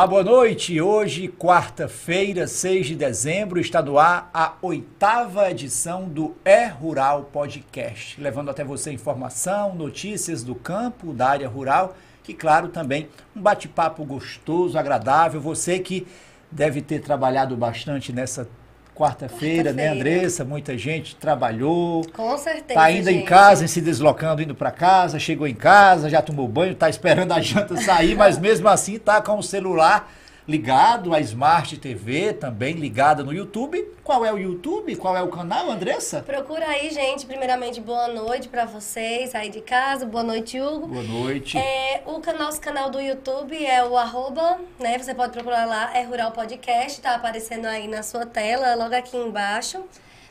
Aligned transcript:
Olá, 0.00 0.06
boa 0.06 0.24
noite. 0.24 0.80
Hoje, 0.80 1.28
quarta-feira, 1.28 2.46
6 2.46 2.86
de 2.86 2.96
dezembro, 2.96 3.60
está 3.60 3.82
no 3.82 3.98
ar 3.98 4.30
a 4.32 4.54
oitava 4.62 5.50
edição 5.50 6.08
do 6.08 6.34
É 6.42 6.64
Rural 6.64 7.24
Podcast, 7.24 8.18
levando 8.18 8.50
até 8.50 8.64
você 8.64 8.90
informação, 8.90 9.74
notícias 9.74 10.42
do 10.42 10.54
campo, 10.54 11.12
da 11.12 11.28
área 11.28 11.46
rural 11.46 11.94
e, 12.26 12.32
claro, 12.32 12.68
também 12.68 13.10
um 13.36 13.42
bate-papo 13.42 14.02
gostoso, 14.02 14.78
agradável. 14.78 15.38
Você 15.38 15.78
que 15.78 16.06
deve 16.50 16.80
ter 16.80 17.02
trabalhado 17.02 17.54
bastante 17.54 18.10
nessa 18.10 18.48
quarta-feira, 18.94 19.72
né, 19.72 19.88
Andressa? 19.88 20.44
Muita 20.44 20.76
gente 20.76 21.16
trabalhou. 21.16 22.04
Com 22.12 22.36
certeza. 22.36 22.78
Tá 22.78 22.82
ainda 22.84 23.10
gente. 23.10 23.22
em 23.22 23.24
casa, 23.24 23.66
se 23.66 23.80
deslocando, 23.80 24.42
indo 24.42 24.54
para 24.54 24.70
casa, 24.70 25.18
chegou 25.18 25.46
em 25.46 25.54
casa, 25.54 26.10
já 26.10 26.20
tomou 26.20 26.46
banho, 26.46 26.74
tá 26.74 26.88
esperando 26.88 27.32
a 27.32 27.40
janta 27.40 27.76
sair, 27.76 28.14
mas 28.14 28.38
mesmo 28.38 28.68
assim 28.68 28.98
tá 28.98 29.20
com 29.20 29.38
o 29.38 29.42
celular 29.42 30.10
ligado, 30.50 31.14
a 31.14 31.20
Smart 31.20 31.76
TV 31.78 32.32
também 32.32 32.74
ligada 32.74 33.22
no 33.22 33.32
YouTube. 33.32 33.86
Qual 34.02 34.24
é 34.24 34.32
o 34.32 34.36
YouTube? 34.36 34.96
Qual 34.96 35.16
é 35.16 35.22
o 35.22 35.28
canal, 35.28 35.70
Andressa? 35.70 36.22
Procura 36.22 36.66
aí, 36.66 36.90
gente. 36.90 37.24
Primeiramente, 37.24 37.80
boa 37.80 38.08
noite 38.08 38.48
para 38.48 38.64
vocês 38.64 39.32
aí 39.32 39.48
de 39.48 39.60
casa. 39.60 40.04
Boa 40.04 40.24
noite, 40.24 40.60
Hugo. 40.60 40.88
Boa 40.88 41.04
noite. 41.04 41.56
É, 41.56 42.02
o 42.04 42.20
nosso 42.36 42.60
canal 42.60 42.90
do 42.90 43.00
YouTube 43.00 43.64
é 43.64 43.84
o 43.84 43.96
arroba, 43.96 44.58
né? 44.80 44.98
Você 44.98 45.14
pode 45.14 45.32
procurar 45.32 45.66
lá, 45.66 45.96
é 45.96 46.02
Rural 46.02 46.32
Podcast, 46.32 47.00
tá 47.00 47.14
aparecendo 47.14 47.66
aí 47.66 47.86
na 47.86 48.02
sua 48.02 48.26
tela, 48.26 48.74
logo 48.74 48.94
aqui 48.94 49.16
embaixo. 49.16 49.78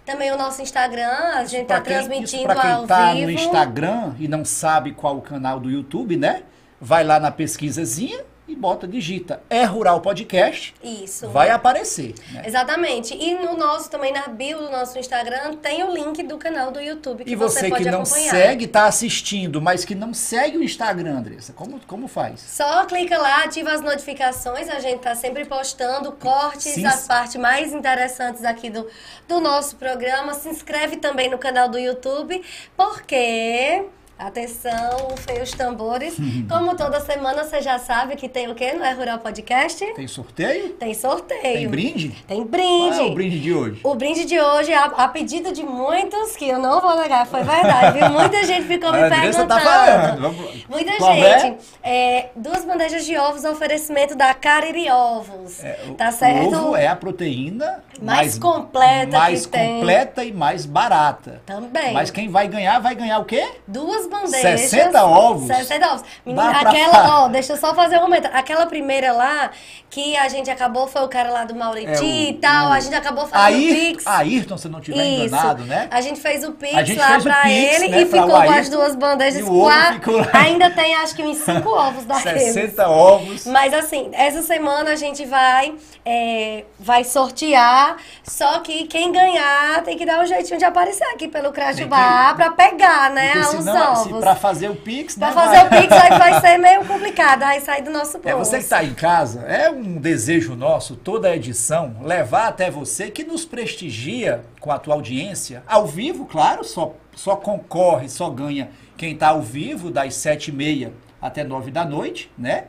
Também 0.05 0.31
o 0.31 0.37
nosso 0.37 0.61
Instagram, 0.61 1.35
a 1.35 1.45
gente 1.45 1.67
tá 1.67 1.75
isso 1.75 1.83
transmitindo 1.85 2.43
pra 2.43 2.55
quem 2.55 2.71
ao 2.71 2.87
tá 2.87 3.13
vivo. 3.13 3.25
no 3.25 3.31
Instagram 3.31 4.15
e 4.19 4.27
não 4.27 4.43
sabe 4.43 4.91
qual 4.91 5.17
o 5.17 5.21
canal 5.21 5.61
do 5.61 5.69
YouTube, 5.69 6.17
né? 6.17 6.43
Vai 6.81 7.05
lá 7.05 7.21
na 7.21 7.31
pesquisazinha 7.31 8.25
e 8.49 8.55
bota, 8.55 8.87
digita 8.87 9.41
É 9.49 9.63
Rural 9.63 10.01
Podcast, 10.01 10.73
Isso. 10.83 11.29
vai 11.29 11.49
aparecer. 11.49 12.15
Né? 12.31 12.43
Exatamente. 12.45 13.13
E 13.13 13.35
no 13.35 13.55
nosso, 13.55 13.89
também 13.89 14.11
na 14.11 14.27
bio 14.27 14.57
do 14.57 14.69
nosso 14.69 14.97
Instagram, 14.97 15.55
tem 15.55 15.83
o 15.83 15.93
link 15.93 16.23
do 16.23 16.37
canal 16.37 16.71
do 16.71 16.79
YouTube 16.79 17.23
que 17.23 17.31
E 17.31 17.35
você, 17.35 17.61
você 17.61 17.69
pode 17.69 17.83
que 17.83 17.91
não 17.91 18.01
acompanhar. 18.01 18.31
segue, 18.31 18.67
tá 18.67 18.85
assistindo, 18.85 19.61
mas 19.61 19.85
que 19.85 19.93
não 19.93 20.13
segue 20.13 20.57
o 20.57 20.63
Instagram, 20.63 21.19
Andressa, 21.19 21.53
como, 21.53 21.79
como 21.85 22.07
faz? 22.07 22.39
Só 22.41 22.85
clica 22.85 23.17
lá, 23.17 23.43
ativa 23.43 23.71
as 23.71 23.81
notificações, 23.81 24.69
a 24.69 24.79
gente 24.79 24.99
tá 25.01 25.13
sempre 25.15 25.45
postando 25.45 26.11
cortes, 26.13 26.73
Sim. 26.73 26.85
as 26.85 27.07
partes 27.07 27.35
mais 27.35 27.73
interessantes 27.73 28.43
aqui 28.43 28.69
do, 28.69 28.87
do 29.27 29.39
nosso 29.39 29.75
programa. 29.75 30.33
Se 30.33 30.49
inscreve 30.49 30.97
também 30.97 31.29
no 31.29 31.37
canal 31.37 31.69
do 31.69 31.77
YouTube, 31.77 32.41
porque... 32.75 33.85
Atenção, 34.19 35.15
feios 35.25 35.51
tambores. 35.51 36.17
Como 36.49 36.75
toda 36.75 36.99
semana 36.99 37.45
você 37.45 37.61
já 37.61 37.79
sabe 37.79 38.17
que 38.17 38.27
tem 38.27 38.49
o 38.49 38.53
quê 38.53 38.73
no 38.73 38.83
É 38.83 38.91
Rural 38.91 39.17
Podcast? 39.19 39.83
Tem 39.93 40.07
sorteio? 40.09 40.71
Tem 40.73 40.93
sorteio. 40.93 41.41
Tem 41.41 41.67
brinde? 41.69 42.09
Tem 42.27 42.43
brinde. 42.43 42.97
Qual 42.97 43.07
é 43.07 43.11
o 43.11 43.13
brinde 43.15 43.39
de 43.39 43.53
hoje? 43.53 43.79
O 43.81 43.95
brinde 43.95 44.25
de 44.25 44.37
hoje, 44.37 44.73
a, 44.73 44.83
a 44.85 45.07
pedido 45.07 45.53
de 45.53 45.63
muitos, 45.63 46.35
que 46.35 46.49
eu 46.49 46.59
não 46.59 46.81
vou 46.81 46.97
negar, 46.99 47.25
foi 47.27 47.43
verdade, 47.43 47.97
viu? 47.97 48.09
Muita 48.09 48.43
gente 48.43 48.67
ficou 48.67 48.91
me 48.91 48.99
Andressa 48.99 49.21
perguntando. 49.21 49.47
tá 49.47 49.59
falando. 49.61 50.21
Vamos- 50.21 50.65
Muita 50.69 50.97
Qual 50.97 51.15
gente. 51.15 51.57
É, 51.81 52.29
duas 52.35 52.65
bandejas 52.65 53.05
de 53.05 53.15
ovos, 53.17 53.45
oferecimento 53.45 54.15
da 54.17 54.33
Cariri 54.33 54.91
Ovos. 54.91 55.63
É, 55.63 55.79
tá 55.97 56.11
certo? 56.11 56.53
O 56.55 56.67
ovo 56.67 56.75
é 56.75 56.87
a 56.87 56.95
proteína 56.95 57.81
Mais 58.01 58.37
completa 58.37 59.17
mais 59.17 59.45
que 59.45 59.51
tem. 59.53 59.79
completa 59.79 60.23
e 60.25 60.33
mais 60.33 60.65
barata. 60.65 61.41
Também. 61.45 61.93
Mas 61.93 62.11
quem 62.11 62.27
vai 62.29 62.49
ganhar, 62.49 62.79
vai 62.79 62.93
ganhar 62.95 63.19
o 63.19 63.25
quê? 63.25 63.47
Duas 63.65 64.08
bandejas. 64.09 64.61
60 64.61 65.03
ovos? 65.05 65.47
60 65.47 65.87
ovos. 65.93 66.03
Menina, 66.25 66.51
Dá 66.51 66.59
aquela, 66.61 67.23
ó, 67.23 67.27
deixa 67.27 67.53
eu 67.53 67.57
só 67.57 67.73
fazer 67.73 67.97
um 67.97 68.01
momento. 68.01 68.27
Aquela 68.33 68.65
primeira 68.65 69.13
lá, 69.13 69.51
que 69.89 70.15
a 70.17 70.27
gente 70.29 70.49
acabou, 70.51 70.87
foi 70.87 71.01
o 71.03 71.07
cara 71.07 71.31
lá 71.31 71.45
do 71.45 71.55
Mauriti 71.55 71.87
É, 71.91 71.99
o- 71.99 72.03
e 72.03 72.33
tal. 72.33 72.69
o- 72.69 72.73
a 72.73 72.79
gente 72.79 72.95
acabou 72.95 73.25
fazendo 73.27 73.55
o 73.55 73.57
Ayrton, 73.59 73.73
Pix. 73.79 74.07
Ayrton, 74.07 74.57
se 74.57 74.69
não 74.69 74.79
estiver 74.79 75.03
Isso. 75.05 75.25
enganado, 75.35 75.63
né? 75.65 75.87
A 75.91 76.01
gente 76.01 76.19
fez 76.19 76.43
o 76.43 76.51
Pix 76.51 76.73
A 76.73 77.09
lá 77.09 77.17
o 77.17 77.23
pra 77.23 77.35
Pix, 77.41 77.75
ele 77.81 77.87
né, 77.89 78.01
e 78.01 78.05
pra 78.05 78.21
ficou 78.23 78.37
o 78.39 78.43
com 78.43 78.51
as 78.51 78.69
duas 78.69 78.95
bandejas. 78.95 79.39
E 79.39 79.43
o 79.43 79.51
ovo 79.53 79.65
Qua- 79.65 79.93
ficou 79.93 80.17
lá. 80.17 80.27
Ainda 80.33 80.69
tem 80.69 80.95
acho 80.95 81.15
que 81.15 81.23
uns 81.23 81.37
cinco 81.37 81.69
ovos 81.73 82.05
daqueles. 82.05 82.43
60 82.53 82.87
ovos. 82.87 83.45
Mas 83.47 83.73
assim, 83.73 84.09
essa 84.13 84.41
semana 84.41 84.91
a 84.91 84.95
gente 84.95 85.25
vai, 85.25 85.73
é, 86.05 86.65
vai 86.79 87.03
sortear. 87.03 87.97
Só 88.23 88.59
que 88.59 88.85
quem 88.85 89.11
ganhar 89.11 89.81
tem 89.83 89.97
que 89.97 90.05
dar 90.05 90.21
um 90.21 90.25
jeitinho 90.25 90.57
de 90.59 90.65
aparecer 90.65 91.03
aqui 91.05 91.27
pelo 91.27 91.51
Crash 91.51 91.77
Tem 91.77 91.85
que- 91.85 91.89
Bar 91.89 92.35
pra 92.35 92.51
pegar, 92.51 93.09
né? 93.11 93.33
Porque 93.33 93.57
Os 93.57 93.65
senão, 93.99 94.03
se, 94.03 94.09
ovos. 94.09 94.23
pra 94.23 94.35
fazer 94.35 94.69
o 94.69 94.75
Pix, 94.75 95.15
Pra 95.15 95.27
né, 95.27 95.33
fazer 95.33 95.65
o 95.65 95.69
Pix 95.69 95.91
aí 95.93 96.09
vai 96.19 96.41
ser 96.41 96.57
meio 96.57 96.85
complicado, 96.85 97.43
aí 97.43 97.61
sair 97.61 97.81
do 97.83 97.91
nosso 97.91 98.13
bolso. 98.19 98.27
É, 98.29 98.33
você 98.35 98.57
que 98.57 98.63
está 98.63 98.83
em 98.83 98.93
casa, 98.93 99.41
é 99.41 99.69
um 99.69 99.97
desejo 99.97 100.55
nosso, 100.55 100.95
toda 100.95 101.27
a 101.29 101.35
edição, 101.35 101.95
levar 102.01 102.47
até 102.47 102.69
você 102.71 103.09
que 103.11 103.23
nos 103.23 103.45
prestigia 103.45 104.41
com 104.59 104.71
a 104.71 104.79
tua 104.79 104.95
audiência, 104.95 105.63
ao 105.67 105.85
vivo, 105.87 106.25
claro, 106.25 106.63
só, 106.63 106.93
só 107.15 107.35
concorre, 107.35 108.09
só 108.09 108.29
ganha 108.29 108.69
quem 108.97 109.13
está 109.13 109.29
ao 109.29 109.41
vivo, 109.41 109.89
das 109.89 110.13
sete 110.15 110.49
e 110.49 110.51
meia 110.53 110.91
até 111.21 111.43
nove 111.43 111.71
da 111.71 111.85
noite, 111.85 112.31
né? 112.37 112.65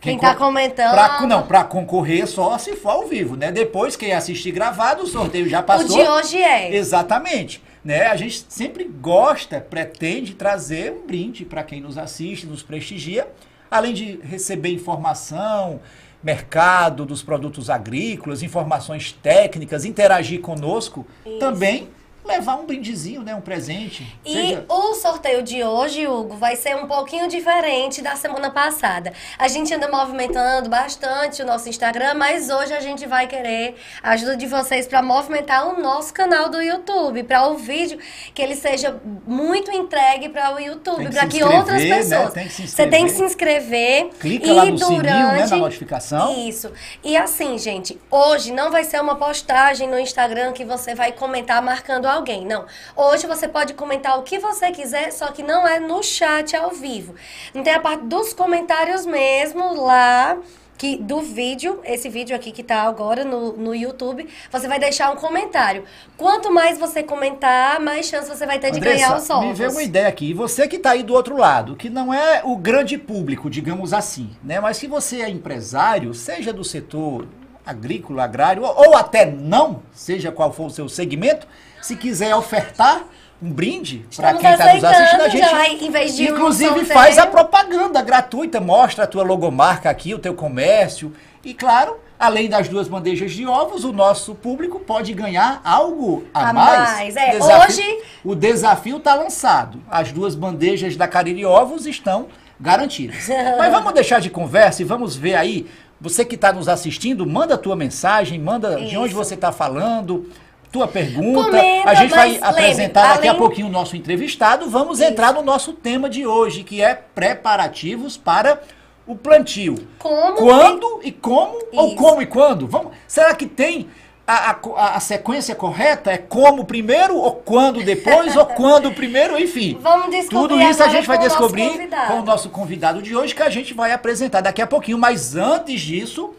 Quem 0.00 0.18
tá 0.18 0.34
co- 0.34 0.46
comentando. 0.46 0.90
Pra, 0.92 1.20
não, 1.28 1.46
para 1.46 1.62
concorrer 1.62 2.26
só 2.26 2.58
se 2.58 2.74
for 2.74 2.90
ao 2.90 3.06
vivo, 3.06 3.36
né? 3.36 3.52
Depois, 3.52 3.94
quem 3.94 4.12
assistir 4.12 4.50
gravado, 4.50 5.04
o 5.04 5.06
sorteio 5.06 5.48
já 5.48 5.60
O 5.60 5.62
passou. 5.62 5.86
de 5.96 6.02
hoje 6.08 6.38
é. 6.42 6.74
Exatamente. 6.74 7.62
Né? 7.84 8.06
A 8.06 8.16
gente 8.16 8.46
sempre 8.48 8.84
gosta, 8.84 9.60
pretende 9.60 10.34
trazer 10.34 10.92
um 10.92 11.06
brinde 11.06 11.44
para 11.44 11.62
quem 11.62 11.80
nos 11.80 11.98
assiste, 11.98 12.46
nos 12.46 12.62
prestigia, 12.62 13.28
além 13.70 13.92
de 13.92 14.20
receber 14.22 14.70
informação, 14.70 15.80
mercado 16.22 17.04
dos 17.04 17.22
produtos 17.22 17.68
agrícolas, 17.68 18.42
informações 18.42 19.12
técnicas, 19.12 19.84
interagir 19.84 20.40
conosco, 20.40 21.06
também 21.40 21.88
levar 22.24 22.56
um 22.56 22.66
brindezinho, 22.66 23.22
né? 23.22 23.34
um 23.34 23.40
presente. 23.40 24.06
E 24.24 24.32
Seja- 24.32 24.64
o 24.68 24.94
sorteio 24.94 25.42
de 25.42 25.64
hoje, 25.64 26.06
Hugo, 26.06 26.36
vai 26.36 26.54
ser 26.56 26.76
um 26.76 26.86
pouquinho 26.86 27.28
diferente 27.28 28.00
da 28.00 28.14
semana 28.14 28.50
passada. 28.50 29.12
A 29.38 29.48
gente 29.48 29.74
anda 29.74 29.88
movimentando 29.88 30.68
bastante 30.68 31.42
o 31.42 31.46
nosso 31.46 31.68
Instagram, 31.68 32.14
mas 32.14 32.48
hoje 32.48 32.72
a 32.72 32.80
gente 32.80 33.06
vai 33.06 33.26
querer 33.26 33.74
a 34.02 34.10
ajuda 34.10 34.36
de 34.36 34.46
vocês 34.46 34.86
para 34.86 35.02
movimentar 35.02 35.66
o 35.68 35.82
nosso 35.82 36.14
canal 36.14 36.48
do 36.48 36.60
YouTube, 36.62 37.24
para 37.24 37.46
o 37.48 37.56
vídeo 37.56 37.98
que 38.32 38.40
ele 38.40 38.54
seja 38.54 39.00
muito 39.26 39.70
entregue 39.72 40.28
para 40.28 40.54
o 40.54 40.60
YouTube, 40.60 41.06
que 41.06 41.12
para 41.12 41.26
que 41.26 41.42
outras 41.42 41.82
né? 41.82 41.96
pessoas. 41.96 42.32
Tem 42.32 42.46
que 42.46 42.52
se 42.52 42.68
Você 42.68 42.86
tem 42.86 43.04
que 43.04 43.10
se 43.10 43.22
inscrever 43.22 44.10
Clica 44.20 44.46
e 44.46 44.52
lá 44.52 44.64
no 44.66 44.78
sininho, 44.78 45.02
né, 45.02 45.30
durante 45.32 45.50
da 45.50 45.56
notificação. 45.56 46.48
Isso. 46.48 46.70
E 47.02 47.16
assim, 47.16 47.58
gente, 47.58 47.98
hoje 48.10 48.52
não 48.52 48.70
vai 48.70 48.84
ser 48.84 49.00
uma 49.00 49.16
postagem 49.16 49.88
no 49.88 49.98
Instagram 49.98 50.52
que 50.52 50.64
você 50.64 50.94
vai 50.94 51.12
comentar 51.12 51.60
marcando 51.60 52.06
alguém, 52.12 52.46
não. 52.46 52.66
Hoje 52.96 53.26
você 53.26 53.48
pode 53.48 53.74
comentar 53.74 54.18
o 54.18 54.22
que 54.22 54.38
você 54.38 54.70
quiser, 54.70 55.10
só 55.12 55.28
que 55.28 55.42
não 55.42 55.66
é 55.66 55.80
no 55.80 56.02
chat 56.02 56.56
ao 56.56 56.70
vivo. 56.70 57.14
Não 57.54 57.62
tem 57.62 57.74
a 57.74 57.80
parte 57.80 58.04
dos 58.04 58.32
comentários 58.32 59.06
mesmo 59.06 59.82
lá. 59.82 60.38
Que, 60.78 60.96
do 60.96 61.20
vídeo, 61.20 61.80
esse 61.84 62.08
vídeo 62.08 62.34
aqui 62.34 62.50
que 62.50 62.62
tá 62.62 62.82
agora 62.82 63.24
no, 63.24 63.52
no 63.52 63.72
YouTube, 63.72 64.28
você 64.50 64.66
vai 64.66 64.80
deixar 64.80 65.12
um 65.12 65.16
comentário. 65.16 65.84
Quanto 66.16 66.52
mais 66.52 66.76
você 66.76 67.04
comentar, 67.04 67.78
mais 67.78 68.06
chance 68.06 68.28
você 68.28 68.44
vai 68.44 68.58
ter 68.58 68.72
de 68.72 68.80
ganhar 68.80 69.10
os 69.10 69.30
Andressa, 69.30 69.34
ovos. 69.36 69.46
me 69.46 69.54
veio 69.54 69.70
uma 69.70 69.82
ideia 69.82 70.08
aqui. 70.08 70.30
E 70.30 70.34
você 70.34 70.66
que 70.66 70.76
está 70.76 70.90
aí 70.90 71.04
do 71.04 71.14
outro 71.14 71.36
lado, 71.36 71.76
que 71.76 71.88
não 71.88 72.12
é 72.12 72.42
o 72.44 72.56
grande 72.56 72.98
público, 72.98 73.48
digamos 73.48 73.92
assim, 73.92 74.30
né? 74.42 74.58
Mas 74.58 74.76
se 74.76 74.88
você 74.88 75.20
é 75.20 75.30
empresário, 75.30 76.12
seja 76.14 76.52
do 76.52 76.64
setor 76.64 77.28
agrícola, 77.64 78.24
agrário, 78.24 78.64
ou, 78.64 78.88
ou 78.88 78.96
até 78.96 79.24
não, 79.24 79.82
seja 79.92 80.32
qual 80.32 80.52
for 80.52 80.66
o 80.66 80.70
seu 80.70 80.88
segmento, 80.88 81.46
se 81.82 81.96
quiser 81.96 82.34
ofertar 82.34 83.04
um 83.42 83.50
brinde 83.52 84.06
para 84.16 84.34
quem 84.34 84.50
está 84.52 84.72
nos 84.74 84.84
assistindo, 84.84 85.20
a 85.22 85.28
gente 85.28 85.50
vai, 85.50 85.72
em 85.74 85.90
vez 85.90 86.14
de 86.16 86.30
um 86.30 86.34
inclusive 86.36 86.68
sorteio- 86.70 86.86
faz 86.94 87.18
a 87.18 87.26
propaganda 87.26 88.00
gratuita, 88.00 88.60
mostra 88.60 89.02
a 89.04 89.06
tua 89.06 89.24
logomarca 89.24 89.90
aqui, 89.90 90.14
o 90.14 90.18
teu 90.18 90.32
comércio 90.32 91.12
e 91.44 91.52
claro, 91.52 91.96
além 92.20 92.48
das 92.48 92.68
duas 92.68 92.86
bandejas 92.86 93.32
de 93.32 93.44
ovos, 93.44 93.82
o 93.82 93.92
nosso 93.92 94.32
público 94.36 94.78
pode 94.78 95.12
ganhar 95.12 95.60
algo 95.64 96.24
a, 96.32 96.50
A 96.50 96.52
mais. 96.52 96.90
mais, 96.92 97.16
é. 97.16 97.30
Desafio- 97.32 97.66
Hoje- 97.82 97.98
o 98.24 98.34
desafio 98.36 98.96
está 98.98 99.14
lançado. 99.16 99.80
As 99.90 100.12
duas 100.12 100.36
bandejas 100.36 100.96
da 100.96 101.08
Cariri 101.08 101.44
Ovos 101.44 101.84
estão 101.84 102.28
garantidas. 102.60 103.26
Mas 103.58 103.72
vamos 103.72 103.92
deixar 103.92 104.20
de 104.20 104.30
conversa 104.30 104.82
e 104.82 104.84
vamos 104.84 105.16
ver 105.16 105.34
aí. 105.34 105.66
Você 106.00 106.24
que 106.24 106.36
está 106.36 106.52
nos 106.52 106.68
assistindo, 106.68 107.26
manda 107.26 107.54
a 107.54 107.58
tua 107.58 107.74
mensagem, 107.74 108.38
manda 108.38 108.76
de 108.76 108.96
onde 108.96 109.08
Isso. 109.08 109.16
você 109.16 109.34
está 109.34 109.50
falando, 109.50 110.28
tua 110.72 110.88
pergunta. 110.88 111.50
Comenta, 111.50 111.90
a 111.90 111.94
gente 111.94 112.10
vai 112.10 112.38
apresentar 112.40 113.02
lembre, 113.02 113.14
daqui 113.16 113.28
a 113.28 113.30
além- 113.30 113.40
pouquinho 113.40 113.66
o 113.66 113.70
nosso 113.70 113.94
entrevistado. 113.94 114.70
Vamos 114.70 115.00
entrar 115.00 115.34
no 115.34 115.42
nosso 115.42 115.74
tema 115.74 116.08
de 116.08 116.26
hoje, 116.26 116.64
que 116.64 116.82
é 116.82 116.94
preparativos 116.94 118.16
para 118.16 118.60
o 119.06 119.14
plantio. 119.14 119.76
Como 119.98 120.36
Quando 120.36 121.00
e 121.04 121.12
como, 121.12 121.58
ou 121.72 121.88
Isso. 121.88 121.96
como 121.96 122.22
e 122.22 122.26
quando? 122.26 122.66
Vamos, 122.66 122.92
será 123.06 123.34
que 123.34 123.46
tem 123.46 123.88
a, 124.26 124.52
a, 124.52 124.96
a, 124.96 125.00
sequência 125.00 125.54
correta 125.54 126.10
é 126.10 126.16
como 126.16 126.64
primeiro, 126.64 127.16
ou 127.16 127.32
quando 127.32 127.82
depois, 127.82 128.34
ou 128.36 128.46
quando 128.46 128.90
primeiro, 128.94 129.38
enfim. 129.38 129.76
Vamos 129.80 130.10
descobrir. 130.10 130.48
Tudo 130.48 130.62
isso 130.62 130.82
a 130.82 130.88
gente 130.88 131.06
vai 131.06 131.18
descobrir 131.18 131.88
com 132.06 132.20
o 132.20 132.24
nosso 132.24 132.48
convidado 132.48 133.02
de 133.02 133.14
hoje, 133.14 133.34
que 133.34 133.42
a 133.42 133.50
gente 133.50 133.74
vai 133.74 133.92
apresentar 133.92 134.40
daqui 134.40 134.62
a 134.62 134.66
pouquinho. 134.66 134.96
Mas 134.96 135.34
antes 135.36 135.80
disso, 135.80 136.34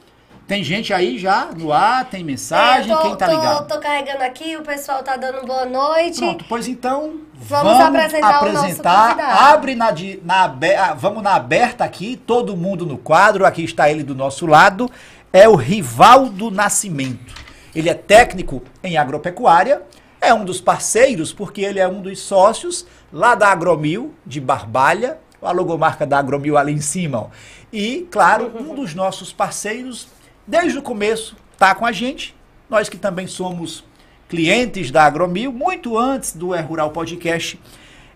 tem 0.53 0.63
gente 0.63 0.93
aí 0.93 1.17
já 1.17 1.49
no 1.57 1.73
ar, 1.73 2.05
tem 2.05 2.23
mensagem, 2.23 2.91
é, 2.91 2.95
tô, 2.95 3.01
quem 3.01 3.15
tá 3.15 3.25
tô, 3.25 3.31
ligado? 3.31 3.67
Tô 3.67 3.79
carregando 3.79 4.23
aqui, 4.23 4.55
o 4.55 4.61
pessoal 4.61 5.01
tá 5.01 5.17
dando 5.17 5.47
boa 5.47 5.65
noite. 5.65 6.19
Pronto, 6.19 6.45
pois 6.47 6.67
então 6.67 7.21
vamos, 7.33 7.73
vamos 7.73 7.79
apresentar, 7.79 8.35
apresentar 8.35 9.51
abre 9.51 9.73
na, 9.73 9.91
na, 10.23 10.55
ah, 10.77 10.93
vamos 10.93 11.23
na 11.23 11.33
aberta 11.33 11.83
aqui, 11.83 12.15
todo 12.15 12.55
mundo 12.55 12.85
no 12.85 12.99
quadro, 12.99 13.47
aqui 13.47 13.63
está 13.63 13.89
ele 13.89 14.03
do 14.03 14.13
nosso 14.13 14.45
lado, 14.45 14.91
é 15.31 15.49
o 15.49 15.55
Rivaldo 15.55 16.51
Nascimento. 16.51 17.33
Ele 17.73 17.89
é 17.89 17.95
técnico 17.95 18.61
em 18.83 18.95
agropecuária, 18.95 19.81
é 20.21 20.31
um 20.35 20.45
dos 20.45 20.61
parceiros, 20.61 21.33
porque 21.33 21.61
ele 21.61 21.79
é 21.79 21.87
um 21.87 21.99
dos 21.99 22.19
sócios 22.19 22.85
lá 23.11 23.33
da 23.33 23.47
Agromil, 23.47 24.13
de 24.23 24.39
Barbalha, 24.39 25.17
a 25.41 25.51
logomarca 25.51 26.05
da 26.05 26.19
Agromil 26.19 26.59
ali 26.59 26.73
em 26.73 26.81
cima. 26.81 27.21
Ó. 27.21 27.27
E, 27.73 28.07
claro, 28.11 28.51
um 28.55 28.75
dos 28.75 28.93
nossos 28.93 29.33
parceiros, 29.33 30.07
desde 30.47 30.77
o 30.77 30.81
começo, 30.81 31.35
está 31.53 31.73
com 31.73 31.85
a 31.85 31.91
gente. 31.91 32.35
Nós 32.69 32.89
que 32.89 32.97
também 32.97 33.27
somos 33.27 33.83
clientes 34.27 34.89
da 34.89 35.03
Agromil, 35.03 35.51
muito 35.51 35.97
antes 35.97 36.33
do 36.35 36.53
É 36.53 36.61
Rural 36.61 36.91
Podcast 36.91 37.59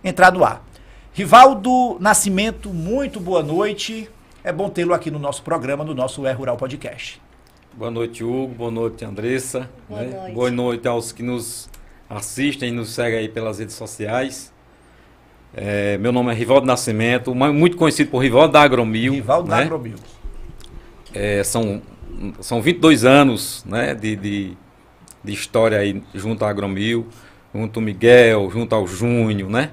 entrar 0.02 0.32
no 0.32 0.44
ar. 0.44 0.64
Rivaldo 1.12 1.98
Nascimento, 2.00 2.70
muito 2.70 3.20
boa 3.20 3.42
noite. 3.42 4.08
É 4.42 4.52
bom 4.52 4.68
tê-lo 4.68 4.94
aqui 4.94 5.10
no 5.10 5.18
nosso 5.18 5.42
programa, 5.42 5.84
no 5.84 5.94
nosso 5.94 6.26
É 6.26 6.32
Rural 6.32 6.56
Podcast. 6.56 7.20
Boa 7.72 7.90
noite, 7.90 8.24
Hugo. 8.24 8.54
Boa 8.54 8.70
noite, 8.70 9.04
Andressa. 9.04 9.68
Boa, 9.88 10.00
né? 10.00 10.16
noite. 10.16 10.34
Boa 10.34 10.50
noite 10.50 10.88
aos 10.88 11.12
que 11.12 11.22
nos 11.22 11.68
assistem 12.08 12.70
e 12.70 12.72
nos 12.72 12.90
seguem 12.90 13.20
aí 13.20 13.28
pelas 13.28 13.58
redes 13.58 13.74
sociais. 13.74 14.52
É, 15.54 15.96
meu 15.98 16.12
nome 16.12 16.30
é 16.30 16.34
Rivaldo 16.34 16.66
Nascimento, 16.66 17.34
muito 17.34 17.76
conhecido 17.76 18.10
por 18.10 18.18
Rivaldo 18.18 18.52
da 18.52 18.62
Agromil. 18.62 19.12
Rivaldo 19.12 19.48
né? 19.48 19.56
da 19.56 19.62
Agromil. 19.62 19.96
É, 21.14 21.42
são, 21.42 21.80
são 22.40 22.60
22 22.60 23.04
anos 23.04 23.64
né, 23.64 23.94
de, 23.94 24.16
de, 24.16 24.56
de, 25.22 25.32
história 25.32 25.78
aí 25.78 26.02
junto 26.14 26.44
à 26.44 26.50
Agromil, 26.50 27.06
junto 27.54 27.78
ao 27.78 27.84
Miguel, 27.84 28.50
junto 28.50 28.74
ao 28.74 28.86
Júnior, 28.86 29.48
né? 29.50 29.70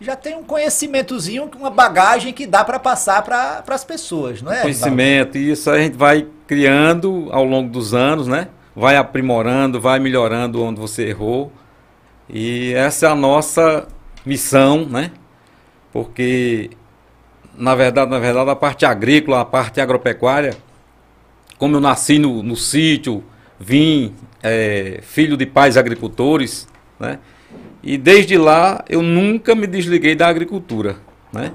já 0.00 0.16
tem 0.16 0.34
um 0.34 0.42
conhecimentozinho, 0.42 1.50
uma 1.58 1.68
bagagem 1.68 2.32
que 2.32 2.46
dá 2.46 2.64
para 2.64 2.78
passar 2.78 3.22
para 3.22 3.62
as 3.68 3.84
pessoas, 3.84 4.40
não 4.40 4.50
é? 4.50 4.62
Conhecimento, 4.62 5.36
e 5.36 5.50
isso 5.50 5.70
a 5.70 5.78
gente 5.78 5.96
vai 5.96 6.26
criando 6.46 7.28
ao 7.30 7.44
longo 7.44 7.68
dos 7.68 7.92
anos, 7.92 8.26
né? 8.26 8.48
Vai 8.74 8.96
aprimorando, 8.96 9.78
vai 9.78 9.98
melhorando 9.98 10.62
onde 10.62 10.80
você 10.80 11.06
errou. 11.06 11.52
E 12.28 12.72
essa 12.72 13.06
é 13.06 13.10
a 13.10 13.14
nossa 13.14 13.86
missão, 14.24 14.86
né? 14.86 15.10
Porque 15.92 16.70
na 17.54 17.74
verdade, 17.74 18.10
na 18.10 18.18
verdade, 18.18 18.48
a 18.48 18.56
parte 18.56 18.86
agrícola, 18.86 19.42
a 19.42 19.44
parte 19.44 19.82
agropecuária, 19.82 20.56
como 21.60 21.76
eu 21.76 21.80
nasci 21.80 22.18
no, 22.18 22.42
no 22.42 22.56
sítio, 22.56 23.22
vim 23.58 24.14
é, 24.42 25.00
filho 25.02 25.36
de 25.36 25.44
pais 25.44 25.76
agricultores, 25.76 26.66
né? 26.98 27.18
E 27.82 27.98
desde 27.98 28.38
lá 28.38 28.82
eu 28.88 29.02
nunca 29.02 29.54
me 29.54 29.66
desliguei 29.66 30.14
da 30.14 30.26
agricultura, 30.26 30.96
né? 31.30 31.52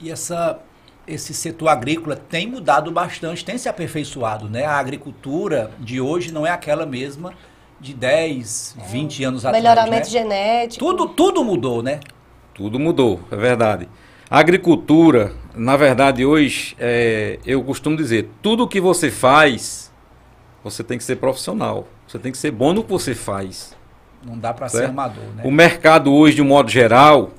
E 0.00 0.10
essa 0.10 0.60
esse 1.06 1.34
setor 1.34 1.68
agrícola 1.68 2.16
tem 2.16 2.46
mudado 2.46 2.90
bastante, 2.92 3.44
tem 3.44 3.58
se 3.58 3.68
aperfeiçoado, 3.68 4.48
né? 4.48 4.64
A 4.64 4.78
agricultura 4.78 5.72
de 5.80 6.00
hoje 6.00 6.32
não 6.32 6.46
é 6.46 6.50
aquela 6.50 6.86
mesma 6.86 7.34
de 7.80 7.92
10, 7.92 8.76
é. 8.78 8.84
20 8.84 9.24
anos 9.24 9.44
atrás. 9.44 9.62
Melhoramento 9.62 10.06
né? 10.06 10.10
genético. 10.12 10.84
Tudo, 10.84 11.08
tudo 11.08 11.44
mudou, 11.44 11.82
né? 11.82 11.98
Tudo 12.54 12.78
mudou, 12.78 13.20
é 13.32 13.36
verdade. 13.36 13.88
A 14.30 14.38
agricultura, 14.38 15.32
na 15.54 15.76
verdade, 15.76 16.24
hoje, 16.24 16.74
é, 16.78 17.38
eu 17.44 17.62
costumo 17.62 17.96
dizer, 17.96 18.30
tudo 18.40 18.66
que 18.66 18.80
você 18.80 19.10
faz, 19.10 19.92
você 20.62 20.82
tem 20.82 20.96
que 20.96 21.04
ser 21.04 21.16
profissional. 21.16 21.86
Você 22.08 22.18
tem 22.18 22.32
que 22.32 22.38
ser 22.38 22.50
bom 22.50 22.72
no 22.72 22.82
que 22.82 22.90
você 22.90 23.14
faz. 23.14 23.76
Não 24.24 24.38
dá 24.38 24.54
para 24.54 24.68
ser 24.68 24.86
amador, 24.86 25.24
né? 25.36 25.42
O 25.44 25.50
mercado 25.50 26.12
hoje, 26.12 26.36
de 26.36 26.42
um 26.42 26.46
modo 26.46 26.70
geral, 26.70 27.32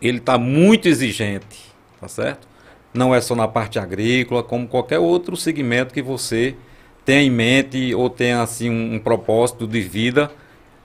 ele 0.00 0.18
está 0.18 0.38
muito 0.38 0.88
exigente, 0.88 1.60
tá 2.00 2.08
certo? 2.08 2.48
Não 2.92 3.14
é 3.14 3.20
só 3.20 3.34
na 3.34 3.46
parte 3.46 3.78
agrícola, 3.78 4.42
como 4.42 4.66
qualquer 4.66 4.98
outro 4.98 5.36
segmento 5.36 5.92
que 5.92 6.00
você 6.00 6.56
tenha 7.04 7.22
em 7.22 7.30
mente 7.30 7.94
ou 7.94 8.08
tenha 8.08 8.40
assim 8.40 8.70
um, 8.70 8.94
um 8.94 8.98
propósito 8.98 9.66
de 9.66 9.80
vida 9.80 10.30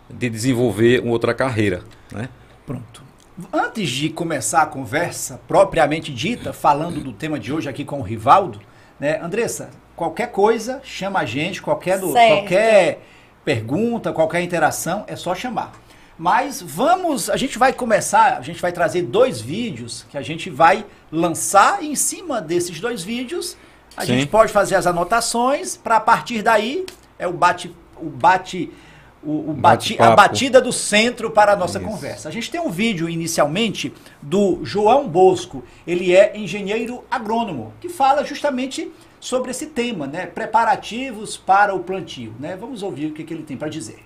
de 0.10 0.30
desenvolver 0.30 1.02
outra 1.06 1.34
carreira, 1.34 1.84
né? 2.12 2.28
Pronto. 2.66 3.09
Antes 3.54 3.90
de 3.90 4.10
começar 4.10 4.64
a 4.64 4.66
conversa 4.66 5.40
propriamente 5.48 6.14
dita, 6.14 6.52
falando 6.52 7.00
do 7.02 7.14
tema 7.14 7.40
de 7.40 7.54
hoje 7.54 7.70
aqui 7.70 7.86
com 7.86 8.00
o 8.00 8.04
Rivaldo, 8.04 8.60
né, 9.00 9.20
Andressa, 9.22 9.70
qualquer 9.96 10.32
coisa, 10.32 10.82
chama 10.84 11.20
a 11.20 11.26
gente, 11.26 11.62
qualquer, 11.62 12.00
do, 12.00 12.12
qualquer 12.12 13.00
pergunta, 13.46 14.12
qualquer 14.12 14.42
interação, 14.42 15.06
é 15.08 15.16
só 15.16 15.34
chamar. 15.34 15.72
Mas 16.18 16.62
vamos, 16.62 17.30
a 17.30 17.38
gente 17.38 17.58
vai 17.58 17.72
começar, 17.72 18.38
a 18.38 18.42
gente 18.42 18.62
vai 18.62 18.74
trazer 18.74 19.04
dois 19.04 19.40
vídeos 19.40 20.06
que 20.10 20.18
a 20.18 20.22
gente 20.22 20.50
vai 20.50 20.86
lançar 21.10 21.82
e 21.82 21.92
em 21.92 21.96
cima 21.96 22.42
desses 22.42 22.82
dois 22.82 23.04
vídeos 23.04 23.56
a 23.96 24.02
Sim. 24.02 24.20
gente 24.20 24.28
pode 24.28 24.52
fazer 24.52 24.76
as 24.76 24.86
anotações 24.86 25.78
para 25.78 25.96
a 25.96 26.00
partir 26.02 26.42
daí 26.42 26.86
é 27.18 27.26
o 27.26 27.34
bate 27.34 27.74
o 27.96 28.10
bate 28.10 28.72
o, 29.24 29.52
o 29.52 29.54
bate, 29.54 30.02
a 30.02 30.16
batida 30.16 30.62
do 30.62 30.72
centro 30.72 31.32
para 31.32 31.54
a 31.54 31.56
nossa 31.56 31.80
Isso. 31.80 31.88
conversa. 31.88 32.30
A 32.30 32.32
gente 32.32 32.50
tem 32.50 32.60
um 32.60 32.70
vídeo 32.70 33.10
inicialmente 33.10 33.94
do 34.22 34.64
João 34.64 35.08
Bosco, 35.08 35.64
ele 35.86 36.16
é 36.16 36.38
engenheiro 36.38 37.04
agrônomo, 37.10 37.74
que 37.82 37.90
fala 37.90 38.24
justamente 38.24 38.92
sobre 39.20 39.52
esse 39.52 39.68
tema, 39.68 40.08
né? 40.08 40.26
Preparativos 40.26 41.36
para 41.36 41.76
o 41.76 41.82
plantio, 41.82 42.34
né? 42.40 42.56
Vamos 42.56 42.82
ouvir 42.82 43.08
o 43.08 43.14
que, 43.14 43.24
que 43.24 43.34
ele 43.34 43.44
tem 43.44 43.58
para 43.58 43.68
dizer. 43.68 44.06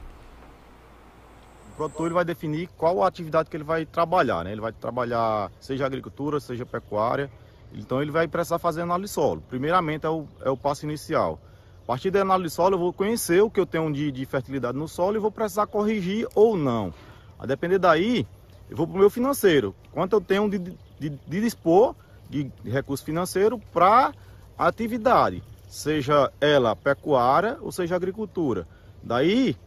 O 1.74 1.76
produtor 1.76 2.08
ele 2.08 2.14
vai 2.14 2.26
definir 2.26 2.70
qual 2.78 3.04
a 3.04 3.08
atividade 3.08 3.50
que 3.50 3.58
ele 3.58 3.64
vai 3.64 3.86
trabalhar, 3.86 4.44
né? 4.44 4.52
Ele 4.52 4.62
vai 4.62 4.72
trabalhar 4.72 5.52
seja 5.60 5.86
agricultura, 5.86 6.40
seja 6.40 6.66
pecuária. 6.66 7.32
Então 7.74 8.02
ele 8.02 8.12
vai 8.12 8.28
precisar 8.28 8.60
fazer 8.60 8.82
análise 8.82 9.10
de 9.10 9.16
solo. 9.16 9.42
Primeiramente 9.50 10.06
é 10.06 10.10
o, 10.10 10.26
é 10.42 10.50
o 10.50 10.58
passo 10.58 10.86
inicial. 10.86 11.40
A 11.84 11.86
partir 11.86 12.12
da 12.12 12.22
análise 12.22 12.50
de 12.50 12.56
solo 12.56 12.76
eu 12.76 12.80
vou 12.80 12.94
conhecer 12.94 13.42
o 13.42 13.50
que 13.50 13.60
eu 13.60 13.66
tenho 13.66 13.92
de, 13.92 14.10
de 14.10 14.26
fertilidade 14.26 14.78
no 14.78 14.88
solo 14.88 15.18
e 15.18 15.20
vou 15.20 15.32
precisar 15.32 15.68
corrigir 15.68 16.26
ou 16.34 16.56
não. 16.56 16.94
A 17.38 17.46
depender 17.46 17.78
daí, 17.78 18.26
eu 18.70 18.78
vou 18.78 18.88
para 18.88 18.96
o 18.96 19.00
meu 19.00 19.10
financeiro. 19.10 19.76
Quanto 19.92 20.14
eu 20.14 20.22
tenho 20.22 20.50
de, 20.50 20.60
de, 20.60 21.10
de 21.10 21.42
dispor 21.42 21.94
de 22.30 22.50
recurso 22.64 23.04
financeiro 23.04 23.60
para 23.74 24.14
atividade, 24.58 25.44
seja 25.68 26.32
ela 26.40 26.74
pecuária 26.74 27.58
ou 27.62 27.70
seja 27.70 27.98
agricultura. 27.98 28.66
Daí, 29.04 29.58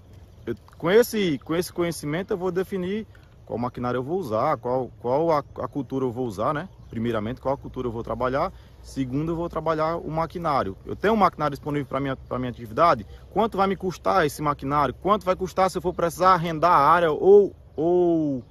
eu, 0.47 0.55
com, 0.79 0.91
esse, 0.91 1.39
com 1.45 1.55
esse 1.55 1.71
conhecimento, 1.71 2.31
eu 2.31 2.39
vou 2.39 2.51
definir 2.51 3.07
qual 3.45 3.59
maquinário 3.59 3.99
eu 3.99 4.03
vou 4.03 4.19
usar, 4.19 4.57
qual, 4.57 4.91
qual 5.01 5.31
a, 5.31 5.39
a 5.39 5.69
cultura 5.69 6.05
eu 6.05 6.11
vou 6.11 6.27
usar, 6.27 6.55
né? 6.55 6.69
Primeiramente, 6.89 7.43
qual 7.43 7.55
a 7.55 7.59
cultura 7.59 7.89
eu 7.89 7.93
vou 7.93 8.03
trabalhar. 8.03 8.51
Segundo, 8.87 9.33
eu 9.33 9.37
vou 9.37 9.49
trabalhar 9.49 9.97
o 9.97 10.09
maquinário. 10.09 10.77
Eu 10.87 10.95
tenho 10.95 11.13
um 11.13 11.17
maquinário 11.17 11.57
disponível 11.57 11.87
para 11.87 11.99
minha, 11.99 12.17
minha 12.39 12.51
atividade. 12.51 13.05
Quanto 13.33 13.57
vai 13.57 13.67
me 13.67 13.75
custar 13.75 14.25
esse 14.25 14.41
maquinário? 14.41 14.95
Quanto 14.95 15.27
vai 15.27 15.35
custar 15.35 15.69
se 15.69 15.77
eu 15.77 15.83
for 15.83 15.93
precisar 15.93 16.35
arrendar 16.35 16.71
a 16.71 16.89
área 16.89 17.11
ou, 17.11 17.53
ou 17.75 18.45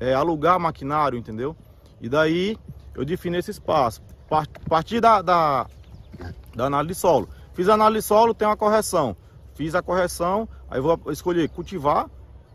é, 0.00 0.12
alugar 0.12 0.58
maquinário, 0.58 1.16
entendeu? 1.16 1.56
E 2.00 2.08
daí 2.08 2.58
eu 2.96 3.04
defino 3.04 3.36
esse 3.36 3.52
espaço. 3.52 4.02
A 4.28 4.44
partir 4.68 5.00
da, 5.00 5.22
da, 5.22 5.68
da 6.52 6.64
análise 6.64 6.94
de 6.94 7.00
solo. 7.00 7.28
Fiz 7.54 7.68
a 7.68 7.74
análise 7.74 8.02
de 8.02 8.08
solo, 8.08 8.34
tem 8.34 8.48
uma 8.48 8.56
correção. 8.56 9.16
Fiz 9.54 9.76
a 9.76 9.80
correção, 9.80 10.48
aí 10.68 10.80
vou 10.80 11.00
escolher 11.12 11.48
cultivar 11.48 12.10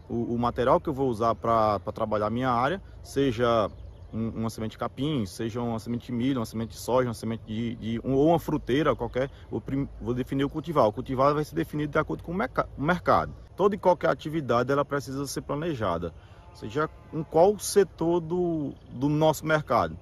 o, 0.09 0.35
o 0.35 0.37
material 0.37 0.81
que 0.81 0.89
eu 0.89 0.93
vou 0.93 1.07
usar 1.07 1.33
para 1.33 1.79
trabalhar 1.93 2.29
minha 2.29 2.51
área, 2.51 2.81
seja 3.01 3.71
um, 4.15 4.29
uma 4.29 4.49
semente 4.49 4.71
de 4.71 4.77
capim, 4.77 5.25
seja 5.25 5.61
uma 5.61 5.77
semente 5.77 6.07
de 6.07 6.11
milho, 6.13 6.39
uma 6.39 6.45
semente 6.45 6.71
de 6.71 6.77
soja, 6.77 7.09
uma 7.09 7.13
semente 7.13 7.43
de, 7.45 7.75
de 7.75 8.01
um, 8.03 8.13
ou 8.13 8.29
uma 8.29 8.39
fruteira 8.39 8.95
qualquer, 8.95 9.29
vou, 9.51 9.61
vou, 9.99 10.13
definir 10.13 10.45
o 10.45 10.49
cultivar. 10.49 10.87
O 10.87 10.93
cultivar 10.93 11.33
vai 11.33 11.43
ser 11.43 11.55
definido 11.55 11.91
de 11.91 11.99
acordo 11.99 12.23
com 12.23 12.31
o, 12.31 12.35
merc 12.35 12.59
o 12.77 12.81
mercado. 12.81 13.33
Toda 13.55 13.75
e 13.75 13.77
qualquer 13.77 14.09
atividade 14.09 14.71
ela 14.71 14.85
precisa 14.85 15.25
ser 15.27 15.41
planejada, 15.41 16.13
seja 16.53 16.89
em 17.13 17.23
qual 17.23 17.57
setor 17.59 18.21
do, 18.21 18.73
do 18.89 19.09
nosso 19.09 19.45
mercado 19.45 19.97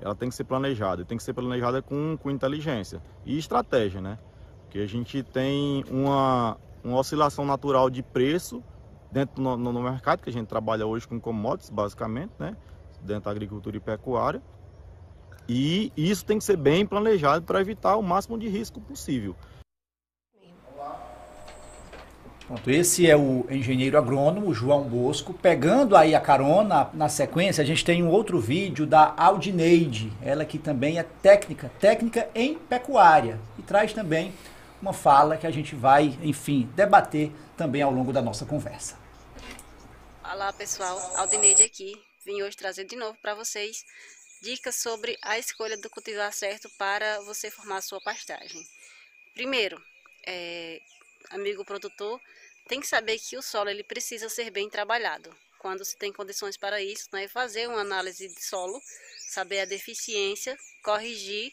ela 0.00 0.14
tem 0.14 0.28
que 0.28 0.34
ser 0.34 0.44
planejada, 0.44 1.04
tem 1.04 1.18
que 1.18 1.24
ser 1.24 1.34
planejada 1.34 1.82
com, 1.82 2.16
com 2.16 2.30
inteligência 2.30 3.02
e 3.26 3.36
estratégia, 3.36 4.00
né? 4.00 4.18
Porque 4.62 4.78
a 4.78 4.86
gente 4.86 5.22
tem 5.22 5.84
uma, 5.90 6.56
uma 6.84 6.98
oscilação 6.98 7.44
natural 7.44 7.90
de 7.90 8.02
preço 8.02 8.62
dentro 9.10 9.42
no, 9.42 9.56
no, 9.56 9.82
mercado, 9.82 10.22
que 10.22 10.28
a 10.28 10.32
gente 10.32 10.46
trabalha 10.46 10.86
hoje 10.86 11.08
com 11.08 11.18
commodities, 11.20 11.70
basicamente, 11.70 12.32
né? 12.38 12.56
Dentro 13.02 13.24
da 13.24 13.30
agricultura 13.30 13.76
e 13.76 13.80
pecuária. 13.80 14.42
E 15.48 15.92
isso 15.96 16.24
tem 16.24 16.38
que 16.38 16.44
ser 16.44 16.56
bem 16.56 16.84
planejado 16.86 17.44
para 17.44 17.60
evitar 17.60 17.96
o 17.96 18.02
máximo 18.02 18.38
de 18.38 18.48
risco 18.48 18.80
possível. 18.80 19.34
Pronto, 22.46 22.70
esse 22.70 23.06
é 23.08 23.14
o 23.14 23.46
engenheiro 23.50 23.98
agrônomo 23.98 24.54
João 24.54 24.82
Bosco. 24.82 25.34
Pegando 25.34 25.94
aí 25.94 26.14
a 26.14 26.20
carona, 26.20 26.88
na 26.94 27.06
sequência, 27.06 27.62
a 27.62 27.66
gente 27.66 27.84
tem 27.84 28.02
um 28.02 28.08
outro 28.08 28.40
vídeo 28.40 28.86
da 28.86 29.12
Aldineide, 29.18 30.10
ela 30.22 30.46
que 30.46 30.58
também 30.58 30.98
é 30.98 31.02
técnica, 31.02 31.70
técnica 31.78 32.26
em 32.34 32.54
pecuária, 32.54 33.38
e 33.58 33.62
traz 33.62 33.92
também 33.92 34.32
uma 34.80 34.94
fala 34.94 35.36
que 35.36 35.46
a 35.46 35.50
gente 35.50 35.74
vai, 35.74 36.18
enfim, 36.22 36.70
debater 36.74 37.30
também 37.54 37.82
ao 37.82 37.92
longo 37.92 38.14
da 38.14 38.22
nossa 38.22 38.46
conversa. 38.46 38.96
Olá 40.24 40.50
pessoal, 40.50 40.98
Aldineide 41.16 41.62
aqui. 41.62 42.07
Vim 42.28 42.42
hoje 42.42 42.58
trazer 42.58 42.84
de 42.84 42.94
novo 42.94 43.16
para 43.22 43.34
vocês 43.34 43.86
dicas 44.42 44.76
sobre 44.76 45.16
a 45.22 45.38
escolha 45.38 45.78
do 45.78 45.88
cultivar 45.88 46.30
certo 46.30 46.68
para 46.76 47.22
você 47.22 47.50
formar 47.50 47.78
a 47.78 47.80
sua 47.80 48.02
pastagem. 48.02 48.68
Primeiro, 49.32 49.82
é, 50.26 50.78
amigo 51.30 51.64
produtor, 51.64 52.20
tem 52.68 52.82
que 52.82 52.86
saber 52.86 53.18
que 53.18 53.38
o 53.38 53.40
solo 53.40 53.70
ele 53.70 53.82
precisa 53.82 54.28
ser 54.28 54.50
bem 54.50 54.68
trabalhado. 54.68 55.34
Quando 55.58 55.86
se 55.86 55.96
tem 55.96 56.12
condições 56.12 56.58
para 56.58 56.82
isso, 56.82 57.08
né, 57.14 57.26
fazer 57.28 57.66
uma 57.66 57.80
análise 57.80 58.28
de 58.28 58.44
solo, 58.44 58.78
saber 59.30 59.60
a 59.60 59.64
deficiência, 59.64 60.54
corrigir, 60.82 61.50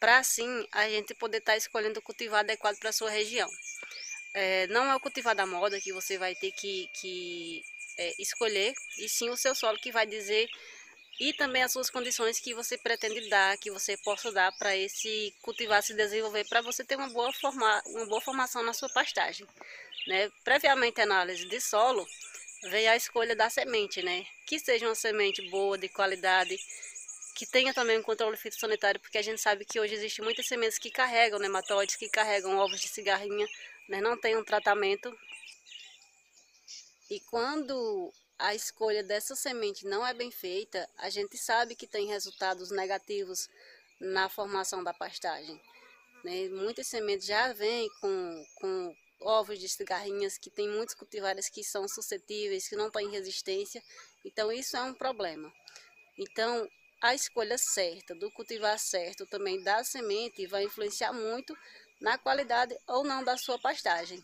para 0.00 0.18
assim 0.18 0.66
a 0.72 0.88
gente 0.90 1.14
poder 1.14 1.38
estar 1.38 1.52
tá 1.52 1.58
escolhendo 1.58 2.00
o 2.00 2.02
cultivar 2.02 2.40
adequado 2.40 2.76
para 2.80 2.90
a 2.90 2.92
sua 2.92 3.08
região. 3.08 3.48
É, 4.34 4.66
não 4.66 4.90
é 4.90 4.96
o 4.96 5.00
cultivar 5.00 5.36
da 5.36 5.46
moda 5.46 5.80
que 5.80 5.92
você 5.92 6.18
vai 6.18 6.34
ter 6.34 6.50
que, 6.50 6.90
que 6.94 7.64
é, 7.98 8.14
escolher, 8.18 8.72
e 8.98 9.08
sim 9.08 9.28
o 9.28 9.36
seu 9.36 9.54
solo 9.54 9.78
que 9.78 9.92
vai 9.92 10.06
dizer 10.06 10.48
e 11.20 11.32
também 11.32 11.62
as 11.62 11.72
suas 11.72 11.90
condições 11.90 12.38
que 12.38 12.54
você 12.54 12.78
pretende 12.78 13.28
dar, 13.28 13.58
que 13.58 13.70
você 13.70 13.96
possa 13.96 14.30
dar 14.30 14.52
para 14.56 14.76
esse 14.76 15.34
cultivar 15.42 15.82
se 15.82 15.92
desenvolver, 15.92 16.44
para 16.48 16.60
você 16.60 16.84
ter 16.84 16.96
uma 16.96 17.08
boa, 17.08 17.32
forma, 17.32 17.82
uma 17.86 18.06
boa 18.06 18.20
formação 18.20 18.62
na 18.62 18.72
sua 18.72 18.88
pastagem. 18.88 19.46
Né? 20.06 20.30
Previamente 20.44 21.00
análise 21.00 21.44
de 21.46 21.60
solo, 21.60 22.06
vem 22.70 22.88
a 22.88 22.96
escolha 22.96 23.34
da 23.34 23.50
semente, 23.50 24.00
né? 24.00 24.24
Que 24.46 24.60
seja 24.60 24.86
uma 24.86 24.94
semente 24.94 25.42
boa, 25.50 25.76
de 25.76 25.88
qualidade, 25.88 26.56
que 27.34 27.44
tenha 27.44 27.74
também 27.74 27.98
um 27.98 28.02
controle 28.02 28.36
fitossanitário, 28.36 29.00
porque 29.00 29.18
a 29.18 29.22
gente 29.22 29.40
sabe 29.40 29.64
que 29.64 29.80
hoje 29.80 29.94
existem 29.94 30.24
muitas 30.24 30.46
sementes 30.46 30.78
que 30.78 30.90
carregam 30.90 31.40
nematóides, 31.40 31.96
que 31.96 32.08
carregam 32.08 32.56
ovos 32.58 32.80
de 32.80 32.88
cigarrinha, 32.88 33.46
né? 33.88 34.00
não 34.00 34.16
tem 34.16 34.36
um 34.36 34.44
tratamento. 34.44 35.16
E 37.10 37.20
quando 37.20 38.12
a 38.38 38.54
escolha 38.54 39.02
dessa 39.02 39.34
semente 39.34 39.86
não 39.86 40.06
é 40.06 40.12
bem 40.12 40.30
feita, 40.30 40.88
a 40.96 41.08
gente 41.08 41.36
sabe 41.38 41.74
que 41.74 41.86
tem 41.86 42.06
resultados 42.06 42.70
negativos 42.70 43.48
na 44.00 44.28
formação 44.28 44.84
da 44.84 44.92
pastagem. 44.92 45.60
Né? 46.22 46.48
Muitas 46.48 46.86
sementes 46.86 47.26
já 47.26 47.52
vêm 47.52 47.88
com, 48.00 48.46
com 48.56 48.94
ovos 49.20 49.58
de 49.58 49.68
cigarrinhas, 49.68 50.38
que 50.38 50.50
tem 50.50 50.68
muitos 50.68 50.94
cultivares 50.94 51.48
que 51.48 51.64
são 51.64 51.88
suscetíveis, 51.88 52.68
que 52.68 52.76
não 52.76 52.90
têm 52.90 53.10
resistência, 53.10 53.82
então 54.24 54.52
isso 54.52 54.76
é 54.76 54.82
um 54.82 54.94
problema. 54.94 55.52
Então, 56.16 56.68
a 57.00 57.14
escolha 57.14 57.56
certa 57.56 58.14
do 58.14 58.30
cultivar 58.32 58.78
certo 58.78 59.26
também 59.26 59.62
da 59.62 59.82
semente 59.84 60.46
vai 60.46 60.64
influenciar 60.64 61.12
muito 61.12 61.56
na 62.00 62.18
qualidade 62.18 62.76
ou 62.86 63.04
não 63.04 63.24
da 63.24 63.36
sua 63.36 63.58
pastagem. 63.58 64.22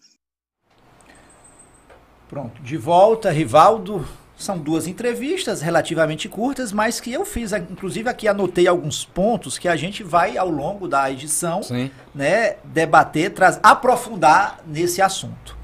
Pronto, 2.34 2.60
de 2.62 2.76
volta, 2.76 3.30
Rivaldo. 3.30 4.04
São 4.36 4.58
duas 4.58 4.88
entrevistas 4.88 5.62
relativamente 5.62 6.28
curtas, 6.28 6.72
mas 6.72 6.98
que 6.98 7.12
eu 7.12 7.24
fiz, 7.24 7.52
inclusive 7.52 8.08
aqui 8.08 8.26
anotei 8.26 8.66
alguns 8.66 9.04
pontos 9.04 9.56
que 9.56 9.68
a 9.68 9.76
gente 9.76 10.02
vai 10.02 10.36
ao 10.36 10.50
longo 10.50 10.88
da 10.88 11.08
edição, 11.08 11.62
Sim. 11.62 11.92
né, 12.12 12.56
debater, 12.64 13.30
traz, 13.30 13.60
aprofundar 13.62 14.58
nesse 14.66 15.00
assunto. 15.00 15.56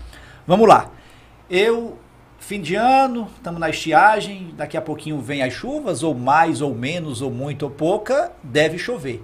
Vamos 0.47 0.69
lá. 0.69 0.93
Eu 1.51 1.99
fim 2.39 2.61
de 2.61 2.77
ano, 2.77 3.29
estamos 3.35 3.59
na 3.59 3.69
estiagem, 3.69 4.55
daqui 4.57 4.77
a 4.77 4.81
pouquinho 4.81 5.21
vem 5.21 5.43
as 5.43 5.53
chuvas, 5.53 6.05
ou 6.05 6.15
mais 6.15 6.63
ou 6.63 6.73
menos, 6.73 7.21
ou 7.21 7.33
muito 7.33 7.65
ou 7.65 7.71
pouca, 7.71 8.31
deve 8.45 8.79
chover. 8.79 9.21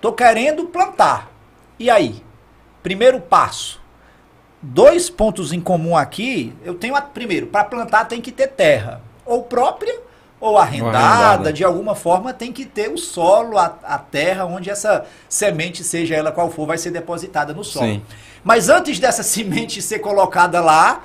Tô 0.00 0.12
querendo 0.12 0.66
plantar. 0.66 1.32
E 1.80 1.90
aí? 1.90 2.22
Primeiro 2.80 3.20
passo 3.20 3.84
dois 4.66 5.08
pontos 5.08 5.52
em 5.52 5.60
comum 5.60 5.96
aqui. 5.96 6.52
Eu 6.64 6.74
tenho, 6.74 6.96
a, 6.96 7.00
primeiro, 7.00 7.46
para 7.46 7.64
plantar 7.64 8.06
tem 8.06 8.20
que 8.20 8.32
ter 8.32 8.48
terra, 8.48 9.00
ou 9.24 9.42
própria 9.42 10.06
ou 10.38 10.58
arrendada, 10.58 10.98
arrendada, 10.98 11.52
de 11.52 11.64
alguma 11.64 11.94
forma 11.94 12.32
tem 12.32 12.52
que 12.52 12.66
ter 12.66 12.90
o 12.90 12.98
solo, 12.98 13.56
a, 13.56 13.74
a, 13.82 13.98
terra 13.98 14.44
onde 14.44 14.68
essa 14.68 15.06
semente, 15.28 15.82
seja 15.82 16.14
ela 16.14 16.30
qual 16.30 16.50
for, 16.50 16.66
vai 16.66 16.76
ser 16.76 16.90
depositada 16.90 17.54
no 17.54 17.64
solo. 17.64 17.86
Sim. 17.86 18.02
Mas 18.44 18.68
antes 18.68 18.98
dessa 18.98 19.22
semente 19.24 19.80
ser 19.80 20.00
colocada 20.00 20.60
lá, 20.60 21.04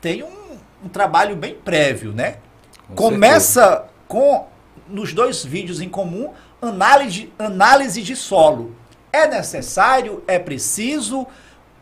tem 0.00 0.24
um, 0.24 0.56
um 0.84 0.88
trabalho 0.88 1.36
bem 1.36 1.54
prévio, 1.54 2.12
né? 2.12 2.38
Com 2.88 2.94
Começa 2.94 3.62
certeza. 3.62 3.84
com, 4.08 4.46
nos 4.88 5.12
dois 5.12 5.44
vídeos 5.44 5.80
em 5.80 5.88
comum, 5.88 6.32
análise, 6.60 7.32
análise 7.38 8.02
de 8.02 8.16
solo. 8.16 8.74
É 9.12 9.28
necessário, 9.28 10.24
é 10.26 10.38
preciso, 10.38 11.26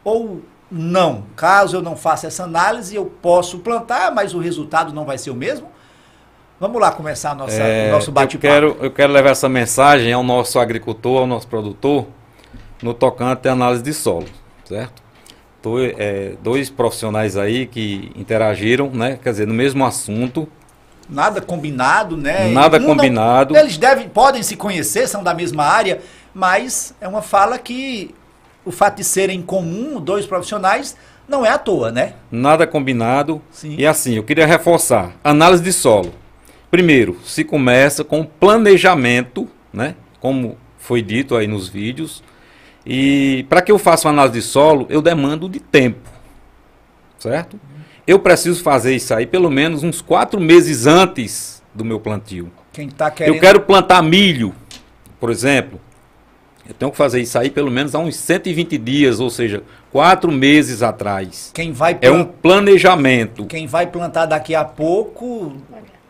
ou 0.05 0.43
não. 0.73 1.25
Caso 1.37 1.76
eu 1.76 1.83
não 1.83 1.95
faça 1.95 2.26
essa 2.26 2.45
análise, 2.45 2.97
eu 2.97 3.05
posso 3.05 3.59
plantar, 3.59 4.11
mas 4.11 4.35
o 4.35 4.38
resultado 4.38 4.93
não 4.93 5.05
vai 5.05 5.19
ser 5.19 5.31
o 5.31 5.35
mesmo? 5.35 5.71
Vamos 6.59 6.81
lá 6.81 6.91
começar 6.93 7.35
nossa, 7.35 7.61
é, 7.61 7.91
nosso 7.91 8.11
bate-papo. 8.11 8.47
Eu 8.47 8.50
quero, 8.50 8.76
eu 8.81 8.91
quero 8.91 9.12
levar 9.12 9.31
essa 9.31 9.49
mensagem 9.49 10.12
ao 10.12 10.23
nosso 10.23 10.59
agricultor, 10.59 11.21
ao 11.21 11.26
nosso 11.26 11.47
produtor, 11.47 12.07
no 12.83 12.95
tocante 12.95 13.49
à 13.49 13.52
análise 13.52 13.83
de 13.83 13.93
solo, 13.93 14.26
certo? 14.64 15.02
Dois, 15.62 15.95
é, 15.99 16.35
dois 16.43 16.71
profissionais 16.71 17.37
aí 17.37 17.67
que 17.67 18.11
interagiram, 18.17 18.91
né? 18.91 19.19
Quer 19.23 19.31
dizer, 19.31 19.47
no 19.47 19.55
mesmo 19.55 19.85
assunto. 19.85 20.49
Nada 21.09 21.41
combinado, 21.41 22.17
né? 22.17 22.49
Nada 22.49 22.79
um 22.79 22.87
combinado. 22.87 23.55
Não, 23.55 23.61
eles 23.61 23.76
devem, 23.76 24.09
podem 24.09 24.43
se 24.43 24.57
conhecer, 24.57 25.07
são 25.09 25.23
da 25.23 25.35
mesma 25.35 25.64
área, 25.64 26.00
mas 26.33 26.95
é 27.00 27.07
uma 27.07 27.23
fala 27.23 27.59
que 27.59 28.14
o 28.64 28.71
fato 28.71 28.97
de 28.97 29.04
serem 29.04 29.42
comum 29.42 30.00
dois 30.00 30.26
profissionais 30.26 30.97
não 31.28 31.45
é 31.45 31.50
à 31.50 31.59
toa, 31.59 31.90
né? 31.90 32.14
Nada 32.31 32.66
combinado. 32.66 33.40
Sim. 33.50 33.76
E 33.78 33.87
assim, 33.87 34.14
eu 34.14 34.23
queria 34.23 34.47
reforçar: 34.47 35.12
análise 35.23 35.62
de 35.62 35.73
solo. 35.73 36.12
Primeiro, 36.71 37.19
se 37.25 37.45
começa 37.45 38.02
com 38.02 38.25
planejamento, 38.25 39.49
né? 39.73 39.95
Como 40.21 40.57
foi 40.78 41.02
dito 41.02 41.37
aí 41.37 41.47
nos 41.47 41.69
vídeos. 41.69 42.23
E 42.85 43.47
para 43.49 43.62
que 43.62 43.71
eu 43.71 43.78
faça 43.78 44.09
uma 44.09 44.14
análise 44.14 44.40
de 44.40 44.42
solo, 44.42 44.87
eu 44.88 45.00
demando 45.00 45.49
de 45.49 45.61
tempo. 45.61 46.11
Certo? 47.19 47.59
Eu 48.04 48.19
preciso 48.19 48.62
fazer 48.62 48.97
isso 48.97 49.14
aí 49.14 49.26
pelo 49.26 49.49
menos 49.49 49.85
uns 49.85 50.00
quatro 50.00 50.40
meses 50.40 50.87
antes 50.87 51.62
do 51.73 51.85
meu 51.85 52.00
plantio. 52.00 52.50
Quem 52.73 52.88
tá 52.88 53.11
querendo... 53.11 53.35
Eu 53.35 53.40
quero 53.40 53.61
plantar 53.61 54.02
milho, 54.02 54.52
por 55.21 55.31
exemplo. 55.31 55.81
Eu 56.66 56.75
tenho 56.75 56.90
que 56.90 56.97
fazer 56.97 57.21
isso 57.21 57.38
aí 57.38 57.50
pelo 57.50 57.71
menos 57.71 57.95
há 57.95 57.99
uns 57.99 58.16
120 58.16 58.78
dias, 58.78 59.19
ou 59.19 59.31
seja, 59.31 59.62
quatro 59.90 60.31
meses 60.31 60.83
atrás. 60.83 61.50
Quem 61.52 61.73
vai 61.73 61.99
É 62.00 62.11
um 62.11 62.25
planejamento. 62.25 63.47
Quem 63.47 63.66
vai 63.66 63.87
plantar 63.87 64.26
daqui 64.26 64.54
a 64.54 64.64
pouco 64.64 65.57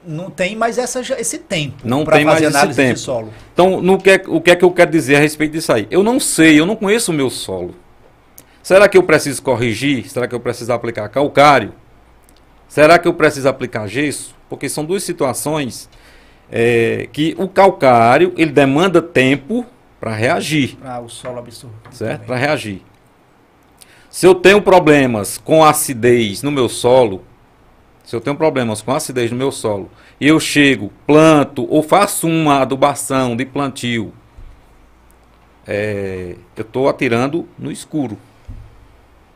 não 0.06 0.30
tem 0.30 0.54
mais 0.54 0.78
essa, 0.78 1.00
esse 1.18 1.38
tempo. 1.38 1.76
Não 1.84 2.04
tem 2.04 2.24
mais 2.24 2.42
esse 2.42 2.74
tempo. 2.74 2.98
solo. 2.98 3.32
Então, 3.52 3.80
no 3.80 3.98
que, 3.98 4.10
é, 4.10 4.22
o 4.26 4.40
que 4.40 4.50
é 4.50 4.56
que 4.56 4.64
eu 4.64 4.70
quero 4.70 4.90
dizer 4.90 5.16
a 5.16 5.20
respeito 5.20 5.52
disso 5.52 5.72
aí? 5.72 5.86
Eu 5.90 6.02
não 6.02 6.20
sei, 6.20 6.58
eu 6.58 6.66
não 6.66 6.76
conheço 6.76 7.12
o 7.12 7.14
meu 7.14 7.30
solo. 7.30 7.74
Será 8.62 8.88
que 8.88 8.96
eu 8.96 9.02
preciso 9.02 9.42
corrigir? 9.42 10.08
Será 10.08 10.28
que 10.28 10.34
eu 10.34 10.40
preciso 10.40 10.72
aplicar 10.72 11.08
calcário? 11.08 11.72
Será 12.68 12.98
que 12.98 13.08
eu 13.08 13.14
preciso 13.14 13.48
aplicar 13.48 13.86
gesso? 13.86 14.34
Porque 14.48 14.68
são 14.68 14.84
duas 14.84 15.02
situações 15.02 15.88
é, 16.50 17.08
que 17.12 17.34
o 17.38 17.48
calcário 17.48 18.32
ele 18.36 18.50
demanda 18.50 19.02
tempo 19.02 19.66
para 20.02 20.16
reagir. 20.16 20.76
Para 20.78 21.00
o 21.00 21.08
solo 21.08 21.38
absorver. 21.38 21.76
Certo? 21.92 22.26
Para 22.26 22.34
reagir. 22.34 22.82
Se 24.10 24.26
eu 24.26 24.34
tenho 24.34 24.60
problemas 24.60 25.38
com 25.38 25.64
acidez 25.64 26.42
no 26.42 26.50
meu 26.50 26.68
solo, 26.68 27.22
se 28.02 28.16
eu 28.16 28.20
tenho 28.20 28.34
problemas 28.34 28.82
com 28.82 28.92
acidez 28.92 29.30
no 29.30 29.36
meu 29.36 29.52
solo, 29.52 29.88
e 30.20 30.26
eu 30.26 30.40
chego, 30.40 30.92
planto 31.06 31.64
ou 31.70 31.84
faço 31.84 32.26
uma 32.26 32.62
adubação 32.62 33.36
de 33.36 33.46
plantio, 33.46 34.12
é, 35.64 36.34
eu 36.56 36.62
estou 36.62 36.88
atirando 36.88 37.48
no 37.56 37.70
escuro. 37.70 38.18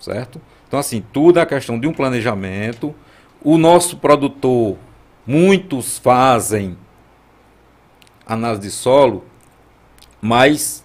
Certo? 0.00 0.40
Então, 0.66 0.80
assim, 0.80 1.00
tudo 1.12 1.38
é 1.38 1.46
questão 1.46 1.78
de 1.78 1.86
um 1.86 1.92
planejamento. 1.92 2.92
O 3.40 3.56
nosso 3.56 3.98
produtor, 3.98 4.76
muitos 5.24 5.96
fazem 5.96 6.76
análise 8.26 8.62
de 8.62 8.70
solo 8.72 9.24
mas 10.20 10.84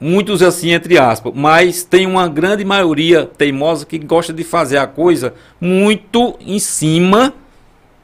muitos 0.00 0.42
assim 0.42 0.70
entre 0.70 0.98
aspas, 0.98 1.32
mas 1.34 1.84
tem 1.84 2.06
uma 2.06 2.28
grande 2.28 2.64
maioria 2.64 3.26
teimosa 3.26 3.84
que 3.84 3.98
gosta 3.98 4.32
de 4.32 4.42
fazer 4.42 4.78
a 4.78 4.86
coisa 4.86 5.34
muito 5.60 6.36
em 6.40 6.58
cima 6.58 7.34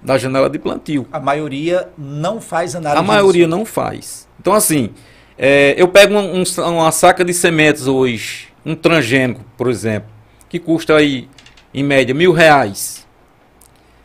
da 0.02 0.18
janela 0.18 0.50
de 0.50 0.58
plantio. 0.58 1.06
A 1.10 1.18
maioria 1.18 1.88
não 1.96 2.40
faz 2.40 2.76
análise. 2.76 3.00
A 3.00 3.06
maioria 3.06 3.48
não 3.48 3.64
faz. 3.64 4.28
Então 4.38 4.52
assim, 4.52 4.90
é, 5.38 5.75
eu 5.76 5.88
pego 5.88 6.14
um, 6.14 6.42
um, 6.42 6.62
uma 6.70 6.92
saca 6.92 7.25
de 7.25 7.34
sementes 7.34 7.86
hoje, 7.86 8.48
um 8.64 8.75
transgênico, 8.75 9.44
por 9.56 9.68
exemplo, 9.68 10.08
que 10.48 10.58
custa 10.58 10.96
aí 10.96 11.28
em 11.72 11.82
média, 11.82 12.14
mil 12.14 12.32
reais. 12.32 13.06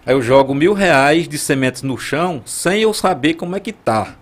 Aí 0.06 0.14
eu 0.14 0.22
jogo 0.22 0.56
mil 0.56 0.74
reais 0.74 1.28
de 1.28 1.38
sementes 1.38 1.84
no 1.84 1.98
chão 1.98 2.42
sem 2.46 2.82
eu 2.82 2.94
saber 2.94 3.36
como 3.36 3.56
é 3.56 3.60
que 3.60 3.72
tá. 3.72 4.16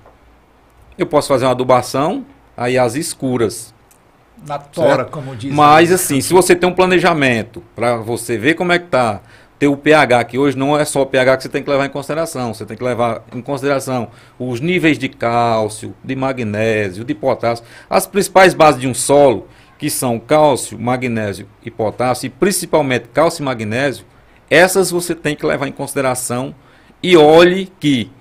Eu 1.00 1.08
posso 1.08 1.30
fazer 1.30 1.46
uma 1.46 1.52
adubação, 1.52 2.26
aí 2.58 2.78
as 2.78 2.96
escuras. 2.96 3.74
Na 4.46 4.60
tora, 4.60 4.96
Certo? 4.98 5.12
como 5.12 5.34
diz. 5.34 5.54
Mas 5.54 5.92
assim, 5.94 6.20
se 6.20 6.34
você 6.34 6.54
tem 6.56 6.68
um 6.70 6.74
planejamento 6.74 7.64
para 7.74 7.96
você 7.96 8.38
ver 8.38 8.56
como 8.56 8.74
é 8.74 8.80
que 8.80 8.88
tá, 8.88 9.22
ter 9.58 9.68
o 9.68 9.78
pH, 9.78 10.24
que 10.26 10.38
hoje 10.38 10.58
não 10.58 10.78
é 10.78 10.84
só 10.84 11.02
o 11.02 11.06
pH 11.06 11.38
que 11.38 11.44
você 11.44 11.50
tem 11.50 11.64
que 11.64 11.70
levar 11.70 11.86
em 11.86 11.90
consideração, 11.90 12.54
você 12.54 12.66
tem 12.66 12.76
que 12.78 12.84
levar 12.84 13.24
em 13.34 13.42
consideração 13.42 14.10
os 14.38 14.60
níveis 14.60 14.98
de 14.98 15.08
cálcio, 15.10 15.96
de 16.04 16.16
magnésio, 16.16 17.04
de 17.04 17.14
potássio, 17.14 17.66
as 17.90 18.06
principais 18.06 18.54
bases 18.54 18.80
de 18.80 18.88
um 18.88 18.94
solo, 18.94 19.48
que 19.78 19.90
são 19.90 20.20
cálcio, 20.20 20.78
magnésio 20.78 21.48
e 21.64 21.72
potássio, 21.72 22.28
e 22.28 22.30
principalmente 22.30 23.08
cálcio 23.14 23.42
e 23.42 23.46
magnésio, 23.46 24.06
essas 24.50 24.92
você 24.92 25.16
tem 25.16 25.36
que 25.36 25.46
levar 25.46 25.68
em 25.68 25.72
consideração 25.72 26.54
e 27.02 27.16
olhe 27.16 27.72
que 27.80 28.12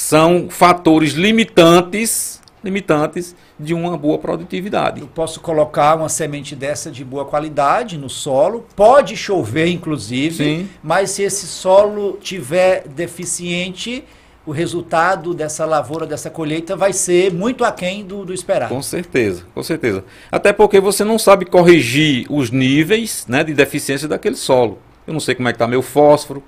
são 0.00 0.48
fatores 0.48 1.12
limitantes, 1.12 2.40
limitantes 2.64 3.36
de 3.58 3.74
uma 3.74 3.98
boa 3.98 4.16
produtividade. 4.16 5.02
Eu 5.02 5.06
posso 5.06 5.40
colocar 5.40 5.94
uma 5.94 6.08
semente 6.08 6.56
dessa 6.56 6.90
de 6.90 7.04
boa 7.04 7.26
qualidade 7.26 7.98
no 7.98 8.08
solo. 8.08 8.66
Pode 8.74 9.14
chover, 9.14 9.66
inclusive, 9.66 10.34
Sim. 10.34 10.68
mas 10.82 11.10
se 11.10 11.22
esse 11.22 11.46
solo 11.46 12.18
tiver 12.18 12.88
deficiente, 12.88 14.02
o 14.46 14.52
resultado 14.52 15.34
dessa 15.34 15.66
lavoura, 15.66 16.06
dessa 16.06 16.30
colheita, 16.30 16.74
vai 16.74 16.94
ser 16.94 17.30
muito 17.30 17.62
aquém 17.62 18.02
do, 18.02 18.24
do 18.24 18.32
esperado. 18.32 18.74
Com 18.74 18.82
certeza, 18.82 19.44
com 19.54 19.62
certeza. 19.62 20.02
Até 20.32 20.50
porque 20.50 20.80
você 20.80 21.04
não 21.04 21.18
sabe 21.18 21.44
corrigir 21.44 22.26
os 22.30 22.50
níveis 22.50 23.26
né, 23.28 23.44
de 23.44 23.52
deficiência 23.52 24.08
daquele 24.08 24.36
solo. 24.36 24.78
Eu 25.06 25.12
não 25.12 25.20
sei 25.20 25.34
como 25.34 25.46
é 25.46 25.52
que 25.52 25.56
está 25.56 25.68
meu 25.68 25.82
fósforo, 25.82 26.42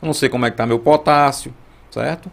eu 0.00 0.06
não 0.06 0.14
sei 0.14 0.28
como 0.28 0.46
é 0.46 0.50
que 0.50 0.54
está 0.54 0.64
meu 0.64 0.78
potássio, 0.78 1.52
certo? 1.90 2.30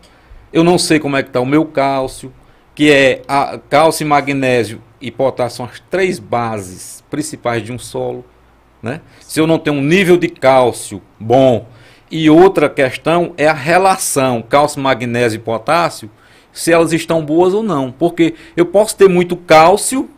Eu 0.51 0.63
não 0.63 0.77
sei 0.77 0.99
como 0.99 1.15
é 1.15 1.23
que 1.23 1.29
está 1.29 1.39
o 1.39 1.45
meu 1.45 1.65
cálcio, 1.65 2.33
que 2.73 2.91
é 2.91 3.21
cálcio, 3.69 4.07
magnésio 4.07 4.81
e 5.01 5.11
potássio 5.11 5.57
são 5.57 5.65
as 5.65 5.79
três 5.89 6.19
bases 6.19 7.03
principais 7.09 7.63
de 7.63 7.71
um 7.71 7.79
solo. 7.79 8.25
Né? 8.81 9.01
Se 9.19 9.39
eu 9.39 9.45
não 9.45 9.59
tenho 9.59 9.77
um 9.77 9.81
nível 9.81 10.17
de 10.17 10.29
cálcio 10.29 11.01
bom 11.19 11.67
e 12.09 12.29
outra 12.29 12.69
questão 12.69 13.33
é 13.37 13.47
a 13.47 13.53
relação 13.53 14.41
cálcio, 14.41 14.81
magnésio 14.81 15.37
e 15.37 15.41
potássio, 15.41 16.09
se 16.51 16.71
elas 16.71 16.93
estão 16.93 17.23
boas 17.23 17.53
ou 17.53 17.61
não. 17.61 17.91
Porque 17.91 18.33
eu 18.55 18.65
posso 18.65 18.95
ter 18.95 19.07
muito 19.07 19.35
cálcio, 19.37 20.09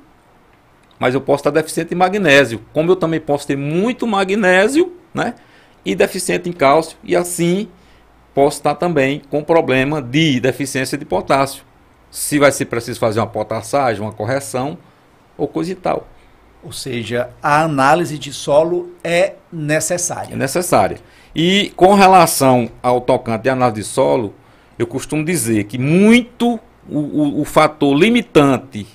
mas 0.99 1.13
eu 1.13 1.21
posso 1.21 1.41
estar 1.41 1.49
deficiente 1.51 1.93
em 1.93 1.97
magnésio. 1.97 2.61
Como 2.71 2.91
eu 2.91 2.95
também 2.95 3.19
posso 3.19 3.47
ter 3.47 3.57
muito 3.57 4.07
magnésio, 4.07 4.93
né? 5.13 5.35
E 5.83 5.95
deficiente 5.95 6.47
em 6.47 6.53
cálcio, 6.53 6.97
e 7.03 7.15
assim 7.15 7.67
posso 8.33 8.57
estar 8.57 8.75
também 8.75 9.21
com 9.29 9.43
problema 9.43 10.01
de 10.01 10.39
deficiência 10.39 10.97
de 10.97 11.05
potássio. 11.05 11.63
Se 12.09 12.37
vai 12.39 12.51
ser 12.51 12.65
preciso 12.65 12.99
fazer 12.99 13.19
uma 13.19 13.27
potassagem, 13.27 14.01
uma 14.01 14.11
correção 14.11 14.77
ou 15.37 15.47
coisa 15.47 15.71
e 15.71 15.75
tal. 15.75 16.07
Ou 16.63 16.71
seja, 16.71 17.29
a 17.41 17.61
análise 17.63 18.17
de 18.19 18.31
solo 18.31 18.91
é 19.03 19.17
É 19.19 19.35
necessária. 19.51 20.35
necessária. 20.35 20.99
E 21.35 21.71
com 21.75 21.93
relação 21.93 22.69
ao 22.83 23.01
tocante 23.01 23.43
de 23.43 23.49
análise 23.49 23.81
de 23.81 23.87
solo, 23.87 24.33
eu 24.77 24.85
costumo 24.85 25.23
dizer 25.25 25.63
que 25.63 25.77
muito 25.77 26.59
o, 26.89 26.99
o- 26.99 27.41
o 27.41 27.45
fator 27.45 27.95
limitante 27.97 28.85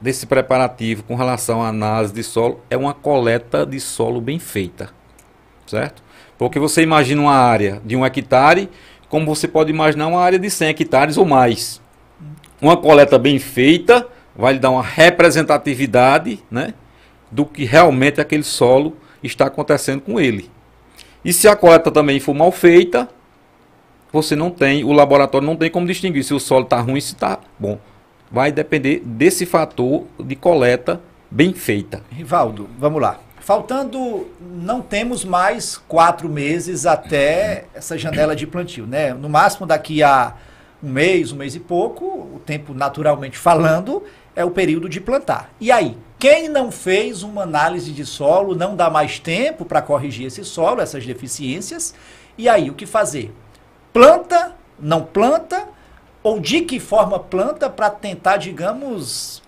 desse 0.00 0.26
preparativo 0.26 1.02
com 1.04 1.14
relação 1.14 1.62
à 1.62 1.68
análise 1.68 2.12
de 2.12 2.22
solo 2.22 2.60
é 2.68 2.76
uma 2.76 2.92
coleta 2.92 3.64
de 3.64 3.78
solo 3.80 4.20
bem 4.20 4.38
feita. 4.38 4.90
Certo? 5.66 6.01
Porque 6.42 6.58
você 6.58 6.82
imagina 6.82 7.22
uma 7.22 7.36
área 7.36 7.80
de 7.84 7.94
um 7.94 8.04
hectare, 8.04 8.68
como 9.08 9.24
você 9.24 9.46
pode 9.46 9.70
imaginar 9.70 10.08
uma 10.08 10.20
área 10.20 10.40
de 10.40 10.50
100 10.50 10.70
hectares 10.70 11.16
ou 11.16 11.24
mais. 11.24 11.80
Uma 12.60 12.76
coleta 12.76 13.16
bem 13.16 13.38
feita 13.38 14.08
vai 14.34 14.54
lhe 14.54 14.58
dar 14.58 14.70
uma 14.70 14.82
representatividade 14.82 16.42
né, 16.50 16.74
do 17.30 17.46
que 17.46 17.64
realmente 17.64 18.20
aquele 18.20 18.42
solo 18.42 18.96
está 19.22 19.46
acontecendo 19.46 20.00
com 20.00 20.18
ele. 20.18 20.50
E 21.24 21.32
se 21.32 21.46
a 21.46 21.54
coleta 21.54 21.92
também 21.92 22.18
for 22.18 22.34
mal 22.34 22.50
feita, 22.50 23.08
você 24.12 24.34
não 24.34 24.50
tem, 24.50 24.82
o 24.82 24.90
laboratório 24.90 25.46
não 25.46 25.54
tem 25.54 25.70
como 25.70 25.86
distinguir 25.86 26.24
se 26.24 26.34
o 26.34 26.40
solo 26.40 26.64
está 26.64 26.80
ruim 26.80 27.00
se 27.00 27.14
está 27.14 27.38
bom. 27.56 27.78
Vai 28.28 28.50
depender 28.50 29.00
desse 29.04 29.46
fator 29.46 30.06
de 30.18 30.34
coleta 30.34 31.00
bem 31.30 31.54
feita. 31.54 32.02
Rivaldo, 32.10 32.68
vamos 32.80 33.00
lá. 33.00 33.20
Faltando, 33.42 34.28
não 34.40 34.80
temos 34.80 35.24
mais 35.24 35.76
quatro 35.76 36.28
meses 36.28 36.86
até 36.86 37.64
essa 37.74 37.98
janela 37.98 38.36
de 38.36 38.46
plantio, 38.46 38.86
né? 38.86 39.12
No 39.12 39.28
máximo 39.28 39.66
daqui 39.66 40.00
a 40.00 40.36
um 40.80 40.88
mês, 40.88 41.32
um 41.32 41.36
mês 41.36 41.56
e 41.56 41.58
pouco, 41.58 42.04
o 42.04 42.40
tempo 42.46 42.72
naturalmente 42.72 43.36
falando, 43.36 44.04
é 44.36 44.44
o 44.44 44.50
período 44.52 44.88
de 44.88 45.00
plantar. 45.00 45.50
E 45.60 45.72
aí, 45.72 45.98
quem 46.20 46.48
não 46.48 46.70
fez 46.70 47.24
uma 47.24 47.42
análise 47.42 47.90
de 47.90 48.06
solo, 48.06 48.54
não 48.54 48.76
dá 48.76 48.88
mais 48.88 49.18
tempo 49.18 49.64
para 49.64 49.82
corrigir 49.82 50.28
esse 50.28 50.44
solo, 50.44 50.80
essas 50.80 51.04
deficiências, 51.04 51.96
e 52.38 52.48
aí, 52.48 52.70
o 52.70 52.74
que 52.74 52.86
fazer? 52.86 53.34
Planta, 53.92 54.54
não 54.78 55.02
planta, 55.02 55.66
ou 56.22 56.38
de 56.38 56.60
que 56.60 56.78
forma 56.78 57.18
planta 57.18 57.68
para 57.68 57.90
tentar, 57.90 58.36
digamos, 58.36 59.42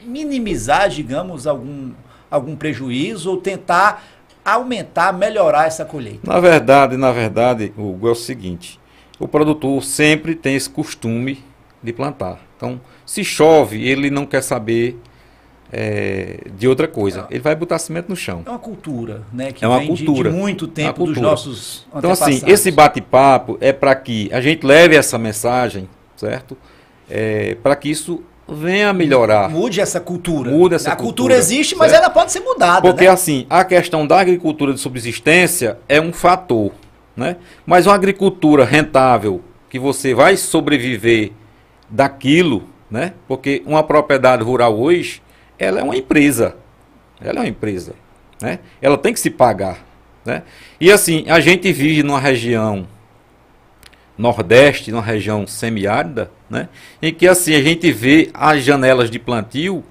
minimizar, 0.00 0.88
digamos, 0.88 1.48
algum, 1.48 1.92
algum 2.30 2.54
prejuízo 2.56 3.30
ou 3.30 3.36
tentar 3.38 4.04
aumentar, 4.44 5.12
melhorar 5.12 5.66
essa 5.66 5.84
colheita. 5.84 6.20
Na 6.22 6.40
verdade, 6.40 6.96
na 6.96 7.12
verdade, 7.12 7.72
Hugo, 7.76 8.08
é 8.08 8.12
o 8.12 8.14
seguinte: 8.14 8.78
o 9.18 9.28
produtor 9.28 9.82
sempre 9.84 10.34
tem 10.34 10.54
esse 10.56 10.70
costume 10.70 11.42
de 11.82 11.92
plantar. 11.92 12.40
Então, 12.56 12.80
se 13.06 13.22
chove, 13.24 13.86
ele 13.86 14.10
não 14.10 14.26
quer 14.26 14.42
saber 14.42 14.98
eh, 15.72 16.40
de 16.56 16.66
outra 16.66 16.88
coisa. 16.88 17.26
Ele 17.30 17.40
vai 17.40 17.54
botar 17.54 17.78
cimento 17.78 18.08
no 18.08 18.16
chão. 18.16 18.42
É 18.46 18.50
uma 18.50 18.58
cultura, 18.58 19.22
né? 19.32 19.52
Que 19.52 19.64
É 19.64 19.68
uma 19.68 19.78
vem 19.78 19.92
de- 19.94 20.04
cultura. 20.04 20.30
De, 20.30 20.36
muito 20.36 20.66
tempo 20.66 20.98
dos 21.04 21.14
cultura. 21.14 21.30
nossos 21.30 21.86
Então, 21.94 22.10
assim, 22.10 22.42
esse 22.46 22.70
bate-papo 22.70 23.58
é 23.60 23.72
para 23.72 23.94
que 23.94 24.28
a 24.32 24.40
gente 24.40 24.64
leve 24.66 24.96
essa 24.96 25.18
mensagem, 25.18 25.88
certo? 26.16 26.56
para 27.62 27.74
que 27.74 27.88
isso 27.90 28.22
venha 28.48 28.90
a 28.90 28.92
melhorar. 28.92 29.50
Mude 29.50 29.80
essa 29.80 30.00
cultura. 30.00 30.50
Muda 30.50 30.76
essa 30.76 30.92
a 30.92 30.96
cultura, 30.96 31.34
cultura, 31.34 31.34
existe, 31.36 31.76
mas 31.76 31.90
certo? 31.90 32.04
ela 32.04 32.10
pode 32.10 32.32
ser 32.32 32.40
mudada, 32.40 32.80
Porque 32.80 33.04
né? 33.04 33.10
assim, 33.10 33.46
a 33.50 33.64
questão 33.64 34.06
da 34.06 34.18
agricultura 34.20 34.72
de 34.72 34.80
subsistência 34.80 35.78
é 35.88 36.00
um 36.00 36.12
fator, 36.12 36.72
né? 37.16 37.36
Mas 37.66 37.86
uma 37.86 37.94
agricultura 37.94 38.64
rentável, 38.64 39.42
que 39.68 39.78
você 39.78 40.14
vai 40.14 40.36
sobreviver 40.36 41.32
daquilo, 41.88 42.64
né? 42.90 43.12
Porque 43.26 43.62
uma 43.66 43.82
propriedade 43.82 44.42
rural 44.42 44.78
hoje, 44.78 45.22
ela 45.58 45.80
é 45.80 45.82
uma 45.82 45.96
empresa. 45.96 46.56
Ela 47.20 47.40
é 47.40 47.42
uma 47.42 47.48
empresa, 47.48 47.94
né? 48.40 48.60
Ela 48.80 48.96
tem 48.96 49.12
que 49.12 49.20
se 49.20 49.28
pagar, 49.28 49.84
né? 50.24 50.42
E 50.80 50.90
assim, 50.90 51.24
a 51.28 51.40
gente 51.40 51.70
vive 51.72 52.02
numa 52.02 52.20
região 52.20 52.86
nordeste, 54.18 54.90
numa 54.90 55.02
região 55.02 55.46
semiárida, 55.46 56.30
né? 56.50 56.68
Em 57.00 57.14
que 57.14 57.26
assim 57.26 57.54
a 57.54 57.62
gente 57.62 57.90
vê 57.92 58.30
as 58.34 58.64
janelas 58.64 59.10
de 59.10 59.18
plantio 59.18 59.84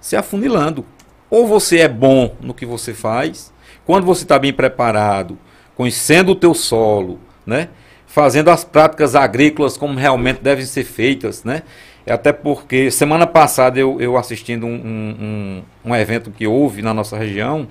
se 0.00 0.14
afunilando. 0.14 0.84
Ou 1.30 1.46
você 1.46 1.78
é 1.78 1.88
bom 1.88 2.36
no 2.40 2.52
que 2.52 2.66
você 2.66 2.92
faz, 2.92 3.52
quando 3.86 4.04
você 4.04 4.24
está 4.24 4.38
bem 4.38 4.52
preparado, 4.52 5.38
conhecendo 5.74 6.32
o 6.32 6.36
teu 6.36 6.52
solo, 6.52 7.18
né? 7.46 7.70
Fazendo 8.06 8.50
as 8.50 8.62
práticas 8.62 9.14
agrícolas 9.14 9.78
como 9.78 9.98
realmente 9.98 10.42
devem 10.42 10.66
ser 10.66 10.84
feitas, 10.84 11.42
né? 11.42 11.62
Até 12.06 12.32
porque 12.32 12.90
semana 12.90 13.26
passada 13.26 13.78
eu, 13.78 14.00
eu 14.00 14.16
assistindo 14.16 14.66
um, 14.66 14.74
um, 14.74 15.62
um, 15.84 15.94
evento 15.94 16.30
que 16.30 16.46
houve 16.46 16.82
na 16.82 16.92
nossa 16.92 17.16
região 17.16 17.68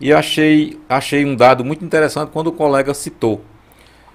e 0.00 0.12
achei, 0.12 0.78
achei 0.88 1.24
um 1.24 1.36
dado 1.36 1.64
muito 1.64 1.84
interessante 1.84 2.30
quando 2.32 2.48
o 2.48 2.52
colega 2.52 2.92
citou. 2.92 3.40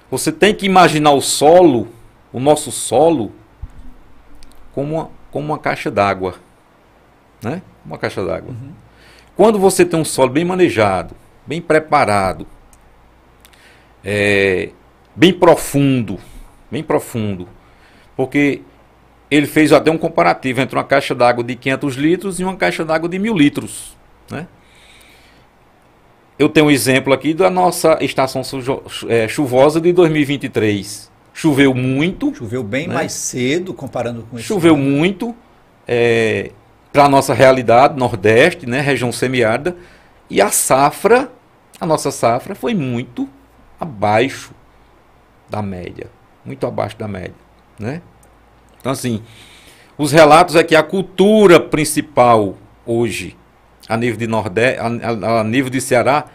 Você 0.10 0.32
tem 0.32 0.54
que 0.54 0.66
imaginar 0.66 1.12
o 1.12 1.22
solo, 1.22 1.88
o 2.32 2.40
nosso 2.40 2.72
solo, 2.72 3.32
como 4.74 4.96
uma, 4.96 5.10
como 5.32 5.48
uma 5.48 5.58
caixa 5.58 5.92
d'água. 5.92 6.36
Né? 7.42 7.62
Uma 7.86 7.98
caixa 7.98 8.24
d'água. 8.24 8.54
Quando 9.36 9.60
você 9.60 9.86
tem 9.86 10.00
um 10.00 10.06
solo 10.06 10.30
bem 10.30 10.46
manejado, 10.46 11.16
bem 11.46 11.62
preparado, 11.62 12.48
é, 14.04 14.70
bem 15.16 15.34
profundo, 15.34 16.18
bem 16.72 16.84
profundo, 16.84 17.48
porque 18.16 18.62
ele 19.30 19.46
fez 19.46 19.74
até 19.74 19.92
um 19.92 19.98
comparativo 19.98 20.62
entre 20.62 20.78
uma 20.78 20.84
caixa 20.84 21.14
d'água 21.14 21.44
de 21.44 21.56
500 21.56 21.96
litros 21.96 22.40
e 22.40 22.44
uma 22.44 22.56
caixa 22.56 22.86
d'água 22.86 23.10
de 23.10 23.20
1000 23.20 23.38
litros. 23.38 23.98
Né? 24.32 24.48
Eu 26.38 26.48
tenho 26.50 26.68
um 26.68 26.72
exemplo 26.72 27.14
aqui 27.14 27.34
da 27.34 27.50
nossa 27.50 27.98
estação 28.02 28.42
é, 29.08 29.28
chuvosa 29.28 29.82
de 29.82 29.92
2023. 29.92 31.12
Choveu 31.34 31.74
muito, 31.74 32.34
Choveu 32.36 32.64
bem 32.64 32.88
né? 32.88 32.94
mais 32.94 33.12
cedo, 33.12 33.74
comparando 33.74 34.24
com 34.30 34.38
esse 34.38 34.48
choveu 34.48 34.76
ano. 34.76 34.84
muito 34.84 35.36
para 36.92 37.06
a 37.06 37.10
nossa 37.10 37.34
realidade, 37.34 37.98
Nordeste, 37.98 38.68
né, 38.68 38.82
região 38.82 39.12
semiárida, 39.12 39.76
E 40.30 40.42
a 40.42 40.50
safra, 40.50 41.32
a 41.80 41.86
nossa 41.86 42.12
safra, 42.12 42.54
foi 42.54 42.74
muito 42.74 43.30
abaixo 43.80 44.52
da 45.50 45.62
média. 45.62 46.08
Muito 46.44 46.66
abaixo 46.68 46.98
da 46.98 47.08
média. 47.08 47.36
Né? 47.80 48.02
Então, 48.80 48.92
assim, 48.92 49.24
os 49.98 50.12
relatos 50.12 50.56
é 50.56 50.64
que 50.64 50.76
a 50.76 50.84
cultura 50.84 51.60
principal 51.60 52.58
hoje, 52.86 53.38
a 53.88 53.98
nível 53.98 54.18
de 54.18 54.28
Nordeste, 54.28 54.80
a, 54.80 55.40
a, 55.40 55.44
nível 55.44 55.70
de 55.70 55.80
Ceará, 55.82 56.26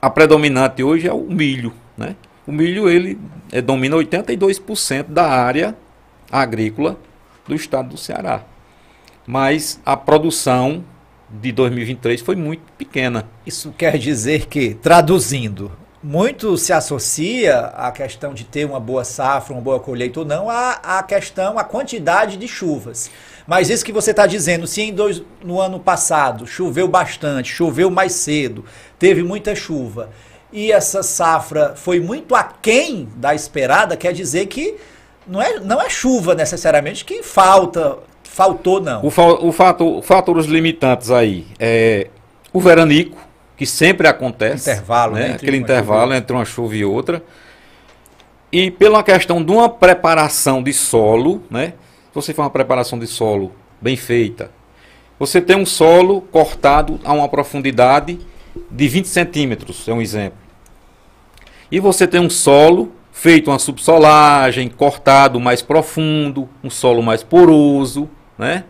a 0.00 0.10
predominante 0.10 0.82
hoje 0.82 1.08
é 1.08 1.12
o 1.12 1.22
milho, 1.22 1.72
né? 1.96 2.16
O 2.46 2.52
milho 2.52 2.88
ele 2.88 3.18
é, 3.50 3.62
domina 3.62 3.96
82% 3.96 5.04
da 5.08 5.26
área 5.26 5.76
agrícola 6.30 6.98
do 7.46 7.54
estado 7.54 7.90
do 7.90 7.96
Ceará. 7.96 8.42
Mas 9.26 9.80
a 9.84 9.96
produção 9.96 10.84
de 11.30 11.50
2023 11.52 12.20
foi 12.20 12.36
muito 12.36 12.62
pequena. 12.76 13.26
Isso 13.46 13.72
quer 13.76 13.96
dizer 13.96 14.46
que, 14.46 14.74
traduzindo, 14.74 15.72
muito 16.04 16.58
se 16.58 16.70
associa 16.70 17.58
a 17.74 17.90
questão 17.90 18.34
de 18.34 18.44
ter 18.44 18.66
uma 18.66 18.78
boa 18.78 19.04
safra, 19.04 19.54
uma 19.54 19.62
boa 19.62 19.80
colheita 19.80 20.20
ou 20.20 20.26
não, 20.26 20.50
a, 20.50 20.72
a 20.72 21.02
questão, 21.02 21.58
a 21.58 21.64
quantidade 21.64 22.36
de 22.36 22.46
chuvas. 22.46 23.10
Mas 23.46 23.70
isso 23.70 23.82
que 23.82 23.92
você 23.92 24.10
está 24.10 24.26
dizendo, 24.26 24.66
se 24.66 24.82
em 24.82 24.92
dois, 24.92 25.22
no 25.42 25.58
ano 25.58 25.80
passado 25.80 26.46
choveu 26.46 26.86
bastante, 26.86 27.50
choveu 27.50 27.90
mais 27.90 28.12
cedo, 28.12 28.66
teve 28.98 29.22
muita 29.22 29.54
chuva, 29.54 30.10
e 30.52 30.70
essa 30.70 31.02
safra 31.02 31.72
foi 31.74 32.00
muito 32.00 32.34
aquém 32.34 33.08
da 33.16 33.34
esperada, 33.34 33.96
quer 33.96 34.12
dizer 34.12 34.46
que 34.46 34.76
não 35.26 35.40
é, 35.40 35.58
não 35.58 35.80
é 35.80 35.88
chuva 35.88 36.34
necessariamente 36.34 37.02
que 37.02 37.22
falta, 37.22 37.96
faltou 38.24 38.78
não. 38.78 39.02
O, 39.02 39.10
fa 39.10 39.22
o 39.22 39.50
fator, 39.50 40.02
fatores 40.02 40.44
limitantes 40.44 41.10
aí 41.10 41.46
é 41.58 42.08
o 42.52 42.60
veranico, 42.60 43.16
que 43.56 43.66
sempre 43.66 44.08
acontece. 44.08 44.70
Intervalo, 44.70 45.14
né? 45.14 45.32
Aquele 45.34 45.56
intervalo 45.56 46.14
entre 46.14 46.34
uma 46.34 46.44
chuva 46.44 46.74
e 46.76 46.84
outra. 46.84 47.22
E 48.50 48.70
pela 48.70 49.02
questão 49.02 49.42
de 49.42 49.50
uma 49.50 49.68
preparação 49.68 50.62
de 50.62 50.72
solo, 50.72 51.42
né? 51.50 51.74
Se 52.08 52.14
você 52.14 52.32
faz 52.32 52.44
uma 52.44 52.50
preparação 52.50 52.98
de 52.98 53.06
solo 53.06 53.52
bem 53.80 53.96
feita, 53.96 54.50
você 55.18 55.40
tem 55.40 55.56
um 55.56 55.66
solo 55.66 56.20
cortado 56.20 57.00
a 57.04 57.12
uma 57.12 57.28
profundidade 57.28 58.18
de 58.70 58.88
20 58.88 59.08
centímetros, 59.08 59.88
é 59.88 59.92
um 59.92 60.00
exemplo. 60.00 60.38
E 61.70 61.80
você 61.80 62.06
tem 62.06 62.20
um 62.20 62.30
solo 62.30 62.92
feito 63.12 63.50
uma 63.50 63.58
subsolagem, 63.58 64.68
cortado 64.68 65.40
mais 65.40 65.62
profundo, 65.62 66.48
um 66.62 66.70
solo 66.70 67.02
mais 67.02 67.22
poroso, 67.22 68.08
né? 68.36 68.64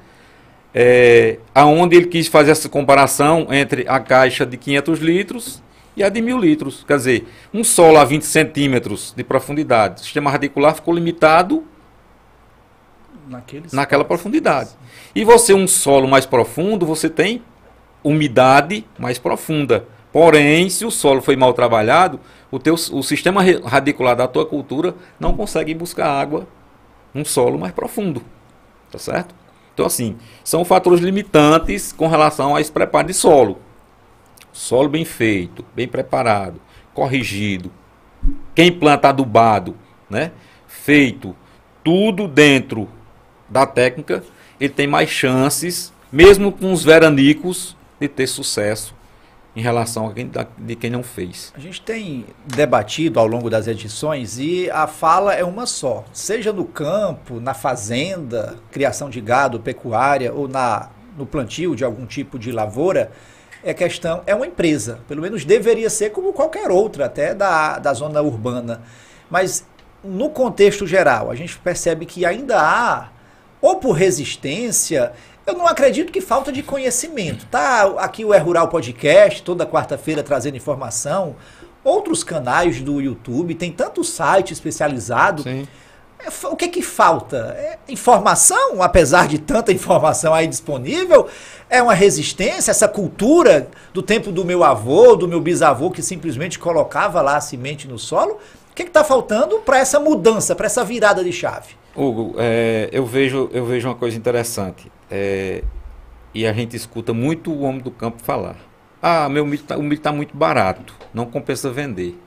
É, 0.74 1.38
aonde 1.54 1.96
ele 1.96 2.06
quis 2.06 2.26
fazer 2.26 2.50
essa 2.50 2.68
comparação 2.68 3.46
entre 3.50 3.84
a 3.88 4.00
caixa 4.00 4.44
de 4.44 4.56
500 4.56 4.98
litros 4.98 5.62
e 5.96 6.02
a 6.02 6.08
de 6.08 6.20
1000 6.20 6.38
litros. 6.38 6.84
Quer 6.86 6.96
dizer, 6.96 7.28
um 7.52 7.62
solo 7.62 7.98
a 7.98 8.04
20 8.04 8.22
centímetros 8.22 9.12
de 9.16 9.22
profundidade, 9.22 10.00
o 10.00 10.04
sistema 10.04 10.30
radicular 10.30 10.74
ficou 10.74 10.94
limitado 10.94 11.64
Naqueles 13.26 13.72
naquela 13.72 14.04
profundidade. 14.04 14.70
E 15.14 15.24
você, 15.24 15.54
um 15.54 15.66
solo 15.66 16.06
mais 16.06 16.26
profundo, 16.26 16.84
você 16.84 17.08
tem 17.08 17.42
umidade 18.02 18.84
mais 18.98 19.18
profunda. 19.18 19.86
Porém, 20.12 20.68
se 20.68 20.84
o 20.84 20.90
solo 20.90 21.22
foi 21.22 21.34
mal 21.34 21.54
trabalhado, 21.54 22.20
o, 22.50 22.58
teu, 22.58 22.74
o 22.74 23.02
sistema 23.02 23.42
radicular 23.64 24.14
da 24.14 24.28
tua 24.28 24.44
cultura 24.44 24.94
não 25.18 25.34
consegue 25.34 25.74
buscar 25.74 26.08
água 26.08 26.46
num 27.12 27.24
solo 27.24 27.58
mais 27.58 27.72
profundo. 27.72 28.22
Tá 28.90 28.98
certo? 28.98 29.34
Então, 29.74 29.84
assim, 29.84 30.16
são 30.44 30.64
fatores 30.64 31.00
limitantes 31.00 31.92
com 31.92 32.06
relação 32.06 32.54
a 32.54 32.60
esse 32.60 32.70
preparo 32.70 33.08
de 33.08 33.14
solo. 33.14 33.58
Solo 34.52 34.88
bem 34.88 35.04
feito, 35.04 35.64
bem 35.74 35.88
preparado, 35.88 36.60
corrigido. 36.94 37.72
Quem 38.54 38.70
planta 38.70 39.08
adubado, 39.08 39.76
né? 40.08 40.30
Feito 40.66 41.36
tudo 41.82 42.28
dentro 42.28 42.88
da 43.48 43.66
técnica, 43.66 44.22
ele 44.60 44.72
tem 44.72 44.86
mais 44.86 45.10
chances, 45.10 45.92
mesmo 46.10 46.52
com 46.52 46.72
os 46.72 46.84
veranicos, 46.84 47.76
de 48.00 48.08
ter 48.08 48.26
sucesso 48.26 48.94
em 49.56 49.60
relação 49.60 50.08
a 50.08 50.12
quem, 50.12 50.30
de 50.58 50.76
quem 50.76 50.90
não 50.90 51.02
fez. 51.02 51.52
A 51.56 51.60
gente 51.60 51.80
tem 51.80 52.26
debatido 52.44 53.20
ao 53.20 53.26
longo 53.26 53.48
das 53.48 53.66
edições 53.66 54.38
e 54.38 54.68
a 54.70 54.86
fala 54.86 55.34
é 55.34 55.44
uma 55.44 55.64
só. 55.64 56.04
Seja 56.12 56.52
no 56.52 56.64
campo, 56.64 57.38
na 57.40 57.54
fazenda, 57.54 58.56
criação 58.70 59.08
de 59.08 59.20
gado, 59.20 59.60
pecuária 59.60 60.32
ou 60.32 60.48
na, 60.48 60.90
no 61.16 61.24
plantio 61.24 61.76
de 61.76 61.84
algum 61.84 62.04
tipo 62.04 62.38
de 62.38 62.50
lavoura, 62.50 63.12
é 63.62 63.72
questão, 63.72 64.22
é 64.26 64.34
uma 64.34 64.46
empresa. 64.46 65.00
Pelo 65.06 65.22
menos 65.22 65.44
deveria 65.44 65.88
ser 65.88 66.10
como 66.10 66.32
qualquer 66.32 66.70
outra, 66.70 67.06
até 67.06 67.34
da, 67.34 67.78
da 67.78 67.94
zona 67.94 68.20
urbana. 68.20 68.82
Mas 69.30 69.64
no 70.02 70.28
contexto 70.30 70.86
geral, 70.86 71.30
a 71.30 71.34
gente 71.34 71.58
percebe 71.58 72.04
que 72.04 72.26
ainda 72.26 72.60
há, 72.60 73.08
ou 73.60 73.76
por 73.76 73.92
resistência, 73.92 75.12
eu 75.46 75.54
não 75.54 75.66
acredito 75.66 76.12
que 76.12 76.20
falta 76.20 76.50
de 76.50 76.62
conhecimento. 76.62 77.46
Tá 77.46 77.94
aqui 77.98 78.24
o 78.24 78.32
É 78.32 78.38
Rural 78.38 78.68
Podcast, 78.68 79.42
toda 79.42 79.66
quarta-feira 79.66 80.22
trazendo 80.22 80.56
informação. 80.56 81.36
Outros 81.82 82.24
canais 82.24 82.80
do 82.80 83.00
YouTube, 83.00 83.54
tem 83.54 83.70
tanto 83.70 84.02
site 84.02 84.52
especializado. 84.52 85.42
Sim. 85.42 85.68
É, 86.18 86.46
o 86.46 86.56
que 86.56 86.68
que 86.68 86.80
falta? 86.80 87.54
É 87.58 87.78
informação, 87.88 88.82
apesar 88.82 89.28
de 89.28 89.38
tanta 89.38 89.70
informação 89.70 90.32
aí 90.32 90.46
disponível? 90.46 91.28
É 91.68 91.82
uma 91.82 91.92
resistência, 91.92 92.70
essa 92.70 92.88
cultura 92.88 93.68
do 93.92 94.02
tempo 94.02 94.32
do 94.32 94.44
meu 94.44 94.64
avô, 94.64 95.14
do 95.14 95.28
meu 95.28 95.40
bisavô, 95.40 95.90
que 95.90 96.02
simplesmente 96.02 96.58
colocava 96.58 97.20
lá 97.20 97.36
a 97.36 97.40
semente 97.40 97.86
no 97.86 97.98
solo? 97.98 98.38
O 98.70 98.74
que 98.74 98.82
está 98.82 99.04
faltando 99.04 99.58
para 99.58 99.78
essa 99.78 100.00
mudança, 100.00 100.54
para 100.54 100.66
essa 100.66 100.82
virada 100.82 101.22
de 101.22 101.32
chave? 101.32 101.74
Hugo, 101.94 102.34
é, 102.38 102.88
eu, 102.90 103.06
vejo, 103.06 103.48
eu 103.52 103.64
vejo 103.64 103.88
uma 103.88 103.94
coisa 103.94 104.16
interessante. 104.16 104.90
É, 105.16 105.62
e 106.34 106.44
a 106.44 106.52
gente 106.52 106.74
escuta 106.74 107.14
muito 107.14 107.52
o 107.52 107.60
homem 107.60 107.80
do 107.80 107.92
campo 107.92 108.20
falar. 108.20 108.56
Ah, 109.00 109.28
meu 109.28 109.46
milho 109.46 109.62
tá, 109.62 109.76
o 109.76 109.82
milho 109.82 109.94
está 109.94 110.10
muito 110.10 110.36
barato, 110.36 110.92
não 111.14 111.24
compensa 111.24 111.70
vender. 111.70 112.18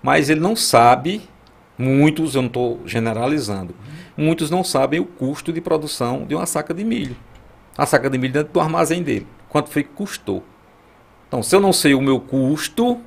Mas 0.00 0.30
ele 0.30 0.38
não 0.38 0.54
sabe, 0.54 1.28
muitos, 1.76 2.36
eu 2.36 2.42
não 2.42 2.46
estou 2.46 2.80
generalizando, 2.86 3.74
muitos 4.16 4.48
não 4.48 4.62
sabem 4.62 5.00
o 5.00 5.04
custo 5.04 5.52
de 5.52 5.60
produção 5.60 6.24
de 6.24 6.36
uma 6.36 6.46
saca 6.46 6.72
de 6.72 6.84
milho. 6.84 7.16
A 7.76 7.84
saca 7.84 8.08
de 8.08 8.16
milho 8.16 8.32
dentro 8.32 8.52
do 8.52 8.60
armazém 8.60 9.02
dele. 9.02 9.26
Quanto 9.48 9.68
foi 9.68 9.82
que 9.82 9.90
custou? 9.90 10.44
Então, 11.26 11.42
se 11.42 11.56
eu 11.56 11.58
não 11.60 11.72
sei 11.72 11.94
o 11.94 12.00
meu 12.00 12.20
custo 12.20 13.00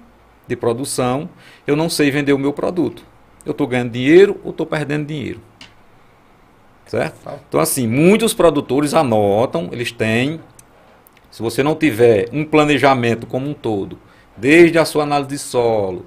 de 0.49 0.55
produção, 0.57 1.29
eu 1.65 1.77
não 1.77 1.89
sei 1.89 2.11
vender 2.11 2.33
o 2.33 2.37
meu 2.37 2.51
produto. 2.51 3.05
Eu 3.45 3.53
estou 3.53 3.67
ganhando 3.67 3.91
dinheiro 3.91 4.41
ou 4.43 4.51
estou 4.51 4.65
perdendo 4.65 5.05
dinheiro. 5.05 5.39
Certo? 6.87 7.15
Então, 7.47 7.59
assim, 7.59 7.87
muitos 7.87 8.33
produtores 8.33 8.93
anotam, 8.93 9.69
eles 9.71 9.91
têm. 9.91 10.39
Se 11.31 11.41
você 11.41 11.61
não 11.63 11.75
tiver 11.75 12.29
um 12.31 12.45
planejamento 12.45 13.27
como 13.27 13.49
um 13.49 13.53
todo, 13.53 13.99
desde 14.37 14.77
a 14.77 14.85
sua 14.85 15.03
análise 15.03 15.29
de 15.29 15.37
solo, 15.37 16.05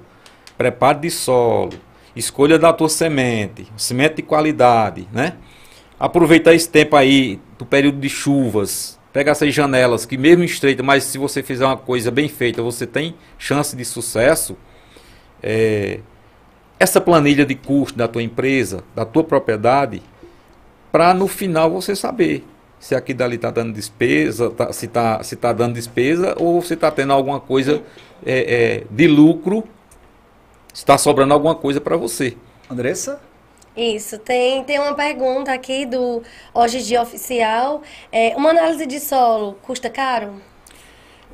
preparo 0.57 0.99
de 0.99 1.11
solo, 1.11 1.73
escolha 2.15 2.57
da 2.57 2.73
tua 2.73 2.89
semente, 2.89 3.67
semente 3.77 4.17
de 4.17 4.21
qualidade, 4.23 5.07
né? 5.11 5.33
Aproveitar 5.99 6.53
esse 6.53 6.69
tempo 6.69 6.95
aí 6.95 7.39
do 7.57 7.65
período 7.65 7.99
de 7.99 8.09
chuvas, 8.09 8.97
pega 9.11 9.31
essas 9.31 9.53
janelas 9.53 10.05
que 10.05 10.17
mesmo 10.17 10.43
estreita, 10.43 10.81
mas 10.81 11.03
se 11.03 11.17
você 11.17 11.43
fizer 11.43 11.65
uma 11.65 11.77
coisa 11.77 12.09
bem 12.09 12.27
feita, 12.27 12.61
você 12.61 12.87
tem 12.87 13.15
chance 13.37 13.75
de 13.75 13.83
sucesso. 13.83 14.57
É, 15.43 15.99
essa 16.79 17.01
planilha 17.01 17.45
de 17.45 17.55
custo 17.55 17.97
da 17.97 18.07
tua 18.07 18.23
empresa, 18.23 18.83
da 18.95 19.05
tua 19.05 19.23
propriedade, 19.23 20.01
para 20.91 21.13
no 21.13 21.27
final 21.27 21.69
você 21.69 21.95
saber 21.95 22.45
se 22.79 22.95
aqui 22.95 23.13
dali 23.13 23.35
está 23.35 23.51
dando 23.51 23.73
despesa, 23.73 24.49
tá, 24.49 24.71
se 24.71 24.85
está 24.85 25.21
se 25.21 25.35
tá 25.35 25.51
dando 25.51 25.73
despesa 25.73 26.35
ou 26.39 26.61
se 26.61 26.73
está 26.75 26.89
tendo 26.89 27.11
alguma 27.11 27.39
coisa 27.39 27.83
é, 28.25 28.77
é, 28.79 28.83
de 28.89 29.07
lucro, 29.07 29.63
está 30.73 30.97
sobrando 30.97 31.33
alguma 31.33 31.55
coisa 31.55 31.81
para 31.81 31.97
você. 31.97 32.37
Andressa? 32.69 33.19
Isso, 33.75 34.17
tem, 34.17 34.63
tem 34.63 34.79
uma 34.79 34.93
pergunta 34.93 35.53
aqui 35.53 35.85
do 35.85 36.23
Hoje 36.53 36.81
Dia 36.81 37.01
Oficial. 37.01 37.81
É, 38.11 38.35
uma 38.35 38.49
análise 38.49 38.85
de 38.85 38.99
solo 38.99 39.57
custa 39.61 39.89
caro? 39.89 40.41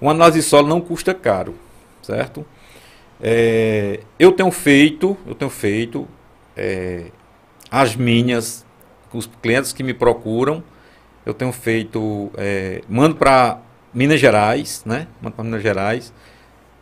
Uma 0.02 0.12
análise 0.12 0.40
de 0.40 0.46
solo 0.46 0.68
não 0.68 0.82
custa 0.82 1.14
caro, 1.14 1.56
certo? 2.02 2.46
É, 3.22 4.02
eu 4.20 4.32
tenho 4.32 4.52
feito, 4.52 5.18
eu 5.26 5.34
tenho 5.34 5.50
feito 5.50 6.08
é, 6.56 7.06
as 7.72 7.96
minhas 7.96 8.65
os 9.16 9.30
clientes 9.42 9.72
que 9.74 9.84
me 9.84 9.94
procuram, 9.94 10.64
eu 11.26 11.34
tenho 11.34 11.52
feito, 11.52 12.30
é, 12.38 12.82
mando 12.88 13.16
para 13.16 13.60
Minas 13.94 14.20
Gerais, 14.20 14.84
né? 14.86 15.08
Mando 15.22 15.36
para 15.36 15.44
Minas 15.44 15.64
Gerais. 15.64 16.14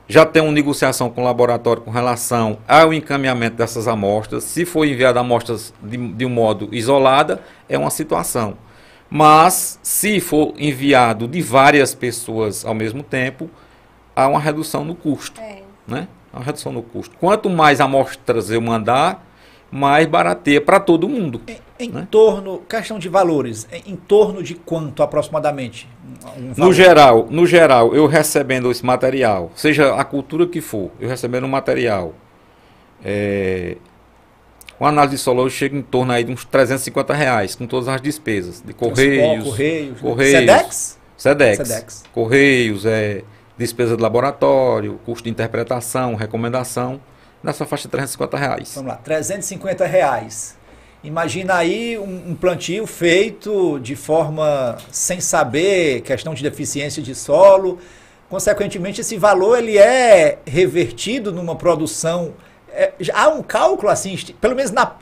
Já 0.07 0.25
tenho 0.25 0.45
uma 0.45 0.51
negociação 0.51 1.09
com 1.09 1.21
o 1.21 1.23
laboratório 1.23 1.81
com 1.81 1.89
relação 1.89 2.57
ao 2.67 2.93
encaminhamento 2.93 3.55
dessas 3.55 3.87
amostras. 3.87 4.43
Se 4.43 4.65
for 4.65 4.85
enviada 4.85 5.19
amostras 5.19 5.73
de, 5.81 5.95
de 5.95 6.25
um 6.25 6.29
modo 6.29 6.67
isolada, 6.73 7.41
é 7.69 7.77
uma 7.77 7.89
situação. 7.89 8.57
Mas, 9.09 9.79
se 9.81 10.19
for 10.19 10.53
enviado 10.57 11.27
de 11.27 11.41
várias 11.41 11.93
pessoas 11.95 12.65
ao 12.65 12.73
mesmo 12.73 13.01
tempo, 13.01 13.49
há 14.15 14.27
uma 14.27 14.39
redução 14.39 14.83
no 14.83 14.95
custo, 14.95 15.39
É. 15.39 15.61
né? 15.87 16.07
Há 16.33 16.37
Uma 16.37 16.45
redução 16.45 16.71
no 16.71 16.81
custo. 16.81 17.15
Quanto 17.19 17.49
mais 17.49 17.79
amostras 17.79 18.49
eu 18.49 18.59
mandar, 18.59 19.23
mais 19.75 20.05
barateia 20.05 20.61
para 20.61 20.79
todo 20.79 21.09
mundo. 21.09 21.41
Em, 21.47 21.85
em 21.87 21.89
Né? 21.89 22.07
torno, 22.11 22.59
questão 22.69 22.99
de 22.99 23.09
valores, 23.09 23.67
em, 23.71 23.93
em 23.93 23.95
torno 23.95 24.43
de 24.43 24.53
quanto 24.53 25.01
aproximadamente? 25.01 25.89
Um- 26.37 26.53
No 26.55 26.71
geral, 26.71 27.27
no 27.31 27.47
geral, 27.47 27.95
eu 27.95 28.05
recebendo 28.05 28.69
esse 28.69 28.85
material, 28.85 29.51
seja 29.55 29.95
a 29.95 30.03
cultura 30.05 30.45
que 30.45 30.61
for, 30.61 30.91
eu 30.99 31.09
recebendo 31.09 31.45
um 31.45 31.49
material, 31.49 32.13
é, 33.03 33.77
uma 34.79 34.89
análise 34.89 35.15
de 35.15 35.21
solo 35.21 35.49
chega 35.49 35.75
em 35.75 35.81
torno 35.81 36.11
aí 36.13 36.23
de 36.23 36.31
uns 36.31 36.45
350 36.45 37.13
reais, 37.13 37.55
com 37.55 37.65
todas 37.65 37.87
as 37.87 37.99
despesas, 37.99 38.61
de 38.61 38.73
correios, 38.73 39.43
Correios. 39.43 39.99
correios, 39.99 40.39
Sedex? 40.39 40.99
Sedex, 41.17 41.57
Sedex. 41.67 42.03
correios, 42.13 42.85
é, 42.85 43.23
despesa 43.57 43.95
de 43.97 44.01
laboratório, 44.03 44.99
custo 45.05 45.23
de 45.23 45.29
interpretação, 45.31 46.13
recomendação, 46.15 46.99
nessa 47.43 47.65
faixa 47.65 47.83
de 47.83 47.89
350 47.89 48.37
reais. 48.37 48.71
Vamos 48.75 48.89
lá, 48.91 48.97
350 48.97 49.85
reais. 49.85 50.57
Imagina 51.03 51.55
aí 51.55 51.97
um, 51.97 52.31
um 52.31 52.35
plantio 52.35 52.87
feito 52.87 53.77
de 53.81 53.95
forma 53.95 54.77
sem 54.91 55.19
saber, 55.19 56.01
questão 56.01 56.33
de 56.33 56.41
deficiência 56.41 57.03
de 57.03 57.13
solo. 57.13 57.77
Consequentemente, 58.29 59.01
esse 59.01 59.17
valor 59.17 59.57
ele 59.59 59.77
é 59.77 60.39
revertido 60.45 61.31
numa 61.31 61.55
produção. 61.55 62.33
é, 62.71 62.93
há 63.13 63.27
um 63.27 63.43
cálculo 63.43 63.89
assim, 63.91 64.17
pelo 64.39 64.55
menos 64.55 64.71
na, 64.71 64.95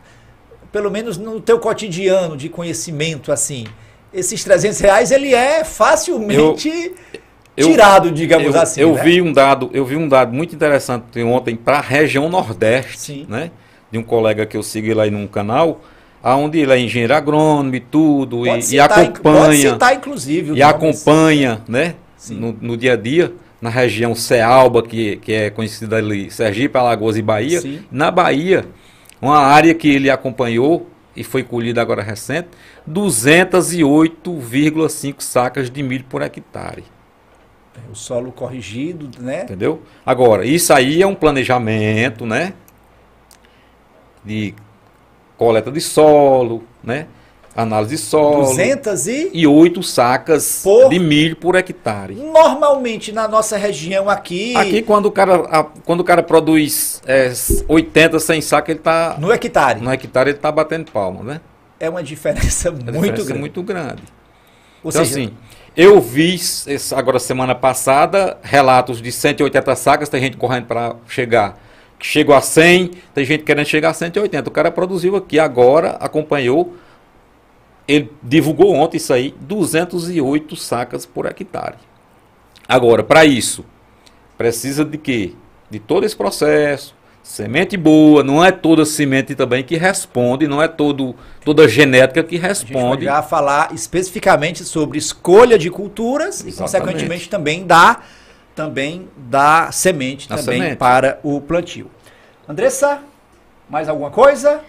pelo 0.72 0.90
menos 0.90 1.18
no 1.18 1.40
teu 1.40 1.60
cotidiano 1.60 2.36
de 2.36 2.50
conhecimento 2.50 3.32
assim. 3.32 3.66
Esses 4.12 4.44
300 4.44 4.80
reais 4.80 5.12
ele 5.12 5.34
é 5.34 5.64
facilmente 5.64 6.68
eu- 6.68 7.22
tirado, 7.68 8.12
digamos 8.12 8.56
eu, 8.56 8.62
assim. 8.62 8.82
eu 8.82 8.94
né? 8.94 9.04
vi 9.04 9.22
um 9.22 9.32
dado, 9.32 9.70
eu 9.74 9.86
vi 9.86 9.96
um 9.96 10.08
dado 10.08 10.34
muito 10.34 10.56
interessante 10.56 11.22
ontem 11.24 11.56
para 11.56 11.78
a 11.78 11.82
região 11.82 12.30
Nordeste, 12.30 13.00
Sim. 13.00 13.26
né? 13.28 13.52
De 13.92 13.98
um 13.98 14.04
colega 14.04 14.46
que 14.46 14.56
eu 14.56 14.64
sigo 14.64 14.88
ele 14.88 15.02
aí 15.02 15.12
num 15.12 15.28
canal, 15.28 15.82
aonde 16.24 16.60
ele 16.60 16.72
é 16.72 16.80
engenheiro 16.80 17.14
agrônomo 17.14 17.76
e 17.76 17.80
tudo, 17.80 18.38
Pode 18.38 18.50
e, 18.50 18.60
e 18.60 18.64
citar, 18.64 18.90
Pode 18.90 19.10
acompanha, 19.10 19.72
citar, 19.72 19.96
inclusive. 19.96 20.54
e 20.54 20.64
acompanha, 20.64 21.62
né? 21.68 21.96
No, 22.30 22.56
no 22.62 22.78
dia 22.78 22.94
a 22.94 22.96
dia, 22.96 23.34
na 23.60 23.70
região 23.70 24.14
Cealba, 24.14 24.84
que, 24.84 25.18
que 25.18 25.34
é 25.34 25.50
conhecida 25.50 25.98
ali, 25.98 26.30
Sergipe, 26.30 26.78
Alagoas 26.78 27.18
e 27.18 27.22
Bahia. 27.22 27.62
Sim. 27.62 27.80
Na 27.92 28.12
Bahia, 28.12 28.66
uma 29.22 29.40
área 29.40 29.74
que 29.74 29.90
ele 29.90 30.10
acompanhou 30.10 30.88
e 31.16 31.24
foi 31.24 31.44
colhida 31.44 31.82
agora 31.82 32.02
recente, 32.02 32.50
208,5 32.90 35.16
sacas 35.20 35.70
de 35.70 35.84
milho 35.84 36.06
por 36.10 36.22
hectare. 36.22 36.84
O 37.92 37.96
solo 37.96 38.32
corrigido, 38.32 39.10
né? 39.22 39.44
Entendeu? 39.44 39.82
Agora, 40.06 40.46
isso 40.46 40.74
aí 40.74 41.02
é 41.02 41.08
um 41.08 41.16
planejamento, 41.16 42.26
né? 42.26 42.54
De 44.24 44.54
coleta 45.38 45.72
de 45.72 45.82
solo, 45.82 46.64
né? 46.84 47.08
Análise 47.56 47.96
de 47.96 48.02
solo. 48.02 48.44
200 48.46 49.08
e 49.08 49.30
E 49.34 49.46
oito 49.48 49.84
sacas 49.84 50.62
Por- 50.64 50.90
de 50.90 51.00
milho 51.00 51.36
por 51.36 51.56
hectare. 51.56 52.14
normalmente 52.16 53.12
na 53.12 53.28
nossa 53.28 53.58
região 53.58 54.10
aqui, 54.10 54.56
Aqui, 54.56 54.82
quando 54.82 55.08
o 55.08 55.12
cara, 55.12 55.36
a- 55.50 55.64
quando 55.86 56.00
o 56.00 56.04
cara 56.04 56.24
produz 56.24 57.02
é, 57.06 57.34
80, 57.68 58.20
100 58.20 58.42
sacas, 58.42 58.70
ele 58.76 58.80
tá. 58.80 59.18
no 59.20 59.32
hectare, 59.34 59.82
No 59.82 59.92
hectare, 59.92 60.30
ele 60.30 60.38
tá 60.40 60.52
batendo 60.52 60.92
palma, 60.92 61.24
né? 61.24 61.42
é 61.80 61.90
uma 61.90 62.04
diferença 62.04 62.70
A 62.70 62.72
muito 62.72 62.86
diferença 62.92 63.22
é 63.22 63.26
grande. 63.26 63.40
muito 63.40 63.64
grande. 63.64 64.04
Ou 64.84 64.90
então, 64.92 65.04
seja, 65.04 65.20
assim, 65.20 65.34
eu 65.76 66.02
vi 66.02 66.40
agora 66.96 67.20
semana 67.20 67.56
passada 67.56 68.38
relatos 68.42 69.02
de 69.02 69.12
180 69.12 69.76
sacas, 69.76 70.10
tem 70.10 70.22
gente 70.22 70.38
correndo 70.38 70.66
para 70.66 70.96
chegar. 71.08 71.58
Chegou 72.00 72.36
a 72.36 72.42
100, 72.42 72.92
tem 73.14 73.24
gente 73.24 73.44
querendo 73.44 73.66
chegar 73.66 73.90
a 73.92 73.94
180. 73.94 74.50
O 74.50 74.52
cara 74.52 74.72
produziu 74.72 75.16
aqui 75.16 75.40
agora, 75.40 75.92
acompanhou. 75.92 76.76
Ele 77.88 78.12
divulgou 78.22 78.74
ontem 78.74 78.98
isso 78.98 79.14
aí, 79.14 79.36
208 79.40 80.56
sacas 80.56 81.06
por 81.06 81.26
hectare. 81.26 81.76
Agora, 82.68 83.04
para 83.04 83.26
isso, 83.26 83.66
precisa 84.38 84.84
de 84.84 84.98
quê? 84.98 85.34
De 85.70 85.80
todo 85.80 86.06
esse 86.06 86.16
processo, 86.16 86.96
semente 87.24 87.78
boa, 87.78 88.24
não 88.24 88.44
é 88.44 88.52
toda 88.52 88.84
semente 88.86 89.36
também 89.36 89.64
que 89.64 89.78
responde, 89.78 90.48
não 90.48 90.62
é 90.62 90.68
todo, 90.68 91.16
toda 91.46 91.68
genética 91.68 92.24
que 92.24 92.36
a 92.36 92.54
gente 92.54 92.72
vai 92.72 92.82
responde. 92.82 93.06
já 93.06 93.22
falar 93.22 93.74
especificamente 93.74 94.64
sobre 94.64 94.98
escolha 94.98 95.58
de 95.58 95.70
culturas 95.70 96.42
e, 96.42 96.50
Exatamente. 96.50 96.58
consequentemente, 96.84 97.30
também 97.30 97.66
da, 97.66 98.02
também 98.56 99.08
da 99.16 99.72
semente 99.72 100.28
Da 100.28 100.38
também 100.38 100.60
semente. 100.62 100.78
para 100.78 101.20
o 101.24 101.40
plantio. 101.40 101.90
Andressa, 102.48 103.00
mais 103.70 103.88
alguma 103.88 104.10
coisa? 104.12 104.62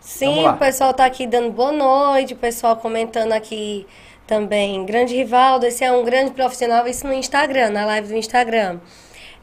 Sim, 0.00 0.46
o 0.46 0.52
pessoal 0.58 0.92
tá 0.92 1.06
aqui 1.06 1.26
dando 1.26 1.50
boa 1.50 1.72
noite, 1.72 2.34
o 2.34 2.36
pessoal 2.36 2.76
comentando 2.76 3.32
aqui 3.32 3.86
também. 4.26 4.84
Grande 4.84 5.14
Rivaldo, 5.14 5.64
esse 5.64 5.82
é 5.82 5.90
um 5.90 6.04
grande 6.04 6.32
profissional, 6.32 6.86
isso 6.86 7.06
no 7.06 7.14
Instagram, 7.14 7.70
na 7.70 7.86
live 7.86 8.08
do 8.08 8.14
Instagram. 8.14 8.78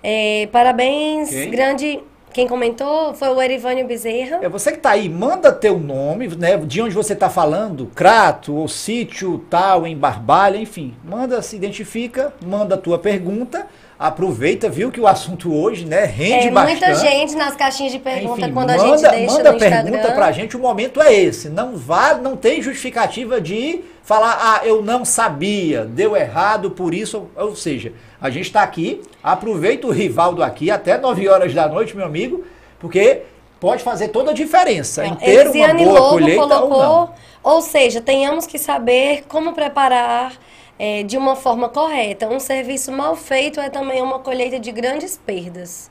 É, 0.04 0.48
parabéns, 0.52 1.30
Quem? 1.30 1.50
grande. 1.50 2.00
Quem 2.34 2.48
comentou 2.48 3.14
foi 3.14 3.28
o 3.30 3.42
Erivânio 3.42 3.86
Bezerra. 3.86 4.40
É 4.42 4.48
você 4.48 4.72
que 4.72 4.78
tá 4.80 4.92
aí, 4.92 5.10
manda 5.10 5.52
teu 5.52 5.78
nome, 5.78 6.28
né? 6.30 6.56
De 6.58 6.82
onde 6.82 6.96
você 6.96 7.14
tá 7.16 7.30
falando, 7.30 7.88
Crato 7.94 8.56
ou 8.56 8.68
sítio 8.68 9.38
tal, 9.50 9.86
em 9.86 9.98
Barbalha, 9.98 10.58
enfim. 10.58 10.94
Manda, 11.04 11.42
se 11.42 11.56
identifica, 11.58 12.34
manda 12.46 12.76
a 12.76 12.78
tua 12.78 12.98
pergunta. 12.98 13.68
Aproveita, 14.00 14.68
viu 14.68 14.90
que 14.90 15.00
o 15.00 15.06
assunto 15.06 15.54
hoje, 15.54 15.86
né, 15.86 16.06
rende 16.06 16.48
É, 16.48 16.52
bastante. 16.52 16.80
muita 16.88 16.96
gente 16.96 17.36
nas 17.36 17.56
caixinhas 17.56 17.92
de 17.92 18.00
pergunta 18.00 18.42
Enfim, 18.42 18.52
quando 18.52 18.72
a 18.72 18.78
manda, 18.78 18.98
gente 18.98 19.12
deixa 19.12 19.34
manda 19.38 19.52
no 19.52 19.60
pergunta 19.60 19.90
Instagram. 19.98 20.16
pra 20.16 20.32
gente, 20.32 20.58
o 20.58 20.60
momento 20.60 21.00
é 21.00 21.14
esse. 21.14 21.50
Não 21.50 21.76
vale, 21.78 22.20
não 22.20 22.36
tem 22.36 22.64
justificativa 22.64 23.40
de 23.40 23.82
falar, 24.02 24.40
ah, 24.42 24.66
eu 24.66 24.82
não 24.82 25.06
sabia, 25.06 25.86
deu 25.86 26.18
errado, 26.18 26.72
por 26.72 26.96
isso. 26.96 27.28
Ou 27.36 27.56
seja, 27.56 27.94
a 28.22 28.30
gente 28.30 28.46
está 28.46 28.62
aqui, 28.62 29.02
aproveita 29.24 29.88
o 29.88 29.92
Rivaldo 29.92 30.44
aqui 30.44 30.70
até 30.70 30.98
9 30.98 31.28
horas 31.28 31.54
da 31.54 31.68
noite, 31.68 31.96
meu 31.98 32.06
amigo, 32.06 32.46
porque 32.80 33.24
pode 33.60 33.84
fazer 33.84 34.10
toda 34.10 34.32
a 34.32 34.34
diferença 34.34 35.06
em 35.06 35.16
ter 35.16 35.48
uma 35.50 35.74
boa 35.74 36.00
Lobo 36.00 36.10
colheita 36.10 36.42
ou 36.42 36.48
colocou, 36.48 36.80
não. 36.80 37.14
ou 37.44 37.62
seja, 37.62 38.00
tenhamos 38.00 38.46
que 38.46 38.58
saber 38.58 39.26
como 39.28 39.54
preparar 39.54 40.34
eh, 40.80 41.04
de 41.04 41.18
uma 41.18 41.36
forma 41.36 41.70
correta. 41.70 42.28
Um 42.28 42.40
serviço 42.40 42.92
mal 42.92 43.16
feito 43.16 43.60
é 43.60 43.70
também 43.70 44.02
uma 44.02 44.18
colheita 44.18 44.60
de 44.60 44.72
grandes 44.72 45.16
perdas. 45.16 45.91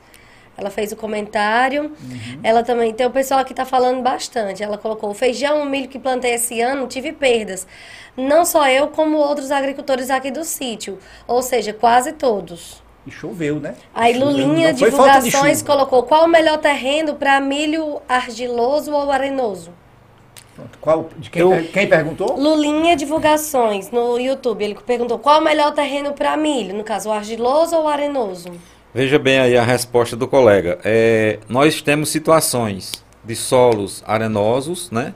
Ela 0.61 0.69
fez 0.69 0.91
o 0.91 0.95
comentário. 0.95 1.85
Uhum. 2.01 2.39
Ela 2.43 2.63
também 2.63 2.93
tem 2.93 3.05
o 3.05 3.09
pessoal 3.11 3.43
que 3.43 3.51
está 3.51 3.65
falando 3.65 4.01
bastante. 4.01 4.63
Ela 4.63 4.77
colocou 4.77 5.09
o 5.09 5.13
feijão, 5.13 5.63
o 5.63 5.65
milho 5.65 5.89
que 5.89 5.97
plantei 5.97 6.35
esse 6.35 6.61
ano, 6.61 6.85
tive 6.87 7.11
perdas. 7.11 7.67
Não 8.15 8.45
só 8.45 8.67
eu, 8.69 8.87
como 8.89 9.17
outros 9.17 9.49
agricultores 9.49 10.11
aqui 10.11 10.29
do 10.29 10.43
sítio. 10.43 10.99
Ou 11.27 11.41
seja, 11.41 11.73
quase 11.73 12.13
todos. 12.13 12.81
E 13.07 13.09
choveu, 13.11 13.59
né? 13.59 13.73
Aí 13.95 14.13
Choveu, 14.13 14.27
Lulinha 14.29 14.71
Divulgações 14.71 15.63
colocou 15.63 16.03
qual 16.03 16.25
o 16.25 16.27
melhor 16.27 16.59
terreno 16.59 17.15
para 17.15 17.39
milho 17.41 17.99
argiloso 18.07 18.93
ou 18.93 19.11
arenoso? 19.11 19.73
Pronto, 20.53 20.77
Qual, 20.79 21.09
de 21.17 21.29
quem, 21.31 21.41
Eu- 21.41 21.67
quem 21.73 21.87
perguntou? 21.87 22.37
Lulinha 22.39 22.95
Divulgações 22.95 23.89
no 23.89 24.19
YouTube. 24.19 24.63
Ele 24.63 24.75
perguntou 24.85 25.17
qual 25.17 25.39
o 25.39 25.43
melhor 25.43 25.71
terreno 25.73 26.13
para 26.13 26.37
milho, 26.37 26.75
no 26.75 26.83
caso, 26.83 27.09
o 27.09 27.11
argiloso 27.11 27.75
ou 27.75 27.85
o 27.85 27.87
arenoso? 27.87 28.51
Veja 28.93 29.17
bem 29.17 29.39
aí 29.39 29.57
a 29.57 29.63
resposta 29.63 30.17
do 30.17 30.27
colega. 30.27 30.77
É, 30.83 31.39
nós 31.47 31.81
temos 31.81 32.09
situações 32.09 32.91
de 33.23 33.37
solos 33.37 34.03
arenosos, 34.05 34.91
né? 34.91 35.13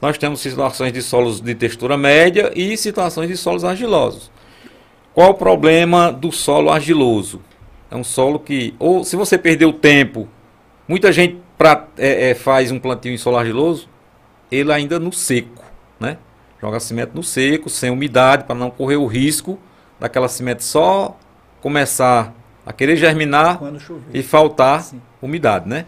Nós 0.00 0.16
temos 0.16 0.40
situações 0.40 0.90
de 0.90 1.02
solos 1.02 1.38
de 1.38 1.54
textura 1.54 1.98
média 1.98 2.50
e 2.56 2.74
situações 2.78 3.28
de 3.28 3.36
solos 3.36 3.62
argilosos. 3.62 4.30
Qual 5.12 5.32
o 5.32 5.34
problema 5.34 6.10
do 6.10 6.32
solo 6.32 6.70
argiloso? 6.70 7.42
É 7.90 7.96
um 7.96 8.04
solo 8.04 8.38
que, 8.38 8.74
ou 8.78 9.04
se 9.04 9.16
você 9.16 9.36
perdeu 9.36 9.70
tempo, 9.70 10.26
muita 10.88 11.12
gente 11.12 11.36
pra, 11.58 11.88
é, 11.98 12.30
é, 12.30 12.34
faz 12.34 12.70
um 12.70 12.78
plantio 12.78 13.12
em 13.12 13.18
solo 13.18 13.36
argiloso, 13.36 13.86
ele 14.50 14.72
ainda 14.72 14.98
no 14.98 15.12
seco, 15.12 15.62
né? 15.98 16.16
Joga 16.58 16.78
a 16.78 16.80
semente 16.80 17.12
no 17.14 17.22
seco, 17.22 17.68
sem 17.68 17.90
umidade, 17.90 18.44
para 18.44 18.54
não 18.54 18.70
correr 18.70 18.96
o 18.96 19.06
risco 19.06 19.58
daquela 19.98 20.28
semente 20.28 20.64
só 20.64 21.18
começar 21.60 22.39
a 22.64 22.72
querer 22.72 22.96
germinar 22.96 23.60
e 24.12 24.22
faltar 24.22 24.82
Sim. 24.82 25.00
umidade, 25.20 25.68
né? 25.68 25.86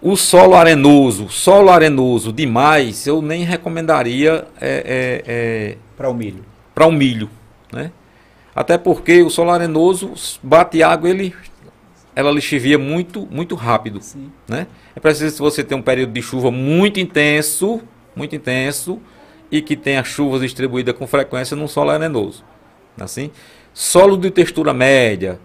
O 0.00 0.16
solo 0.16 0.54
arenoso, 0.54 1.30
solo 1.30 1.70
arenoso 1.70 2.30
demais, 2.30 3.06
eu 3.06 3.22
nem 3.22 3.42
recomendaria 3.42 4.46
é, 4.60 5.24
é, 5.26 5.76
Para 5.96 6.10
o 6.10 6.14
milho. 6.14 6.44
para 6.74 6.86
o 6.86 6.92
milho, 6.92 7.30
né? 7.72 7.90
Até 8.54 8.76
porque 8.76 9.22
o 9.22 9.30
solo 9.30 9.50
arenoso 9.50 10.12
bate 10.42 10.82
água, 10.82 11.08
ele 11.08 11.34
ela 12.14 12.30
lixivia 12.30 12.78
muito 12.78 13.26
muito 13.30 13.54
rápido, 13.54 14.00
Sim. 14.02 14.30
né? 14.46 14.66
É 14.94 15.00
preciso 15.00 15.42
você 15.42 15.64
ter 15.64 15.74
um 15.74 15.82
período 15.82 16.12
de 16.12 16.22
chuva 16.22 16.50
muito 16.50 17.00
intenso, 17.00 17.80
muito 18.14 18.36
intenso 18.36 19.00
e 19.50 19.62
que 19.62 19.74
tenha 19.74 20.04
chuvas 20.04 20.42
distribuídas 20.42 20.94
com 20.96 21.06
frequência 21.06 21.56
num 21.56 21.66
solo 21.66 21.90
arenoso, 21.90 22.44
assim. 23.00 23.30
Solo 23.74 24.16
de 24.16 24.30
textura 24.30 24.72
média, 24.72 25.38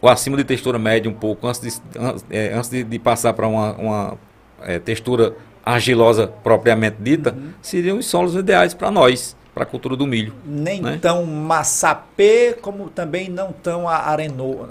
ou 0.00 0.08
acima 0.08 0.38
de 0.38 0.44
textura 0.44 0.78
média 0.78 1.10
um 1.10 1.14
pouco, 1.14 1.46
antes 1.46 1.60
de, 1.60 1.98
antes, 1.98 2.24
é, 2.30 2.54
antes 2.54 2.70
de, 2.70 2.82
de 2.82 2.98
passar 2.98 3.34
para 3.34 3.46
uma, 3.46 3.72
uma 3.74 4.18
é, 4.62 4.78
textura 4.78 5.36
argilosa 5.64 6.28
propriamente 6.42 6.96
dita, 6.98 7.32
uhum. 7.32 7.50
seriam 7.60 7.98
os 7.98 8.06
solos 8.06 8.34
ideais 8.34 8.72
para 8.72 8.90
nós, 8.90 9.36
para 9.54 9.64
a 9.64 9.66
cultura 9.66 9.96
do 9.96 10.06
milho. 10.06 10.32
Nem 10.46 10.80
né? 10.80 10.98
tão 11.00 11.26
massapê, 11.26 12.56
como 12.62 12.88
também 12.88 13.28
não 13.28 13.52
tão 13.52 13.86
arenoso, 13.86 14.66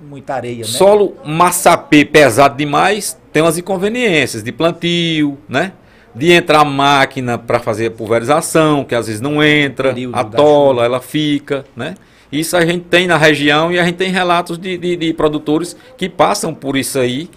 muita 0.00 0.34
areia, 0.34 0.58
né? 0.58 0.64
Solo 0.64 1.16
massapê 1.24 2.04
pesado 2.04 2.56
demais, 2.56 3.18
tem 3.32 3.42
umas 3.42 3.58
inconveniências 3.58 4.42
de 4.42 4.50
plantio, 4.52 5.36
né? 5.48 5.72
De 6.14 6.32
entrar 6.32 6.64
máquina 6.64 7.38
para 7.38 7.60
fazer 7.60 7.86
a 7.86 7.90
pulverização, 7.90 8.84
que 8.84 8.94
às 8.94 9.06
vezes 9.06 9.20
não 9.20 9.42
entra, 9.42 9.94
atola, 10.12 10.84
ela 10.84 11.00
fica, 11.00 11.64
né? 11.76 11.94
Isso 12.32 12.56
a 12.56 12.64
gente 12.64 12.84
tem 12.84 13.06
na 13.06 13.16
região 13.16 13.72
e 13.72 13.78
a 13.78 13.84
gente 13.84 13.96
tem 13.96 14.10
relatos 14.10 14.56
de, 14.56 14.78
de, 14.78 14.96
de 14.96 15.12
produtores 15.12 15.76
que 15.96 16.08
passam 16.08 16.54
por 16.54 16.76
isso 16.76 16.98
aí 16.98 17.28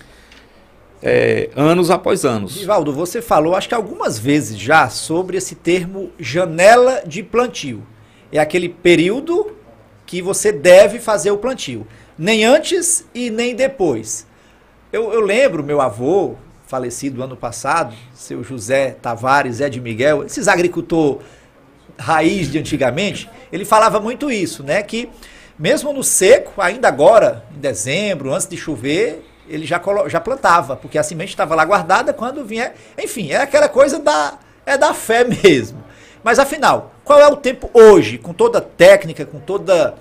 é, 1.03 1.49
anos 1.55 1.91
após 1.91 2.23
anos. 2.23 2.55
Rivaldo, 2.55 2.93
você 2.93 3.21
falou, 3.21 3.55
acho 3.55 3.67
que 3.67 3.75
algumas 3.75 4.17
vezes 4.17 4.57
já, 4.57 4.87
sobre 4.89 5.35
esse 5.35 5.53
termo 5.53 6.11
janela 6.17 7.03
de 7.05 7.21
plantio. 7.21 7.83
É 8.31 8.39
aquele 8.39 8.69
período 8.69 9.51
que 10.05 10.21
você 10.21 10.51
deve 10.51 10.99
fazer 10.99 11.31
o 11.31 11.37
plantio. 11.37 11.85
Nem 12.17 12.45
antes 12.45 13.05
e 13.13 13.29
nem 13.29 13.53
depois. 13.53 14.25
Eu, 14.93 15.11
eu 15.11 15.21
lembro, 15.21 15.63
meu 15.63 15.81
avô, 15.81 16.35
falecido 16.73 17.21
ano 17.21 17.37
passado, 17.37 17.93
seu 18.15 18.43
José 18.43 18.97
Tavares, 18.99 19.57
Zé 19.57 19.69
de 19.69 19.79
Miguel, 19.79 20.23
esses 20.23 20.47
agricultor 20.47 21.19
raiz 21.99 22.51
de 22.51 22.57
antigamente, 22.57 23.29
ele 23.51 23.63
falava 23.63 23.99
muito 23.99 24.31
isso, 24.31 24.63
né? 24.63 24.81
Que 24.81 25.07
mesmo 25.57 25.93
no 25.93 26.03
seco, 26.03 26.59
ainda 26.59 26.87
agora, 26.87 27.45
em 27.55 27.59
dezembro, 27.59 28.33
antes 28.33 28.47
de 28.47 28.57
chover, 28.57 29.23
ele 29.47 29.67
já, 29.67 29.79
já 30.07 30.19
plantava, 30.19 30.75
porque 30.75 30.97
a 30.97 31.03
semente 31.03 31.29
estava 31.29 31.53
lá 31.53 31.63
guardada 31.63 32.11
quando 32.11 32.43
vinha. 32.43 32.73
Enfim, 32.97 33.29
é 33.31 33.43
aquela 33.43 33.69
coisa 33.69 33.99
da, 33.99 34.39
é 34.65 34.75
da 34.75 34.95
fé 34.95 35.23
mesmo. 35.45 35.77
Mas 36.23 36.39
afinal, 36.39 36.95
qual 37.03 37.19
é 37.19 37.27
o 37.27 37.35
tempo 37.35 37.69
hoje, 37.71 38.17
com 38.17 38.33
toda 38.33 38.57
a 38.57 38.61
técnica, 38.61 39.27
com 39.27 39.39
toda. 39.39 39.93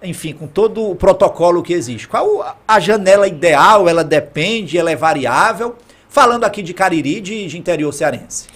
Enfim, 0.00 0.32
com 0.34 0.46
todo 0.46 0.88
o 0.88 0.94
protocolo 0.94 1.64
que 1.64 1.72
existe? 1.72 2.06
Qual 2.06 2.56
a 2.68 2.78
janela 2.78 3.26
ideal? 3.26 3.88
Ela 3.88 4.04
depende, 4.04 4.78
ela 4.78 4.92
é 4.92 4.94
variável? 4.94 5.74
Falando 6.16 6.44
aqui 6.44 6.62
de 6.62 6.72
Cariri, 6.72 7.20
de, 7.20 7.46
de 7.46 7.58
interior 7.58 7.92
cearense. 7.92 8.46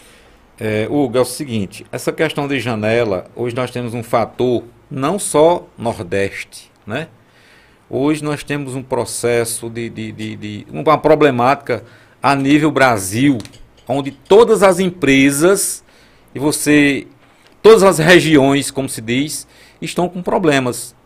É, 0.59 0.87
Hugo, 0.89 1.19
é 1.19 1.21
o 1.21 1.27
seguinte, 1.27 1.85
essa 1.93 2.11
questão 2.11 2.49
de 2.49 2.59
janela, 2.59 3.27
hoje 3.37 3.55
nós 3.55 3.71
temos 3.71 3.93
um 3.93 4.03
fator 4.03 4.65
não 4.91 5.19
só 5.19 5.67
Nordeste, 5.77 6.73
né? 6.87 7.09
Hoje 7.91 8.25
nós 8.25 8.43
temos 8.43 8.75
um 8.75 8.83
processo 8.83 9.69
de, 9.69 9.91
de, 9.91 10.11
de, 10.11 10.37
de 10.37 10.67
uma 10.71 10.97
problemática 10.97 11.85
a 12.23 12.35
nível 12.35 12.71
Brasil, 12.71 13.37
onde 13.87 14.11
todas 14.11 14.63
as 14.63 14.81
empresas 14.81 15.85
e 16.35 16.39
você, 16.39 17.07
todas 17.61 17.83
as 17.83 17.99
regiões, 17.99 18.71
como 18.71 18.89
se 18.89 19.03
diz, 19.03 19.47
estão 19.83 20.09
com 20.09 20.23
problemas. 20.23 20.97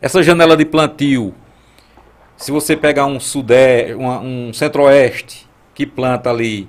Essa 0.00 0.20
janela 0.20 0.56
de 0.56 0.64
plantio, 0.64 1.32
se 2.38 2.52
você 2.52 2.76
pegar 2.76 3.04
um 3.04 3.18
sudeste, 3.18 3.94
um 3.94 4.52
centro-oeste 4.52 5.48
que 5.74 5.84
planta 5.84 6.30
ali 6.30 6.68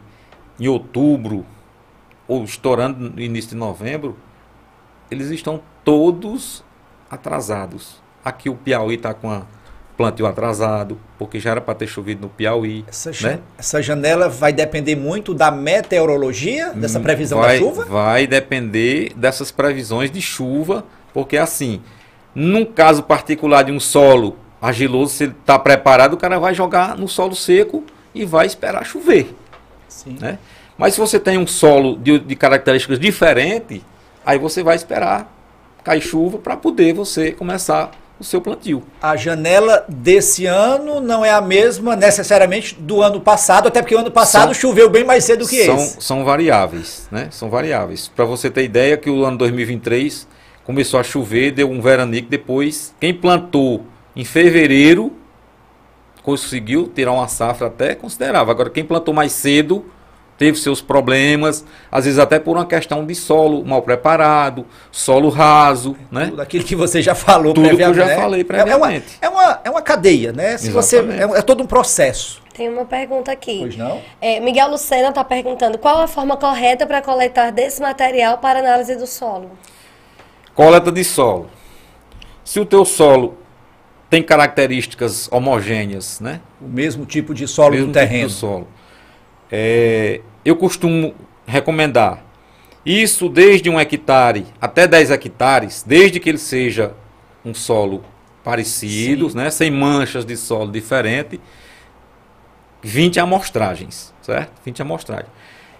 em 0.59 0.67
outubro, 0.67 1.45
ou 2.27 2.43
estourando 2.43 3.11
no 3.11 3.21
início 3.21 3.51
de 3.51 3.55
novembro, 3.55 4.17
eles 5.09 5.29
estão 5.29 5.61
todos 5.83 6.63
atrasados. 7.09 8.01
Aqui 8.25 8.49
o 8.49 8.55
Piauí 8.55 8.95
está 8.95 9.13
com 9.13 9.31
a 9.31 9.43
plantio 9.95 10.25
atrasado, 10.25 10.99
porque 11.19 11.39
já 11.39 11.51
era 11.51 11.61
para 11.61 11.75
ter 11.75 11.87
chovido 11.87 12.21
no 12.21 12.29
Piauí. 12.29 12.83
Essa, 12.87 13.11
né? 13.21 13.39
essa, 13.57 13.81
janela 13.81 14.27
vai 14.27 14.51
depender 14.51 14.95
muito 14.95 15.33
da 15.35 15.51
meteorologia, 15.51 16.73
dessa 16.73 16.99
hum, 16.99 17.03
previsão 17.03 17.39
vai, 17.39 17.59
da 17.59 17.65
chuva? 17.65 17.85
Vai 17.85 18.25
depender 18.25 19.13
dessas 19.15 19.51
previsões 19.51 20.09
de 20.09 20.21
chuva, 20.21 20.85
porque 21.13 21.37
assim, 21.37 21.81
num 22.33 22.65
caso 22.65 23.03
particular 23.03 23.63
de 23.63 23.71
um 23.71 23.79
solo 23.79 24.37
argiloso, 24.61 25.13
se 25.13 25.23
ele 25.25 25.35
está 25.39 25.57
preparado, 25.57 26.13
o 26.13 26.17
cara 26.17 26.39
vai 26.39 26.53
jogar 26.53 26.97
no 26.97 27.07
solo 27.07 27.35
seco 27.35 27.83
e 28.13 28.25
vai 28.25 28.45
esperar 28.45 28.85
chover. 28.85 29.35
Sim. 29.87 30.17
Né? 30.19 30.37
Mas 30.77 30.93
se 30.93 30.99
você 30.99 31.19
tem 31.19 31.37
um 31.37 31.47
solo 31.47 31.97
de, 31.97 32.19
de 32.19 32.35
características 32.35 32.99
diferentes, 32.99 33.81
aí 34.25 34.37
você 34.37 34.63
vai 34.63 34.75
esperar 34.75 35.31
cair 35.83 36.01
chuva 36.01 36.37
para 36.37 36.55
poder 36.55 36.93
você 36.93 37.31
começar 37.31 37.91
o 38.19 38.23
seu 38.23 38.41
plantio. 38.41 38.83
A 39.01 39.15
janela 39.15 39.85
desse 39.87 40.45
ano 40.45 40.99
não 40.99 41.23
é 41.23 41.31
a 41.31 41.39
mesma 41.39 41.95
necessariamente 41.95 42.75
do 42.75 43.01
ano 43.01 43.21
passado, 43.21 43.67
até 43.67 43.81
porque 43.81 43.95
o 43.95 43.99
ano 43.99 44.11
passado 44.11 44.53
são, 44.53 44.53
choveu 44.53 44.89
bem 44.89 45.05
mais 45.05 45.23
cedo 45.23 45.47
que 45.47 45.65
são, 45.65 45.75
esse. 45.75 46.01
São 46.01 46.25
variáveis, 46.25 47.07
né? 47.09 47.29
São 47.31 47.49
variáveis. 47.49 48.09
Para 48.13 48.25
você 48.25 48.49
ter 48.49 48.63
ideia 48.63 48.97
que 48.97 49.09
o 49.09 49.23
ano 49.23 49.37
2023 49.37 50.27
começou 50.65 50.99
a 50.99 51.03
chover, 51.03 51.51
deu 51.51 51.69
um 51.69 51.81
veranico, 51.81 52.29
depois 52.29 52.93
quem 52.99 53.13
plantou 53.13 53.85
em 54.15 54.25
fevereiro 54.25 55.13
conseguiu 56.23 56.87
tirar 56.87 57.13
uma 57.13 57.27
safra 57.27 57.67
até 57.67 57.95
considerável. 57.95 58.51
Agora 58.51 58.69
quem 58.69 58.83
plantou 58.83 59.13
mais 59.13 59.31
cedo 59.31 59.85
teve 60.37 60.57
seus 60.57 60.81
problemas, 60.81 61.65
às 61.91 62.05
vezes 62.05 62.17
até 62.17 62.39
por 62.39 62.55
uma 62.55 62.65
questão 62.65 63.05
de 63.05 63.13
solo 63.13 63.63
mal 63.65 63.81
preparado, 63.81 64.65
solo 64.89 65.27
raso, 65.27 65.97
né? 66.09 66.27
Tudo 66.27 66.41
aquilo 66.41 66.63
que 66.63 66.75
você 66.77 67.01
já 67.01 67.13
falou 67.13 67.53
Tudo 67.53 67.75
que 67.75 67.83
eu 67.83 67.93
já 67.93 68.05
né? 68.05 68.15
falei 68.15 68.43
previamente. 68.45 69.17
É 69.21 69.27
uma, 69.27 69.41
é 69.41 69.47
uma, 69.47 69.61
é 69.65 69.69
uma 69.69 69.81
cadeia, 69.81 70.31
né? 70.31 70.57
Se 70.57 70.71
você, 70.71 70.99
é, 70.99 71.39
é, 71.39 71.41
todo 71.41 71.61
um 71.61 71.67
processo. 71.67 72.41
Tem 72.53 72.69
uma 72.69 72.85
pergunta 72.85 73.31
aqui. 73.31 73.59
Pois 73.59 73.75
não? 73.75 74.01
É, 74.21 74.39
Miguel 74.39 74.69
Lucena 74.69 75.09
está 75.09 75.23
perguntando 75.23 75.77
qual 75.77 76.01
a 76.01 76.07
forma 76.07 76.37
correta 76.37 76.85
para 76.85 77.01
coletar 77.01 77.51
desse 77.51 77.81
material 77.81 78.37
para 78.37 78.59
análise 78.59 78.95
do 78.95 79.07
solo? 79.07 79.51
Coleta 80.55 80.91
de 80.91 81.03
solo. 81.03 81.49
Se 82.45 82.59
o 82.59 82.65
teu 82.65 82.85
solo 82.85 83.38
tem 84.09 84.23
características 84.23 85.29
homogêneas, 85.31 86.19
né? 86.19 86.41
O 86.59 86.67
mesmo 86.67 87.05
tipo 87.05 87.33
de 87.33 87.47
solo 87.47 87.77
do 87.77 87.91
terreno. 87.91 88.27
Tipo 88.27 88.33
de 88.33 88.39
solo. 88.39 88.67
É, 89.51 90.21
eu 90.43 90.55
costumo 90.55 91.13
recomendar 91.45 92.23
isso 92.85 93.29
desde 93.29 93.69
um 93.69 93.79
hectare 93.79 94.45
até 94.59 94.87
10 94.87 95.11
hectares, 95.11 95.83
desde 95.85 96.19
que 96.19 96.29
ele 96.29 96.37
seja 96.37 96.93
um 97.45 97.53
solo 97.53 98.03
parecido, 98.43 99.33
né, 99.35 99.49
sem 99.49 99.69
manchas 99.69 100.25
de 100.25 100.35
solo 100.37 100.71
diferente, 100.71 101.39
20 102.81 103.19
amostragens, 103.19 104.13
certo? 104.21 104.53
20 104.65 104.81
amostragens. 104.81 105.29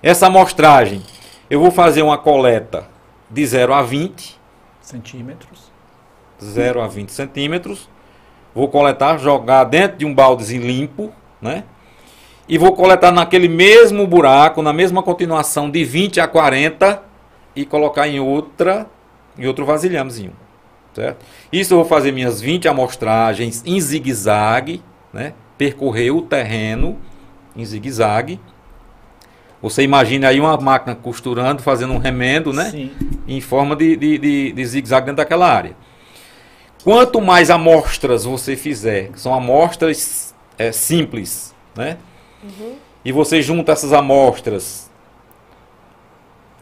Essa 0.03 0.27
amostragem, 0.27 1.01
eu 1.49 1.59
vou 1.59 1.71
fazer 1.71 2.01
uma 2.01 2.17
coleta 2.17 2.87
de 3.29 3.45
0 3.45 3.73
a 3.73 3.81
20 3.81 4.39
centímetros. 4.81 5.71
0 6.43 6.81
a 6.81 6.87
20 6.87 7.11
centímetros. 7.11 7.89
Vou 8.53 8.67
coletar, 8.67 9.17
jogar 9.17 9.63
dentro 9.65 9.97
de 9.97 10.05
um 10.05 10.13
baldezinho 10.13 10.65
limpo, 10.65 11.11
né? 11.41 11.63
e 12.49 12.57
vou 12.57 12.73
coletar 12.73 13.11
naquele 13.11 13.47
mesmo 13.47 14.07
buraco, 14.07 14.63
na 14.63 14.73
mesma 14.73 15.03
continuação 15.03 15.69
de 15.69 15.85
20 15.85 16.19
a 16.19 16.27
40 16.27 17.03
e 17.55 17.63
colocar 17.63 18.07
em 18.07 18.19
outra, 18.19 18.87
em 19.37 19.45
outro 19.45 19.63
vasilhamezinho, 19.65 20.33
certo? 20.91 21.23
Isso 21.53 21.75
eu 21.75 21.77
vou 21.77 21.85
fazer 21.85 22.11
minhas 22.11 22.41
20 22.41 22.67
amostragens 22.67 23.61
em 23.63 23.79
zigue-zague, 23.79 24.81
né? 25.13 25.33
Percorrer 25.59 26.09
o 26.09 26.23
terreno 26.23 26.97
em 27.55 27.63
zigue-zague. 27.63 28.39
Você 29.61 29.83
imagina 29.83 30.29
aí 30.29 30.39
uma 30.39 30.57
máquina 30.57 30.95
costurando, 30.95 31.61
fazendo 31.61 31.93
um 31.93 31.97
remendo, 31.99 32.51
né? 32.51 32.71
Sim. 32.71 32.91
Em 33.27 33.41
forma 33.41 33.75
de, 33.75 33.95
de, 33.95 34.17
de, 34.17 34.51
de 34.53 34.65
zigue-zague 34.65 35.05
dentro 35.05 35.17
daquela 35.17 35.47
área. 35.47 35.75
Quanto 36.83 37.19
mais 37.19 37.49
amostras 37.49 38.23
você 38.23 38.55
fizer, 38.55 39.11
são 39.15 39.33
amostras 39.33 40.33
é, 40.57 40.71
simples, 40.71 41.53
né? 41.75 41.97
Uhum. 42.43 42.75
E 43.03 43.11
você 43.11 43.41
junta 43.41 43.73
essas 43.73 43.91
amostras, 43.91 44.89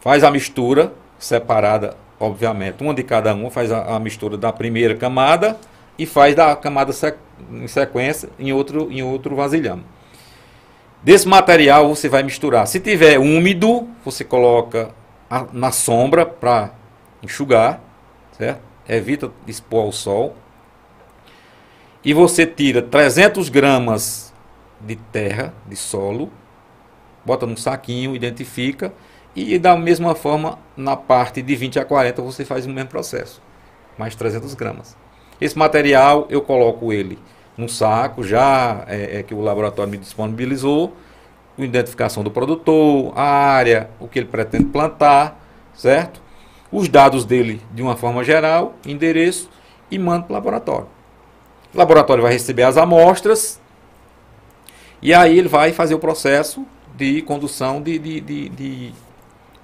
faz 0.02 0.24
a 0.24 0.32
mistura 0.32 0.94
separada, 1.20 1.96
obviamente, 2.20 2.82
uma 2.82 2.94
de 2.94 3.04
cada 3.04 3.34
uma, 3.34 3.52
faz 3.52 3.72
a, 3.72 3.96
a 3.96 4.00
mistura 4.00 4.38
da 4.38 4.52
primeira 4.52 4.96
camada 4.96 5.58
e 5.98 6.06
faz 6.06 6.36
da 6.36 6.56
camada 6.56 6.94
sec, 6.94 7.18
em 7.52 7.68
sequência 7.68 8.30
em 8.40 8.52
outro, 8.52 8.92
em 8.92 9.04
outro 9.04 9.36
vasilhame. 9.36 9.84
Desse 11.04 11.28
material 11.28 11.88
você 11.90 12.10
vai 12.10 12.24
misturar. 12.24 12.68
Se 12.68 12.80
tiver 12.80 13.20
úmido, 13.20 13.88
você 14.04 14.24
coloca 14.24 14.90
a, 15.30 15.46
na 15.54 15.72
sombra 15.72 16.26
para 16.26 16.72
enxugar, 17.22 17.80
certo? 18.38 18.67
Evita 18.88 19.32
expor 19.46 19.86
ao 19.86 19.92
sol. 19.92 20.36
E 22.04 22.14
você 22.14 22.46
tira 22.46 22.82
300 22.82 23.50
gramas 23.50 24.34
de 24.80 24.96
terra, 24.96 25.54
de 25.66 25.76
solo, 25.76 26.32
bota 27.26 27.46
num 27.46 27.58
saquinho, 27.58 28.16
identifica 28.16 28.94
e 29.36 29.60
da 29.60 29.76
mesma 29.76 30.16
forma 30.16 30.58
na 30.76 30.96
parte 30.96 31.42
de 31.42 31.56
20 31.56 31.80
a 31.80 31.86
40 31.86 32.22
você 32.22 32.46
faz 32.46 32.66
o 32.66 32.70
mesmo 32.70 32.90
processo. 32.90 33.42
mais 33.98 34.16
300 34.16 34.54
gramas. 34.54 34.96
Esse 35.42 35.58
material 35.58 36.28
eu 36.30 36.42
coloco 36.42 36.94
ele 36.94 37.20
num 37.58 37.68
saco 37.68 38.24
já 38.24 38.84
é, 38.88 39.20
é, 39.20 39.24
que 39.24 39.34
o 39.34 39.42
laboratório 39.42 39.92
me 39.92 39.98
disponibilizou, 39.98 40.96
com 41.56 41.64
identificação 41.64 42.24
do 42.24 42.30
produtor, 42.30 43.12
a 43.16 43.24
área, 43.24 43.90
o 44.00 44.08
que 44.08 44.20
ele 44.20 44.28
pretende 44.28 44.66
plantar, 44.66 45.40
certo? 45.74 46.22
Os 46.72 46.88
dados 46.90 47.26
dele 47.26 47.62
de 47.74 47.82
uma 47.82 47.96
forma 47.96 48.24
geral, 48.24 48.76
endereço 48.86 49.50
e 49.90 49.98
mando 49.98 50.26
para 50.26 50.32
o 50.32 50.36
laboratório. 50.36 50.88
O 51.74 51.78
laboratório 51.78 52.24
vai 52.24 52.34
receber 52.34 52.64
as 52.64 52.78
amostras 52.78 53.60
e 55.02 55.14
aí 55.14 55.38
ele 55.38 55.48
vai 55.48 55.72
fazer 55.72 55.96
o 55.96 56.00
processo 56.00 56.66
de 56.96 57.22
condução 57.22 57.82
de, 57.82 58.00
de, 58.00 58.20
de, 58.20 58.50
de 58.50 58.94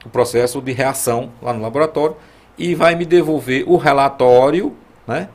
o 0.05 0.09
processo 0.09 0.61
de 0.61 0.71
reação 0.71 1.31
lá 1.41 1.53
no 1.53 1.61
laboratório 1.61 2.15
e 2.57 2.75
vai 2.75 2.95
me 2.95 3.05
devolver 3.05 3.63
o 3.67 3.77
relatório, 3.77 4.75
né? 5.07 5.29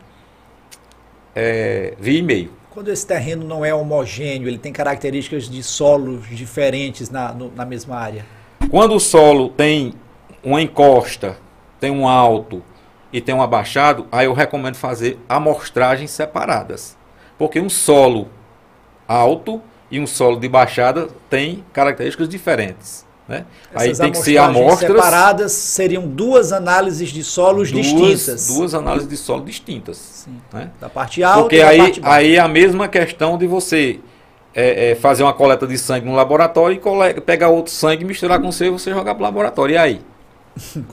É, 1.34 1.94
via 1.98 2.18
e-mail. 2.18 2.52
Quando 2.70 2.88
esse 2.88 3.06
terreno 3.06 3.44
não 3.44 3.64
é 3.64 3.74
homogêneo, 3.74 4.48
ele 4.48 4.58
tem 4.58 4.72
características 4.72 5.48
de 5.48 5.62
solos 5.62 6.28
diferentes 6.28 7.10
na, 7.10 7.32
no, 7.32 7.50
na 7.54 7.64
mesma 7.64 7.96
área? 7.96 8.24
Quando 8.70 8.94
o 8.94 9.00
solo 9.00 9.48
tem 9.48 9.94
uma 10.44 10.62
encosta, 10.62 11.36
tem 11.80 11.90
um 11.90 12.06
alto 12.06 12.62
e 13.12 13.20
tem 13.20 13.34
um 13.34 13.42
abaixado, 13.42 14.06
aí 14.12 14.26
eu 14.26 14.32
recomendo 14.32 14.76
fazer 14.76 15.18
amostragens 15.28 16.10
separadas. 16.10 16.96
Porque 17.38 17.60
um 17.60 17.70
solo 17.70 18.28
alto 19.06 19.62
e 19.90 19.98
um 19.98 20.06
solo 20.06 20.38
de 20.38 20.48
baixada 20.48 21.08
tem 21.30 21.64
características 21.72 22.28
diferentes. 22.28 23.06
Né? 23.26 23.44
Aí 23.74 23.94
tem 23.94 24.10
que 24.10 24.18
ser 24.18 24.38
amostras. 24.38 24.90
separadas 24.90 25.52
seriam 25.52 26.08
duas 26.08 26.50
análises 26.50 27.10
de 27.10 27.22
solos 27.22 27.70
duas, 27.70 27.84
distintas. 27.84 28.46
Duas 28.46 28.74
análises 28.74 29.08
de 29.08 29.16
solo 29.18 29.44
distintas. 29.44 29.98
Sim. 29.98 30.40
Né? 30.52 30.70
Da 30.80 30.88
parte 30.88 31.22
alta 31.22 31.40
Porque 31.40 31.56
e 31.56 31.60
da 31.60 31.68
aí, 31.68 31.78
parte 31.78 32.00
baixa. 32.00 32.16
aí 32.16 32.36
é 32.36 32.40
a 32.40 32.48
mesma 32.48 32.88
questão 32.88 33.36
de 33.36 33.46
você 33.46 34.00
é, 34.54 34.90
é, 34.90 34.94
fazer 34.94 35.22
uma 35.22 35.34
coleta 35.34 35.66
de 35.66 35.76
sangue 35.76 36.06
no 36.06 36.14
laboratório 36.14 36.80
e 37.16 37.20
pegar 37.20 37.48
outro 37.48 37.70
sangue, 37.70 38.02
misturar 38.02 38.40
com 38.40 38.48
o 38.48 38.52
seu 38.52 38.68
e 38.68 38.70
você 38.70 38.90
jogar 38.90 39.14
para 39.14 39.20
o 39.20 39.24
laboratório. 39.24 39.74
E 39.74 39.78
aí? 39.78 40.00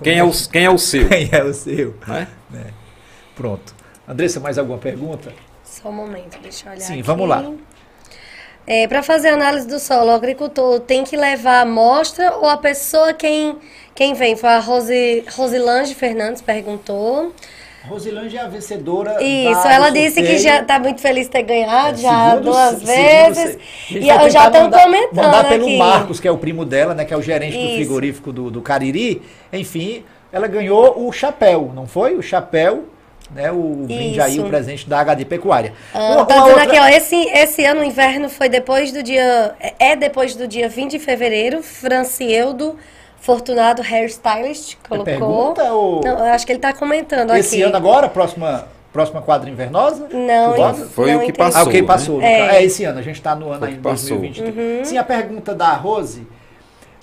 Quem, 0.04 0.20
é 0.20 0.24
o, 0.24 0.32
quem 0.52 0.66
é 0.66 0.70
o 0.70 0.78
seu? 0.78 1.08
Quem 1.08 1.30
é 1.32 1.44
o 1.44 1.54
seu? 1.54 1.96
Né? 2.08 2.28
É. 2.54 2.66
Pronto. 3.36 3.76
Andressa, 4.08 4.40
mais 4.40 4.58
alguma 4.58 4.78
pergunta? 4.78 5.34
Só 5.64 5.90
um 5.90 5.94
momento, 5.94 6.40
deixa 6.42 6.68
eu 6.68 6.74
olhar. 6.74 6.82
Sim, 6.82 6.94
aqui. 6.94 7.02
vamos 7.02 7.28
lá. 7.28 7.52
É, 8.68 8.88
para 8.88 9.04
fazer 9.04 9.30
análise 9.30 9.68
do 9.68 9.80
solo, 9.80 10.12
o 10.12 10.16
agricultor 10.16 10.80
tem 10.80 11.04
que 11.04 11.16
levar 11.16 11.60
a 11.60 11.62
amostra 11.62 12.36
ou 12.36 12.50
a 12.50 12.58
pessoa 12.58 13.14
quem, 13.14 13.58
quem 13.94 14.14
vem? 14.14 14.36
Foi 14.36 14.50
a 14.50 14.60
Rosi, 14.60 15.24
Rosilange 15.36 15.94
Fernandes 15.94 16.42
perguntou. 16.42 17.34
Rosilange 17.88 18.36
é 18.38 18.42
a 18.42 18.48
vencedora. 18.48 19.22
Isso, 19.24 19.68
ela 19.68 19.90
do 19.90 19.94
disse 19.94 20.22
que 20.22 20.38
já 20.38 20.62
está 20.62 20.80
muito 20.80 21.02
feliz 21.02 21.26
de 21.26 21.32
ter 21.32 21.44
ganhado, 21.44 21.98
É, 22.00 22.02
já 22.02 22.30
segundo- 22.32 22.44
duas 22.44 22.70
segundo 22.80 22.86
vezes. 22.86 23.58
E 23.90 24.10
eu 24.10 24.30
já 24.30 24.48
estão 24.48 24.70
comentando 24.70 25.16
Mandar 25.16 25.48
pelo 25.48 25.66
aqui. 25.66 25.78
Marcos, 25.78 26.20
que 26.20 26.28
é 26.28 26.32
o 26.32 26.38
primo 26.38 26.66
dela, 26.66 26.94
né? 26.94 27.06
Que 27.06 27.14
é 27.14 27.18
o 27.18 27.22
gerente 27.22 27.58
do 27.58 27.64
Isso. 27.64 27.76
frigorífico 27.76 28.32
do, 28.32 28.50
do 28.52 28.62
Cariri. 28.62 29.22
Enfim, 29.54 30.04
ela 30.32 30.48
ganhou 30.48 31.08
o 31.08 31.12
chapéu, 31.12 31.72
não 31.74 31.88
foi? 31.88 32.16
O 32.16 32.22
chapéu, 32.22 32.86
né? 33.34 33.52
O 33.52 33.86
brinde 33.88 34.20
aí, 34.20 34.40
o 34.40 34.46
presente 34.46 34.88
da 34.90 35.00
HD 35.00 35.24
Pecuária. 35.26 35.74
Ah, 35.94 36.00
Uma- 36.00 36.26
tá 36.26 36.36
uma 36.36 36.44
dizendo 36.46 36.60
outra- 36.62 36.64
aqui, 36.64 36.80
ó, 36.80 36.88
esse, 36.98 37.16
esse 37.16 37.66
ano 37.66 37.82
o 37.82 37.84
inverno 37.84 38.30
foi 38.30 38.50
depois 38.50 38.92
do 38.92 39.02
dia. 39.02 39.54
É 39.60 39.74
é 39.92 39.96
depois 39.96 40.36
do 40.36 40.48
dia 40.48 40.68
20 40.70 40.92
de 40.92 41.00
fevereiro. 41.00 41.62
Francieldo 41.64 42.76
Fortunado 43.26 43.82
Hairstylist 43.82 44.76
colocou. 44.88 45.04
pergunta 45.04 45.64
ou- 45.74 46.00
Não, 46.04 46.20
eu 46.20 46.26
acho 46.32 46.46
que 46.46 46.52
ele 46.52 46.60
tá 46.60 46.72
comentando 46.72 47.34
Esse 47.36 47.56
aqui. 47.56 47.64
ano 47.64 47.76
agora, 47.76 48.08
próxima, 48.08 48.68
próxima 48.94 49.20
quadra 49.20 49.50
invernosa? 49.50 50.08
Não? 50.14 50.76
Foi 50.90 51.10
não 51.10 51.18
o 51.18 51.20
que 51.22 51.26
entendi. 51.30 51.38
passou. 51.40 51.62
Ah, 51.62 51.64
ok, 51.64 51.82
né? 51.82 51.88
passou. 51.88 52.22
É. 52.22 52.58
É. 52.58 52.64
esse 52.64 52.84
ano, 52.84 53.00
a 53.00 53.02
gente 53.02 53.16
está 53.16 53.34
no 53.34 53.50
ano 53.52 53.64
o 53.64 53.66
ainda 53.66 53.78
que 53.78 53.82
passou. 53.82 54.20
2023. 54.20 54.88
Sim, 54.88 54.98
a 55.00 55.04
pergunta 55.04 55.56
da 55.56 55.74
Rose, 55.74 56.28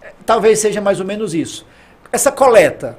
é, 0.01 0.12
talvez 0.25 0.61
seja 0.61 0.81
mais 0.81 1.01
ou 1.01 1.07
menos 1.07 1.35
isso. 1.35 1.66
Essa 2.12 2.31
coleta, 2.31 2.97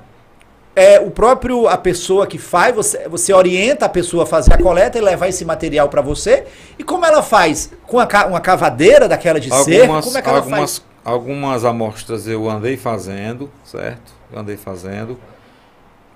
é 0.76 0.99
o 0.99 1.09
próprio, 1.09 1.67
a 1.69 1.78
pessoa 1.78 2.28
que 2.28 2.38
faz, 2.38 2.76
você, 2.76 3.07
você 3.07 3.32
orienta 3.32 3.86
a 3.86 3.89
pessoa 3.89 4.24
a 4.24 4.26
fazer 4.26 4.53
a 4.53 4.57
coleta 4.57 4.97
e 4.97 5.01
levar 5.01 5.30
esse 5.30 5.45
material 5.45 5.88
para 5.88 6.01
você? 6.01 6.43
E 6.78 6.84
como 6.84 7.05
ela 7.05 7.21
faz? 7.24 7.71
Com 7.88 7.99
a 8.01 8.07
uma 8.28 8.41
cavadeira 8.41 9.07
daquela 9.07 9.39
de? 9.39 9.49
Algumas, 9.49 10.03
Como 10.03 10.17
é 10.17 10.21
que 10.21 10.28
ela 10.28 10.39
algumas, 10.39 10.59
faz? 10.80 10.92
Algumas 11.04 11.66
amostras 11.66 12.28
eu 12.28 12.49
andei 12.49 12.78
fazendo, 12.78 13.49
certo? 13.64 14.14
Eu 14.32 14.39
andei 14.39 14.58
fazendo. 14.58 15.18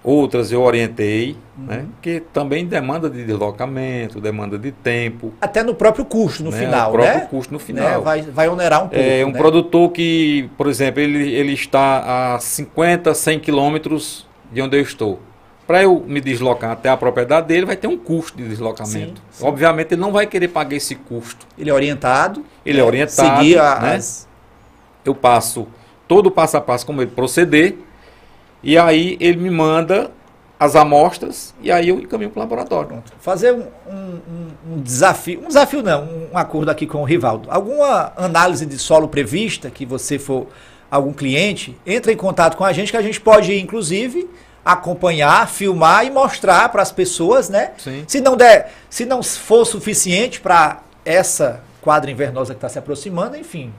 Outras 0.04 0.52
eu 0.54 0.62
orientei, 0.62 1.36
né? 1.58 1.80
Uhum. 1.80 1.88
Que 2.02 2.22
também 2.22 2.66
demanda 2.66 3.10
de 3.10 3.26
deslocamento, 3.26 4.22
demanda 4.22 4.58
de 4.58 4.72
tempo. 4.72 5.34
Até 5.42 5.64
no 5.64 5.76
próprio 5.76 6.06
custo, 6.06 6.44
no 6.44 6.52
né? 6.52 6.60
final, 6.60 6.90
O 6.90 6.94
próprio 6.94 7.20
né? 7.20 7.28
custo 7.30 7.52
no 7.52 7.60
Né? 7.60 7.66
final. 7.66 8.02
Vai, 8.04 8.22
vai 8.22 8.48
onerar 8.48 8.80
um 8.86 8.88
pouco. 8.88 9.04
É 9.04 9.26
um 9.26 9.32
né? 9.32 9.38
produtor 9.38 9.92
que, 9.92 10.50
por 10.56 10.68
exemplo, 10.68 11.02
ele, 11.02 11.30
ele 11.34 11.52
está 11.52 12.36
a 12.36 12.40
50, 12.40 13.14
100 13.14 13.40
quilômetros 13.40 14.26
de 14.52 14.62
onde 14.62 14.78
eu 14.78 14.82
estou. 14.82 15.20
Para 15.66 15.84
eu 15.84 16.02
me 16.08 16.22
deslocar 16.22 16.72
até 16.72 16.88
a 16.88 16.96
propriedade 16.96 17.48
dele, 17.48 17.66
vai 17.66 17.76
ter 17.76 17.88
um 17.88 17.98
custo 17.98 18.38
de 18.38 18.48
deslocamento. 18.48 19.20
Sim, 19.20 19.40
sim. 19.42 19.46
Obviamente, 19.46 19.94
ele 19.94 20.00
não 20.00 20.14
vai 20.14 20.26
querer 20.26 20.48
pagar 20.48 20.78
esse 20.78 20.96
custo. 20.96 21.46
Ele 21.58 21.70
é 21.70 21.74
orientado. 21.74 22.46
Ele 22.66 22.78
é 22.78 22.82
né? 22.82 22.88
orientado, 22.88 23.40
Seguir 23.40 23.60
a- 23.60 23.80
né? 23.82 23.96
as, 23.96 24.26
Eu 25.08 25.16
passo 25.16 25.68
todo 26.08 26.28
o 26.28 26.32
passo 26.32 26.58
a 26.58 26.62
passo 26.62 26.86
como 26.86 27.01
ele 27.01 27.12
proceder, 27.12 27.78
e 28.62 28.78
aí 28.78 29.18
ele 29.20 29.38
me 29.38 29.49
manda 29.49 30.12
as 30.60 30.76
amostras, 30.76 31.53
e 31.62 31.72
aí 31.72 31.89
eu 31.89 31.99
encaminho 31.99 32.30
para 32.32 32.39
o 32.39 32.43
laboratório. 32.43 32.88
Pronto. 32.89 33.14
Fazer 33.20 33.53
um, 33.53 33.64
um- 33.89 34.20
um- 34.74 34.82
desafio, 34.82 35.41
um 35.43 35.47
desafio 35.47 35.82
não, 35.84 36.03
um 36.34 36.38
acordo 36.38 36.70
aqui 36.70 36.86
com 36.88 37.01
o 37.01 37.03
Rivaldo. 37.05 37.47
Alguma 37.51 38.12
análise 38.18 38.66
de 38.66 38.78
solo 38.78 39.08
prevista 39.08 39.70
que 39.70 39.86
você 39.86 40.18
for 40.20 40.47
algum 40.89 41.14
cliente, 41.14 41.78
entra 41.86 42.12
em 42.12 42.18
contato 42.18 42.58
com 42.58 42.64
a 42.66 42.74
gente 42.74 42.91
que 42.91 42.97
a 42.97 43.01
gente 43.01 43.22
pode, 43.22 43.53
inclusive, 43.60 44.28
acompanhar, 44.66 45.47
filmar 45.47 46.05
e 46.05 46.10
mostrar 46.10 46.70
para 46.70 46.82
as 46.82 46.91
pessoas, 46.91 47.49
né? 47.49 47.72
Sim. 47.78 48.03
Se 48.08 48.20
não 48.20 48.36
der, 48.36 48.74
se 48.89 49.05
não 49.05 49.22
for 49.24 49.64
suficiente 49.64 50.41
para 50.41 50.80
essa 51.05 51.62
quadra 51.88 52.12
invernosa 52.12 52.54
que 52.54 52.58
está 52.58 52.68
se 52.68 52.78
aproximando, 52.78 53.38
enfim, 53.38 53.72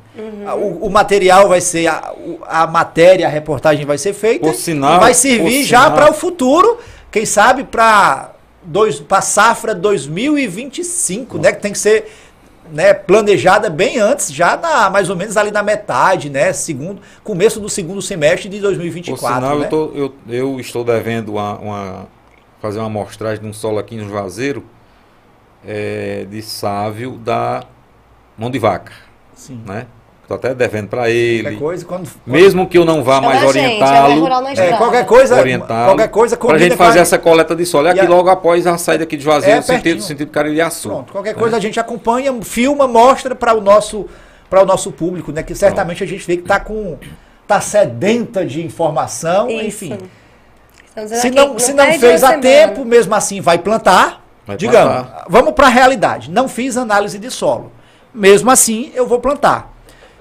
a- 0.46 0.54
o, 0.54 0.86
o 0.86 0.90
material 0.90 1.46
vai 1.46 1.60
ser 1.60 1.88
a, 1.88 2.14
a 2.46 2.66
matéria, 2.66 3.26
a 3.26 3.28
reportagem 3.30 3.84
vai 3.84 3.98
ser 3.98 4.14
feita 4.14 4.46
Por 4.46 4.54
sinal- 4.54 4.98
vai 4.98 5.12
servir 5.12 5.58
por 5.60 5.66
já 5.68 5.90
para 5.90 6.10
o 6.10 6.14
futuro, 6.14 6.78
quem 7.10 7.26
sabe 7.26 7.64
para 7.64 8.32
dois 8.62 8.98
para 8.98 9.20
safra 9.20 9.74
2025, 9.74 11.36
né, 11.36 11.52
que 11.52 11.60
tem 11.60 11.70
que 11.70 11.78
ser 11.78 12.10
né, 12.72 12.94
planejada 12.94 13.68
bem 13.68 13.98
antes, 13.98 14.32
já 14.32 14.56
na 14.56 14.88
mais 14.88 15.10
ou 15.10 15.16
menos 15.16 15.36
ali 15.36 15.50
na 15.50 15.62
metade, 15.62 16.30
né, 16.30 16.50
segundo 16.54 17.02
começo 17.22 17.60
do 17.60 17.68
segundo 17.68 18.00
semestre 18.00 18.48
de 18.48 18.56
Por 18.56 18.62
2024, 18.68 19.36
sinal, 19.36 19.58
né? 19.58 19.66
eu, 19.66 19.68
tô- 19.68 19.92
eu- 19.94 20.14
eu 20.26 20.60
estou 20.60 20.82
devendo 20.82 21.32
uma, 21.34 21.58
uma- 21.58 22.08
fazer 22.62 22.78
uma 22.78 22.86
amostragem 22.86 23.42
de 23.42 23.46
um 23.50 23.52
solo 23.52 23.78
aqui 23.78 23.96
no 23.98 24.08
Juazeiro 24.08 24.64
é, 25.66 26.24
de 26.30 26.40
sávio 26.40 27.12
da 27.18 27.64
mão 28.38 28.50
de 28.50 28.58
vaca. 28.58 28.92
Sim. 29.34 29.60
Né? 29.66 29.86
Estou 30.22 30.36
até 30.36 30.54
devendo 30.54 30.88
para 30.88 31.00
Qualquer 31.04 31.14
ele. 31.14 31.56
coisa 31.56 31.84
quando 31.86 32.06
Mesmo 32.26 32.68
que 32.68 32.76
eu 32.76 32.84
não 32.84 33.02
vá 33.02 33.14
Chama 33.14 33.28
mais 33.28 33.40
gente, 33.40 33.48
orientá-lo. 33.48 34.26
é 34.46 34.66
é, 34.68 34.72
qualquer 34.76 35.06
coisa, 35.06 35.36
qualquer 35.36 36.08
coisa 36.08 36.36
Para 36.36 36.54
a 36.56 36.58
gente 36.58 36.76
fazer 36.76 36.98
essa 36.98 37.18
coleta 37.18 37.56
de 37.56 37.64
solo. 37.64 37.88
É 37.88 37.92
aqui 37.92 38.00
a- 38.00 38.08
logo 38.08 38.28
após 38.28 38.66
a 38.66 38.76
saída 38.76 39.04
aqui 39.04 39.16
de 39.16 39.24
Juazeiro, 39.24 39.60
É, 39.60 39.62
sentido, 39.62 40.02
sentido 40.02 40.30
Caririaçu. 40.30 40.90
Pronto, 40.90 41.12
qualquer 41.12 41.34
né? 41.34 41.40
coisa 41.40 41.56
a 41.56 41.60
gente 41.60 41.80
acompanha, 41.80 42.30
filma, 42.42 42.86
mostra 42.86 43.34
para 43.34 43.54
o 43.54 43.60
nosso 43.60 44.06
para 44.50 44.62
o 44.62 44.66
nosso 44.66 44.90
público, 44.92 45.30
né, 45.30 45.42
que 45.42 45.54
certamente 45.54 46.02
a 46.02 46.06
gente 46.06 46.26
vê 46.26 46.36
que 46.38 46.42
tá 46.42 46.58
com 46.60 46.96
tá 47.46 47.60
sedenta 47.60 48.44
de 48.46 48.64
informação, 48.64 49.48
Isso. 49.48 49.64
enfim. 49.64 49.98
Se 51.06 51.28
aqui, 51.28 51.30
não, 51.36 51.58
se 51.58 51.72
não 51.72 51.84
fez 51.98 52.24
a 52.24 52.28
semana. 52.28 52.42
tempo, 52.42 52.84
mesmo 52.84 53.14
assim 53.14 53.40
vai 53.40 53.58
plantar. 53.58 54.24
Vai 54.46 54.56
digamos, 54.56 55.06
plantar. 55.06 55.24
vamos 55.28 55.52
para 55.52 55.66
a 55.66 55.70
realidade. 55.70 56.30
Não 56.30 56.48
fiz 56.48 56.76
análise 56.76 57.18
de 57.18 57.30
solo. 57.30 57.72
Mesmo 58.18 58.50
assim, 58.50 58.90
eu 58.96 59.06
vou 59.06 59.20
plantar. 59.20 59.72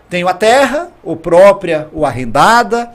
Tenho 0.07 0.27
a 0.27 0.33
terra, 0.33 0.91
ou 1.03 1.15
própria, 1.15 1.89
ou 1.91 2.05
arrendada. 2.05 2.91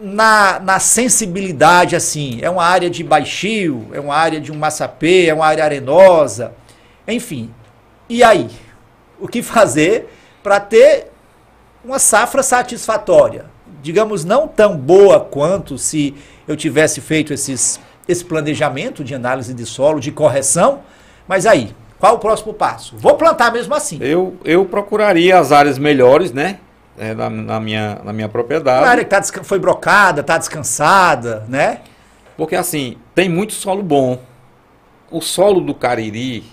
Na, 0.00 0.58
na 0.58 0.80
sensibilidade, 0.80 1.94
assim, 1.94 2.40
é 2.42 2.50
uma 2.50 2.64
área 2.64 2.90
de 2.90 3.04
baixio, 3.04 3.86
é 3.92 4.00
uma 4.00 4.16
área 4.16 4.40
de 4.40 4.50
um 4.50 4.56
massapê, 4.56 5.26
é 5.26 5.34
uma 5.34 5.46
área 5.46 5.62
arenosa. 5.62 6.52
Enfim. 7.06 7.54
E 8.08 8.24
aí? 8.24 8.50
O 9.20 9.28
que 9.28 9.40
fazer 9.40 10.12
para 10.42 10.58
ter 10.58 11.12
uma 11.84 12.00
safra 12.00 12.42
satisfatória? 12.42 13.44
Digamos, 13.80 14.24
não 14.24 14.48
tão 14.48 14.76
boa 14.76 15.20
quanto 15.20 15.78
se 15.78 16.12
eu 16.48 16.56
tivesse 16.56 17.00
feito 17.00 17.32
esses, 17.32 17.78
esse 18.08 18.24
planejamento 18.24 19.04
de 19.04 19.14
análise 19.14 19.54
de 19.54 19.64
solo, 19.64 20.00
de 20.00 20.10
correção. 20.10 20.80
Mas 21.28 21.46
aí, 21.46 21.72
qual 22.00 22.16
o 22.16 22.18
próximo 22.18 22.52
passo? 22.52 22.96
Vou 22.96 23.14
plantar 23.14 23.52
mesmo 23.52 23.74
assim. 23.74 23.98
Eu, 24.00 24.36
eu 24.44 24.64
procuraria 24.64 25.38
as 25.38 25.52
áreas 25.52 25.78
melhores, 25.78 26.32
né? 26.32 26.58
é, 27.00 27.14
na, 27.14 27.30
na 27.30 27.58
minha, 27.58 27.98
na 28.04 28.12
minha 28.12 28.26
Uma 28.26 28.32
propriedade. 28.32 28.86
área 28.86 29.02
que 29.02 29.10
tá 29.10 29.22
foi 29.42 29.58
brocada, 29.58 30.20
está 30.20 30.36
descansada, 30.36 31.46
né? 31.48 31.80
Porque 32.36 32.54
assim, 32.54 32.98
tem 33.14 33.26
muito 33.26 33.54
solo 33.54 33.82
bom. 33.82 34.20
O 35.10 35.22
solo 35.22 35.62
do 35.62 35.74
Cariri, 35.74 36.44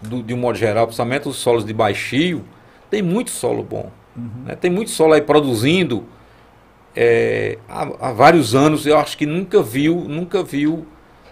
do, 0.00 0.22
de 0.22 0.32
um 0.32 0.38
modo 0.38 0.56
geral, 0.56 0.86
principalmente 0.86 1.28
os 1.28 1.36
solos 1.36 1.66
de 1.66 1.74
baixio, 1.74 2.44
tem 2.90 3.02
muito 3.02 3.30
solo 3.30 3.62
bom. 3.62 3.90
Né? 4.16 4.56
Tem 4.56 4.70
muito 4.70 4.90
solo 4.90 5.12
aí 5.12 5.20
produzindo 5.20 6.04
é, 6.96 7.58
há, 7.68 8.08
há, 8.08 8.12
vários 8.12 8.54
anos. 8.54 8.86
Eu 8.86 8.98
acho 8.98 9.18
que 9.18 9.26
nunca 9.26 9.62
viu, 9.62 9.96
nunca 9.96 10.42
viu 10.42 10.86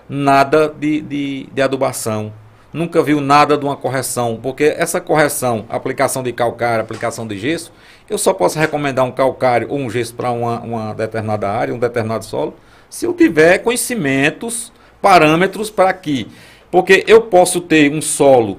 nada 0.09 0.69
de, 0.69 1.01
de, 1.01 1.49
de 1.53 1.63
adubação. 1.63 2.33
Nunca 2.77 3.03
viu 3.03 3.23
nada 3.23 3.57
de 3.57 3.65
uma 3.65 3.75
correção, 3.75 4.39
porque 4.43 4.65
essa 4.65 5.01
correção, 5.01 5.65
aplicação 5.71 6.23
de 6.23 6.31
calcário, 6.31 6.85
aplicação 6.85 7.27
de 7.27 7.39
gesso, 7.39 7.73
eu 8.07 8.19
só 8.19 8.35
posso 8.35 8.59
recomendar 8.59 9.03
um 9.03 9.11
calcário 9.11 9.69
ou 9.71 9.79
um 9.79 9.89
gesso 9.89 10.15
para 10.15 10.31
uma, 10.31 10.61
uma 10.61 10.95
determinada 10.95 11.51
área, 11.51 11.75
um 11.75 11.79
determinado 11.79 12.27
solo, 12.27 12.55
se 12.91 13.07
eu 13.07 13.15
tiver 13.15 13.61
conhecimentos, 13.61 14.71
parâmetros 15.01 15.71
para 15.71 15.91
que. 15.95 16.29
Porque 16.71 17.03
eu 17.09 17.23
posso 17.23 17.63
ter 17.63 17.91
um 17.91 18.03
solo 18.03 18.59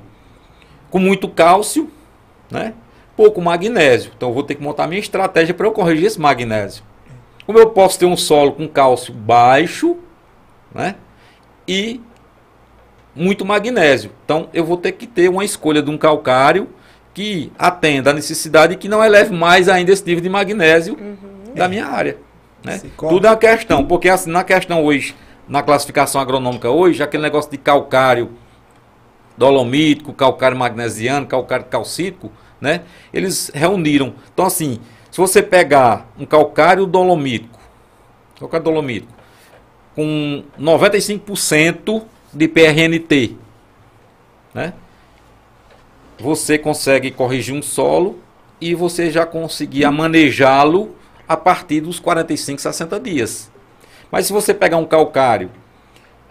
com 0.90 0.98
muito 0.98 1.30
cálcio, 1.30 1.88
né? 2.50 2.74
pouco 3.16 3.40
magnésio. 3.40 4.12
Então 4.18 4.30
eu 4.30 4.34
vou 4.34 4.42
ter 4.42 4.56
que 4.56 4.64
montar 4.64 4.88
minha 4.88 5.00
estratégia 5.00 5.54
para 5.54 5.68
eu 5.68 5.72
corrigir 5.72 6.08
esse 6.08 6.20
magnésio. 6.20 6.84
Como 7.46 7.60
eu 7.60 7.70
posso 7.70 8.00
ter 8.00 8.08
um 8.08 8.18
solo 8.18 8.54
com 8.54 8.68
cálcio 8.68 9.14
baixo, 9.14 9.96
né? 10.74 10.96
E 11.68 12.02
muito 13.18 13.44
magnésio. 13.44 14.12
Então 14.24 14.50
eu 14.54 14.64
vou 14.64 14.78
ter 14.78 14.94
que 14.94 15.08
ter 15.08 15.30
uma 15.30 15.44
escolha 15.44 15.82
de 15.82 15.90
um 15.90 15.98
calcário 15.98 16.70
que 17.14 17.52
atenda 17.58 18.12
a 18.12 18.14
necessidade 18.14 18.74
e 18.74 18.78
que 18.78 18.88
não 18.88 19.04
eleve 19.04 19.34
mais 19.34 19.68
ainda 19.68 19.92
esse 19.92 20.06
nível 20.06 20.22
de 20.22 20.30
magnésio 20.30 20.96
uhum. 21.00 21.54
da 21.56 21.68
minha 21.68 21.88
área. 21.88 22.18
Né? 22.64 22.80
Tudo 22.98 23.26
é 23.26 23.30
uma 23.32 23.38
questão, 23.38 23.84
porque 23.84 24.08
assim, 24.08 24.30
na 24.30 24.44
questão 24.44 24.84
hoje, 24.84 25.16
na 25.48 25.64
classificação 25.64 26.22
agronômica 26.22 26.70
hoje, 26.70 27.02
aquele 27.02 27.24
negócio 27.24 27.50
de 27.50 27.58
calcário 27.58 28.32
dolomítico, 29.36 30.14
calcário 30.14 30.58
magnesiano, 30.58 31.26
calcário 31.26 31.66
calcítico, 31.66 32.32
né? 32.60 32.82
Eles 33.14 33.52
reuniram. 33.54 34.14
Então, 34.34 34.46
assim, 34.46 34.80
se 35.12 35.18
você 35.18 35.42
pegar 35.42 36.08
um 36.20 36.26
calcário 36.26 36.86
dolomítico, 36.86 37.58
calcário 38.40 38.64
dolomítico, 38.64 39.14
com 39.96 40.44
95% 40.60 42.04
de 42.38 42.48
PRNT, 42.48 43.36
né? 44.54 44.74
Você 46.20 46.58
consegue 46.58 47.12
corrigir 47.12 47.54
um 47.54 47.62
solo 47.62 48.20
e 48.60 48.74
você 48.74 49.12
já 49.12 49.26
conseguia 49.26 49.92
manejá-lo 49.92 50.96
a 51.28 51.36
partir 51.36 51.82
dos 51.82 52.00
45, 52.00 52.62
60 52.62 53.00
dias. 53.00 53.52
Mas 54.12 54.28
se 54.28 54.34
você 54.34 54.54
pegar 54.54 54.78
um 54.78 54.86
calcário, 54.86 55.52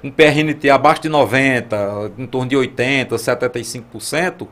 um 0.03 0.11
PRNT 0.11 0.71
abaixo 0.71 1.03
de 1.03 1.09
90, 1.09 2.13
em 2.19 2.27
torno 2.27 2.49
de 2.49 2.57
80, 2.57 3.15
75%, 3.17 4.49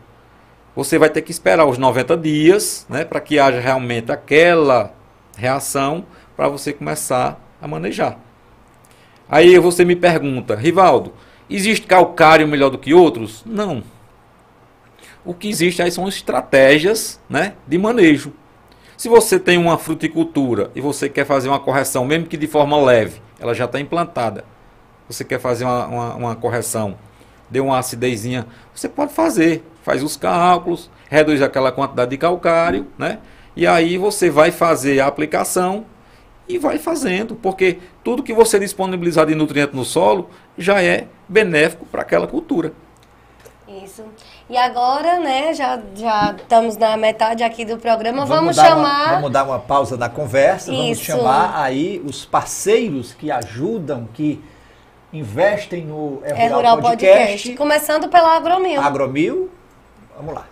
você 0.75 0.99
vai 0.99 1.09
ter 1.09 1.23
que 1.23 1.31
esperar 1.31 1.67
os 1.67 1.79
90 1.79 2.17
dias, 2.17 2.85
né, 2.89 3.05
para 3.05 3.21
que 3.21 3.39
haja 3.39 3.61
realmente 3.61 4.11
aquela 4.11 4.93
reação 5.37 6.05
para 6.37 6.49
você 6.49 6.73
começar 6.73 7.41
a 7.61 7.69
manejar. 7.69 8.19
Aí 9.29 9.59
você 9.59 9.85
me 9.85 9.97
pergunta, 9.97 10.55
Rivaldo, 10.55 11.13
existe 11.49 11.87
calcário 11.87 12.47
melhor 12.47 12.71
do 12.71 12.79
que 12.79 12.95
outros? 12.95 13.43
Não. 13.47 13.83
O 15.25 15.33
que 15.33 15.49
existe 15.49 15.83
aí 15.83 15.91
são 15.91 16.07
estratégias, 16.09 17.21
né, 17.29 17.55
de 17.67 17.79
manejo. 17.79 18.33
Se 18.97 19.09
você 19.09 19.39
tem 19.39 19.59
uma 19.59 19.79
fruticultura 19.79 20.71
e 20.75 20.81
você 20.81 21.09
quer 21.09 21.25
fazer 21.25 21.49
uma 21.49 21.59
correção, 21.59 22.05
mesmo 22.05 22.27
que 22.27 22.37
de 22.37 22.47
forma 22.47 22.81
leve, 22.81 23.21
ela 23.41 23.55
já 23.55 23.65
está 23.65 23.81
implantada. 23.81 24.45
Você 25.09 25.25
quer 25.25 25.41
fazer 25.41 25.65
uma, 25.65 25.87
uma, 25.87 26.15
uma 26.15 26.37
correção, 26.37 26.97
deu 27.51 27.67
uma 27.67 27.79
acidezinha, 27.79 28.47
você 28.75 28.89
pode 28.89 29.13
fazer 29.13 29.65
faz 29.85 30.03
os 30.03 30.17
cálculos, 30.17 30.91
reduz 31.11 31.43
aquela 31.43 31.71
quantidade 31.71 32.11
de 32.11 32.17
calcário, 32.17 32.87
né? 32.99 33.19
E 33.55 33.67
aí 33.67 33.99
você 33.99 34.31
vai 34.31 34.51
fazer 34.51 34.99
a 34.99 35.07
aplicação 35.07 35.85
e 36.49 36.59
vai 36.59 36.79
fazendo, 36.79 37.35
porque 37.37 37.79
tudo 38.03 38.23
que 38.23 38.33
você 38.33 38.59
disponibilizar 38.59 39.27
de 39.27 39.35
nutriente 39.35 39.77
no 39.77 39.85
solo 39.85 40.31
já 40.57 40.83
é 40.83 41.07
benéfico 41.29 41.87
para 41.87 42.03
aquela 42.03 42.27
cultura. 42.27 42.73
Isso. 43.67 44.05
E 44.49 44.57
agora, 44.57 45.19
né, 45.19 45.55
já, 45.55 45.81
já 45.95 46.35
estamos 46.37 46.77
na 46.77 46.97
metade 46.97 47.43
aqui 47.43 47.65
do 47.65 47.79
programa, 47.79 48.27
vamos, 48.27 48.55
vamos 48.55 48.57
chamar... 48.57 49.07
Uma, 49.07 49.15
vamos 49.15 49.33
dar 49.33 49.45
uma 49.45 49.59
pausa 49.59 49.97
na 49.97 50.09
conversa, 50.09 50.71
Isso. 50.71 50.81
vamos 50.81 50.99
chamar 50.99 51.63
aí 51.63 52.03
os 52.05 52.27
parceiros 52.27 53.15
que 53.15 53.31
ajudam, 53.31 54.07
que 54.13 54.43
investem 55.13 55.85
no 55.85 56.21
É 56.23 56.33
Rural, 56.33 56.45
é 56.45 56.49
Rural 56.49 56.83
Podcast. 56.83 57.19
Podcast. 57.19 57.55
Começando 57.57 58.09
pela 58.09 58.37
Agromil. 58.37 58.81
Agromil, 58.81 59.51
Vamos 60.17 60.35
lá. 60.35 60.47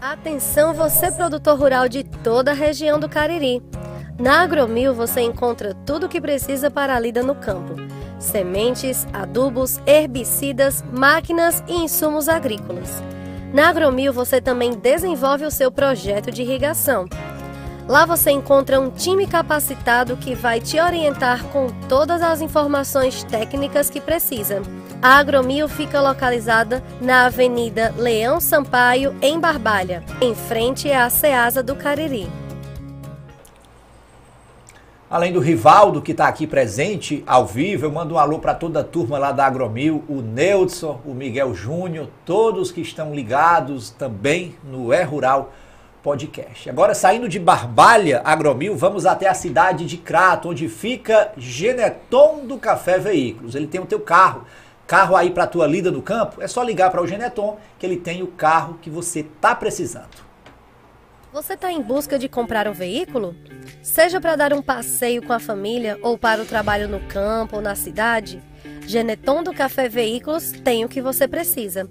Atenção 0.00 0.72
você 0.72 1.10
produtor 1.10 1.58
rural 1.58 1.88
de 1.88 2.04
toda 2.04 2.52
a 2.52 2.54
região 2.54 2.98
do 2.98 3.08
Cariri. 3.08 3.62
Na 4.18 4.40
Agromil 4.40 4.92
você 4.92 5.20
encontra 5.20 5.74
tudo 5.86 6.06
o 6.06 6.08
que 6.08 6.20
precisa 6.20 6.68
para 6.68 6.96
a 6.96 6.98
lida 6.98 7.22
no 7.22 7.36
campo: 7.36 7.76
sementes, 8.18 9.06
adubos, 9.12 9.80
herbicidas, 9.86 10.82
máquinas 10.92 11.62
e 11.68 11.74
insumos 11.74 12.28
agrícolas. 12.28 13.00
Na 13.54 13.68
Agromil 13.68 14.12
você 14.12 14.40
também 14.40 14.72
desenvolve 14.72 15.44
o 15.44 15.50
seu 15.50 15.70
projeto 15.70 16.32
de 16.32 16.42
irrigação. 16.42 17.06
Lá 17.86 18.04
você 18.04 18.30
encontra 18.30 18.78
um 18.78 18.90
time 18.90 19.26
capacitado 19.26 20.16
que 20.16 20.34
vai 20.34 20.60
te 20.60 20.78
orientar 20.78 21.44
com 21.44 21.68
todas 21.88 22.20
as 22.20 22.42
informações 22.42 23.22
técnicas 23.24 23.88
que 23.88 24.00
precisa. 24.00 24.60
A 25.00 25.16
Agromil 25.16 25.68
fica 25.68 26.02
localizada 26.02 26.82
na 27.00 27.26
Avenida 27.26 27.94
Leão 27.96 28.40
Sampaio, 28.40 29.16
em 29.22 29.40
Barbalha, 29.40 30.04
em 30.20 30.34
frente 30.34 30.92
à 30.92 31.08
Ceasa 31.08 31.62
do 31.62 31.74
Cariri. 31.76 32.28
Além 35.10 35.32
do 35.32 35.40
Rivaldo, 35.40 36.02
que 36.02 36.12
está 36.12 36.28
aqui 36.28 36.46
presente 36.46 37.24
ao 37.26 37.46
vivo, 37.46 37.86
eu 37.86 37.90
mando 37.90 38.16
um 38.16 38.18
alô 38.18 38.38
para 38.38 38.52
toda 38.52 38.80
a 38.80 38.84
turma 38.84 39.18
lá 39.18 39.32
da 39.32 39.46
Agromil, 39.46 40.04
o 40.06 40.20
Neudson, 40.20 41.00
o 41.02 41.14
Miguel 41.14 41.54
Júnior, 41.54 42.10
todos 42.26 42.70
que 42.70 42.82
estão 42.82 43.14
ligados 43.14 43.88
também 43.88 44.54
no 44.62 44.92
É 44.92 45.02
Rural 45.02 45.50
Podcast. 46.02 46.68
Agora, 46.68 46.94
saindo 46.94 47.26
de 47.26 47.38
Barbalha, 47.38 48.20
Agromil, 48.22 48.76
vamos 48.76 49.06
até 49.06 49.26
a 49.26 49.32
cidade 49.32 49.86
de 49.86 49.96
Crato, 49.96 50.50
onde 50.50 50.68
fica 50.68 51.32
Geneton 51.38 52.46
do 52.46 52.58
Café 52.58 52.98
Veículos. 52.98 53.54
Ele 53.54 53.66
tem 53.66 53.80
o 53.80 53.86
teu 53.86 54.00
carro 54.00 54.44
carro 54.86 55.16
aí 55.16 55.30
para 55.30 55.46
tua 55.46 55.66
lida 55.66 55.90
no 55.90 56.00
campo, 56.00 56.42
é 56.42 56.48
só 56.48 56.62
ligar 56.62 56.90
para 56.90 57.02
o 57.02 57.06
Geneton 57.06 57.58
que 57.78 57.84
ele 57.84 57.98
tem 57.98 58.22
o 58.22 58.26
carro 58.26 58.78
que 58.80 58.88
você 58.88 59.20
está 59.20 59.54
precisando. 59.54 60.27
Você 61.32 61.52
está 61.52 61.70
em 61.70 61.82
busca 61.82 62.18
de 62.18 62.26
comprar 62.26 62.66
um 62.66 62.72
veículo? 62.72 63.36
Seja 63.82 64.18
para 64.18 64.34
dar 64.34 64.52
um 64.54 64.62
passeio 64.62 65.22
com 65.22 65.32
a 65.32 65.38
família 65.38 65.98
ou 66.02 66.16
para 66.16 66.40
o 66.42 66.46
trabalho 66.46 66.88
no 66.88 67.00
campo 67.00 67.56
ou 67.56 67.62
na 67.62 67.74
cidade, 67.74 68.40
Geneton 68.86 69.42
do 69.42 69.52
Café 69.52 69.90
Veículos 69.90 70.52
tem 70.64 70.86
o 70.86 70.88
que 70.88 71.02
você 71.02 71.28
precisa. 71.28 71.88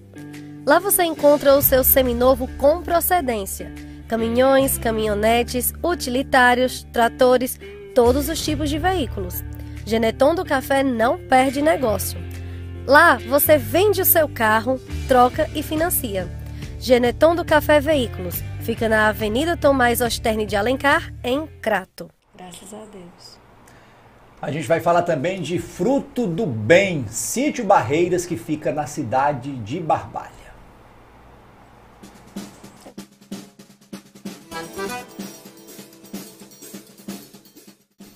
Lá 0.65 0.79
você 0.79 1.03
encontra 1.03 1.53
o 1.53 1.61
seu 1.61 1.83
seminovo 1.83 2.49
com 2.57 2.81
procedência: 2.81 3.71
caminhões, 4.07 4.79
caminhonetes, 4.79 5.71
utilitários, 5.83 6.83
tratores, 6.91 7.59
todos 7.93 8.29
os 8.29 8.43
tipos 8.43 8.71
de 8.71 8.79
veículos. 8.79 9.43
Geneton 9.85 10.33
do 10.33 10.43
Café 10.43 10.81
não 10.81 11.19
perde 11.19 11.61
negócio. 11.61 12.19
Lá 12.87 13.17
você 13.17 13.55
vende 13.55 14.01
o 14.01 14.05
seu 14.05 14.27
carro, 14.27 14.81
troca 15.07 15.47
e 15.53 15.61
financia. 15.61 16.27
Geneton 16.79 17.35
do 17.35 17.45
Café 17.45 17.79
Veículos 17.79 18.41
fica 18.67 18.89
na 18.89 19.07
Avenida 19.07 19.55
Tomás 19.55 20.01
Osterne 20.01 20.45
de 20.45 20.57
Alencar, 20.57 21.13
em 21.23 21.47
Crato. 21.61 22.09
Graças 22.35 22.73
a 22.73 22.83
Deus. 22.91 23.39
A 24.41 24.51
gente 24.51 24.67
vai 24.67 24.81
falar 24.81 25.03
também 25.03 25.41
de 25.41 25.57
Fruto 25.57 26.27
do 26.27 26.45
Bem, 26.45 27.07
sítio 27.07 27.63
Barreiras 27.63 28.25
que 28.25 28.35
fica 28.35 28.73
na 28.73 28.85
cidade 28.85 29.55
de 29.59 29.79
Barbalha. 29.79 30.33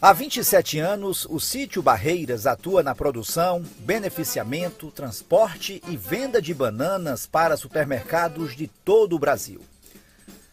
Há 0.01 0.11
27 0.11 0.79
anos, 0.79 1.25
o 1.29 1.39
sítio 1.39 1.81
Barreiras 1.81 2.45
atua 2.45 2.83
na 2.83 2.93
produção, 2.93 3.63
beneficiamento, 3.79 4.91
transporte 4.91 5.81
e 5.87 5.95
venda 5.95 6.41
de 6.41 6.53
bananas 6.53 7.25
para 7.25 7.55
supermercados 7.55 8.53
de 8.53 8.67
todo 8.67 9.15
o 9.15 9.19
Brasil. 9.19 9.61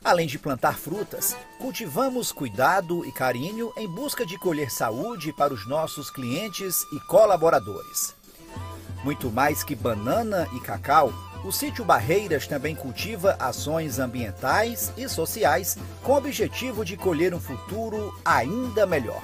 Além 0.05 0.27
de 0.27 0.39
plantar 0.39 0.79
frutas, 0.79 1.37
cultivamos 1.59 2.31
cuidado 2.33 3.05
e 3.05 3.13
carinho 3.13 3.73
em 3.77 3.89
busca 3.89 4.25
de 4.25 4.39
colher 4.39 4.71
saúde 4.71 5.33
para 5.33 5.53
os 5.53 5.67
nossos 5.67 6.11
clientes 6.11 6.83
e 6.93 7.01
colaboradores. 7.01 8.15
Muito 9.05 9.31
mais 9.31 9.63
que 9.63 9.75
banana 9.75 10.49
e 10.55 10.61
cacau, 10.61 11.13
o 11.45 11.53
sítio 11.53 11.85
Barreiras 11.85 12.47
também 12.47 12.75
cultiva 12.75 13.37
ações 13.39 13.99
ambientais 13.99 14.93
e 14.97 15.09
sociais 15.09 15.77
com 16.03 16.13
o 16.13 16.17
objetivo 16.17 16.85
de 16.85 16.97
colher 16.97 17.35
um 17.35 17.41
futuro 17.41 18.13
ainda 18.25 18.87
melhor. 18.87 19.23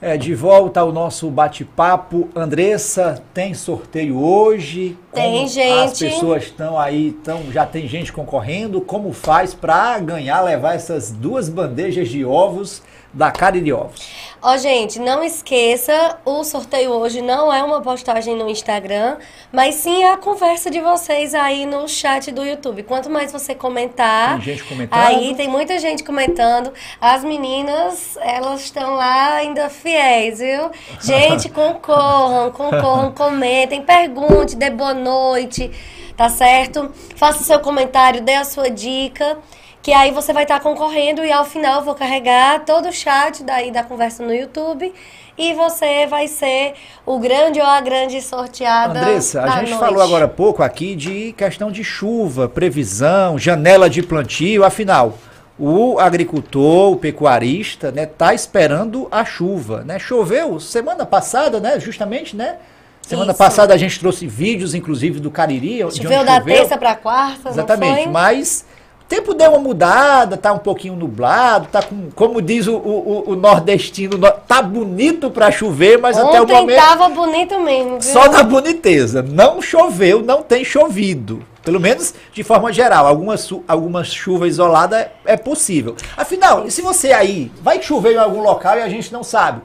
É, 0.00 0.18
de 0.18 0.34
volta 0.34 0.80
ao 0.80 0.92
nosso 0.92 1.30
bate-papo. 1.30 2.28
Andressa, 2.34 3.22
tem 3.32 3.54
sorteio 3.54 4.22
hoje? 4.22 4.96
Tem, 5.12 5.32
Como 5.32 5.48
gente. 5.48 5.84
As 5.84 5.98
pessoas 5.98 6.42
estão 6.44 6.78
aí, 6.78 7.12
tão, 7.24 7.50
já 7.50 7.64
tem 7.64 7.88
gente 7.88 8.12
concorrendo. 8.12 8.82
Como 8.82 9.12
faz 9.12 9.54
para 9.54 9.98
ganhar, 9.98 10.42
levar 10.42 10.74
essas 10.74 11.10
duas 11.10 11.48
bandejas 11.48 12.08
de 12.10 12.24
ovos 12.26 12.82
da 13.16 13.30
Cariri 13.30 13.72
Ovos? 13.72 14.26
Ó, 14.42 14.56
gente, 14.58 15.00
não 15.00 15.24
esqueça, 15.24 16.18
o 16.24 16.44
sorteio 16.44 16.92
hoje 16.92 17.22
não 17.22 17.52
é 17.52 17.64
uma 17.64 17.80
postagem 17.80 18.36
no 18.36 18.48
Instagram, 18.48 19.16
mas 19.50 19.76
sim 19.76 20.04
a 20.04 20.18
conversa 20.18 20.70
de 20.70 20.78
vocês 20.78 21.34
aí 21.34 21.64
no 21.64 21.88
chat 21.88 22.30
do 22.30 22.44
YouTube. 22.44 22.82
Quanto 22.82 23.08
mais 23.10 23.32
você 23.32 23.54
comentar, 23.54 24.34
Tem 24.34 24.42
gente 24.54 24.64
comentando? 24.64 25.00
aí 25.00 25.34
tem 25.34 25.48
muita 25.48 25.78
gente 25.78 26.04
comentando. 26.04 26.72
As 27.00 27.24
meninas, 27.24 28.16
elas 28.20 28.60
estão 28.60 28.94
lá 28.94 29.34
ainda 29.36 29.68
fiéis, 29.70 30.38
viu? 30.38 30.70
Gente, 31.02 31.48
concorram, 31.48 32.50
concorram, 32.52 33.12
comentem, 33.12 33.82
pergunte, 33.82 34.54
dê 34.54 34.70
boa 34.70 34.94
noite, 34.94 35.70
tá 36.16 36.28
certo? 36.28 36.92
Faça 37.16 37.40
o 37.40 37.44
seu 37.44 37.58
comentário, 37.60 38.20
dê 38.20 38.34
a 38.34 38.44
sua 38.44 38.70
dica. 38.70 39.38
Que 39.86 39.92
aí 39.92 40.10
você 40.10 40.32
vai 40.32 40.42
estar 40.42 40.58
concorrendo 40.58 41.24
e 41.24 41.30
ao 41.30 41.44
final 41.44 41.76
eu 41.76 41.84
vou 41.84 41.94
carregar 41.94 42.64
todo 42.64 42.88
o 42.88 42.92
chat 42.92 43.44
daí 43.44 43.70
da 43.70 43.84
conversa 43.84 44.20
no 44.20 44.34
YouTube 44.34 44.92
e 45.38 45.54
você 45.54 46.08
vai 46.08 46.26
ser 46.26 46.74
o 47.06 47.20
grande 47.20 47.60
ou 47.60 47.66
a 47.66 47.80
grande 47.80 48.20
sorteada. 48.20 48.98
Andressa, 48.98 49.42
a 49.42 49.60
gente 49.60 49.70
noite. 49.70 49.78
falou 49.78 50.02
agora 50.02 50.24
há 50.24 50.28
pouco 50.28 50.60
aqui 50.60 50.96
de 50.96 51.32
questão 51.34 51.70
de 51.70 51.84
chuva, 51.84 52.48
previsão, 52.48 53.38
janela 53.38 53.88
de 53.88 54.02
plantio, 54.02 54.64
afinal, 54.64 55.16
o 55.56 56.00
agricultor, 56.00 56.90
o 56.90 56.96
pecuarista, 56.96 57.92
né, 57.92 58.06
tá 58.06 58.34
esperando 58.34 59.06
a 59.08 59.24
chuva, 59.24 59.84
né? 59.84 60.00
Choveu 60.00 60.58
semana 60.58 61.06
passada, 61.06 61.60
né, 61.60 61.78
justamente, 61.78 62.34
né? 62.34 62.56
Semana 63.02 63.30
Isso. 63.30 63.38
passada 63.38 63.72
a 63.72 63.76
gente 63.76 64.00
trouxe 64.00 64.26
vídeos, 64.26 64.74
inclusive, 64.74 65.20
do 65.20 65.30
Cariri, 65.30 65.76
de 65.76 66.02
Choveu 66.02 66.22
onde 66.22 66.26
da 66.26 66.38
choveu. 66.40 66.56
terça 66.56 66.76
para 66.76 66.96
quarta, 66.96 67.50
Exatamente, 67.50 68.08
mas 68.08 68.66
tempo 69.08 69.34
deu 69.34 69.50
uma 69.50 69.58
mudada, 69.58 70.36
tá 70.36 70.52
um 70.52 70.58
pouquinho 70.58 70.96
nublado, 70.96 71.68
tá 71.70 71.82
com, 71.82 72.10
como 72.14 72.42
diz 72.42 72.66
o, 72.66 72.74
o, 72.76 73.24
o- 73.30 73.36
nordestino, 73.36 74.18
no- 74.18 74.30
tá 74.30 74.60
bonito 74.62 75.30
para 75.30 75.50
chover, 75.50 75.98
mas 75.98 76.18
até 76.18 76.40
o 76.40 76.42
Ontem 76.42 76.54
momento 76.54 76.76
tava 76.76 77.08
bonito 77.08 77.60
mesmo, 77.60 77.90
viu? 78.00 78.02
só 78.02 78.28
na 78.30 78.42
boniteza. 78.42 79.22
Não 79.22 79.62
choveu, 79.62 80.22
não 80.22 80.42
tem 80.42 80.64
chovido. 80.64 81.42
Pelo 81.64 81.80
menos 81.80 82.14
de 82.32 82.42
forma 82.44 82.72
geral. 82.72 83.06
Algumas, 83.06 83.40
su- 83.40 83.64
algumas 83.66 84.08
chuvas 84.08 84.50
isoladas 84.50 85.00
é, 85.00 85.10
é 85.24 85.36
possível. 85.36 85.96
Afinal, 86.16 86.68
se 86.70 86.80
você 86.82 87.12
aí 87.12 87.50
vai 87.62 87.82
chover 87.82 88.14
em 88.14 88.18
algum 88.18 88.40
local 88.42 88.78
e 88.78 88.82
a 88.82 88.88
gente 88.88 89.12
não 89.12 89.24
sabe, 89.24 89.60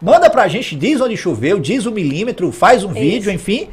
manda 0.00 0.28
pra 0.28 0.48
gente, 0.48 0.76
diz 0.76 1.00
onde 1.00 1.16
choveu, 1.16 1.58
diz 1.58 1.86
o 1.86 1.90
milímetro, 1.92 2.52
faz 2.52 2.84
um 2.84 2.92
vídeo, 2.92 3.32
enfim. 3.32 3.68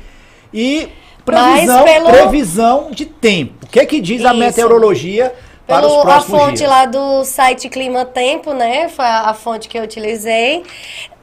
E 0.54 0.88
previsão, 1.26 1.84
pelo- 1.84 2.10
previsão 2.10 2.92
de 2.92 3.06
tempo. 3.06 3.66
O 3.66 3.68
que 3.68 3.80
é 3.80 3.86
que 3.86 4.00
diz 4.02 4.24
a 4.26 4.30
Isso. 4.30 4.38
meteorologia 4.40 5.34
para 5.66 5.86
os 5.86 5.92
Pelo, 5.92 6.02
a 6.02 6.06
próximos 6.06 6.42
fonte 6.42 6.58
dias? 6.58 6.70
lá 6.70 6.86
do 6.86 7.24
site 7.24 7.70
Clima 7.70 8.04
Tempo, 8.06 8.54
né? 8.54 8.90
Foi 8.90 9.06
a, 9.06 9.30
a 9.30 9.34
fonte 9.34 9.68
que 9.70 9.78
eu 9.78 9.84
utilizei. 9.84 10.64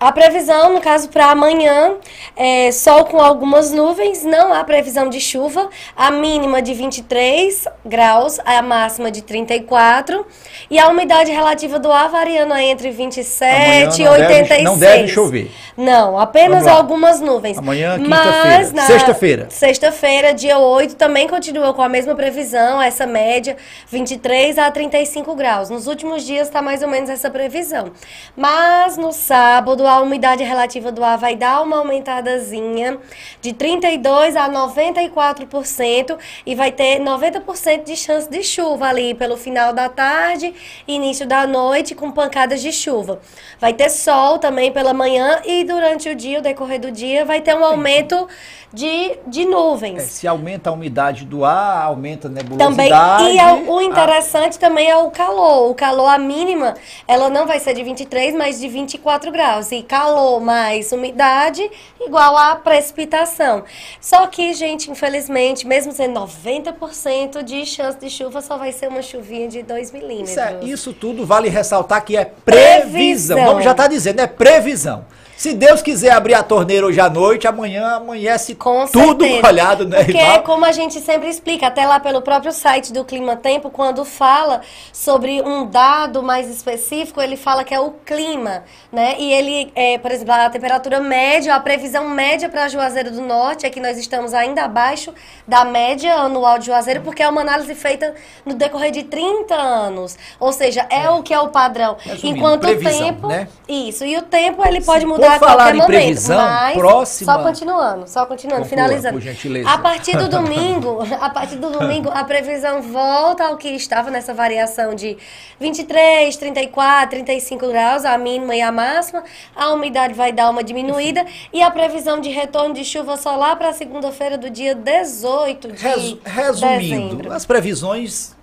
A 0.01 0.11
previsão, 0.13 0.73
no 0.73 0.81
caso, 0.81 1.11
para 1.11 1.27
amanhã, 1.27 1.97
é 2.35 2.73
sol 2.73 3.05
com 3.05 3.21
algumas 3.21 3.71
nuvens, 3.71 4.25
não 4.25 4.51
há 4.51 4.65
previsão 4.65 5.11
de 5.11 5.21
chuva. 5.21 5.69
A 5.95 6.11
mínima 6.11 6.63
de 6.63 6.73
23 6.73 7.69
graus, 7.85 8.39
a 8.47 8.63
máxima 8.63 9.11
de 9.11 9.21
34. 9.21 10.27
E 10.71 10.79
a 10.79 10.89
umidade 10.89 11.31
relativa 11.31 11.79
do 11.79 11.93
ar 11.93 12.09
variando 12.09 12.55
aí 12.55 12.71
entre 12.71 12.91
27 12.91 14.01
e 14.01 14.07
Amanhã 14.07 14.17
não 14.17 14.17
deve- 14.17 14.33
86. 14.33 14.65
não 14.65 14.79
deve 14.79 15.09
chover. 15.09 15.51
Não, 15.77 16.19
apenas 16.19 16.67
algumas 16.67 17.21
nuvens. 17.21 17.59
Amanhã, 17.59 17.99
quinta-feira. 17.99 18.87
Sexta-feira. 18.87 19.47
Sexta-feira, 19.51 20.33
dia 20.33 20.59
8, 20.59 20.97
também 20.97 21.29
continua 21.29 21.75
com 21.75 21.83
a 21.83 21.89
mesma 21.91 22.15
previsão, 22.15 22.81
essa 22.81 23.05
média, 23.07 23.55
23 23.89 24.57
a 24.59 24.71
35 24.71 25.35
graus. 25.35 25.69
Nos 25.69 25.87
últimos 25.87 26.25
dias 26.25 26.49
está 26.49 26.63
mais 26.63 26.83
ou 26.83 26.89
menos 26.89 27.11
essa 27.11 27.29
previsão. 27.31 27.93
Mas 28.35 28.97
no 28.97 29.13
sábado, 29.13 29.90
a 29.91 30.01
umidade 30.01 30.43
relativa 30.43 30.91
do 30.93 31.03
ar 31.05 31.19
vai 31.19 31.35
dar 31.37 31.63
uma 31.63 31.79
aumentadazinha 31.79 32.99
de 33.41 33.53
32 33.53 34.37
a 34.37 34.49
94% 34.49 36.17
e 36.47 36.55
vai 36.55 36.73
ter 36.73 37.01
90% 37.01 37.85
de 37.85 37.97
chance 37.97 38.29
de 38.29 38.43
chuva 38.43 38.87
ali 38.87 39.15
pelo 39.15 39.37
final 39.37 39.73
da 39.73 39.89
tarde, 39.89 40.55
início 40.87 41.27
da 41.27 41.47
noite, 41.47 41.95
com 41.95 42.11
pancadas 42.11 42.61
de 42.61 42.73
chuva. 42.73 43.21
Vai 43.61 43.73
ter 43.73 43.89
sol 43.91 44.39
também 44.39 44.73
pela 44.73 44.93
manhã 44.93 45.41
e 45.45 45.65
durante 45.65 46.09
o 46.09 46.15
dia, 46.15 46.39
o 46.39 46.43
decorrer 46.43 46.81
do 46.81 46.91
dia, 46.91 47.25
vai 47.25 47.41
ter 47.41 47.55
um 47.55 47.65
aumento 47.65 48.29
de, 48.73 49.19
de 49.27 49.43
É, 49.43 49.47
nuvens. 49.47 50.03
se 50.05 50.29
aumenta 50.29 50.71
a 50.71 50.73
umidade 50.73 51.25
do 51.25 51.45
ar, 51.45 51.83
aumenta 51.87 52.29
a 52.29 52.31
Também, 52.31 52.45
nebulosidade. 52.89 53.25
e 53.25 53.39
é 53.39 53.53
o- 53.53 53.69
o 53.73 53.79
a- 53.79 53.85
interessante 53.85 54.59
também 54.59 54.89
é 54.89 54.97
o 54.97 55.11
calor. 55.11 55.69
O 55.71 55.75
calor, 55.75 56.07
a 56.07 56.19
mínima, 56.19 56.75
ela 57.09 57.29
não 57.29 57.47
vai 57.47 57.59
ser 57.59 57.75
de 57.75 57.83
23, 57.83 58.33
mas 58.35 58.61
de 58.61 58.69
24 58.69 59.33
graus. 59.33 59.73
E 59.73 59.80
calor 59.83 60.41
mais 60.41 60.93
umidade, 60.93 61.69
igual 62.01 62.37
a 62.37 62.57
precipitação. 62.57 63.65
Só 64.01 64.27
que, 64.27 64.53
gente, 64.55 64.91
infelizmente, 64.91 65.67
mesmo 65.67 65.93
sendo 65.93 66.21
90% 66.21 67.43
de 67.43 67.65
chance 67.67 67.99
de 67.99 68.09
chuva, 68.11 68.41
só 68.41 68.57
vai 68.57 68.73
ser 68.73 68.89
uma 68.89 69.03
chuvinha 69.03 69.49
de 69.49 69.63
2 69.63 69.91
milímetros. 69.91 70.31
Isso, 70.31 70.41
é- 70.41 70.59
isso 70.65 70.93
tudo 70.93 71.25
vale 71.27 71.49
ressaltar 71.49 72.05
que 72.05 72.17
é 72.17 72.25
previsão. 72.25 72.91
Previsão. 72.91 73.45
Vamos 73.45 73.65
já 73.65 73.75
tá 73.75 73.87
dizendo, 73.87 74.21
é 74.21 74.27
previsão. 74.27 75.05
Se 75.41 75.55
Deus 75.55 75.81
quiser 75.81 76.11
abrir 76.11 76.35
a 76.35 76.43
torneira 76.43 76.85
hoje 76.85 77.01
à 77.01 77.09
noite, 77.09 77.49
amanhã 77.49 77.95
amanhece 77.95 78.55
Com 78.55 78.85
tudo 78.85 79.25
certeza. 79.25 79.43
molhado, 79.43 79.89
né, 79.89 80.05
Porque, 80.05 80.19
Rival? 80.19 80.43
como 80.43 80.67
a 80.67 80.73
gente 80.73 81.01
sempre 81.01 81.31
explica, 81.31 81.69
até 81.69 81.87
lá 81.87 81.99
pelo 81.99 82.21
próprio 82.21 82.53
site 82.53 82.93
do 82.93 83.07
Clima 83.07 83.35
Tempo, 83.37 83.71
quando 83.71 84.05
fala 84.05 84.61
sobre 84.93 85.41
um 85.41 85.65
dado 85.65 86.23
mais 86.23 86.47
específico, 86.47 87.23
ele 87.23 87.39
fala 87.39 87.65
que 87.65 87.73
é 87.73 87.81
o 87.81 87.91
clima, 88.05 88.65
né? 88.93 89.15
E 89.19 89.33
ele, 89.33 89.73
é, 89.75 89.97
por 89.97 90.11
exemplo, 90.11 90.35
a 90.35 90.51
temperatura 90.51 91.01
média, 91.01 91.55
a 91.55 91.61
previsão 91.61 92.11
média 92.11 92.51
para 92.51 92.69
Juazeiro 92.69 93.11
do 93.11 93.23
Norte 93.23 93.65
é 93.65 93.71
que 93.71 93.81
nós 93.81 93.97
estamos 93.97 94.35
ainda 94.35 94.65
abaixo 94.65 95.11
da 95.49 95.65
média 95.65 96.17
anual 96.17 96.59
de 96.59 96.67
Juazeiro, 96.67 97.01
porque 97.01 97.23
é 97.23 97.29
uma 97.31 97.41
análise 97.41 97.75
feita 97.75 98.15
no 98.45 98.53
decorrer 98.53 98.91
de 98.91 99.05
30 99.05 99.55
anos. 99.55 100.19
Ou 100.39 100.53
seja, 100.53 100.87
é, 100.91 101.09
o 101.09 101.23
que 101.23 101.33
é 101.33 101.41
o 101.41 101.49
padrão. 101.49 101.97
Resumindo, 101.99 102.37
Enquanto 102.39 102.65
o 102.69 102.79
tempo. 102.79 103.27
né? 103.29 103.49
Isso. 103.67 104.05
E 104.05 104.19
o 104.19 104.23
tempo 104.23 104.63
ele 104.69 104.83
pode 104.83 105.01
Se 105.01 105.07
mudar 105.07 105.30
a 105.37 105.39
for 105.39 105.49
falar 105.49 105.71
em 105.75 105.79
momento. 105.79 105.87
previsão, 105.87 106.49
próxima- 106.75 107.33
Só 107.35 107.43
continuando, 107.43 108.09
só 108.09 108.27
continuando, 108.27 108.63
Conclua, 108.63 108.79
finalizando. 108.85 109.15
por 109.15 109.23
gentileza. 109.23 109.69
A 109.71 109.79
partir 109.79 110.17
do 110.17 110.29
domingo, 110.29 110.99
a 111.21 111.31
partir 111.31 111.57
do 111.57 111.71
domingo, 111.71 112.11
a 112.13 112.25
previsão 112.25 112.83
volta 112.83 113.45
ao 113.47 113.57
que 113.57 113.69
estava 113.69 114.11
nessa 114.11 114.33
variação 114.35 114.95
de 114.95 115.17
23, 115.59 116.37
34, 116.37 117.11
35 117.11 117.69
graus, 117.69 118.05
a 118.05 118.17
mínima 118.19 118.55
e 118.57 118.61
a 118.63 118.73
máxima. 118.73 119.23
A 119.55 119.71
umidade 119.73 120.15
vai 120.15 120.33
dar 120.33 120.51
uma 120.51 120.65
diminuída 120.65 121.25
e 121.53 121.63
a 121.63 121.71
previsão 121.71 122.21
de 122.21 122.31
retorno 122.31 122.75
de 122.75 122.85
chuva 122.85 123.17
só 123.17 123.37
lá 123.37 123.55
para 123.57 123.73
segunda-feira 123.73 124.37
do 124.39 124.49
dia 124.51 124.75
18 124.75 125.73
de 125.73 125.83
Resu- 125.83 126.19
resumindo, 126.25 126.79
dezembro. 127.17 127.33
as 127.33 127.45
previsões, 127.47 128.35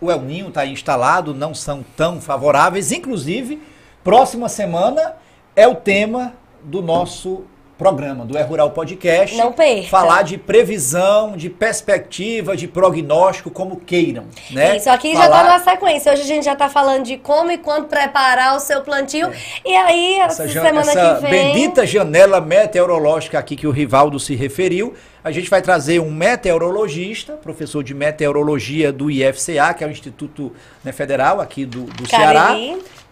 o 0.00 0.10
El 0.10 0.20
Ninho 0.22 0.48
está 0.48 0.64
instalado, 0.66 1.34
não 1.34 1.54
são 1.54 1.84
tão 1.96 2.20
favoráveis. 2.20 2.92
Inclusive, 2.92 3.60
próxima 4.02 4.48
semana 4.48 5.14
é 5.56 5.66
o 5.66 5.74
tema 5.74 6.34
do 6.62 6.82
nosso 6.82 7.44
programa, 7.76 8.24
do 8.24 8.38
É 8.38 8.42
Rural 8.42 8.70
Podcast. 8.70 9.36
Não 9.36 9.52
perca. 9.52 9.88
Falar 9.88 10.22
de 10.22 10.38
previsão, 10.38 11.36
de 11.36 11.50
perspectiva, 11.50 12.56
de 12.56 12.68
prognóstico, 12.68 13.50
como 13.50 13.76
queiram. 13.76 14.26
Né? 14.50 14.76
Isso 14.76 14.88
aqui 14.88 15.12
já 15.12 15.22
Falar- 15.22 15.42
tá 15.42 15.58
na 15.58 15.58
sequência. 15.58 16.12
Hoje 16.12 16.22
a 16.22 16.26
gente 16.26 16.44
já 16.44 16.54
tá 16.54 16.68
falando 16.68 17.02
de 17.04 17.16
como 17.16 17.50
e 17.50 17.58
quando 17.58 17.86
preparar 17.86 18.56
o 18.56 18.60
seu 18.60 18.80
plantio. 18.82 19.30
E 19.64 19.74
aí, 19.74 20.20
essa, 20.20 20.44
essa, 20.44 20.52
semana 20.52 20.80
essa 20.80 21.14
que 21.16 21.22
vem. 21.22 21.52
bendita 21.52 21.84
janela 21.84 22.40
meteorológica 22.40 23.38
aqui 23.38 23.56
que 23.56 23.66
o 23.66 23.70
Rivaldo 23.70 24.20
se 24.20 24.36
referiu. 24.36 24.94
A 25.22 25.32
gente 25.32 25.50
vai 25.50 25.60
trazer 25.60 26.00
um 26.00 26.10
meteorologista, 26.10 27.32
professor 27.32 27.82
de 27.82 27.94
meteorologia 27.94 28.92
do 28.92 29.10
IFCA, 29.10 29.74
que 29.74 29.82
é 29.82 29.86
o 29.86 29.90
Instituto 29.90 30.52
né, 30.84 30.92
Federal 30.92 31.40
aqui 31.40 31.64
do, 31.64 31.84
do 31.84 32.08
Ceará. 32.08 32.54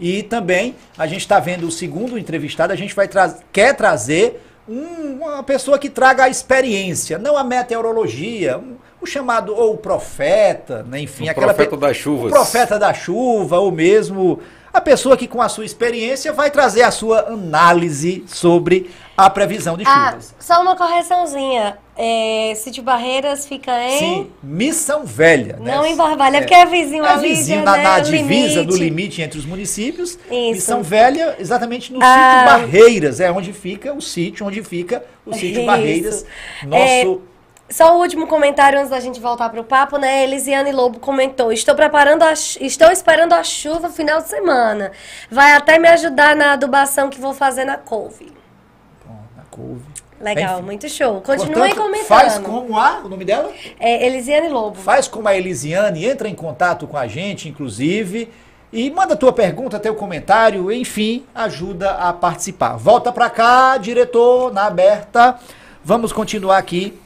E 0.01 0.22
também 0.22 0.74
a 0.99 1.07
gente 1.07 1.20
está 1.20 1.38
vendo 1.38 1.66
o 1.66 1.70
segundo 1.70 2.18
entrevistado, 2.18 2.72
a 2.72 2.76
gente 2.76 2.95
vai 2.95 3.07
tra 3.09 3.34
quer 3.53 3.74
trazer 3.76 4.43
um- 4.68 5.18
uma 5.22 5.43
pessoa 5.43 5.78
que 5.78 5.90
traga 5.90 6.24
a 6.24 6.28
experiência, 6.28 7.18
não 7.18 7.36
a 7.36 7.45
meteorologia, 7.45 8.59
um, 8.59 8.76
o 9.01 9.07
chamado 9.07 9.55
ou 9.55 9.74
o 9.74 9.76
profeta, 9.78 10.84
né? 10.88 11.01
enfim, 11.01 11.26
o 11.26 11.30
aquela 11.30 11.53
profeta 11.53 11.76
das 11.76 11.97
chuvas. 11.97 12.30
o 12.30 12.34
profeta 12.34 12.78
da 12.78 12.95
chuva, 12.95 13.59
ou 13.59 13.70
mesmo 13.72 14.40
a 14.72 14.80
pessoa 14.80 15.16
que 15.16 15.26
com 15.26 15.43
a 15.43 15.49
sua 15.49 15.64
experiência 15.66 16.32
vai 16.32 16.51
trazer 16.51 16.82
a 16.82 16.90
sua 16.90 17.28
análise 17.28 18.24
sobre 18.26 18.90
a 19.17 19.29
previsão 19.31 19.77
de 19.77 19.85
Ah, 19.87 20.11
chuvas. 20.11 20.35
só 20.39 20.61
uma 20.63 20.75
correçãozinha. 20.77 21.79
É, 21.97 22.55
Sítio 22.57 22.83
Barreiras 22.83 23.47
fica 23.47 23.71
em. 23.85 23.99
Sim, 23.99 24.31
Missão 24.43 25.05
Velha. 25.05 25.59
né? 25.61 25.75
Não 25.77 25.85
em 25.85 25.95
Barbalha, 25.95 26.41
porque 26.41 26.55
é 26.55 26.65
vizinho 26.65 27.05
É 27.05 27.09
ali. 27.11 27.29
vizinho 27.29 27.59
né, 27.59 27.65
na, 27.65 27.77
na 27.77 27.97
o 27.99 28.01
divisa 28.03 28.65
do 28.65 28.73
limite. 28.75 28.79
limite 28.85 29.23
entre 29.23 29.39
os 29.39 29.45
municípios. 29.45 30.13
Isso. 30.31 30.53
Missão 30.53 30.83
Velha, 30.83 31.37
exatamente 31.39 31.93
no 31.93 31.99
Ah. 32.03 32.07
sítio 32.07 32.47
Barreiras, 32.73 33.21
é 33.21 33.31
onde 33.31 33.53
fica 33.53 33.93
o 33.93 34.01
sítio, 34.01 34.47
onde 34.47 34.63
fica 34.63 35.05
o 35.27 35.35
sítio 35.35 35.59
Isso. 35.59 35.67
Barreiras. 35.67 36.27
É, 36.71 37.05
Nosso. 37.05 37.23
Só 37.69 37.97
o 37.97 38.01
último 38.01 38.27
comentário 38.27 38.79
antes 38.79 38.91
da 38.91 39.01
gente 39.01 39.19
voltar 39.21 39.49
pro 39.49 39.65
papo, 39.65 39.97
né? 39.99 40.25
Elisiane 40.25 40.73
Lobo 40.73 40.99
comentou: 40.99 41.53
Estou 41.53 41.75
preparando 41.75 42.23
a 42.23 42.33
estou 42.33 42.91
esperando 42.91 43.33
a 43.35 43.43
chuva 43.45 43.89
final 43.91 44.21
de 44.21 44.29
semana. 44.29 44.93
Vai 45.31 45.53
até 45.53 45.79
me 45.79 45.89
ajudar 45.89 46.35
na 46.37 46.53
adubação 46.53 47.09
que 47.11 47.19
vou 47.21 47.33
fazer 47.35 47.65
na 47.65 47.77
couve. 47.79 48.33
Couve. 49.53 49.82
Legal, 50.18 50.55
Enfim. 50.55 50.64
muito 50.64 50.88
show. 50.88 51.20
Continuem 51.20 51.74
Portanto, 51.74 51.76
comentando. 51.76 52.07
Faz 52.07 52.38
como 52.38 52.78
a, 52.78 53.03
o 53.05 53.09
nome 53.09 53.24
dela? 53.24 53.53
É, 53.78 54.07
Elisiane 54.07 54.48
Lobo. 54.48 54.78
Faz 54.78 55.07
como 55.07 55.28
a 55.28 55.36
Elisiane, 55.36 56.07
entra 56.07 56.28
em 56.28 56.34
contato 56.34 56.86
com 56.86 56.96
a 56.96 57.07
gente, 57.07 57.48
inclusive, 57.48 58.30
e 58.72 58.90
manda 58.90 59.14
tua 59.14 59.32
pergunta, 59.32 59.78
teu 59.78 59.94
comentário, 59.94 60.72
enfim, 60.72 61.26
ajuda 61.34 61.90
a 61.90 62.12
participar. 62.12 62.76
Volta 62.76 63.12
pra 63.12 63.28
cá, 63.28 63.76
diretor, 63.76 64.53
na 64.53 64.66
aberta. 64.66 65.38
Vamos 65.84 66.12
continuar 66.12 66.57
aqui 66.57 66.98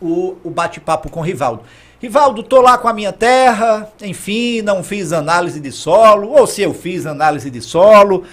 o, 0.00 0.36
o 0.42 0.48
bate-papo 0.48 1.10
com 1.10 1.20
o 1.20 1.22
Rivaldo. 1.22 1.62
Rivaldo, 2.00 2.42
tô 2.42 2.60
lá 2.60 2.78
com 2.78 2.88
a 2.88 2.92
minha 2.92 3.12
terra, 3.12 3.90
enfim, 4.00 4.62
não 4.62 4.84
fiz 4.84 5.12
análise 5.12 5.60
de 5.60 5.72
solo, 5.72 6.30
ou 6.30 6.46
se 6.46 6.62
eu 6.62 6.72
fiz 6.72 7.04
análise 7.06 7.50
de 7.50 7.60
solo. 7.60 8.24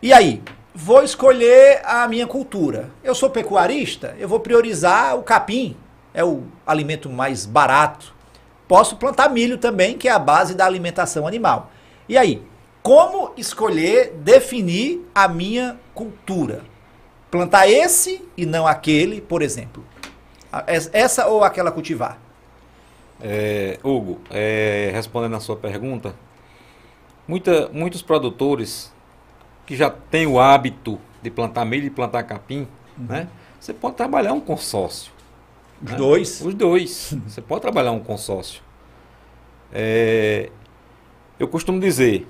E 0.00 0.12
aí, 0.12 0.40
vou 0.74 1.02
escolher 1.02 1.82
a 1.84 2.06
minha 2.08 2.26
cultura. 2.26 2.90
Eu 3.02 3.14
sou 3.14 3.30
pecuarista, 3.30 4.14
eu 4.18 4.28
vou 4.28 4.40
priorizar 4.40 5.16
o 5.16 5.22
capim, 5.22 5.76
é 6.14 6.24
o 6.24 6.44
alimento 6.66 7.08
mais 7.10 7.46
barato. 7.46 8.14
Posso 8.66 8.96
plantar 8.96 9.28
milho 9.28 9.58
também, 9.58 9.98
que 9.98 10.08
é 10.08 10.12
a 10.12 10.18
base 10.18 10.54
da 10.54 10.64
alimentação 10.64 11.26
animal. 11.26 11.70
E 12.08 12.16
aí, 12.16 12.42
como 12.82 13.32
escolher, 13.36 14.12
definir 14.16 15.06
a 15.14 15.28
minha 15.28 15.78
cultura? 15.94 16.62
Plantar 17.30 17.68
esse 17.68 18.26
e 18.36 18.44
não 18.44 18.66
aquele, 18.66 19.20
por 19.20 19.42
exemplo. 19.42 19.84
Essa 20.92 21.28
ou 21.28 21.44
aquela 21.44 21.70
cultivar? 21.70 22.18
É, 23.20 23.78
Hugo, 23.82 24.20
é, 24.30 24.90
respondendo 24.92 25.36
a 25.36 25.40
sua 25.40 25.56
pergunta, 25.56 26.14
muita, 27.26 27.68
muitos 27.68 28.02
produtores 28.02 28.91
que 29.66 29.76
já 29.76 29.90
têm 29.90 30.26
o 30.26 30.40
hábito 30.40 30.98
de 31.22 31.30
plantar 31.30 31.64
milho 31.64 31.86
e 31.86 31.90
plantar 31.90 32.24
capim, 32.24 32.66
né? 32.96 33.28
Você 33.60 33.72
pode 33.72 33.96
trabalhar 33.96 34.32
um 34.32 34.40
consórcio. 34.40 35.12
Os 35.82 35.90
né? 35.90 35.96
dois? 35.96 36.40
Os 36.40 36.54
dois. 36.54 37.16
Você 37.26 37.40
pode 37.40 37.60
trabalhar 37.60 37.92
um 37.92 38.00
consórcio. 38.00 38.62
É, 39.72 40.50
eu 41.38 41.48
costumo 41.48 41.80
dizer, 41.80 42.26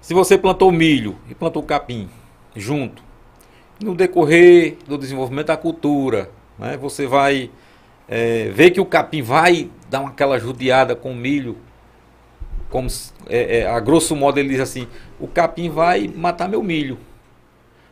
se 0.00 0.14
você 0.14 0.38
plantou 0.38 0.70
milho 0.70 1.18
e 1.28 1.34
plantou 1.34 1.62
capim 1.62 2.08
junto, 2.54 3.02
no 3.80 3.94
decorrer 3.94 4.76
do 4.86 4.98
desenvolvimento 4.98 5.46
da 5.46 5.56
cultura, 5.56 6.30
né, 6.58 6.76
você 6.76 7.06
vai 7.06 7.50
é, 8.08 8.48
ver 8.50 8.70
que 8.70 8.80
o 8.80 8.86
capim 8.86 9.22
vai 9.22 9.70
dar 9.88 10.00
uma, 10.00 10.10
aquela 10.10 10.38
judiada 10.38 10.96
com 10.96 11.12
o 11.12 11.16
milho, 11.16 11.56
como 12.70 12.88
é, 13.28 13.60
é, 13.60 13.66
a 13.66 13.78
grosso 13.80 14.14
modo 14.14 14.38
ele 14.38 14.48
diz 14.50 14.60
assim, 14.60 14.86
o 15.18 15.26
capim 15.26 15.68
vai 15.70 16.08
matar 16.08 16.48
meu 16.48 16.62
milho. 16.62 16.98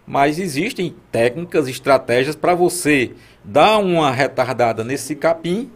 Mas 0.07 0.39
existem 0.39 0.95
técnicas, 1.11 1.67
estratégias 1.67 2.37
para 2.37 2.55
você 2.55 3.11
dar 3.43 3.79
uma 3.79 4.11
retardada 4.13 4.85
nesse 4.85 5.17
capim, 5.17 5.71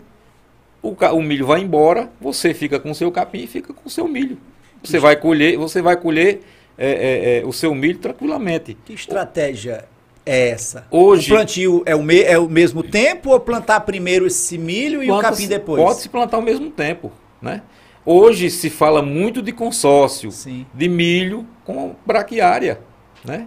o, 0.83 0.91
o 1.13 1.23
milho 1.23 1.47
vai 1.47 1.61
embora, 1.61 2.11
você 2.21 2.55
fica 2.55 2.79
com 2.79 2.91
o 2.91 2.95
seu 2.95 3.11
capim 3.11 3.43
e 3.43 3.47
fica 3.47 3.73
com 3.73 3.89
o 3.89 3.91
seu 3.91 4.07
milho. 4.07 4.39
Você 4.83 4.99
vai 4.99 5.17
colher, 5.17 5.57
você 5.59 5.83
vai 5.83 5.97
colher 5.97 6.41
é, 6.79 6.89
é, 6.89 7.39
é, 7.41 7.45
o 7.47 7.53
seu 7.53 7.75
milho 7.75 7.99
tranquilamente. 7.99 8.77
Que 8.87 8.93
estratégia 8.95 9.85
é 10.25 10.51
essa? 10.51 10.87
Hoje- 10.91 11.33
O 11.33 11.37
plantio 11.37 11.83
é 11.85 11.95
o, 11.97 12.03
me- 12.03 12.23
é 12.23 12.39
o 12.39 12.49
mesmo 12.49 12.83
tempo 12.83 13.31
ou 13.31 13.41
plantar 13.41 13.81
primeiro 13.81 14.27
esse 14.27 14.57
milho 14.57 15.03
e 15.03 15.11
o 15.11 15.19
capim 15.21 15.49
depois? 15.49 15.83
Pode 15.83 16.01
se 16.01 16.09
plantar 16.09 16.37
ao 16.37 16.43
mesmo 16.43 16.71
tempo, 16.71 17.13
né? 17.43 17.63
Hoje 18.05 18.51
se 18.51 18.71
fala 18.71 19.03
muito 19.03 19.43
de 19.43 19.53
consórcio, 19.53 20.31
Sim. 20.31 20.67
de 20.73 20.89
milho 20.89 21.47
com 21.65 21.95
braquiária, 22.07 22.81
né? 23.25 23.47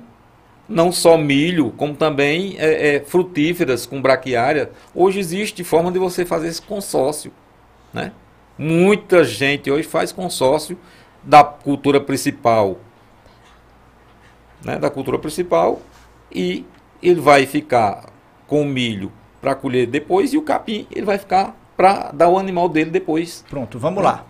Não 0.69 0.91
só 0.91 1.17
milho, 1.17 1.71
como 1.71 1.95
também 1.95 2.55
é, 2.57 2.95
é, 2.95 2.99
frutíferas 2.99 3.85
com 3.85 4.01
braquiária. 4.01 4.71
Hoje 4.93 5.19
existe 5.19 5.63
forma 5.63 5.91
de 5.91 5.99
você 5.99 6.23
fazer 6.23 6.47
esse 6.47 6.61
consórcio, 6.61 7.31
né? 7.91 8.11
Muita 8.57 9.23
gente 9.23 9.71
hoje 9.71 9.87
faz 9.87 10.11
consórcio 10.11 10.77
da 11.23 11.43
cultura 11.43 11.99
principal, 11.99 12.79
né? 14.63 14.77
Da 14.77 14.89
cultura 14.89 15.17
principal 15.17 15.81
e 16.31 16.63
ele 17.01 17.19
vai 17.19 17.47
ficar 17.47 18.05
com 18.47 18.61
o 18.61 18.65
milho 18.65 19.11
para 19.41 19.55
colher 19.55 19.87
depois 19.87 20.31
e 20.31 20.37
o 20.37 20.41
capim 20.43 20.87
ele 20.91 21.05
vai 21.05 21.17
ficar 21.17 21.55
para 21.75 22.11
dar 22.11 22.29
o 22.29 22.37
animal 22.37 22.69
dele 22.69 22.91
depois. 22.91 23.43
Pronto, 23.49 23.79
vamos 23.79 24.03
lá. 24.03 24.25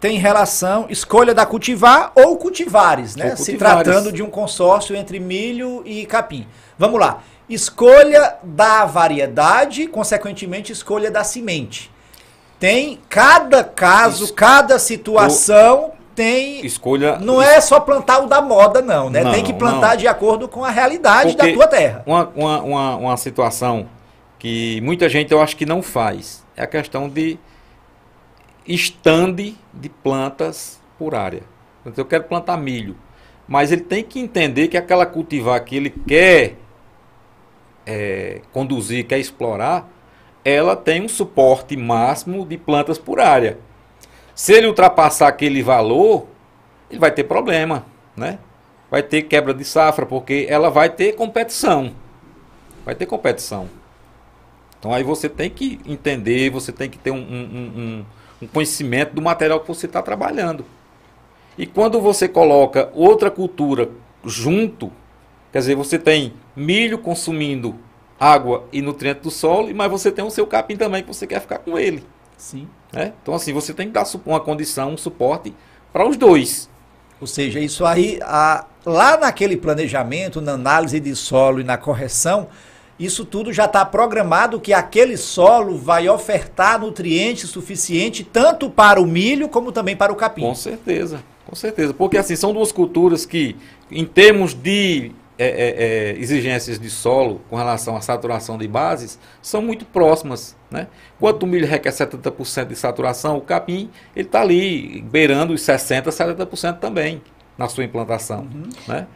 Tem 0.00 0.16
relação, 0.18 0.86
escolha 0.88 1.34
da 1.34 1.44
cultivar 1.44 2.10
ou 2.14 2.36
cultivares, 2.38 3.14
né? 3.16 3.32
Ou 3.32 3.36
Se 3.36 3.52
cultivares. 3.52 3.84
tratando 3.84 4.10
de 4.10 4.22
um 4.22 4.30
consórcio 4.30 4.96
entre 4.96 5.20
milho 5.20 5.82
e 5.84 6.06
capim. 6.06 6.46
Vamos 6.78 6.98
lá. 6.98 7.22
Escolha 7.48 8.36
da 8.42 8.86
variedade, 8.86 9.86
consequentemente, 9.86 10.72
escolha 10.72 11.10
da 11.10 11.22
semente. 11.22 11.90
Tem 12.58 12.98
cada 13.08 13.62
caso, 13.62 14.24
Es- 14.24 14.30
cada 14.30 14.78
situação 14.78 15.92
tem. 16.14 16.64
Escolha. 16.64 17.18
Não 17.18 17.42
é 17.42 17.60
só 17.60 17.78
plantar 17.80 18.22
o 18.22 18.26
da 18.26 18.40
moda, 18.40 18.80
não, 18.80 19.10
né? 19.10 19.22
Não, 19.22 19.32
tem 19.32 19.44
que 19.44 19.52
plantar 19.52 19.90
não. 19.90 19.96
de 19.96 20.08
acordo 20.08 20.48
com 20.48 20.64
a 20.64 20.70
realidade 20.70 21.34
Porque 21.34 21.48
da 21.48 21.54
tua 21.54 21.66
terra. 21.66 22.02
Uma, 22.06 22.30
uma, 22.34 22.62
uma, 22.62 22.96
uma 22.96 23.16
situação 23.16 23.86
que 24.38 24.80
muita 24.82 25.08
gente 25.08 25.32
eu 25.32 25.42
acho 25.42 25.56
que 25.56 25.66
não 25.66 25.82
faz 25.82 26.42
é 26.56 26.62
a 26.62 26.66
questão 26.66 27.08
de 27.08 27.38
estande 28.66 29.56
de 29.72 29.88
plantas 29.88 30.80
por 30.98 31.14
área. 31.14 31.42
Então, 31.84 32.04
eu 32.04 32.08
quero 32.08 32.24
plantar 32.24 32.56
milho, 32.56 32.96
mas 33.48 33.72
ele 33.72 33.82
tem 33.82 34.04
que 34.04 34.20
entender 34.20 34.68
que 34.68 34.76
aquela 34.76 35.06
cultivar 35.06 35.64
que 35.64 35.76
ele 35.76 35.90
quer 35.90 36.56
é, 37.86 38.42
conduzir, 38.52 39.06
quer 39.06 39.18
explorar, 39.18 39.88
ela 40.44 40.76
tem 40.76 41.02
um 41.02 41.08
suporte 41.08 41.76
máximo 41.76 42.46
de 42.46 42.56
plantas 42.56 42.98
por 42.98 43.20
área. 43.20 43.58
Se 44.34 44.52
ele 44.52 44.66
ultrapassar 44.66 45.28
aquele 45.28 45.62
valor, 45.62 46.26
ele 46.90 47.00
vai 47.00 47.10
ter 47.10 47.24
problema, 47.24 47.84
né? 48.16 48.38
Vai 48.90 49.02
ter 49.02 49.22
quebra 49.22 49.52
de 49.54 49.64
safra, 49.64 50.06
porque 50.06 50.46
ela 50.48 50.70
vai 50.70 50.88
ter 50.88 51.14
competição. 51.14 51.92
Vai 52.84 52.94
ter 52.94 53.06
competição. 53.06 53.68
Então 54.78 54.92
aí 54.92 55.02
você 55.02 55.28
tem 55.28 55.50
que 55.50 55.78
entender, 55.84 56.50
você 56.50 56.72
tem 56.72 56.88
que 56.88 56.98
ter 56.98 57.10
um, 57.10 57.16
um- 57.18 57.72
um- 57.76 58.04
um- 58.40 58.46
conhecimento 58.46 59.14
do 59.14 59.22
material 59.22 59.60
que 59.60 59.68
você 59.68 59.86
está 59.86 60.02
trabalhando. 60.02 60.64
E 61.58 61.66
quando 61.66 62.00
você 62.00 62.28
coloca 62.28 62.90
outra 62.94 63.30
cultura 63.30 63.90
junto, 64.24 64.90
quer 65.52 65.58
dizer, 65.58 65.74
você 65.74 65.98
tem 65.98 66.32
milho 66.56 66.98
consumindo 66.98 67.74
água 68.18 68.64
e 68.72 68.80
nutriente 68.82 69.20
do 69.20 69.30
solo, 69.30 69.74
mas 69.74 69.90
você 69.90 70.10
tem 70.12 70.24
o 70.24 70.30
seu 70.30 70.46
capim 70.46 70.76
também 70.76 71.02
que 71.02 71.08
você 71.08 71.26
quer 71.26 71.40
ficar 71.40 71.58
com 71.58 71.78
ele. 71.78 72.04
Sim. 72.36 72.68
né? 72.92 73.12
Então 73.22 73.34
assim, 73.34 73.52
você 73.52 73.72
tem 73.74 73.86
que 73.86 73.92
dar 73.92 74.04
uma 74.26 74.40
condição, 74.40 74.92
um 74.92 74.96
suporte 74.96 75.54
para 75.92 76.08
os 76.08 76.16
dois. 76.16 76.68
Ou 77.20 77.26
seja, 77.26 77.60
isso 77.60 77.84
aí, 77.84 78.18
a- 78.22 78.64
lá 78.84 79.16
naquele 79.18 79.56
planejamento, 79.56 80.40
na 80.40 80.52
análise 80.52 80.98
de 80.98 81.14
solo 81.14 81.60
e 81.60 81.64
na 81.64 81.76
correção, 81.76 82.48
isso 83.00 83.24
tudo 83.24 83.50
já 83.50 83.64
está 83.64 83.82
programado 83.82 84.60
que 84.60 84.74
aquele 84.74 85.16
solo 85.16 85.78
vai 85.78 86.06
ofertar 86.06 86.78
nutrientes 86.78 87.48
suficiente 87.48 88.22
tanto 88.22 88.68
para 88.68 89.00
o 89.00 89.06
milho 89.06 89.48
como 89.48 89.72
também 89.72 89.96
para 89.96 90.12
o 90.12 90.16
capim. 90.16 90.42
Com 90.42 90.54
certeza, 90.54 91.22
com 91.46 91.56
certeza. 91.56 91.94
Porque 91.94 92.18
assim, 92.18 92.36
são 92.36 92.52
duas 92.52 92.70
culturas 92.70 93.24
que, 93.24 93.56
em 93.90 94.04
termos 94.04 94.52
de 94.52 95.12
é, 95.38 95.46
é, 95.46 95.74
é, 95.78 96.18
exigências 96.18 96.78
de 96.78 96.90
solo 96.90 97.40
com 97.48 97.56
relação 97.56 97.96
à 97.96 98.02
saturação 98.02 98.58
de 98.58 98.68
bases, 98.68 99.18
são 99.40 99.62
muito 99.62 99.86
próximas. 99.86 100.54
Né? 100.70 100.86
Enquanto 101.16 101.44
o 101.44 101.46
milho 101.46 101.66
requer 101.66 101.92
70% 101.92 102.66
de 102.66 102.76
saturação, 102.76 103.38
o 103.38 103.40
capim 103.40 103.88
ele 104.14 104.26
está 104.26 104.42
ali 104.42 105.00
beirando 105.10 105.54
os 105.54 105.62
60%, 105.62 106.04
70% 106.08 106.78
também 106.78 107.22
na 107.56 107.66
sua 107.66 107.82
implantação. 107.82 108.46
Né? 108.86 109.06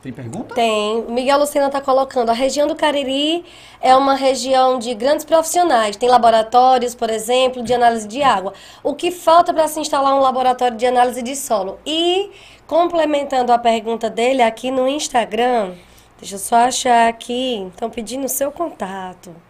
Tem 0.00 0.12
pergunta? 0.12 0.54
Tem. 0.54 1.02
Miguel 1.08 1.40
Lucena 1.40 1.66
está 1.66 1.80
colocando. 1.80 2.30
A 2.30 2.32
região 2.32 2.68
do 2.68 2.76
Cariri 2.76 3.44
é 3.80 3.96
uma 3.96 4.14
região 4.14 4.78
de 4.78 4.94
grandes 4.94 5.24
profissionais. 5.24 5.96
Tem 5.96 6.08
laboratórios, 6.08 6.94
por 6.94 7.10
exemplo, 7.10 7.62
de 7.64 7.74
análise 7.74 8.06
de 8.06 8.22
água. 8.22 8.52
O 8.82 8.94
que 8.94 9.10
falta 9.10 9.52
para 9.52 9.66
se 9.66 9.80
instalar 9.80 10.14
um 10.14 10.20
laboratório 10.20 10.76
de 10.76 10.86
análise 10.86 11.20
de 11.20 11.34
solo? 11.34 11.78
E, 11.84 12.30
complementando 12.66 13.52
a 13.52 13.58
pergunta 13.58 14.08
dele, 14.08 14.40
aqui 14.40 14.70
no 14.70 14.86
Instagram, 14.86 15.74
deixa 16.18 16.36
eu 16.36 16.38
só 16.38 16.56
achar 16.56 17.08
aqui. 17.08 17.66
Estão 17.72 17.90
pedindo 17.90 18.26
o 18.26 18.28
seu 18.28 18.52
contato. 18.52 19.47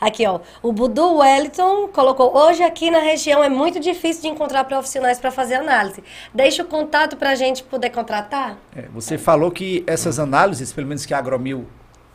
Aqui, 0.00 0.26
ó. 0.26 0.40
O 0.62 0.72
Budu 0.72 1.18
Wellington 1.18 1.88
colocou: 1.88 2.36
hoje 2.36 2.62
aqui 2.62 2.90
na 2.90 3.00
região 3.00 3.42
é 3.42 3.48
muito 3.48 3.80
difícil 3.80 4.22
de 4.22 4.28
encontrar 4.28 4.64
profissionais 4.64 5.18
para 5.18 5.30
fazer 5.30 5.54
análise. 5.54 6.02
Deixa 6.32 6.62
o 6.62 6.66
contato 6.66 7.16
para 7.16 7.30
a 7.30 7.34
gente 7.34 7.62
poder 7.62 7.90
contratar? 7.90 8.56
É, 8.74 8.82
você 8.92 9.18
falou 9.18 9.50
que 9.50 9.84
essas 9.86 10.18
análises, 10.18 10.72
pelo 10.72 10.86
menos 10.86 11.06
que 11.06 11.14
a 11.14 11.18
Agromil 11.18 11.66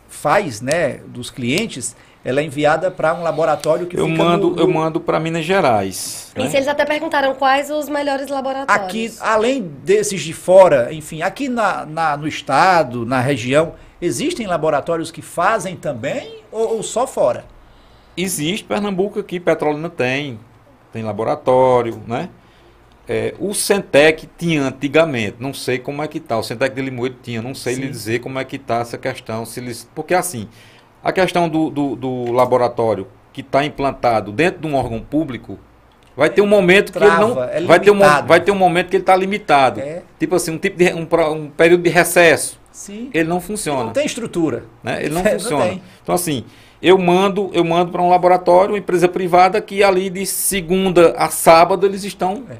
faz, 0.08 0.60
né, 0.60 1.02
dos 1.08 1.30
clientes, 1.30 1.96
ela 2.24 2.42
é 2.42 2.44
enviada 2.44 2.92
para 2.92 3.14
um 3.14 3.24
laboratório 3.24 3.88
que 3.88 3.98
eu 3.98 4.08
fica 4.08 4.24
mando, 4.24 4.50
no, 4.50 4.56
no... 4.56 4.62
Eu 4.62 4.68
mando 4.68 5.00
para 5.00 5.20
Minas 5.20 5.46
Gerais. 5.46 6.32
Isso, 6.36 6.40
né? 6.40 6.52
eles 6.54 6.68
até 6.68 6.84
perguntaram 6.84 7.34
quais 7.36 7.70
os 7.70 7.88
melhores 7.88 8.28
laboratórios. 8.28 8.86
Aqui, 8.86 9.14
além 9.22 9.62
desses 9.62 10.22
de 10.22 10.34
fora, 10.34 10.94
enfim, 10.94 11.22
aqui 11.22 11.48
na, 11.48 11.86
na 11.86 12.18
no 12.18 12.28
estado, 12.28 13.06
na 13.06 13.22
região, 13.22 13.74
existem 14.02 14.48
laboratórios 14.48 15.12
que 15.12 15.22
fazem 15.22 15.76
também 15.76 16.44
ou, 16.52 16.76
ou 16.76 16.84
só 16.84 17.08
fora? 17.08 17.46
Existe, 18.22 18.66
Pernambuco 18.66 19.20
aqui, 19.20 19.40
Petrolina 19.40 19.90
tem, 19.90 20.40
tem 20.92 21.04
laboratório, 21.04 22.02
né? 22.08 22.30
É, 23.08 23.34
o 23.40 23.54
Centec 23.56 24.30
tinha 24.38 24.62
antigamente, 24.62 25.38
não 25.40 25.52
sei 25.52 25.80
como 25.80 26.04
é 26.04 26.08
que 26.08 26.20
está, 26.20 26.38
o 26.38 26.44
Centec 26.44 26.76
de 26.76 26.82
Limoeiro 26.82 27.16
tinha, 27.24 27.42
não 27.42 27.56
sei 27.56 27.74
Sim. 27.74 27.82
lhe 27.82 27.88
dizer 27.88 28.20
como 28.20 28.38
é 28.38 28.46
que 28.46 28.56
está 28.56 28.82
essa 28.82 29.00
questão, 29.00 29.46
se 29.46 29.60
eles, 29.60 29.90
porque 29.96 30.14
assim, 30.14 30.48
a 31.04 31.12
questão 31.12 31.50
do, 31.50 31.72
do, 31.72 31.96
do 31.96 32.32
laboratório 32.32 33.08
que 33.34 33.42
está 33.42 33.66
implantado 33.66 34.32
dentro 34.32 34.62
de 34.62 34.68
um 34.68 34.76
órgão 34.76 35.00
público, 35.00 35.58
vai 36.16 36.30
ter 36.30 36.42
um 36.42 36.48
momento 36.48 36.92
Trava, 36.92 37.16
que 37.16 37.24
ele 37.24 37.34
não, 37.34 37.44
é 37.44 37.62
vai, 37.62 37.80
ter 37.80 37.92
um, 37.92 38.00
vai 38.28 38.40
ter 38.42 38.52
um 38.52 38.56
momento 38.56 38.90
que 38.90 38.98
ele 38.98 39.04
está 39.04 39.16
limitado, 39.16 39.80
é. 39.80 40.04
tipo 40.20 40.36
assim, 40.36 40.52
um 40.52 40.58
tipo 40.60 40.78
de 40.78 40.94
um, 40.94 41.08
um 41.34 41.50
período 41.50 41.82
de 41.82 41.90
recesso, 41.90 42.60
Sim. 42.72 43.10
ele 43.12 43.28
não 43.28 43.42
funciona. 43.42 43.86
Não 43.86 43.92
tem 43.92 44.06
estrutura. 44.06 44.66
Né? 44.84 45.04
Ele 45.04 45.16
não 45.16 45.24
funciona. 45.26 45.66
Não 45.66 45.82
então 46.04 46.14
assim, 46.14 46.46
eu 46.82 46.98
mando, 46.98 47.50
eu 47.54 47.64
mando 47.64 47.92
para 47.92 48.02
um 48.02 48.10
laboratório, 48.10 48.74
uma 48.74 48.78
empresa 48.78 49.08
privada 49.08 49.62
que 49.62 49.84
ali 49.84 50.10
de 50.10 50.26
segunda 50.26 51.14
a 51.18 51.30
sábado 51.30 51.86
eles 51.86 52.06
estão 52.06 52.46
é. 52.50 52.56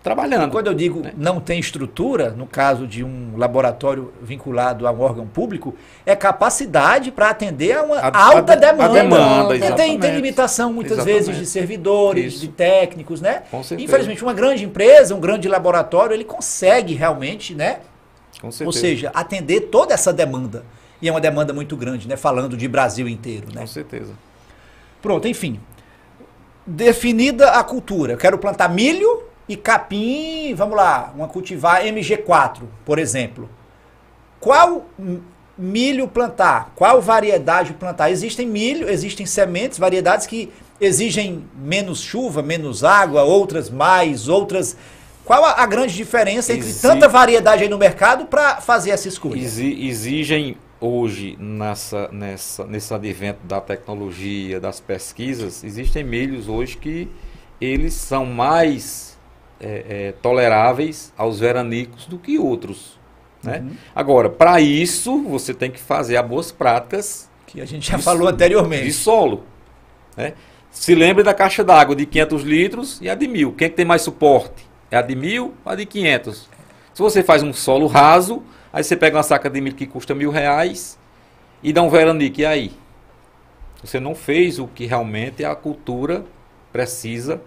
trabalhando. 0.00 0.52
Quando 0.52 0.68
eu 0.68 0.74
digo 0.74 1.00
né? 1.00 1.12
não 1.16 1.40
tem 1.40 1.58
estrutura, 1.58 2.30
no 2.30 2.46
caso 2.46 2.86
de 2.86 3.02
um 3.02 3.32
laboratório 3.36 4.12
vinculado 4.22 4.86
a 4.86 4.92
um 4.92 5.00
órgão 5.00 5.26
público, 5.26 5.74
é 6.06 6.14
capacidade 6.14 7.10
para 7.10 7.30
atender 7.30 7.72
a 7.72 7.82
uma 7.82 7.96
a, 7.96 8.26
alta 8.26 8.52
a, 8.52 8.56
demanda. 8.56 8.84
A 8.84 9.02
demanda 9.02 9.72
tem, 9.74 9.98
tem, 9.98 10.14
limitação 10.14 10.72
muitas 10.72 10.98
exatamente. 10.98 11.24
vezes 11.24 11.36
de 11.36 11.46
servidores, 11.46 12.34
Isso. 12.34 12.40
de 12.42 12.48
técnicos, 12.48 13.20
né? 13.20 13.42
Infelizmente, 13.76 14.22
uma 14.22 14.34
grande 14.34 14.64
empresa, 14.64 15.16
um 15.16 15.20
grande 15.20 15.48
laboratório, 15.48 16.14
ele 16.14 16.24
consegue 16.24 16.94
realmente, 16.94 17.54
né? 17.56 17.80
Ou 18.64 18.72
seja, 18.72 19.10
atender 19.14 19.62
toda 19.62 19.94
essa 19.94 20.12
demanda. 20.12 20.64
E 21.00 21.08
é 21.08 21.10
uma 21.10 21.20
demanda 21.20 21.52
muito 21.52 21.76
grande, 21.76 22.08
né? 22.08 22.16
Falando 22.16 22.56
de 22.56 22.66
Brasil 22.68 23.08
inteiro, 23.08 23.48
né? 23.52 23.60
Com 23.60 23.66
certeza. 23.66 24.12
Pronto, 25.02 25.28
enfim. 25.28 25.60
Definida 26.66 27.50
a 27.50 27.64
cultura. 27.64 28.14
Eu 28.14 28.16
quero 28.16 28.38
plantar 28.38 28.68
milho 28.68 29.24
e 29.48 29.56
capim, 29.56 30.54
vamos 30.54 30.76
lá, 30.76 31.12
uma 31.14 31.28
cultivar 31.28 31.84
MG4, 31.84 32.62
por 32.84 32.98
exemplo. 32.98 33.48
Qual 34.40 34.86
milho 35.56 36.08
plantar? 36.08 36.72
Qual 36.74 37.00
variedade 37.02 37.74
plantar? 37.74 38.10
Existem 38.10 38.46
milho, 38.46 38.88
existem 38.88 39.26
sementes, 39.26 39.78
variedades 39.78 40.26
que 40.26 40.50
exigem 40.80 41.44
menos 41.54 42.00
chuva, 42.00 42.42
menos 42.42 42.82
água, 42.82 43.22
outras 43.22 43.68
mais, 43.68 44.28
outras 44.28 44.76
qual 45.24 45.42
a, 45.42 45.64
grande 45.66 45.94
diferença 45.94 46.52
entre 46.52 46.68
Exi... 46.68 46.82
tanta 46.82 47.08
variedade 47.08 47.62
aí 47.62 47.68
no 47.68 47.78
mercado 47.78 48.26
para 48.26 48.60
fazer 48.60 48.90
essa 48.90 49.08
escolha? 49.08 49.40
Exi 49.40 49.86
exigem 49.88 50.56
hoje 50.84 51.36
nessa, 51.40 52.08
nessa, 52.12 52.66
nesse 52.66 52.92
advento 52.92 53.40
da 53.44 53.60
tecnologia, 53.60 54.60
das 54.60 54.80
pesquisas, 54.80 55.64
existem 55.64 56.04
milhos 56.04 56.48
hoje 56.48 56.76
que 56.76 57.08
eles 57.60 57.94
são 57.94 58.26
mais 58.26 59.18
é, 59.58 59.84
é, 59.88 60.12
toleráveis 60.12 61.12
aos 61.16 61.40
veranicos 61.40 62.06
do 62.06 62.18
que 62.18 62.38
outros. 62.38 62.98
Né? 63.42 63.60
Uhum. 63.60 63.76
Agora, 63.94 64.28
para 64.28 64.60
isso, 64.60 65.22
você 65.22 65.54
tem 65.54 65.70
que 65.70 65.80
fazer 65.80 66.16
as 66.16 66.26
boas 66.26 66.52
práticas. 66.52 67.30
Que 67.46 67.60
a 67.60 67.64
gente 67.64 67.90
já 67.90 67.98
falou 67.98 68.28
anteriormente. 68.28 68.84
De 68.84 68.92
solo. 68.92 69.44
Né? 70.16 70.34
Se 70.70 70.94
lembre 70.94 71.22
da 71.22 71.32
caixa 71.32 71.64
d'água 71.64 71.96
de 71.96 72.04
500 72.04 72.42
litros 72.42 72.98
e 73.00 73.08
a 73.08 73.14
de 73.14 73.26
mil. 73.28 73.52
Quem 73.52 73.66
é 73.66 73.68
que 73.70 73.76
tem 73.76 73.84
mais 73.84 74.02
suporte? 74.02 74.66
É 74.90 74.96
a 74.96 75.02
de 75.02 75.14
mil 75.14 75.54
ou 75.64 75.72
a 75.72 75.74
de 75.74 75.86
500? 75.86 76.50
Se 76.92 77.02
você 77.02 77.22
faz 77.22 77.42
um 77.42 77.52
solo 77.52 77.86
raso, 77.86 78.42
Aí 78.74 78.82
você 78.82 78.96
pega 78.96 79.16
uma 79.16 79.22
saca 79.22 79.48
de 79.48 79.60
milho 79.60 79.76
que 79.76 79.86
custa 79.86 80.16
mil 80.16 80.32
reais 80.32 80.98
e 81.62 81.72
dá 81.72 81.80
um 81.80 81.88
veranique. 81.88 82.42
E 82.42 82.44
aí? 82.44 82.72
Você 83.84 84.00
não 84.00 84.16
fez 84.16 84.58
o 84.58 84.66
que 84.66 84.84
realmente 84.84 85.44
a 85.44 85.54
cultura 85.54 86.24
precisa 86.72 87.40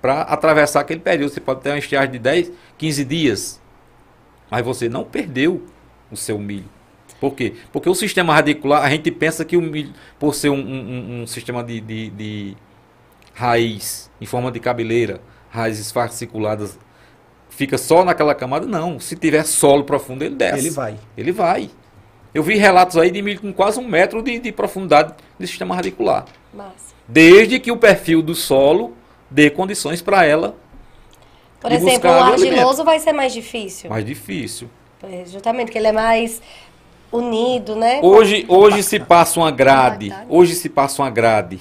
para 0.00 0.22
atravessar 0.22 0.78
aquele 0.78 1.00
período. 1.00 1.32
Você 1.32 1.40
pode 1.40 1.62
ter 1.62 1.70
uma 1.70 1.78
estiagem 1.78 2.12
de 2.12 2.20
10, 2.20 2.52
15 2.78 3.04
dias. 3.04 3.60
Mas 4.48 4.64
você 4.64 4.88
não 4.88 5.02
perdeu 5.02 5.66
o 6.08 6.16
seu 6.16 6.38
milho. 6.38 6.68
Por 7.18 7.34
quê? 7.34 7.54
Porque 7.72 7.88
o 7.88 7.94
sistema 7.94 8.32
radicular, 8.32 8.84
a 8.84 8.90
gente 8.90 9.10
pensa 9.10 9.44
que 9.44 9.56
o 9.56 9.60
milho, 9.60 9.92
por 10.20 10.36
ser 10.36 10.50
um, 10.50 10.54
um, 10.54 11.22
um 11.22 11.26
sistema 11.26 11.64
de, 11.64 11.80
de, 11.80 12.10
de, 12.10 12.56
raiz 13.34 14.08
em 14.20 14.26
forma 14.26 14.52
de 14.52 14.60
cabeleira, 14.60 15.20
raízes 15.50 15.90
fasciculadas 15.90 16.78
fica 17.60 17.76
só 17.76 18.02
naquela 18.02 18.34
camada, 18.34 18.66
não. 18.66 18.98
Se 18.98 19.14
tiver 19.14 19.44
solo 19.44 19.84
profundo, 19.84 20.24
ele 20.24 20.34
desce. 20.34 20.60
Ele 20.60 20.70
vai. 20.70 20.96
Ele 21.14 21.32
vai. 21.32 21.70
Eu 22.32 22.42
vi 22.42 22.56
relatos 22.56 22.96
aí 22.96 23.10
de 23.10 23.20
milho 23.20 23.38
com 23.38 23.52
quase 23.52 23.78
um 23.78 23.86
metro 23.86 24.22
de, 24.22 24.38
de 24.38 24.50
profundidade 24.50 25.12
de 25.38 25.46
sistema 25.46 25.74
radicular. 25.74 26.24
Massa. 26.54 26.94
Desde 27.06 27.60
que 27.60 27.70
o 27.70 27.76
perfil 27.76 28.22
do 28.22 28.34
solo 28.34 28.94
dê 29.30 29.50
condições 29.50 30.00
para 30.00 30.24
ela. 30.24 30.56
Por 31.60 31.70
exemplo, 31.70 32.08
o 32.08 32.14
argiloso 32.14 32.82
vai 32.82 32.98
ser 32.98 33.12
mais 33.12 33.30
difícil. 33.30 33.90
Mais 33.90 34.06
difícil. 34.06 34.70
É, 35.02 35.24
justamente, 35.26 35.66
porque 35.66 35.76
ele 35.76 35.88
é 35.88 35.92
mais 35.92 36.40
unido, 37.12 37.76
né? 37.76 38.00
Hoje, 38.02 38.46
hoje 38.48 38.82
se 38.82 38.98
passa 38.98 39.38
uma 39.38 39.50
grade. 39.50 40.14
Hoje 40.30 40.54
se 40.54 40.70
passa 40.70 41.02
uma 41.02 41.10
grade 41.10 41.60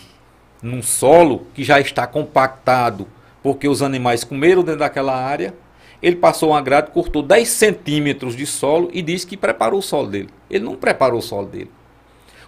num 0.62 0.82
solo 0.82 1.45
que 1.54 1.62
já 1.62 1.78
está 1.78 2.08
compactado, 2.08 3.06
porque 3.43 3.68
os 3.68 3.82
animais 3.82 4.24
comeram 4.24 4.64
dentro 4.64 4.80
daquela 4.80 5.14
área 5.14 5.54
ele 6.02 6.16
passou 6.16 6.52
uma 6.52 6.62
grade, 6.62 6.91
cortou 6.91 7.22
10 7.22 7.47
centímetros 7.47 8.36
de 8.36 8.45
solo 8.45 8.89
e 8.93 9.02
disse 9.02 9.28
que 9.28 9.36
preparou 9.36 9.80
o 9.80 9.84
solo 9.84 10.08
dele. 10.08 10.30
Ele 10.50 10.64
não 10.64 10.76
preparou 10.76 11.20
o 11.20 11.22
solo 11.22 11.47
dele. 11.47 11.70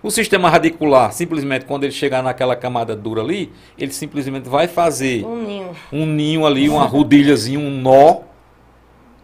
O 0.02 0.10
sistema 0.10 0.50
radicular, 0.50 1.12
simplesmente 1.12 1.66
quando 1.66 1.84
ele 1.84 1.92
chegar 1.92 2.24
naquela 2.24 2.56
camada 2.56 2.96
dura 2.96 3.22
ali, 3.22 3.52
ele 3.78 3.92
simplesmente 3.92 4.50
vai 4.50 4.68
fazer 4.68 5.24
um 5.24 5.44
ninho, 5.44 5.70
um 5.94 6.06
ninho 6.08 6.46
ali, 6.46 6.70
uma 6.70 6.86
rodilhazinha, 6.86 7.60
um 7.60 7.70
nó. 7.70 8.22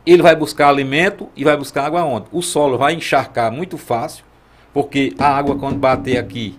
Ele 0.05 0.21
vai 0.21 0.35
buscar 0.35 0.69
alimento 0.69 1.29
e 1.35 1.43
vai 1.43 1.57
buscar 1.57 1.85
água 1.85 2.03
onde? 2.03 2.27
O 2.31 2.41
solo 2.41 2.77
vai 2.77 2.93
encharcar 2.93 3.51
muito 3.51 3.77
fácil, 3.77 4.23
porque 4.71 5.13
a 5.17 5.27
água 5.27 5.55
quando 5.55 5.77
bater 5.77 6.17
aqui, 6.17 6.55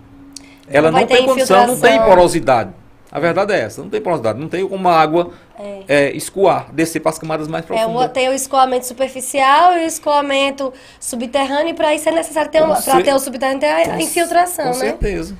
ela 0.67 0.91
não, 0.91 0.99
não 0.99 1.07
tem 1.07 1.25
condição, 1.25 1.65
não 1.65 1.79
tem 1.79 1.99
porosidade. 2.01 2.71
A 3.11 3.19
verdade 3.19 3.53
é 3.53 3.59
essa, 3.59 3.81
não 3.81 3.89
tem 3.89 3.99
porosidade, 3.99 4.39
não 4.39 4.47
tem 4.47 4.67
como 4.67 4.87
a 4.87 4.99
água 4.99 5.31
é. 5.59 5.83
É, 5.87 6.11
escoar, 6.11 6.71
descer 6.71 6.99
para 6.99 7.09
as 7.09 7.17
camadas 7.17 7.47
mais 7.47 7.65
profundas. 7.65 8.03
É, 8.03 8.07
tem 8.07 8.29
o 8.29 8.33
escoamento 8.33 8.85
superficial 8.85 9.77
e 9.77 9.83
o 9.83 9.87
escoamento 9.87 10.71
subterrâneo, 10.99 11.69
e 11.69 11.73
para 11.73 11.93
isso 11.93 12.07
é 12.07 12.11
necessário 12.11 12.51
ter, 12.51 12.61
uma, 12.61 12.75
ter 12.79 13.13
o 13.13 13.19
subterrâneo 13.19 13.59
ter 13.59 13.67
a 13.67 13.99
infiltração, 13.99 14.65
com 14.65 14.71
né? 14.71 14.73
Com 14.73 14.79
certeza, 14.79 15.37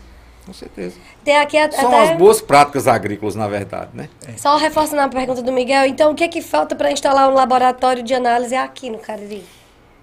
com 0.47 0.53
certeza. 0.53 0.95
Tem 1.23 1.37
aqui 1.37 1.57
São 1.71 1.87
até... 1.87 2.11
as 2.11 2.17
boas 2.17 2.41
práticas 2.41 2.87
agrícolas, 2.87 3.35
na 3.35 3.47
verdade, 3.47 3.91
né? 3.93 4.09
É. 4.27 4.35
Só 4.35 4.57
reforçando 4.57 5.03
a 5.03 5.07
pergunta 5.07 5.43
do 5.43 5.51
Miguel, 5.51 5.85
então 5.85 6.11
o 6.11 6.15
que 6.15 6.23
é 6.23 6.27
que 6.27 6.41
falta 6.41 6.75
para 6.75 6.91
instalar 6.91 7.29
um 7.29 7.33
laboratório 7.33 8.01
de 8.01 8.15
análise 8.15 8.55
aqui 8.55 8.89
no 8.89 8.97
Cariri? 8.97 9.43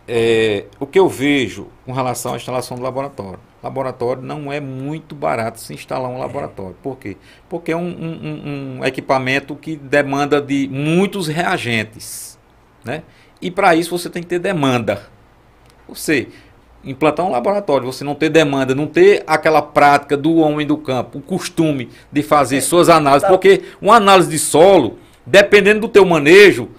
É, 0.07 0.67
o 0.79 0.87
que 0.87 1.01
eu 1.01 1.09
vejo 1.09 1.67
com 1.85 1.91
relação 1.91 2.35
à 2.35 2.37
instalação 2.37 2.77
do 2.77 2.83
laboratório 2.85 3.41
laboratório 3.67 4.23
não 4.23 4.53
é 4.53 4.61
muito 4.61 5.15
barato 5.15 5.61
se 5.61 5.75
instalar 5.75 6.11
um 6.11 6.19
laboratório. 6.19 6.77
Por 6.83 6.97
quê? 6.97 7.17
Porque 7.49 7.73
é 7.73 7.77
um, 7.77 7.89
um, 7.89 8.79
um 8.79 8.85
equipamento 8.85 9.55
que 9.55 9.77
demanda 9.77 10.41
de 10.41 10.69
muitos 10.71 11.27
reagentes. 11.27 12.39
Né? 12.85 13.03
E 13.41 13.51
para 13.51 13.75
isso 13.75 13.97
você 13.97 14.09
tem 14.09 14.23
que 14.23 14.29
ter 14.29 14.39
demanda. 14.39 15.03
Você 15.89 16.29
implantar 16.85 17.27
um 17.27 17.31
laboratório, 17.31 17.85
você 17.85 18.05
não 18.05 18.15
ter 18.15 18.29
demanda, 18.29 18.75
não 18.75 18.87
ter 18.87 19.25
aquela 19.27 19.61
prática 19.61 20.17
do 20.17 20.37
homem 20.37 20.65
do 20.65 20.77
campo, 20.77 21.19
o 21.19 21.21
costume 21.21 21.91
de 22.13 22.23
fazer 22.23 22.59
é, 22.59 22.61
suas 22.61 22.89
análises, 22.89 23.23
tá. 23.23 23.29
porque 23.29 23.63
uma 23.83 23.97
análise 23.97 24.31
de 24.31 24.39
solo, 24.39 24.99
dependendo 25.27 25.81
do 25.81 25.89
teu 25.89 26.07
manejo, 26.07 26.71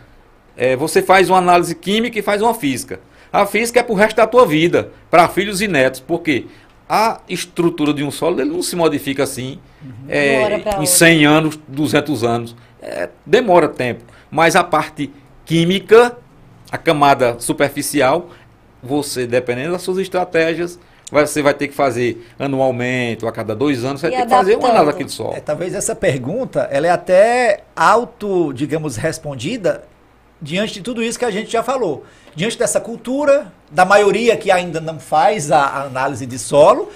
é, 0.56 0.78
você 0.78 1.02
faz 1.02 1.30
uma 1.30 1.38
análise 1.38 1.76
química 1.76 2.18
e 2.18 2.22
faz 2.22 2.42
uma 2.42 2.54
física. 2.54 3.02
A 3.32 3.46
física 3.46 3.82
é 3.82 3.84
pro 3.84 3.94
resto 3.94 4.16
da 4.16 4.26
tua 4.26 4.46
vida, 4.46 4.92
para 5.12 5.28
filhos 5.28 5.62
e 5.62 5.68
netos, 5.68 6.00
porque 6.00 6.46
a 6.90 7.20
estrutura 7.28 7.94
de 7.94 8.04
um 8.04 8.12
solo 8.12 8.40
ele 8.40 8.50
não 8.52 8.62
se 8.62 8.76
modifica 8.76 9.24
assim 9.24 9.60
é, 10.08 10.42
hora 10.44 10.60
pra 10.60 10.72
em 10.72 10.76
outra. 10.76 10.86
100 10.86 11.26
anos, 11.26 11.60
200 11.68 12.24
anos. 12.24 12.56
É, 12.82 13.10
demora 13.26 13.68
tempo. 13.68 14.04
Mas 14.32 14.56
a 14.56 14.64
parte 14.64 15.12
química, 15.46 16.18
a 16.72 16.78
camada 16.78 17.36
superficial, 17.40 18.30
você, 18.82 19.26
dependendo 19.28 19.72
das 19.74 19.82
suas 19.82 19.98
estratégias, 19.98 20.80
você 21.12 21.42
vai 21.42 21.54
ter 21.54 21.68
que 21.70 21.74
fazer 21.74 22.26
anualmente, 22.38 23.24
ou 23.24 23.30
a 23.30 23.32
cada 23.32 23.56
dois 23.56 23.84
anos, 23.84 24.02
você 24.02 24.08
E 24.08 24.12
vai 24.12 24.20
ter 24.20 24.26
que 24.26 24.30
fazer 24.32 24.52
uma 24.56 24.68
adaptando. 24.70 24.72
análise 24.76 24.92
daquele 24.94 25.10
solo. 25.10 25.34
É, 25.36 25.40
talvez 25.40 25.74
essa 25.74 25.96
pergunta 25.96 26.68
ela 26.72 26.88
é 26.88 26.90
até 26.90 27.64
auto, 27.76 28.52
digamos, 28.54 28.96
respondida 28.98 29.84
diante 30.42 30.74
de 30.76 30.82
tudo 30.82 31.04
isso 31.04 31.18
que 31.18 31.26
a 31.26 31.32
gente 31.32 31.52
já 31.52 31.64
falou. 31.64 32.06
Diante 32.36 32.58
dessa 32.58 32.80
cultura, 32.80 33.52
da 33.72 33.84
maioria 33.86 34.38
que 34.38 34.52
ainda 34.52 34.80
não 34.80 35.00
faz 35.00 35.52
a, 35.52 35.60
a 35.60 35.82
análise 35.84 36.26
de 36.26 36.38
solo, 36.38 36.90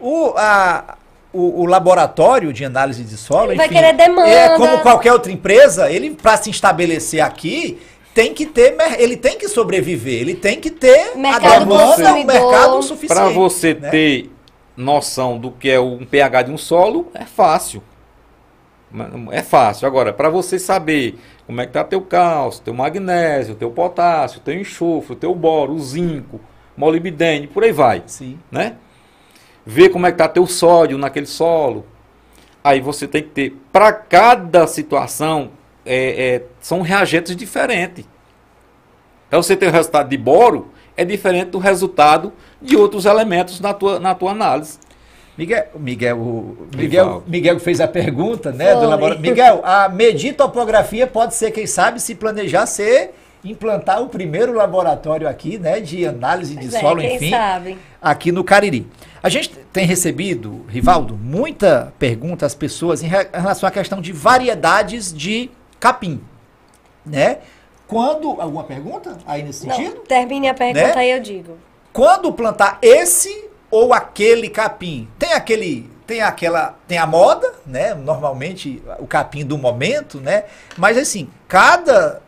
o, 0.00 0.32
a- 0.36 0.96
o, 1.32 1.62
o 1.62 1.66
laboratório 1.66 2.52
de 2.52 2.64
análise 2.64 3.04
de 3.04 3.16
solo, 3.16 3.50
Ele 3.52 3.56
vai 3.58 3.66
enfim, 3.66 3.76
querer 3.76 3.92
demanda. 3.94 4.28
É 4.30 4.56
como 4.56 4.78
qualquer 4.80 5.12
outra 5.12 5.30
empresa, 5.30 5.90
ele 5.90 6.10
para 6.10 6.36
se 6.38 6.50
estabelecer 6.50 7.20
aqui 7.20 7.78
tem 8.14 8.34
que 8.34 8.46
ter, 8.46 8.74
ele 8.98 9.16
tem 9.16 9.38
que 9.38 9.46
sobreviver, 9.48 10.20
ele 10.22 10.34
tem 10.34 10.58
que 10.58 10.70
ter 10.70 11.16
Mercado 11.16 11.46
a 11.46 11.58
demanda, 11.60 11.84
um 11.84 11.88
consumidor. 11.90 12.24
mercado 12.26 12.82
suficiente. 12.82 13.14
Para 13.20 13.28
você 13.28 13.74
né? 13.74 13.90
ter 13.90 14.30
noção 14.76 15.38
do 15.38 15.52
que 15.52 15.70
é 15.70 15.78
um 15.78 16.04
pH 16.04 16.42
de 16.42 16.50
um 16.50 16.58
solo, 16.58 17.08
é 17.14 17.24
fácil. 17.24 17.80
É 19.30 19.42
fácil. 19.42 19.86
Agora, 19.86 20.12
para 20.12 20.30
você 20.30 20.58
saber 20.58 21.18
como 21.46 21.60
é 21.60 21.66
que 21.66 21.72
tá 21.72 21.84
teu 21.84 22.00
cálcio, 22.00 22.62
teu 22.62 22.74
magnésio, 22.74 23.54
teu 23.54 23.70
potássio, 23.70 24.40
teu 24.40 24.54
enxofre, 24.54 25.16
teu 25.16 25.34
boro, 25.34 25.74
o 25.74 25.80
zinco, 25.80 26.40
molibdênio, 26.76 27.48
por 27.48 27.64
aí 27.64 27.72
vai, 27.72 28.02
Sim. 28.06 28.38
né? 28.50 28.76
Ver 29.66 29.90
como 29.90 30.06
é 30.06 30.12
que 30.12 30.18
tá 30.18 30.28
teu 30.28 30.46
sódio 30.46 30.96
naquele 30.96 31.26
solo. 31.26 31.84
Aí 32.64 32.80
você 32.80 33.06
tem 33.06 33.22
que 33.22 33.28
ter, 33.28 33.56
para 33.72 33.92
cada 33.92 34.66
situação, 34.66 35.50
é, 35.84 36.36
é, 36.36 36.42
são 36.60 36.80
reagentes 36.80 37.36
diferentes. 37.36 38.06
Para 39.28 39.38
você 39.38 39.54
ter 39.54 39.68
o 39.68 39.70
resultado 39.70 40.08
de 40.08 40.16
boro, 40.16 40.72
é 40.96 41.04
diferente 41.04 41.50
do 41.50 41.58
resultado 41.58 42.32
de 42.60 42.76
outros 42.76 43.04
elementos 43.04 43.60
na 43.60 43.74
tua, 43.74 44.00
na 44.00 44.14
tua 44.14 44.32
análise. 44.32 44.78
Miguel, 45.38 45.66
Miguel, 45.76 46.18
o 46.18 46.66
Miguel. 46.76 47.22
Miguel 47.26 47.60
fez 47.60 47.80
a 47.80 47.86
pergunta, 47.86 48.50
né, 48.50 48.74
do. 48.74 49.18
Miguel, 49.20 49.60
a 49.64 49.88
medir 49.88 50.34
topografia 50.34 51.06
pode 51.06 51.34
ser, 51.34 51.52
quem 51.52 51.64
sabe, 51.66 52.00
se 52.00 52.14
planejar 52.16 52.66
ser 52.66 53.14
implantar 53.44 54.02
o 54.02 54.08
primeiro 54.08 54.52
laboratório 54.52 55.28
aqui, 55.28 55.58
né, 55.58 55.78
de 55.78 56.04
análise 56.04 56.56
de 56.56 56.74
é, 56.74 56.80
solo, 56.80 57.00
quem 57.00 57.14
enfim, 57.14 57.30
sabe? 57.30 57.78
aqui 58.02 58.32
no 58.32 58.42
Cariri. 58.42 58.84
A 59.22 59.28
gente 59.28 59.50
tem 59.72 59.86
recebido, 59.86 60.66
Rivaldo, 60.68 61.16
muita 61.16 61.92
pergunta 62.00 62.44
às 62.44 62.54
pessoas 62.56 63.00
em 63.00 63.06
re- 63.06 63.28
em 63.32 63.40
relação 63.40 63.68
à 63.68 63.70
questão 63.70 64.00
de 64.00 64.10
variedades 64.12 65.12
de 65.16 65.50
capim, 65.78 66.20
né? 67.06 67.38
Quando 67.86 68.40
alguma 68.40 68.64
pergunta 68.64 69.16
aí 69.24 69.42
nesse 69.44 69.60
sentido? 69.60 69.94
Não, 69.94 70.04
termine 70.04 70.48
a 70.48 70.54
pergunta 70.54 70.86
Né? 70.88 70.94
aí 70.96 71.10
eu 71.12 71.20
digo. 71.20 71.56
quando 71.92 72.32
plantar 72.32 72.78
esse 72.82 73.47
ou 73.70 73.92
aquele 73.92 74.48
capim, 74.48 75.08
tem 75.18 75.32
aquele, 75.32 75.90
tem 76.06 76.22
aquela, 76.22 76.76
tem 76.86 76.98
a 76.98 77.06
moda, 77.06 77.52
né? 77.66 77.94
Normalmente 77.94 78.82
o 78.98 79.06
capim 79.06 79.44
do 79.44 79.58
momento, 79.58 80.20
né? 80.20 80.44
Mas 80.76 80.96
assim, 80.96 81.28
cada 81.46 82.22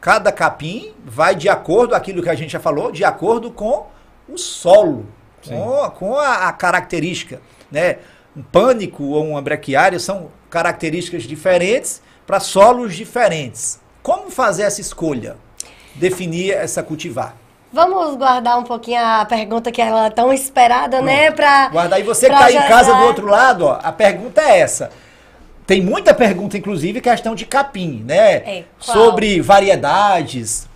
cada 0.00 0.32
capim 0.32 0.94
vai 1.04 1.34
de 1.34 1.48
acordo 1.48 1.94
aquilo 1.94 2.22
que 2.22 2.30
a 2.30 2.34
gente 2.34 2.52
já 2.52 2.60
falou, 2.60 2.90
de 2.90 3.04
acordo 3.04 3.50
com 3.50 3.86
o 4.28 4.38
solo, 4.38 5.06
com, 5.46 5.90
com 5.90 6.18
a, 6.18 6.48
a 6.48 6.52
característica, 6.52 7.40
né? 7.70 7.98
Um 8.36 8.42
pânico 8.42 9.02
ou 9.02 9.26
uma 9.26 9.42
brequiária 9.42 9.98
são 9.98 10.30
características 10.48 11.24
diferentes 11.24 12.00
para 12.26 12.38
solos 12.38 12.94
diferentes. 12.94 13.80
Como 14.02 14.30
fazer 14.30 14.62
essa 14.62 14.80
escolha? 14.80 15.36
Definir 15.96 16.52
essa 16.52 16.82
cultivar? 16.82 17.36
Vamos 17.72 18.16
guardar 18.16 18.58
um 18.58 18.64
pouquinho 18.64 19.00
a 19.00 19.24
pergunta 19.24 19.70
que 19.70 19.80
ela 19.80 20.06
é 20.06 20.10
tão 20.10 20.32
esperada, 20.32 21.00
né? 21.00 21.30
Pra, 21.30 21.68
Guarda 21.68 21.96
aí, 21.96 22.02
você 22.02 22.28
que 22.28 22.36
tá 22.36 22.50
já 22.50 22.64
em 22.64 22.68
casa 22.68 22.92
do 22.94 23.04
outro 23.04 23.26
lado, 23.26 23.66
ó, 23.66 23.78
a 23.82 23.92
pergunta 23.92 24.40
é 24.40 24.58
essa. 24.58 24.90
Tem 25.66 25.80
muita 25.80 26.12
pergunta, 26.12 26.58
inclusive, 26.58 27.00
questão 27.00 27.32
de 27.32 27.46
capim, 27.46 28.02
né? 28.04 28.36
É? 28.38 28.64
Sobre 28.80 29.40
variedades. 29.40 30.68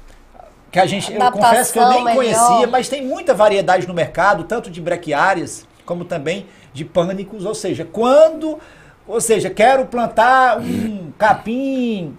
Que 0.70 0.78
a 0.78 0.86
gente, 0.86 1.12
eu 1.12 1.20
Adaptação 1.20 1.50
confesso 1.50 1.72
que 1.72 1.78
eu 1.78 1.88
nem 1.88 2.04
melhor. 2.04 2.14
conhecia, 2.14 2.66
mas 2.68 2.88
tem 2.88 3.04
muita 3.04 3.34
variedade 3.34 3.88
no 3.88 3.94
mercado, 3.94 4.44
tanto 4.44 4.70
de 4.70 4.80
brequiárias, 4.80 5.66
como 5.84 6.04
também 6.04 6.46
de 6.72 6.84
pânicos. 6.84 7.44
Ou 7.44 7.54
seja, 7.54 7.84
quando. 7.84 8.58
Ou 9.06 9.20
seja, 9.20 9.50
quero 9.50 9.84
plantar 9.86 10.58
um 10.58 11.12
capim 11.18 12.16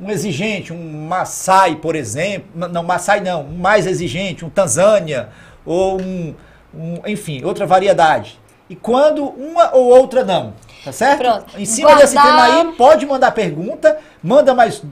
um 0.00 0.10
exigente, 0.10 0.72
um 0.72 1.06
Maasai, 1.06 1.76
por 1.76 1.94
exemplo. 1.94 2.48
Não, 2.68 2.82
Maasai 2.82 3.20
não, 3.20 3.42
um 3.42 3.56
mais 3.58 3.86
exigente, 3.86 4.44
um 4.44 4.50
Tanzânia, 4.50 5.28
ou 5.64 6.00
um, 6.00 6.34
um- 6.74 7.00
enfim, 7.06 7.44
outra 7.44 7.66
variedade. 7.66 8.40
E 8.70 8.76
quando 8.76 9.24
uma 9.24 9.74
ou 9.74 9.84
outra 9.84 10.24
não, 10.24 10.54
tá 10.84 10.92
certo? 10.92 11.18
Pronto. 11.18 11.58
Em 11.60 11.64
cima 11.66 11.94
desse 11.96 12.14
Guardar- 12.14 12.46
tema 12.50 12.70
aí, 12.70 12.72
pode 12.76 13.04
mandar 13.04 13.32
pergunta, 13.32 13.98
manda 14.22 14.54
mais 14.54 14.82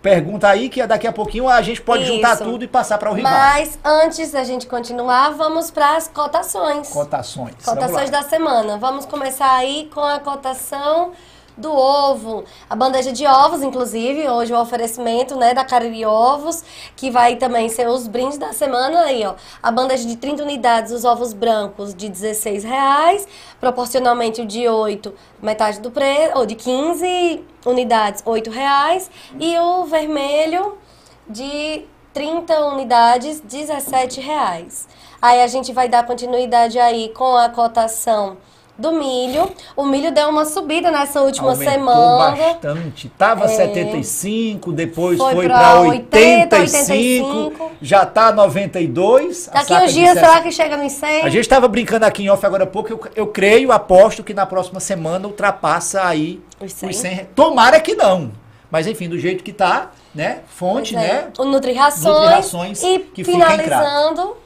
pergunta 0.00 0.48
aí, 0.48 0.68
que 0.68 0.84
daqui 0.86 1.06
a 1.06 1.12
pouquinho 1.12 1.48
a 1.48 1.60
gente 1.60 1.82
pode 1.82 2.04
juntar 2.06 2.34
Isso. 2.34 2.44
tudo 2.44 2.64
e 2.64 2.68
passar 2.68 2.96
para 2.98 3.10
o 3.10 3.14
rival. 3.14 3.30
Mas 3.32 3.78
antes 3.84 4.30
da 4.30 4.44
gente 4.44 4.66
continuar, 4.66 5.30
vamos 5.30 5.70
para 5.70 5.96
as 5.96 6.08
cotações. 6.08 6.88
Cotações. 6.88 7.54
Cotações 7.64 8.08
da 8.08 8.22
semana. 8.22 8.78
Vamos 8.78 9.04
começar 9.04 9.52
aí 9.56 9.90
com 9.92 10.00
a 10.00 10.20
cotação 10.20 11.10
do 11.58 11.70
ovo. 11.70 12.44
A 12.70 12.76
bandeja 12.76 13.12
de 13.12 13.26
ovos, 13.26 13.62
inclusive, 13.62 14.28
hoje 14.28 14.52
o 14.52 14.60
oferecimento, 14.60 15.36
né, 15.36 15.52
da 15.52 15.64
Cariri 15.64 16.06
Ovos, 16.06 16.64
que 16.96 17.10
vai 17.10 17.36
também 17.36 17.68
ser 17.68 17.88
os 17.88 18.06
brindes 18.06 18.38
da 18.38 18.52
semana 18.52 19.00
aí, 19.02 19.26
ó. 19.26 19.34
A 19.62 19.70
bandeja 19.70 20.06
de 20.06 20.16
30 20.16 20.42
unidades, 20.42 20.92
os 20.92 21.04
ovos 21.04 21.32
brancos 21.32 21.94
de 21.94 22.08
16 22.08 22.64
reais, 22.64 23.26
proporcionalmente 23.60 24.40
o 24.40 24.46
de 24.46 24.68
8, 24.68 25.12
metade 25.42 25.80
do 25.80 25.90
preço, 25.90 26.38
ou 26.38 26.46
de 26.46 26.54
15 26.54 27.44
unidades, 27.66 28.22
8 28.24 28.50
reais, 28.50 29.10
e 29.38 29.58
o 29.58 29.84
vermelho 29.84 30.78
de 31.28 31.84
30 32.14 32.58
unidades, 32.66 33.40
17 33.40 34.20
reais. 34.20 34.88
Aí 35.20 35.42
a 35.42 35.46
gente 35.48 35.72
vai 35.72 35.88
dar 35.88 36.06
continuidade 36.06 36.78
aí 36.78 37.08
com 37.10 37.36
a 37.36 37.48
cotação 37.48 38.36
do 38.78 38.92
milho. 38.92 39.50
O 39.76 39.84
milho 39.84 40.12
deu 40.12 40.28
uma 40.28 40.44
subida 40.44 40.90
nessa 40.90 41.20
última 41.20 41.50
Aumentou 41.50 41.72
semana. 41.72 42.36
bastante. 42.36 43.08
Tava 43.18 43.48
75, 43.48 44.72
depois 44.72 45.18
Foi 45.18 45.34
foi, 45.34 45.48
para 45.48 45.80
80, 45.80 46.56
85, 46.56 47.26
85. 47.26 47.70
já 47.82 48.06
tá 48.06 48.30
92. 48.32 49.48
a 49.48 49.52
Daqui 49.62 49.74
uns 49.74 49.92
dias, 49.92 50.08
60. 50.14 50.20
será 50.20 50.40
que 50.42 50.52
chega 50.52 50.76
nos 50.76 50.92
100? 50.92 51.22
A 51.22 51.28
gente 51.28 51.40
estava 51.40 51.66
brincando 51.68 52.06
aqui 52.06 52.22
em 52.24 52.30
off 52.30 52.44
agora 52.46 52.64
há 52.64 52.66
pouco, 52.66 52.90
eu, 52.92 53.00
eu 53.16 53.26
creio, 53.26 53.72
aposto 53.72 54.22
que 54.22 54.32
na 54.32 54.46
próxima 54.46 54.80
semana 54.80 55.26
ultrapassa 55.26 56.04
aí 56.04 56.40
Os 56.60 56.72
100? 56.72 56.88
os 56.90 56.96
100. 56.96 57.14
re- 57.14 57.24
Tomara 57.34 57.80
que 57.80 57.94
não. 57.94 58.30
Mas 58.70 58.86
enfim, 58.86 59.08
do 59.08 59.18
jeito 59.18 59.42
que 59.42 59.52
tá, 59.52 59.90
né? 60.14 60.40
Fonte, 60.46 60.94
é. 60.94 60.98
né? 60.98 61.24
O 61.38 61.44
Nutri-Rações. 61.44 62.04
Nutri-Rações, 62.04 62.82
E 62.82 62.98
que 62.98 63.24
fica 63.24 63.30
em 63.30 63.40
finalizando, 63.40 64.36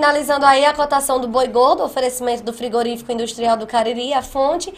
finalizando 0.00 0.44
aí 0.44 0.62
a 0.66 0.74
cotação 0.74 1.18
do 1.18 1.26
boi 1.26 1.48
gordo, 1.48 1.82
oferecimento 1.82 2.42
do 2.42 2.52
frigorífico 2.52 3.10
industrial 3.10 3.56
do 3.56 3.66
Cariri, 3.66 4.12
a 4.12 4.20
fonte, 4.20 4.68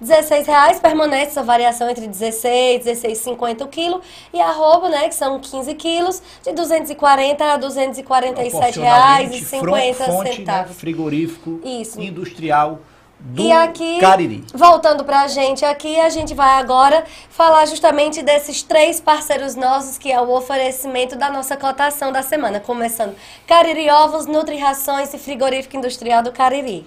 R$ 0.00 0.42
reais 0.46 0.78
permanece 0.78 1.32
essa 1.32 1.42
variação 1.42 1.90
entre 1.90 2.06
16 2.06 2.86
e 2.86 2.90
16,50 2.92 3.62
o 3.64 3.66
quilo, 3.66 4.00
e 4.32 4.40
arroba, 4.40 4.88
né, 4.88 5.08
que 5.08 5.16
são 5.16 5.40
15 5.40 5.74
quilos, 5.74 6.22
de 6.44 6.52
240 6.52 7.44
a 7.44 7.56
247 7.56 8.78
reais 8.78 9.30
e 9.34 9.40
Proporcionalmente, 9.40 9.44
50 9.44 9.94
fron- 10.04 10.12
fonte, 10.16 10.28
né, 10.30 10.36
centavos. 10.36 10.76
frigorífico 10.76 11.60
Isso. 11.64 12.00
industrial 12.00 12.78
do 13.20 13.42
E 13.42 13.50
aqui, 13.50 13.98
Cariri. 14.00 14.44
voltando 14.54 15.04
pra 15.04 15.26
gente 15.26 15.64
aqui, 15.64 15.98
a 15.98 16.08
gente 16.08 16.34
vai 16.34 16.60
agora 16.60 17.04
falar 17.28 17.66
justamente 17.66 18.22
desses 18.22 18.62
três 18.62 19.00
parceiros 19.00 19.54
nossos, 19.54 19.98
que 19.98 20.10
é 20.10 20.20
o 20.20 20.30
oferecimento 20.30 21.16
da 21.16 21.30
nossa 21.30 21.56
cotação 21.56 22.12
da 22.12 22.22
semana. 22.22 22.60
Começando, 22.60 23.16
Cariri 23.46 23.90
Ovos, 23.90 24.26
Nutri-Rações 24.26 25.12
e 25.12 25.18
Frigorífico 25.18 25.76
Industrial 25.76 26.22
do 26.22 26.32
Cariri. 26.32 26.86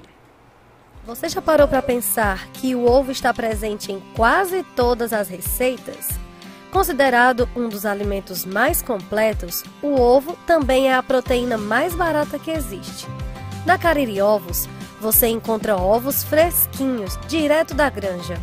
Você 1.05 1.27
já 1.27 1.41
parou 1.41 1.67
para 1.67 1.82
pensar 1.82 2.47
que 2.53 2.75
o 2.75 2.86
ovo 2.86 3.11
está 3.11 3.34
presente 3.34 3.91
em 3.91 3.99
quase 4.15 4.63
todas 4.75 5.11
as 5.11 5.27
receitas? 5.27 6.07
Considerado 6.71 7.49
um 7.55 7.67
dos 7.67 7.86
alimentos 7.86 8.45
mais 8.45 8.82
completos, 8.82 9.63
o 9.82 9.99
ovo 9.99 10.38
também 10.47 10.89
é 10.89 10.93
a 10.93 11.03
proteína 11.03 11.57
mais 11.57 11.93
barata 11.93 12.39
que 12.39 12.51
existe. 12.51 13.07
Na 13.65 13.77
Cariri 13.77 14.21
Ovos, 14.21 14.69
você 15.01 15.27
encontra 15.27 15.75
ovos 15.75 16.23
fresquinhos, 16.23 17.19
direto 17.27 17.73
da 17.73 17.89
granja. 17.89 18.35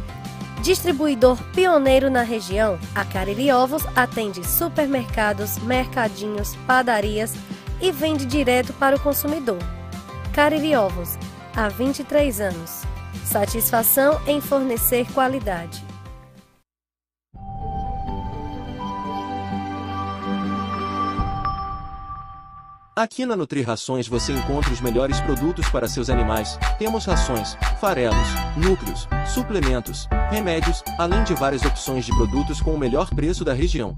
Distribuidor 0.61 1.39
pioneiro 1.55 2.11
na 2.11 2.23
região, 2.23 2.79
a 2.93 3.05
Cariri 3.05 3.53
Ovos 3.53 3.85
atende 3.95 4.45
supermercados, 4.45 5.57
mercadinhos, 5.59 6.57
padarias, 6.67 7.35
e 7.81 7.93
vende 7.93 8.27
direto 8.27 8.73
para 8.73 8.97
o 8.97 9.01
consumidor. 9.01 9.59
Cariri 10.33 10.75
Ovos, 10.75 11.17
há 11.55 11.69
23 11.69 12.41
anos. 12.41 12.83
Satisfação 13.25 14.21
em 14.27 14.41
fornecer 14.41 15.07
qualidade. 15.13 15.88
Aqui 22.99 23.25
na 23.25 23.37
Nutri 23.37 23.63
Rações 23.63 24.09
você 24.09 24.33
encontra 24.33 24.73
os 24.73 24.81
melhores 24.81 25.21
produtos 25.21 25.69
para 25.69 25.87
seus 25.87 26.11
animais. 26.11 26.59
Temos 26.81 27.05
rações, 27.05 27.57
farelos, 27.81 28.27
núcleos, 28.57 29.07
suplementos, 29.33 30.09
remédios, 30.33 30.83
além 30.99 31.23
de 31.23 31.33
várias 31.33 31.65
opções 31.65 32.05
de 32.05 32.11
produtos 32.11 32.61
com 32.61 32.75
o 32.75 32.79
melhor 32.79 33.09
preço 33.11 33.45
da 33.45 33.53
região. 33.53 33.97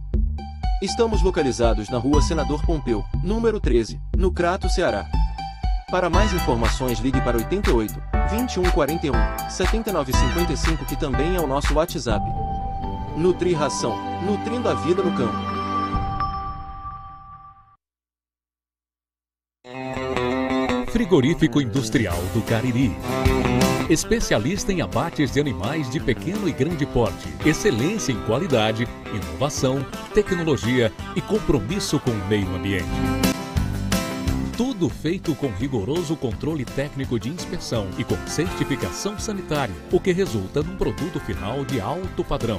Estamos 0.82 1.22
localizados 1.22 1.88
na 1.88 1.96
rua 1.96 2.20
Senador 2.20 2.62
Pompeu, 2.66 3.02
número 3.24 3.58
13, 3.58 3.98
no 4.18 4.30
Crato, 4.30 4.68
Ceará. 4.68 5.06
Para 5.90 6.10
mais 6.10 6.34
informações 6.34 6.98
ligue 6.98 7.22
para 7.22 7.38
88 7.38 7.94
2141 8.28 9.14
7955 9.48 10.84
que 10.84 11.00
também 11.00 11.36
é 11.36 11.40
o 11.40 11.46
nosso 11.46 11.72
WhatsApp. 11.72 12.22
Nutri 13.16 13.54
Ração, 13.54 13.96
nutrindo 14.26 14.68
a 14.68 14.74
vida 14.74 15.02
no 15.02 15.16
campo. 15.16 15.49
Frigorífico 20.90 21.60
Industrial 21.60 22.20
do 22.34 22.42
Cariri. 22.42 22.90
Especialista 23.88 24.72
em 24.72 24.82
abates 24.82 25.30
de 25.32 25.40
animais 25.40 25.88
de 25.88 26.00
pequeno 26.00 26.48
e 26.48 26.52
grande 26.52 26.84
porte. 26.84 27.28
Excelência 27.46 28.10
em 28.12 28.20
qualidade, 28.22 28.88
inovação, 29.14 29.86
tecnologia 30.12 30.92
e 31.14 31.20
compromisso 31.20 32.00
com 32.00 32.10
o 32.10 32.28
meio 32.28 32.52
ambiente. 32.56 32.88
Tudo 34.56 34.88
feito 34.88 35.32
com 35.36 35.48
rigoroso 35.48 36.16
controle 36.16 36.64
técnico 36.64 37.20
de 37.20 37.28
inspeção 37.28 37.86
e 37.96 38.02
com 38.02 38.16
certificação 38.26 39.16
sanitária, 39.18 39.74
o 39.92 40.00
que 40.00 40.10
resulta 40.10 40.60
num 40.60 40.76
produto 40.76 41.20
final 41.20 41.64
de 41.64 41.80
alto 41.80 42.24
padrão. 42.24 42.58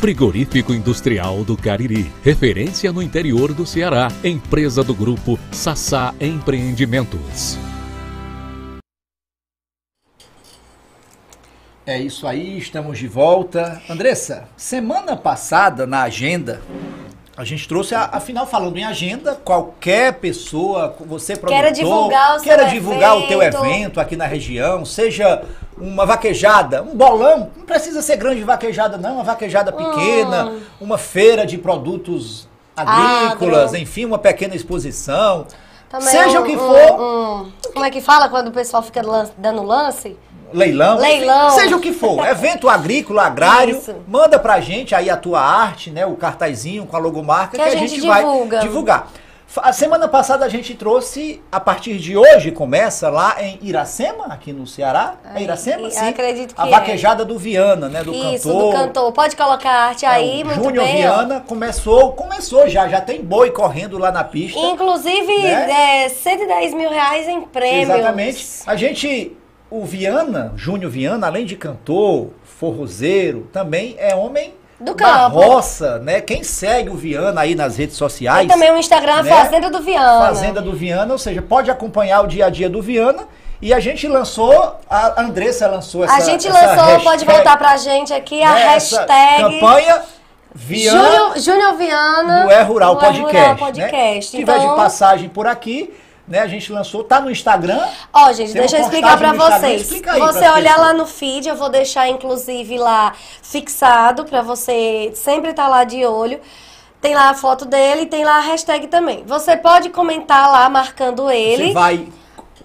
Frigorífico 0.00 0.72
Industrial 0.72 1.44
do 1.44 1.58
Cariri, 1.58 2.10
referência 2.24 2.90
no 2.90 3.02
interior 3.02 3.52
do 3.52 3.66
Ceará, 3.66 4.08
empresa 4.24 4.82
do 4.82 4.94
grupo 4.94 5.38
Sassá 5.52 6.14
Empreendimentos. 6.18 7.58
É 11.84 12.00
isso 12.00 12.26
aí, 12.26 12.56
estamos 12.56 12.98
de 12.98 13.06
volta. 13.06 13.82
Andressa, 13.90 14.48
semana 14.56 15.18
passada 15.18 15.86
na 15.86 16.04
agenda, 16.04 16.62
a 17.40 17.44
gente 17.44 17.66
trouxe, 17.66 17.94
a- 17.94 18.10
afinal, 18.12 18.46
falando 18.46 18.76
em 18.76 18.84
agenda, 18.84 19.34
qualquer 19.34 20.12
pessoa, 20.14 20.94
você 21.06 21.34
produtor, 21.34 21.54
Queira 21.62 21.72
divulgar 21.72 22.36
o 22.36 22.38
seu 22.38 22.42
queira 22.44 22.64
divulgar 22.66 23.16
o 23.16 23.26
teu 23.28 23.42
evento. 23.42 23.64
evento 23.64 23.98
aqui 23.98 24.14
na 24.14 24.26
região, 24.26 24.84
seja 24.84 25.42
uma 25.78 26.04
vaquejada, 26.04 26.82
um 26.82 26.94
bolão, 26.94 27.50
não 27.56 27.64
precisa 27.64 28.02
ser 28.02 28.16
grande 28.16 28.44
vaquejada 28.44 28.98
não, 28.98 29.14
uma 29.14 29.24
vaquejada 29.24 29.72
pequena, 29.72 30.52
uma 30.78 30.98
feira 30.98 31.46
de 31.46 31.56
produtos 31.56 32.46
agrícolas, 32.76 33.70
Agro. 33.70 33.78
enfim, 33.82 34.04
uma 34.04 34.18
pequena 34.18 34.54
exposição. 34.54 35.46
Também 35.88 36.08
seja 36.08 36.40
um- 36.40 36.42
o 36.42 36.46
que 36.46 36.54
um- 36.56 36.58
for, 36.58 37.00
um- 37.00 37.52
como 37.72 37.84
é 37.86 37.90
que 37.90 38.02
fala 38.02 38.28
quando 38.28 38.48
o 38.48 38.52
pessoal 38.52 38.82
fica 38.82 39.00
dando 39.38 39.62
lance? 39.62 40.14
Leilão, 40.52 40.98
Leilão. 40.98 41.50
seja 41.50 41.76
o 41.76 41.80
que 41.80 41.92
for, 41.92 42.24
evento 42.26 42.68
agrícola, 42.68 43.22
agrário, 43.24 43.76
Isso. 43.78 43.94
manda 44.06 44.38
pra 44.38 44.60
gente 44.60 44.94
aí 44.94 45.08
a 45.10 45.16
tua 45.16 45.40
arte, 45.40 45.90
né, 45.90 46.04
o 46.06 46.14
cartazinho 46.16 46.86
com 46.86 46.96
a 46.96 46.98
logomarca 46.98 47.56
Que 47.56 47.62
que, 47.62 47.68
a 47.68 47.78
gente, 47.78 47.90
gente 47.96 48.06
vai 48.06 48.22
divulga. 48.24 48.58
divulgar. 48.60 49.08
A 49.56 49.72
semana 49.72 50.06
passada 50.06 50.44
a 50.44 50.48
gente 50.48 50.76
trouxe, 50.76 51.42
a 51.50 51.58
partir 51.58 51.98
de 51.98 52.16
hoje 52.16 52.52
começa 52.52 53.10
lá 53.10 53.34
em 53.42 53.58
Iracema, 53.60 54.26
aqui 54.26 54.52
no 54.52 54.64
Ceará. 54.64 55.14
É 55.34 55.42
Iracema, 55.42 55.88
e- 55.88 55.90
sim. 55.90 56.08
acredito 56.08 56.54
que 56.54 56.60
a 56.60 56.68
é. 56.68 56.70
vaquejada 56.70 57.24
do 57.24 57.36
Viana, 57.36 57.88
né, 57.88 58.04
do 58.04 58.12
Isso, 58.14 58.46
cantor. 58.48 58.62
do 58.72 58.78
cantor. 58.78 59.12
Pode 59.12 59.34
colocar 59.34 59.70
a 59.72 59.84
arte 59.88 60.04
É, 60.06 60.08
aí, 60.08 60.44
muito 60.44 60.62
Júnior 60.62 60.84
bem. 60.84 60.98
Viana 60.98 61.40
começou, 61.48 62.12
começou 62.12 62.68
já, 62.68 62.86
já 62.86 63.00
tem 63.00 63.24
boi 63.24 63.50
correndo 63.50 63.98
lá 63.98 64.12
na 64.12 64.22
pista. 64.22 64.56
Inclusive, 64.56 65.38
Né? 65.42 66.04
é, 66.04 66.08
110 66.08 66.72
mil 66.72 66.88
reais 66.88 67.26
em 67.26 67.40
prêmios. 67.40 67.90
Exatamente. 67.98 68.46
A 68.64 68.76
gente, 68.76 69.36
o 69.70 69.84
Viana, 69.84 70.52
Júnior 70.56 70.90
Viana, 70.90 71.26
além 71.26 71.46
de 71.46 71.56
cantor, 71.56 72.30
forrozeiro, 72.42 73.48
também 73.52 73.94
é 73.98 74.14
homem 74.14 74.52
Do 74.80 74.94
da 74.94 75.04
campo. 75.04 75.36
roça, 75.36 75.98
né? 76.00 76.20
Quem 76.20 76.42
segue 76.42 76.90
o 76.90 76.96
Viana 76.96 77.40
aí 77.42 77.54
nas 77.54 77.76
redes 77.76 77.96
sociais, 77.96 78.46
E 78.46 78.48
também 78.48 78.72
o 78.72 78.76
Instagram, 78.76 79.22
né? 79.22 79.30
Fazenda 79.30 79.70
do 79.70 79.80
Viana. 79.80 80.26
Fazenda 80.26 80.60
do 80.60 80.72
Viana, 80.72 81.12
ou 81.12 81.18
seja, 81.18 81.40
pode 81.40 81.70
acompanhar 81.70 82.22
o 82.22 82.26
dia 82.26 82.46
a 82.46 82.50
dia 82.50 82.68
do 82.68 82.82
Viana. 82.82 83.24
E 83.62 83.74
a 83.74 83.78
gente 83.78 84.08
lançou, 84.08 84.76
a 84.88 85.20
Andressa 85.20 85.68
lançou 85.68 86.02
essa 86.02 86.14
a 86.14 86.20
gente 86.20 86.48
essa 86.48 86.58
lançou, 86.58 86.84
hashtag, 86.84 87.04
pode 87.04 87.24
voltar 87.26 87.58
pra 87.58 87.76
gente 87.76 88.12
aqui, 88.12 88.42
a 88.42 88.54
né, 88.54 88.64
hashtag 88.70 89.42
campanha 89.42 90.02
Viana 90.54 91.38
Júnior, 91.38 91.76
Viana 91.76 92.44
do 92.44 92.50
É 92.50 92.62
Rural 92.62 92.94
do 92.94 93.00
Podcast. 93.00 93.36
Rural 93.36 93.48
né? 93.50 93.56
Podcast. 93.58 94.30
Se 94.30 94.36
tiver 94.38 94.56
Então, 94.56 94.70
de 94.70 94.76
passagem 94.76 95.28
por 95.28 95.46
aqui, 95.46 95.92
né? 96.30 96.38
A 96.38 96.46
gente 96.46 96.72
lançou, 96.72 97.02
tá 97.02 97.20
no 97.20 97.28
Instagram. 97.28 97.84
Ó, 98.12 98.32
gente, 98.32 98.52
deixa 98.52 98.78
eu 98.78 98.82
explicar 98.82 99.14
Instagram, 99.14 99.36
vocês. 99.36 99.82
explica 99.82 100.16
você 100.16 100.48
olhar 100.48 100.78
lá 100.78 100.92
no 100.94 101.04
feed, 101.04 101.48
eu 101.48 101.56
vou 101.56 101.68
deixar 101.68 102.08
inclusive 102.08 102.78
lá 102.78 103.12
fixado 103.42 104.24
pra 104.24 104.40
você 104.40 105.10
sempre 105.14 105.50
estar 105.50 105.66
lá 105.66 105.82
de 105.82 106.06
olho. 106.06 106.40
Tem 107.00 107.14
lá 107.14 107.30
a 107.30 107.34
foto 107.34 107.64
dele 107.64 108.02
e 108.02 108.06
tem 108.06 108.24
lá 108.24 108.36
a 108.36 108.40
hashtag 108.40 108.86
também. 108.86 109.24
Você 109.26 109.56
pode 109.56 109.88
comentar 109.88 110.52
lá 110.52 110.68
marcando 110.68 111.30
ele. 111.30 111.68
Você 111.68 111.72
vai, 111.72 112.08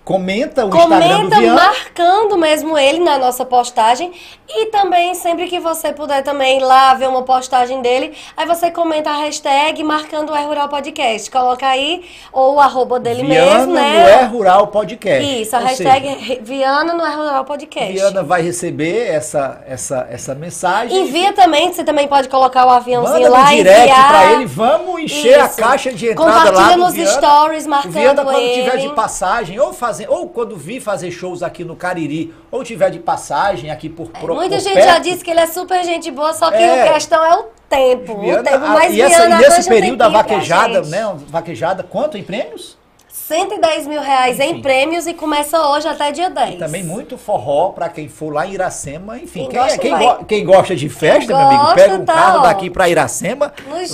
comenta 0.06 0.64
o 0.66 0.70
Instagram 0.70 1.00
do 1.00 1.14
Comenta 1.24 1.40
Viana. 1.40 1.56
marcando 1.62 2.38
mesmo 2.38 2.78
ele 2.78 3.00
na 3.00 3.18
nossa 3.18 3.44
postagem. 3.44 4.14
E 4.48 4.68
também, 4.68 5.16
sempre 5.16 5.48
que 5.48 5.60
você 5.60 5.92
puder 5.92 6.22
também 6.22 6.60
ir 6.60 6.62
lá 6.64 6.94
ver 6.94 7.10
uma 7.10 7.24
postagem 7.24 7.82
dele, 7.82 8.16
aí 8.38 8.46
você 8.46 8.70
comenta 8.70 9.10
a 9.10 9.18
hashtag 9.18 9.84
marcando 9.84 10.30
o 10.32 10.36
É 10.36 10.44
Rural 10.46 10.70
Podcast. 10.70 11.32
Coloca 11.32 11.68
aí, 11.68 12.06
ou 12.32 12.54
o 12.56 12.60
arroba 12.60 13.00
dele 13.00 13.24
Viana 13.24 13.52
mesmo, 13.58 13.68
no 13.68 13.74
né? 13.74 14.12
É 14.12 14.24
Rural 14.26 14.68
Podcast. 14.68 15.42
Isso, 15.42 15.56
a 15.56 15.60
Ou 15.60 15.66
hashtag 15.66 16.08
seja, 16.20 16.34
é 16.34 16.40
Viana 16.44 16.94
no 16.94 17.04
É 17.04 17.16
Rural 17.16 17.44
Podcast. 17.44 17.92
Viana 17.92 18.22
vai 18.22 18.44
receber 18.44 19.08
essa, 19.10 19.64
essa, 19.68 20.08
essa 20.12 20.36
mensagem. 20.36 20.96
Envia 20.96 21.34
também, 21.34 21.74
você 21.74 21.84
também 21.84 22.08
pode 22.08 22.30
colocar 22.30 22.68
o 22.68 22.70
aviãozinho 22.70 23.24
Manda 23.24 23.30
lá 23.30 23.46
no 23.48 23.52
e 23.54 23.56
direct 23.58 23.82
enviar. 23.82 24.08
pra 24.10 24.32
ele, 24.34 24.46
vamos 24.46 25.02
encher 25.02 25.40
a 25.42 25.46
Isso. 25.48 25.58
caixa 25.58 25.92
de 25.92 26.10
entrada 26.12 26.32
Compartilha 26.52 26.62
lá 26.68 26.72
do 26.74 26.78
nos 26.78 26.94
Viana. 26.94 27.12
stories, 27.12 27.66
O 27.66 27.70
marcando 27.72 27.94
Viana, 27.94 28.24
quando 28.24 28.38
ele. 28.40 28.64
tiver 28.64 28.78
de 28.78 28.90
passagem, 28.90 29.60
ou, 29.60 29.74
fazer, 29.96 30.10
ou 30.10 30.28
quando 30.30 30.56
vir 30.58 30.82
fazer 30.82 31.12
shows 31.12 31.42
aqui 31.42 31.64
no 31.64 31.76
Cariri, 31.76 32.34
ou 32.52 32.64
tiver 32.64 32.90
de 32.92 33.00
passagem 33.00 33.72
aqui 33.72 33.88
por, 33.88 34.10
por 34.10 34.32
É, 34.32 34.34
Muita 34.34 34.56
por 34.56 34.62
gente 34.62 34.74
perto, 34.74 34.88
já 34.88 35.00
disse 35.00 35.24
que 35.24 35.32
ele 35.32 35.40
é 35.40 35.48
super 35.48 35.84
gente 35.84 36.12
boa, 36.12 36.34
só 36.34 36.52
que 36.52 36.58
É. 36.58 36.90
a 36.90 36.94
questão 36.94 37.24
é 37.24 37.36
o 37.38 37.46
tempo. 37.70 38.20
Viana, 38.20 38.42
o 38.42 38.44
tempo 38.44 38.66
e, 38.92 39.02
essa, 39.02 39.18
Viana 39.28 39.36
e 39.42 39.50
nesse 39.50 39.70
período 39.70 39.98
da 39.98 40.10
pra 40.10 40.18
vaquejada, 40.22 40.82
né? 40.84 41.16
Vaquejada, 41.28 41.84
quanto 41.84 42.18
em 42.18 42.24
prêmios? 42.24 42.78
110 43.08 43.88
mil 43.88 44.02
reais 44.02 44.40
Enfim. 44.40 44.50
em 44.58 44.62
prêmios 44.62 45.08
e 45.08 45.14
começa 45.14 45.60
hoje 45.70 45.88
até 45.88 46.12
dia 46.12 46.30
10. 46.30 46.60
Também 46.60 46.84
muito 46.84 47.18
forró 47.18 47.70
pra 47.70 47.90
quem 47.90 48.08
for 48.08 48.32
lá 48.32 48.46
em 48.46 48.52
Iracema. 48.54 49.18
Enfim, 49.18 49.48
Quem 49.48 49.50
quem, 49.50 49.60
gosta, 49.60 49.78
quem, 49.80 49.98
go- 49.98 50.26
quem 50.26 50.46
gosta 50.46 50.76
de 50.76 50.90
festa, 50.90 51.20
Quem 51.26 51.36
meu 51.36 51.38
amigo, 51.48 51.62
gosta, 51.64 51.76
pega 51.76 51.96
um 51.96 52.06
tá, 52.06 52.14
carro 52.14 52.40
ó. 52.40 52.42
daqui 52.44 52.70
pra 52.70 52.88
Iracema, 52.88 53.52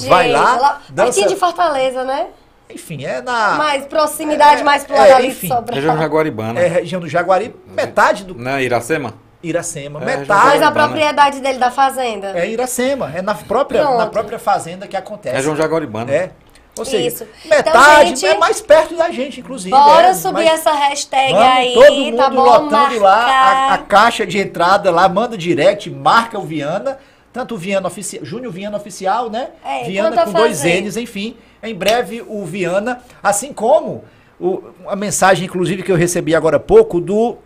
vai 0.10 0.30
lá, 0.30 0.82
dança. 0.90 1.06
Pertinho 1.14 1.28
de 1.30 1.36
Fortaleza, 1.38 2.03
né? 2.03 2.28
Enfim, 2.73 3.03
é 3.06 3.22
na 3.22 3.56
Mais 3.56 3.85
proximidade, 3.85 4.61
é, 4.61 4.64
mais 4.64 4.84
pro 4.84 4.95
é, 4.95 4.99
lado 4.99 5.11
ali 5.14 5.27
de 5.27 5.34
enfim. 5.34 5.48
Sobral. 5.48 5.76
Região 5.76 5.98
Jaguaribana. 5.98 6.60
é, 6.60 6.68
região 6.68 7.02
do 7.02 7.07
Jaguari, 7.07 7.56
metade 7.68 8.23
do 8.23 8.35
Né, 8.35 8.64
Iracema? 8.64 9.14
Iracema, 9.43 9.99
É, 10.02 10.06
metade. 10.06 10.45
Mas 10.45 10.61
a 10.61 10.72
propriedade 10.72 11.39
dele 11.39 11.57
da 11.57 11.72
fazenda. 11.72 12.38
É 12.38 12.48
Iracema, 12.48 13.11
é 13.15 13.22
na 13.22 13.34
própria, 13.34 13.81
Pronto. 13.81 13.98
na 13.98 14.06
própria 14.07 14.38
fazenda 14.38 14.88
que 14.88 14.95
acontece. 14.95 15.35
Região 15.35 15.56
Jaguaribana. 15.56 16.11
É. 16.14 16.31
Ou 16.77 16.85
seja, 16.85 17.06
Isso. 17.07 17.27
metade 17.45 17.69
Então, 17.77 18.06
gente, 18.07 18.26
é 18.26 18.38
mais 18.38 18.61
perto 18.61 18.95
da 18.95 19.10
gente, 19.11 19.41
inclusive. 19.41 19.72
Bora 19.72 20.07
é, 20.07 20.14
subir 20.14 20.45
mas 20.45 20.60
essa 20.61 20.72
hashtag 20.72 21.34
Vamos 21.34 21.48
aí, 21.49 21.73
todo 21.73 21.91
mundo 21.93 22.18
tá 22.18 22.30
bom? 22.30 22.43
lotando 22.43 22.99
lá 22.99 23.15
a, 23.15 23.65
a 23.65 23.69
Marcar. 23.72 23.88
caixa 23.88 24.26
de 24.26 24.39
entrada 24.39 24.89
lá, 24.89 25.10
manda 25.10 25.38
direct, 25.38 25.89
marca 25.89 26.39
o 26.39 26.43
Viana, 26.43 26.98
tanto 27.34 27.56
o 27.56 27.57
Viana 27.57 27.88
oficial, 27.88 28.23
Júnior 28.23 28.53
Viana 28.53 28.77
oficial, 28.77 29.30
né? 29.30 29.49
É, 29.65 29.84
Viana 29.84 30.23
com 30.23 30.31
dois. 30.31 30.64
N's, 30.64 30.95
enfim. 30.95 31.35
Em 31.63 31.75
breve 31.75 32.23
o 32.27 32.43
Viana, 32.45 33.01
assim 33.21 33.53
como 33.53 34.03
o, 34.39 34.63
a 34.88 34.95
mensagem, 34.95 35.45
inclusive, 35.45 35.83
que 35.83 35.91
eu 35.91 35.95
recebi 35.95 36.33
agora 36.33 36.57
há 36.57 36.59
pouco 36.59 36.99
do 36.99 37.38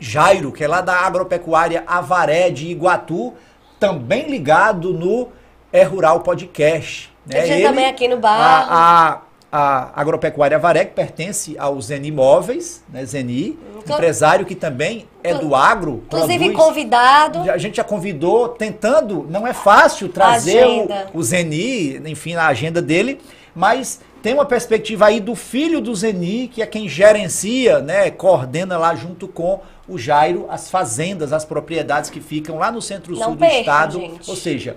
Jairo, 0.00 0.52
que 0.52 0.64
é 0.64 0.68
lá 0.68 0.80
da 0.80 0.94
agropecuária 0.94 1.84
Avaré 1.86 2.50
de 2.50 2.68
Iguatu, 2.68 3.34
também 3.78 4.28
ligado 4.28 4.92
no 4.92 5.28
É 5.72 5.82
Rural 5.82 6.20
Podcast. 6.20 7.12
Né? 7.26 7.46
Gente 7.46 7.62
também 7.62 7.86
aqui 7.86 8.08
no 8.08 8.16
bar. 8.18 8.38
A, 8.40 9.10
a- 9.12 9.20
a 9.50 9.98
agropecuária 9.98 10.58
Varec 10.58 10.92
pertence 10.94 11.56
ao 11.58 11.80
Zeni 11.80 12.08
Imóveis, 12.08 12.82
né, 12.92 13.04
Zeni, 13.04 13.58
empresário 13.78 14.44
que 14.44 14.54
também 14.54 15.06
é 15.24 15.32
do 15.34 15.54
agro. 15.54 16.02
Inclusive 16.06 16.50
produz- 16.50 16.56
convidado. 16.56 17.50
A 17.50 17.56
gente 17.56 17.76
já 17.78 17.84
convidou, 17.84 18.50
tentando, 18.50 19.26
não 19.30 19.46
é 19.46 19.54
fácil 19.54 20.08
trazer 20.10 20.66
o, 20.66 21.18
o 21.18 21.22
Zeni, 21.22 21.96
enfim, 22.10 22.34
na 22.34 22.46
agenda 22.46 22.82
dele, 22.82 23.20
mas 23.54 24.00
tem 24.22 24.34
uma 24.34 24.44
perspectiva 24.44 25.06
aí 25.06 25.18
do 25.20 25.34
filho 25.34 25.80
do 25.80 25.94
Zeni, 25.94 26.48
que 26.48 26.60
é 26.60 26.66
quem 26.66 26.86
gerencia, 26.88 27.78
né, 27.80 28.10
coordena 28.10 28.76
lá 28.76 28.94
junto 28.94 29.26
com 29.26 29.60
o 29.88 29.96
Jairo 29.96 30.46
as 30.50 30.70
fazendas, 30.70 31.32
as 31.32 31.46
propriedades 31.46 32.10
que 32.10 32.20
ficam 32.20 32.58
lá 32.58 32.70
no 32.70 32.82
centro-sul 32.82 33.34
do 33.34 33.44
estado. 33.44 33.98
gente. 33.98 34.28
Ou 34.28 34.36
seja, 34.36 34.76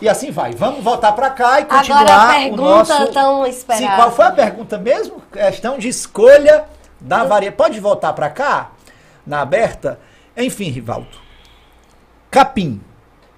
e 0.00 0.08
assim 0.08 0.30
vai. 0.30 0.52
Vamos 0.52 0.82
voltar 0.82 1.12
para 1.12 1.30
cá 1.30 1.60
e 1.60 1.62
Agora 1.62 1.78
continuar 1.78 2.30
a 2.30 2.32
pergunta 2.34 2.62
o 2.62 2.98
nosso... 2.98 3.12
tão 3.12 3.46
esperada. 3.46 3.86
Sim, 3.86 3.96
qual 3.96 4.12
foi 4.12 4.24
a 4.24 4.30
pergunta 4.32 4.78
mesmo? 4.78 5.22
Questão 5.32 5.78
de 5.78 5.88
escolha 5.88 6.64
da 7.00 7.24
variedade. 7.24 7.56
Pode 7.56 7.80
voltar 7.80 8.12
para 8.12 8.30
cá, 8.30 8.72
na 9.26 9.40
aberta? 9.40 9.98
Enfim, 10.36 10.70
Rivaldo. 10.70 11.18
Capim. 12.30 12.80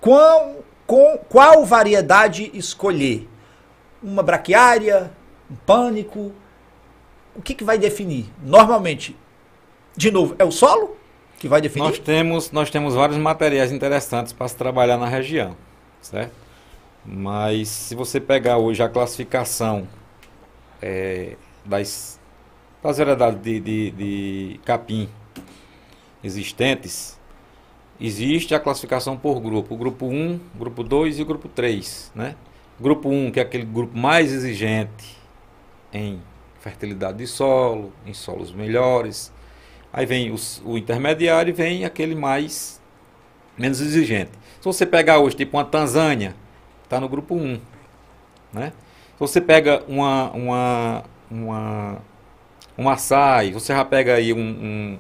Qual, 0.01 0.57
com, 0.87 1.19
qual 1.29 1.65
variedade 1.65 2.51
escolher? 2.55 3.29
Uma 4.03 4.23
braquiária? 4.23 5.11
Um 5.51 5.57
pânico? 5.57 6.33
O 7.35 7.43
que, 7.43 7.55
que 7.55 7.65
vai 7.65 7.79
definir? 7.79 8.33
Normalmente, 8.43 9.17
de 9.97 10.11
novo, 10.11 10.35
é 10.39 10.45
o 10.45 10.51
solo 10.51 10.97
que 11.39 11.49
vai 11.49 11.61
definir? 11.61 11.87
Nós 11.87 11.99
temos, 11.99 12.51
nós 12.51 12.71
temos 12.71 12.95
vários 12.95 13.17
materiais 13.17 13.71
interessantes 13.71 14.33
para 14.33 14.49
se 14.49 14.57
trabalhar 14.57 14.97
na 14.99 15.07
região, 15.07 15.57
certo? 16.01 16.48
Mas 17.11 17.69
se 17.69 17.95
você 17.95 18.21
pegar 18.21 18.59
hoje 18.59 18.83
a 18.83 18.89
classificação 18.89 19.89
eh, 20.83 21.37
das, 21.65 22.21
das 22.83 22.99
variedades 22.99 23.41
de, 23.43 23.61
de, 23.61 23.91
de 23.93 24.61
capim 24.65 25.09
existentes, 26.23 27.19
existe 28.01 28.55
a 28.55 28.61
classificação 28.61 29.17
por 29.17 29.41
grupo. 29.41 29.77
Grupo 29.77 30.07
1, 30.07 30.39
grupo 30.59 30.83
2 30.83 31.19
e 31.19 31.25
grupo 31.25 31.49
3, 31.49 32.13
né? 32.15 32.35
Grupo 32.81 33.09
1, 33.09 33.31
que 33.33 33.41
é 33.41 33.43
aquele 33.43 33.65
grupo 33.65 33.97
mais 33.97 34.33
exigente 34.33 35.17
em 35.93 36.21
fertilidade 36.61 37.19
de 37.19 37.27
solo, 37.27 37.93
em 38.07 38.15
solos 38.15 38.53
melhores, 38.53 39.33
Aí 39.93 40.05
vem 40.07 40.31
os- 40.31 40.61
o 40.67 40.77
intermediário 40.77 41.51
e 41.51 41.53
vem 41.55 41.85
aquele 41.85 42.15
mais 42.15 42.81
menos 43.57 43.81
exigente. 43.81 44.33
Se 44.61 44.65
você 44.65 44.85
pegar 44.87 45.19
hoje, 45.19 45.37
tipo 45.37 45.57
uma 45.57 45.65
Tanzânia, 45.65 46.37
está 46.89 46.98
no 46.98 47.09
grupo 47.09 47.35
1. 47.35 47.60
Né? 48.52 48.73
Se 49.12 49.20
você 49.20 49.40
pega 49.40 49.82
uma, 49.86 50.31
uma, 50.31 51.05
uma, 51.31 51.98
um 52.77 52.89
açaí, 52.89 53.52
você 53.52 53.74
já 53.74 53.85
pega 53.85 54.15
aí 54.15 54.32
um, 54.32 54.39
um, 54.39 54.98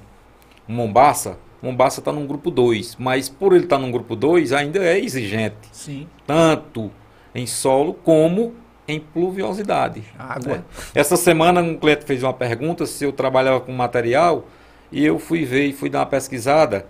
um 0.68 0.74
Mombasa, 0.74 1.38
Mombasa 1.62 2.00
está 2.00 2.12
no 2.12 2.24
grupo 2.26 2.50
2, 2.50 2.96
mas 2.96 3.28
por 3.28 3.54
ele 3.54 3.64
estar 3.64 3.78
no 3.78 3.90
grupo 3.90 4.14
2 4.14 4.52
ainda 4.52 4.84
é 4.84 4.98
exigente, 4.98 5.68
Sim. 5.72 6.06
tanto 6.26 6.90
em 7.34 7.46
solo 7.46 7.94
como 7.94 8.54
em 8.86 9.00
pluviosidade. 9.00 10.04
Água. 10.18 10.56
né? 10.56 10.64
Essa 10.94 11.16
semana 11.16 11.60
um 11.60 11.76
cliente 11.76 12.04
fez 12.04 12.22
uma 12.22 12.32
pergunta 12.32 12.86
se 12.86 13.04
eu 13.04 13.12
trabalhava 13.12 13.60
com 13.60 13.72
material 13.72 14.46
e 14.92 15.04
eu 15.04 15.18
fui 15.18 15.44
ver 15.44 15.66
e 15.66 15.72
fui 15.72 15.90
dar 15.90 16.00
uma 16.00 16.06
pesquisada. 16.06 16.86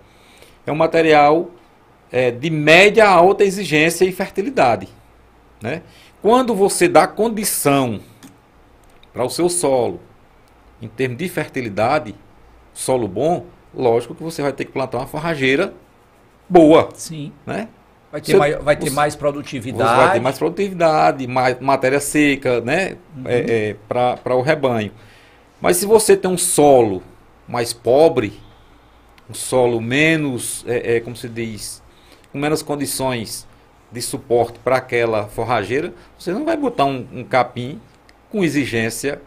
É 0.65 0.71
um 0.71 0.75
material 0.75 1.49
é, 2.11 2.31
de 2.31 2.49
média 2.49 3.05
a 3.05 3.09
alta 3.11 3.43
exigência 3.43 4.05
e 4.05 4.11
fertilidade. 4.11 4.87
Né? 5.61 5.81
Quando 6.21 6.53
você 6.55 6.87
dá 6.87 7.07
condição 7.07 7.99
para 9.13 9.23
o 9.23 9.29
seu 9.29 9.49
solo, 9.49 9.99
em 10.81 10.87
termos 10.87 11.17
de 11.17 11.27
fertilidade, 11.29 12.15
solo 12.73 13.07
bom, 13.07 13.45
lógico 13.73 14.15
que 14.15 14.23
você 14.23 14.41
vai 14.41 14.53
ter 14.53 14.65
que 14.65 14.71
plantar 14.71 14.97
uma 14.99 15.07
forrageira 15.07 15.73
boa. 16.47 16.89
Sim. 16.93 17.31
Né? 17.45 17.67
Vai 18.11 18.21
ter, 18.21 18.31
Você- 18.31 18.37
mai- 18.37 18.55
vai 18.55 18.75
ter 18.75 18.89
você- 18.89 18.95
mais 18.95 19.15
produtividade. 19.15 19.97
vai 19.97 20.13
ter 20.13 20.19
mais 20.19 20.37
produtividade, 20.39 21.27
mais 21.27 21.59
matéria 21.59 21.99
seca, 21.99 22.59
né? 22.61 22.97
É, 23.25 23.75
para 23.87 24.35
o 24.35 24.41
rebanho. 24.41 24.91
Mas 25.61 25.77
se 25.77 25.85
você 25.85 26.17
tem 26.17 26.31
um 26.31 26.37
solo 26.37 27.03
mais 27.47 27.71
pobre, 27.71 28.39
um 29.29 29.33
solo 29.33 29.79
menos, 29.79 30.65
é, 30.67 30.95
é, 30.95 30.99
como 31.01 31.15
se 31.15 31.29
diz, 31.29 31.83
com 32.31 32.37
menos 32.37 32.61
condições 32.61 33.47
de 33.91 34.01
suporte 34.01 34.59
para 34.59 34.77
aquela 34.77 35.27
forrageira, 35.27 35.93
você 36.17 36.31
não 36.31 36.45
vai 36.45 36.55
botar 36.55 36.85
um, 36.85 37.05
um 37.11 37.23
capim 37.23 37.79
com 38.31 38.43
exigência 38.43 39.21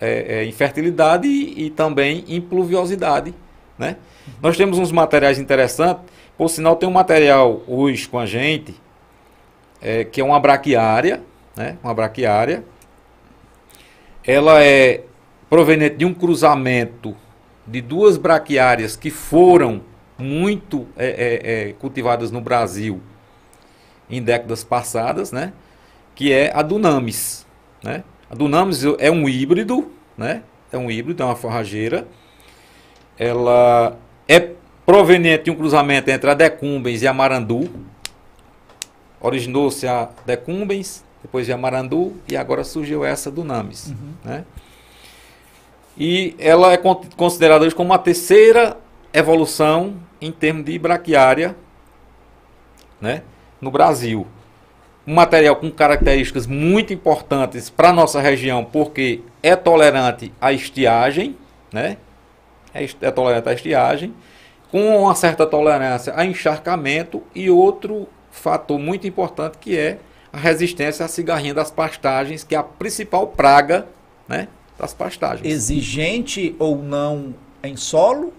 é, 0.00 0.40
é, 0.40 0.44
em 0.44 0.52
fertilidade 0.52 1.26
e, 1.26 1.66
e 1.66 1.70
também 1.70 2.24
em 2.28 2.40
pluviosidade. 2.40 3.34
Né? 3.78 3.96
Nós 4.40 4.56
temos 4.56 4.78
uns 4.78 4.92
materiais 4.92 5.38
interessantes, 5.38 6.04
por 6.36 6.48
sinal 6.48 6.76
tem 6.76 6.88
um 6.88 6.92
material 6.92 7.62
hoje 7.66 8.08
com 8.08 8.18
a 8.18 8.26
gente, 8.26 8.74
é, 9.80 10.04
que 10.04 10.20
é 10.20 10.24
uma 10.24 10.38
braquiária, 10.38 11.22
né? 11.56 11.76
uma 11.82 11.92
braquiária. 11.92 12.64
Ela 14.24 14.62
é 14.62 15.02
proveniente 15.50 15.96
de 15.96 16.04
um 16.04 16.14
cruzamento 16.14 17.14
de 17.66 17.80
duas 17.80 18.16
braquiárias 18.16 18.96
que 18.96 19.10
foram 19.10 19.82
muito 20.18 20.86
é, 20.96 21.06
é, 21.06 21.68
é, 21.68 21.72
cultivadas 21.74 22.30
no 22.30 22.40
Brasil 22.40 23.00
em 24.08 24.22
décadas 24.22 24.62
passadas, 24.62 25.32
né? 25.32 25.52
que 26.14 26.32
é 26.32 26.52
a 26.54 26.62
Dunamis. 26.62 27.46
Né? 27.82 28.04
A 28.30 28.34
Dunamis 28.34 28.84
é 28.98 29.10
um 29.10 29.28
híbrido, 29.28 29.90
né? 30.16 30.42
é 30.72 30.78
um 30.78 30.90
híbrido, 30.90 31.22
é 31.22 31.26
uma 31.26 31.36
forrageira. 31.36 32.06
Ela 33.18 33.96
é 34.28 34.50
proveniente 34.84 35.44
de 35.44 35.50
um 35.50 35.54
cruzamento 35.54 36.10
entre 36.10 36.30
a 36.30 36.34
Decumbens 36.34 37.02
e 37.02 37.08
a 37.08 37.12
Marandu. 37.12 37.68
Originou-se 39.20 39.86
a 39.86 40.10
Decumbens, 40.26 41.02
depois 41.22 41.48
a 41.48 41.56
Marandu 41.56 42.12
e 42.28 42.36
agora 42.36 42.62
surgiu 42.62 43.04
essa 43.04 43.30
Dunamis. 43.30 43.94
Né? 44.22 44.44
E 45.96 46.34
ela 46.38 46.72
é 46.72 46.76
con- 46.76 47.02
considerada 47.16 47.64
hoje 47.64 47.74
como 47.74 47.94
a 47.94 47.98
terceira 47.98 48.76
evolução 49.14 49.94
em 50.20 50.32
termos 50.32 50.64
de 50.64 50.78
braquiária 50.78 51.56
né, 53.00 53.22
no 53.60 53.70
Brasil. 53.70 54.26
Um 55.06 55.14
material 55.14 55.56
com 55.56 55.70
características 55.70 56.46
muito 56.46 56.92
importantes 56.92 57.70
para 57.70 57.90
a 57.90 57.92
nossa 57.92 58.20
região, 58.20 58.64
porque 58.64 59.20
é 59.42 59.54
tolerante 59.54 60.32
à 60.40 60.52
estiagem, 60.52 61.36
né? 61.72 61.98
é, 62.74 62.84
é 63.00 63.10
tolerante 63.10 63.48
à 63.48 63.52
estiagem, 63.52 64.12
com 64.70 65.02
uma 65.02 65.14
certa 65.14 65.46
tolerância 65.46 66.12
a 66.16 66.24
encharcamento 66.24 67.22
e 67.34 67.48
outro 67.48 68.08
fator 68.32 68.78
muito 68.78 69.06
importante 69.06 69.56
que 69.58 69.78
é 69.78 69.98
a 70.32 70.38
resistência 70.38 71.04
à 71.04 71.08
cigarrinha 71.08 71.54
das 71.54 71.70
pastagens, 71.70 72.42
que 72.42 72.56
é 72.56 72.58
a 72.58 72.62
principal 72.64 73.28
praga 73.28 73.86
né, 74.26 74.48
das 74.76 74.92
pastagens. 74.92 75.46
Exigente 75.46 76.56
ou 76.58 76.76
não 76.76 77.32
em 77.62 77.76
solo? 77.76 78.32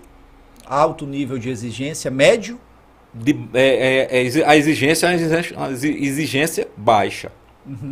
Alto 0.65 1.05
nível 1.05 1.37
de 1.37 1.49
exigência, 1.49 2.09
médio? 2.11 2.59
De- 3.13 3.37
é- 3.53 4.07
é- 4.17 4.27
é 4.27 4.45
a 4.45 4.55
exigência 4.57 5.07
é 5.07 5.57
uma 5.57 5.71
exigência, 5.71 6.67
baixa 6.75 7.31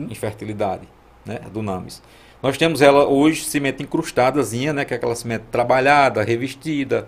em 0.09 0.13
fertilidade 0.13 0.87
né, 1.25 1.39
do 1.51 1.61
NAMES. 1.61 2.01
Nós 2.41 2.57
temos 2.57 2.81
ela 2.81 3.07
hoje 3.07 3.45
cimento 3.45 3.81
incrustadazinha, 3.81 4.73
né, 4.73 4.83
que 4.85 4.93
é 4.93 4.97
aquela 4.97 5.15
cimento 5.15 5.45
trabalhada, 5.51 6.21
revestida. 6.23 7.07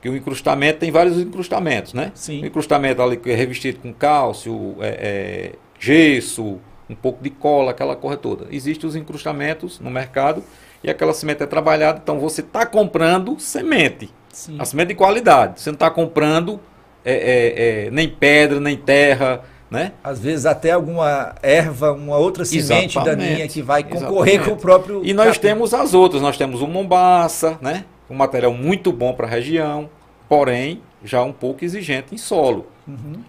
Que 0.00 0.08
o 0.08 0.16
encrustamento 0.16 0.78
tem 0.80 0.90
vários 0.92 1.18
encrustamentos, 1.18 1.92
né? 1.94 2.12
Sim. 2.14 2.42
O 2.42 2.46
encrustamento 2.46 3.00
ali 3.02 3.16
que 3.16 3.30
é 3.30 3.34
revestido 3.34 3.80
com 3.80 3.92
cálcio, 3.92 4.76
é, 4.80 4.88
é, 4.88 5.52
gesso, 5.80 6.60
um 6.88 6.94
pouco 6.94 7.22
de 7.24 7.30
cola, 7.30 7.70
aquela 7.70 7.96
coisa 7.96 8.16
toda. 8.18 8.46
Existem 8.50 8.86
os 8.88 8.94
encrustamentos 8.94 9.80
no 9.80 9.90
mercado 9.90 10.44
e 10.82 10.90
aquela 10.90 11.14
cimento 11.14 11.42
é 11.42 11.46
trabalhada, 11.46 12.00
então 12.02 12.20
você 12.20 12.42
está 12.42 12.66
comprando 12.66 13.40
semente. 13.40 14.10
Sim. 14.34 14.56
A 14.58 14.64
semente 14.64 14.88
de 14.88 14.94
qualidade. 14.96 15.60
Você 15.60 15.70
não 15.70 15.74
está 15.74 15.88
comprando 15.88 16.60
é, 17.04 17.12
é, 17.12 17.86
é, 17.86 17.90
nem 17.90 18.08
pedra, 18.08 18.58
nem 18.58 18.76
terra, 18.76 19.42
né? 19.70 19.92
Às 20.02 20.18
vezes 20.18 20.44
até 20.44 20.72
alguma 20.72 21.34
erva, 21.42 21.92
uma 21.92 22.16
outra 22.16 22.44
semente 22.44 22.98
daninha 23.02 23.46
que 23.46 23.62
vai 23.62 23.84
concorrer 23.84 24.34
Exatamente. 24.34 24.44
com 24.44 24.52
o 24.52 24.56
próprio. 24.56 25.04
E 25.04 25.14
nós 25.14 25.36
capim. 25.36 25.40
temos 25.40 25.72
as 25.72 25.94
outras. 25.94 26.20
Nós 26.20 26.36
temos 26.36 26.60
o 26.62 26.66
Mombasa, 26.66 27.58
né? 27.60 27.84
Um 28.10 28.14
material 28.14 28.52
muito 28.52 28.92
bom 28.92 29.14
para 29.14 29.26
a 29.26 29.30
região, 29.30 29.88
porém 30.28 30.82
já 31.02 31.22
um 31.22 31.32
pouco 31.32 31.64
exigente 31.64 32.14
em 32.14 32.18
solo. 32.18 32.66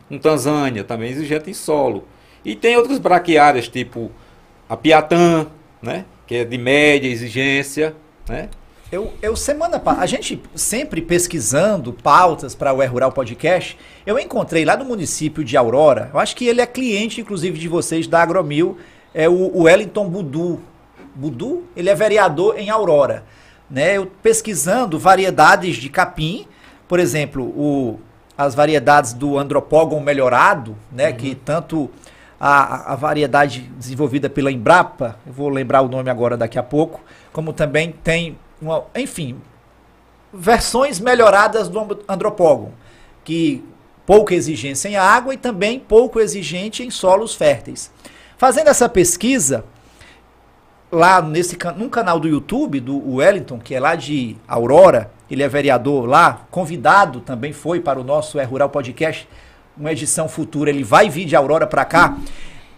Um 0.09 0.17
Tanzânia 0.17 0.83
também 0.83 1.11
exigente 1.11 1.49
em 1.49 1.53
solo. 1.53 2.05
E 2.43 2.55
tem 2.55 2.75
outras 2.75 2.99
braquiárias, 2.99 3.67
tipo 3.67 4.11
a 4.67 4.75
Piatã, 4.75 5.47
né? 5.81 6.05
Que 6.25 6.37
é 6.37 6.45
de 6.45 6.57
média 6.57 7.07
exigência, 7.07 7.95
né? 8.27 8.49
Eu, 8.91 9.11
eu 9.19 9.35
semana 9.35 9.79
passada, 9.79 10.03
a 10.03 10.07
gente 10.07 10.41
sempre 10.53 11.01
pesquisando 11.01 11.91
pautas 11.91 12.53
para 12.53 12.71
o 12.71 12.83
É 12.83 12.85
Rural 12.85 13.11
Podcast, 13.11 13.77
eu 14.05 14.19
encontrei 14.19 14.63
lá 14.63 14.77
no 14.77 14.85
município 14.85 15.43
de 15.43 15.57
Aurora, 15.57 16.11
eu 16.13 16.19
acho 16.19 16.35
que 16.35 16.45
ele 16.45 16.61
é 16.61 16.67
cliente, 16.67 17.19
inclusive, 17.19 17.57
de 17.57 17.67
vocês 17.67 18.05
da 18.05 18.21
Agromil, 18.21 18.77
é 19.13 19.27
o, 19.27 19.63
Wellington 19.63 20.07
Budu. 20.07 20.61
Budu, 21.15 21.63
ele 21.75 21.89
é 21.89 21.95
vereador 21.95 22.59
em 22.59 22.69
Aurora. 22.69 23.23
Né? 23.69 23.97
Eu 23.97 24.05
pesquisando 24.21 24.99
variedades 24.99 25.77
de 25.77 25.89
capim, 25.89 26.45
por 26.87 26.99
exemplo, 26.99 27.43
o, 27.43 27.99
as 28.37 28.53
variedades 28.53 29.13
do 29.13 29.37
andropógon 29.39 29.99
melhorado, 29.99 30.75
né? 30.91 31.11
Que 31.11 31.33
tanto 31.33 31.89
a, 32.39 32.93
a 32.93 32.95
variedade 32.95 33.61
desenvolvida 33.77 34.29
pela 34.29 34.51
Embrapa, 34.51 35.17
eu 35.25 35.33
vou 35.33 35.49
lembrar 35.49 35.81
o 35.81 35.87
nome 35.87 36.09
agora 36.09 36.37
daqui 36.37 36.59
a 36.59 36.63
pouco, 36.63 37.01
como 37.31 37.53
também 37.53 37.91
tem, 38.03 38.37
uma, 38.61 38.85
enfim, 38.95 39.39
versões 40.33 40.99
melhoradas 40.99 41.67
do 41.69 42.03
andropógon, 42.07 42.71
que 43.23 43.63
pouca 44.05 44.35
exigência 44.35 44.89
em 44.89 44.95
água 44.95 45.33
e 45.33 45.37
também 45.37 45.79
pouco 45.79 46.19
exigente 46.19 46.83
em 46.83 46.89
solos 46.89 47.33
férteis. 47.33 47.91
Fazendo 48.37 48.67
essa 48.67 48.87
pesquisa, 48.87 49.65
lá 50.91 51.21
nesse 51.21 51.57
num 51.75 51.89
canal 51.89 52.19
do 52.19 52.27
YouTube 52.27 52.79
do 52.79 53.15
Wellington, 53.15 53.59
que 53.59 53.73
é 53.73 53.79
lá 53.79 53.95
de 53.95 54.35
Aurora, 54.47 55.11
ele 55.29 55.41
é 55.41 55.47
vereador 55.47 56.05
lá, 56.05 56.45
convidado 56.51 57.19
também 57.21 57.51
foi 57.51 57.79
para 57.79 57.99
o 57.99 58.03
nosso 58.03 58.39
É 58.39 58.43
Rural 58.43 58.69
Podcast, 58.69 59.27
uma 59.77 59.91
edição 59.91 60.29
futura, 60.29 60.69
ele 60.69 60.83
vai 60.83 61.09
vir 61.09 61.25
de 61.25 61.35
Aurora 61.35 61.67
para 61.67 61.83
cá. 61.83 62.17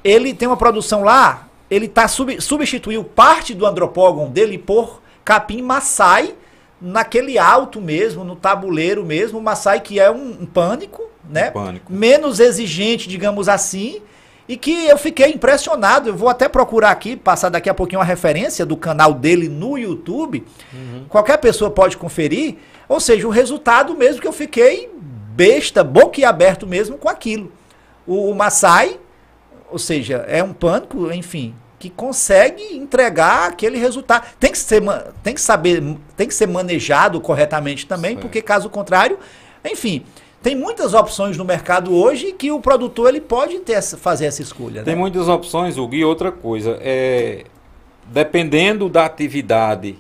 Ele 0.04 0.34
tem 0.34 0.48
uma 0.48 0.58
produção 0.58 1.04
lá, 1.04 1.48
ele 1.70 1.88
tá 1.88 2.08
sub, 2.08 2.40
substituiu 2.42 3.04
parte 3.04 3.54
do 3.54 3.66
andropógon 3.66 4.30
dele 4.30 4.58
por 4.58 5.02
capim 5.28 5.62
maçai, 5.62 6.34
naquele 6.80 7.38
alto 7.38 7.82
mesmo, 7.82 8.24
no 8.24 8.34
tabuleiro 8.34 9.04
mesmo, 9.04 9.40
o 9.40 9.42
maçai 9.42 9.82
que 9.82 10.00
é 10.00 10.10
um, 10.10 10.38
um 10.40 10.46
pânico, 10.46 11.04
né? 11.30 11.52
Pânico. 11.52 11.92
Menos 11.92 12.40
exigente, 12.40 13.10
digamos 13.10 13.50
assim, 13.50 14.02
e 14.48 14.56
que 14.56 14.86
eu 14.86 14.98
fiquei 14.98 15.34
impressionado. 15.34 16.08
Eu 16.08 16.16
vou 16.16 16.30
até 16.30 16.48
procurar 16.48 16.92
aqui, 16.92 17.18
passar 17.18 17.50
daqui 17.50 17.70
a 17.70 17.74
pouquinho 17.74 18.00
uma 18.00 18.06
referência 18.06 18.66
do 18.66 18.78
canal 18.78 19.14
dele 19.14 19.50
no 19.50 19.78
YouTube. 19.78 20.46
Qualquer 21.10 21.36
pessoa 21.40 21.70
pode 21.70 21.98
conferir. 21.98 22.56
Ou 22.88 23.02
seja, 23.02 23.28
o 23.28 23.30
resultado 23.30 23.94
mesmo 23.96 24.22
que 24.22 24.28
eu 24.30 24.32
fiquei 24.32 24.90
besta, 25.36 25.84
boquiaberto 25.84 26.66
mesmo 26.66 26.98
com 26.98 27.10
aquilo. 27.10 27.52
O, 28.06 28.32
o 28.32 28.34
Maasai, 28.34 28.98
ou 29.70 29.78
seja, 29.78 30.24
é 30.26 30.42
um 30.42 30.54
pânico, 30.54 31.12
enfim, 31.12 31.54
que 31.80 31.90
consegue 31.90 32.76
entregar 32.76 33.50
aquele 33.50 33.78
resultado. 33.78 34.26
Tem 34.40 34.52
que 34.52 34.58
ser, 34.58 34.82
tem 35.24 35.34
que 35.34 35.42
saber, 35.42 35.84
tem 36.16 36.28
que 36.28 36.34
ser 36.34 36.48
manejado 36.48 37.22
corretamente 37.22 37.86
também, 37.86 38.12
Certo. 38.12 38.22
porque 38.22 38.42
caso 38.42 38.70
contrário, 38.70 39.20
enfim, 39.64 40.04
tem 40.42 40.56
muitas 40.56 40.94
opções 40.94 41.38
no 41.38 41.46
mercado 41.46 41.94
hoje 41.96 42.32
que 42.32 42.52
o 42.52 42.60
produtor 42.60 43.10
ele 43.10 43.22
pode 43.22 43.60
ter 43.60 43.82
fazer 43.82 44.26
essa 44.26 44.42
escolha. 44.42 44.84
Tem 44.84 44.96
né? 44.96 45.00
muitas 45.00 45.28
opções, 45.28 45.78
Hugo. 45.78 45.94
E 45.94 46.04
outra 46.04 46.32
coisa, 46.32 46.78
é, 46.82 47.46
dependendo 48.06 48.90
da 48.90 49.06
atividade 49.06 49.98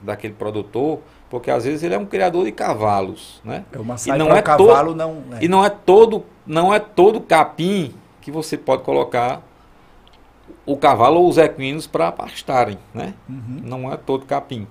daquele 0.00 0.34
produtor, 0.34 1.00
porque 1.30 1.50
às 1.50 1.64
vezes 1.64 1.82
ele 1.82 1.94
é 1.94 1.98
um 1.98 2.04
criador 2.04 2.44
de 2.44 2.52
cavalos, 2.52 3.40
né? 3.44 3.64
É, 3.72 3.78
Maasai 3.78 4.14
E 4.14 4.18
não 4.18 4.36
é 4.36 4.42
cavalo 4.42 4.94
não. 4.94 5.22
é. 5.32 5.44
E 5.44 5.48
não 5.48 5.64
é 5.64 5.70
todo, 5.70 6.24
não 6.46 6.74
é 6.74 6.78
todo 6.78 7.20
capim 7.20 7.94
que 8.20 8.30
você 8.30 8.58
pode 8.58 8.82
colocar 8.82 9.42
o 10.64 10.76
cavalo 10.76 11.20
ou 11.20 11.28
os 11.28 11.38
equinos 11.38 11.86
para 11.86 12.12
pastarem, 12.12 12.78
né? 12.94 13.14
Uhum. 13.28 13.60
Não 13.62 13.92
é 13.92 13.96
todo 13.96 14.24
capim. 14.26 14.66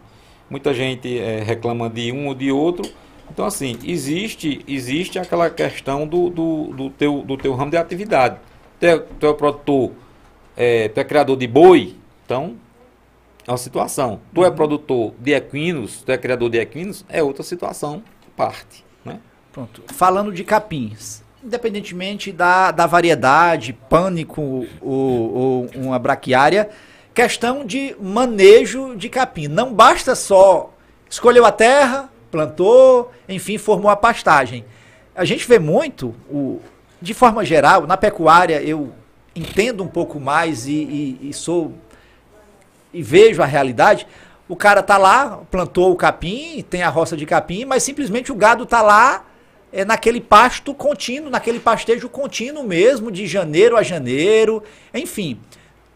Muita 0.50 0.74
gente 0.74 1.18
eh, 1.18 1.44
reclama 1.44 1.90
de 1.90 2.12
um 2.12 2.28
ou 2.28 2.36
de 2.36 2.52
outro. 2.52 2.90
Então, 3.30 3.46
assim, 3.46 3.78
existe, 3.84 4.64
existe 4.68 5.18
aquela 5.18 5.50
questão 5.50 6.06
do, 6.06 6.30
do, 6.30 6.68
do 6.68 6.90
teu, 6.90 7.22
do 7.22 7.38
teu 7.38 7.54
ramo 7.54 7.72
de 7.72 7.78
atividade. 7.78 8.38
Tu 8.80 8.86
é, 8.86 9.00
tu 9.00 9.28
é 9.28 9.34
produtor, 9.34 9.92
eh, 10.58 10.90
tu 10.90 11.00
é 11.00 11.04
criador 11.04 11.38
de 11.38 11.48
boi, 11.48 11.96
então 12.26 12.56
é 13.48 13.52
uma 13.52 13.58
situação. 13.58 14.20
Tu 14.34 14.44
é 14.44 14.52
produtor 14.52 15.14
de 15.20 15.34
equinos, 15.34 16.02
tu 16.04 16.12
é 16.12 16.18
criador 16.18 16.50
de 16.50 16.58
equinos, 16.58 17.06
é 17.08 17.24
outra 17.24 17.44
situação, 17.44 18.04
parte, 18.36 18.84
né? 19.06 19.20
Pronto. 19.52 19.84
Falando 19.88 20.34
de 20.34 20.44
capins, 20.44 21.21
independentemente 21.44 22.32
da, 22.32 22.72
da 22.72 22.86
variedade, 22.86 23.74
pânico 23.90 24.66
ou, 24.82 25.68
uma 25.76 25.98
braquiária, 25.98 26.70
questão 27.14 27.66
de 27.66 27.96
manejo 28.00 28.96
de 28.96 29.10
capim. 29.10 29.48
Não 29.48 29.74
basta 29.74 30.16
só 30.16 30.74
escolheu 31.10 31.46
a 31.46 31.52
terra, 31.52 32.10
plantou, 32.30 33.12
enfim, 33.28 33.58
formou 33.58 33.92
a 33.92 33.96
pastagem. 33.96 34.64
A 35.14 35.26
gente 35.26 35.46
vê 35.48 35.60
muito, 35.60 36.16
o, 36.30 36.62
de 37.02 37.14
forma 37.14 37.44
geral, 37.44 37.86
na 37.86 37.98
pecuária 37.98 38.62
eu 38.62 38.94
entendo 39.36 39.84
um 39.84 39.88
pouco 39.88 40.20
mais 40.20 40.68
e, 40.68 40.72
e- 40.74 41.30
e 41.30 41.34
sou 41.34 41.74
e 42.94 43.02
vejo 43.02 43.42
a 43.42 43.46
realidade. 43.46 44.06
O 44.48 44.56
cara 44.56 44.84
tá 44.84 44.98
lá, 44.98 45.40
plantou 45.50 45.92
o 45.92 45.96
capim, 45.96 46.64
tem 46.70 46.84
a 46.84 46.90
roça 46.90 47.16
de 47.16 47.26
capim, 47.26 47.64
mas 47.66 47.84
simplesmente 47.84 48.32
o 48.32 48.36
gado 48.36 48.66
tá 48.66 48.82
lá 48.82 49.26
é, 49.74 49.86
naquele 49.86 50.20
pasto 50.22 50.74
contínuo, 50.74 51.30
naquele 51.30 51.60
pastejo 51.60 52.10
contínuo 52.10 52.64
mesmo, 52.64 53.12
de 53.12 53.26
janeiro 53.28 53.78
a 53.78 53.84
janeiro, 53.84 54.62
enfim. 54.94 55.40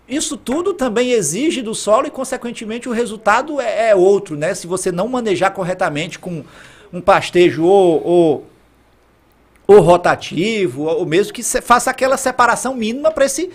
Isso 0.07 0.37
tudo 0.37 0.73
também 0.73 1.11
exige 1.11 1.61
do 1.63 1.73
solo 1.73 2.05
e, 2.07 2.11
consequentemente, 2.11 2.87
o 2.87 2.91
resultado 2.91 3.59
é, 3.59 3.89
é 3.89 3.95
outro, 3.95 4.37
né? 4.37 4.53
Se 4.53 4.67
você 4.67 4.91
não 4.91 5.07
manejar 5.07 5.51
corretamente 5.51 6.19
com 6.19 6.43
um 6.93 7.01
pastejo 7.01 7.63
ou, 7.65 8.05
ou, 8.05 8.45
ou 9.67 9.79
rotativo, 9.81 10.83
ou 10.83 11.05
mesmo 11.05 11.33
que 11.33 11.41
se- 11.41 11.59
faça 11.61 11.89
aquela 11.89 12.17
separação 12.17 12.75
mínima 12.75 13.09
para 13.11 13.25
esse 13.25 13.49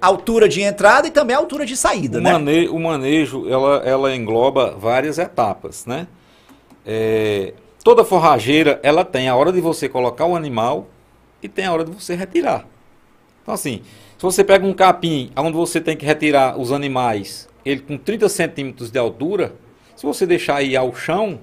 altura 0.00 0.48
de 0.48 0.62
entrada 0.62 1.06
e 1.06 1.10
também 1.10 1.36
a 1.36 1.38
altura 1.38 1.66
de 1.66 1.76
saída, 1.76 2.16
O, 2.16 2.20
né? 2.22 2.32
o 2.70 2.78
manejo, 2.78 3.46
ela, 3.46 3.82
ela 3.84 4.16
engloba 4.16 4.74
várias 4.78 5.18
etapas, 5.18 5.84
né? 5.84 6.06
É, 6.86 7.52
toda 7.84 8.04
forrageira, 8.04 8.78
ela 8.82 9.04
tem 9.04 9.28
a 9.28 9.36
hora 9.36 9.52
de 9.52 9.60
você 9.60 9.88
colocar 9.88 10.26
o 10.26 10.36
animal 10.36 10.88
e 11.42 11.48
tem 11.48 11.66
a 11.66 11.72
hora 11.72 11.84
de 11.84 11.90
você 11.90 12.14
retirar. 12.14 12.66
Então, 13.42 13.54
assim, 13.54 13.82
se 14.18 14.22
você 14.22 14.44
pega 14.44 14.66
um 14.66 14.72
capim 14.74 15.30
onde 15.36 15.56
você 15.56 15.80
tem 15.80 15.96
que 15.96 16.04
retirar 16.04 16.58
os 16.58 16.72
animais, 16.72 17.48
ele 17.64 17.80
com 17.80 17.96
30 17.96 18.28
centímetros 18.28 18.90
de 18.90 18.98
altura, 18.98 19.54
se 19.96 20.04
você 20.04 20.26
deixar 20.26 20.56
aí 20.56 20.76
ao 20.76 20.94
chão, 20.94 21.40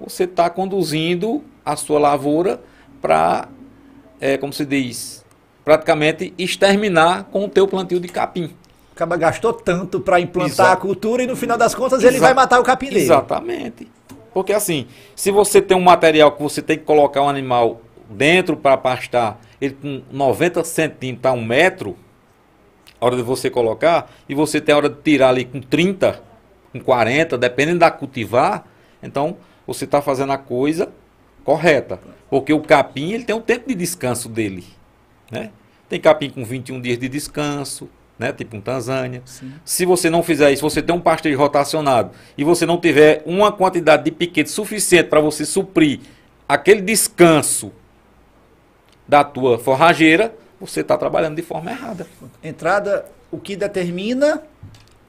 você 0.00 0.24
está 0.24 0.48
conduzindo 0.50 1.42
a 1.64 1.76
sua 1.76 1.98
lavoura 1.98 2.60
para, 3.00 3.48
como 4.40 4.52
se 4.52 4.64
diz, 4.64 5.24
praticamente 5.64 6.32
exterminar 6.38 7.24
com 7.24 7.44
o 7.44 7.48
teu 7.48 7.66
plantio 7.68 8.00
de 8.00 8.08
capim. 8.08 8.50
Acaba 8.94 9.16
gastou 9.16 9.52
tanto 9.52 10.00
para 10.00 10.20
implantar 10.20 10.50
Exato. 10.66 10.72
a 10.72 10.76
cultura 10.76 11.22
e 11.22 11.26
no 11.26 11.34
final 11.34 11.56
das 11.56 11.74
contas 11.74 12.02
ele 12.04 12.16
Exa- 12.16 12.26
vai 12.26 12.34
matar 12.34 12.60
o 12.60 12.62
capim 12.62 12.86
dele. 12.86 13.00
Exatamente. 13.00 13.88
Porque 14.32 14.52
assim, 14.52 14.86
se 15.14 15.30
você 15.30 15.60
tem 15.60 15.76
um 15.76 15.82
material 15.82 16.32
que 16.32 16.42
você 16.42 16.62
tem 16.62 16.78
que 16.78 16.84
colocar 16.84 17.22
um 17.22 17.28
animal 17.28 17.80
dentro 18.08 18.56
para 18.56 18.76
pastar, 18.76 19.40
ele 19.60 19.74
com 19.74 20.02
90 20.10 20.64
centímetros 20.64 21.32
a 21.32 21.34
um 21.34 21.44
metro, 21.44 21.96
a 23.00 23.06
hora 23.06 23.16
de 23.16 23.22
você 23.22 23.50
colocar, 23.50 24.10
e 24.28 24.34
você 24.34 24.60
tem 24.60 24.72
a 24.74 24.78
hora 24.78 24.88
de 24.88 25.00
tirar 25.02 25.30
ali 25.30 25.44
com 25.44 25.60
30, 25.60 26.22
com 26.72 26.80
40, 26.80 27.36
dependendo 27.36 27.80
da 27.80 27.90
cultivar, 27.90 28.66
então 29.02 29.36
você 29.66 29.84
está 29.84 30.00
fazendo 30.00 30.32
a 30.32 30.38
coisa 30.38 30.92
correta. 31.44 32.00
Porque 32.30 32.52
o 32.52 32.60
capim 32.60 33.12
ele 33.12 33.24
tem 33.24 33.36
um 33.36 33.40
tempo 33.40 33.68
de 33.68 33.74
descanso 33.74 34.28
dele. 34.28 34.64
Né? 35.30 35.50
Tem 35.88 36.00
capim 36.00 36.30
com 36.30 36.44
21 36.44 36.80
dias 36.80 36.98
de 36.98 37.08
descanso, 37.08 37.88
né? 38.22 38.32
tipo 38.32 38.56
um 38.56 38.60
Tanzânia. 38.60 39.22
Se 39.64 39.84
você 39.84 40.08
não 40.08 40.22
fizer 40.22 40.50
isso, 40.52 40.62
você 40.62 40.80
tem 40.80 40.94
um 40.94 41.00
pastejo 41.00 41.36
rotacionado 41.38 42.10
e 42.38 42.44
você 42.44 42.64
não 42.64 42.78
tiver 42.80 43.22
uma 43.26 43.50
quantidade 43.52 44.04
de 44.04 44.10
piquete 44.10 44.50
suficiente 44.50 45.08
para 45.08 45.20
você 45.20 45.44
suprir 45.44 46.00
aquele 46.48 46.80
descanso 46.80 47.72
da 49.06 49.24
tua 49.24 49.58
forrageira, 49.58 50.34
você 50.60 50.80
está 50.80 50.96
trabalhando 50.96 51.36
de 51.36 51.42
forma 51.42 51.70
errada. 51.70 52.06
Entrada, 52.42 53.04
o 53.30 53.38
que 53.38 53.56
determina. 53.56 54.42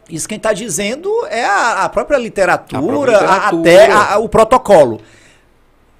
Isso 0.10 0.28
quem 0.28 0.36
está 0.38 0.52
dizendo 0.52 1.10
é 1.28 1.46
a, 1.46 1.84
a 1.86 1.90
própria 1.90 2.18
literatura, 2.18 2.80
A 2.80 2.84
própria 2.86 3.12
literatura. 3.20 3.60
até 3.86 3.92
a- 3.92 4.18
o 4.18 4.28
protocolo. 4.28 5.00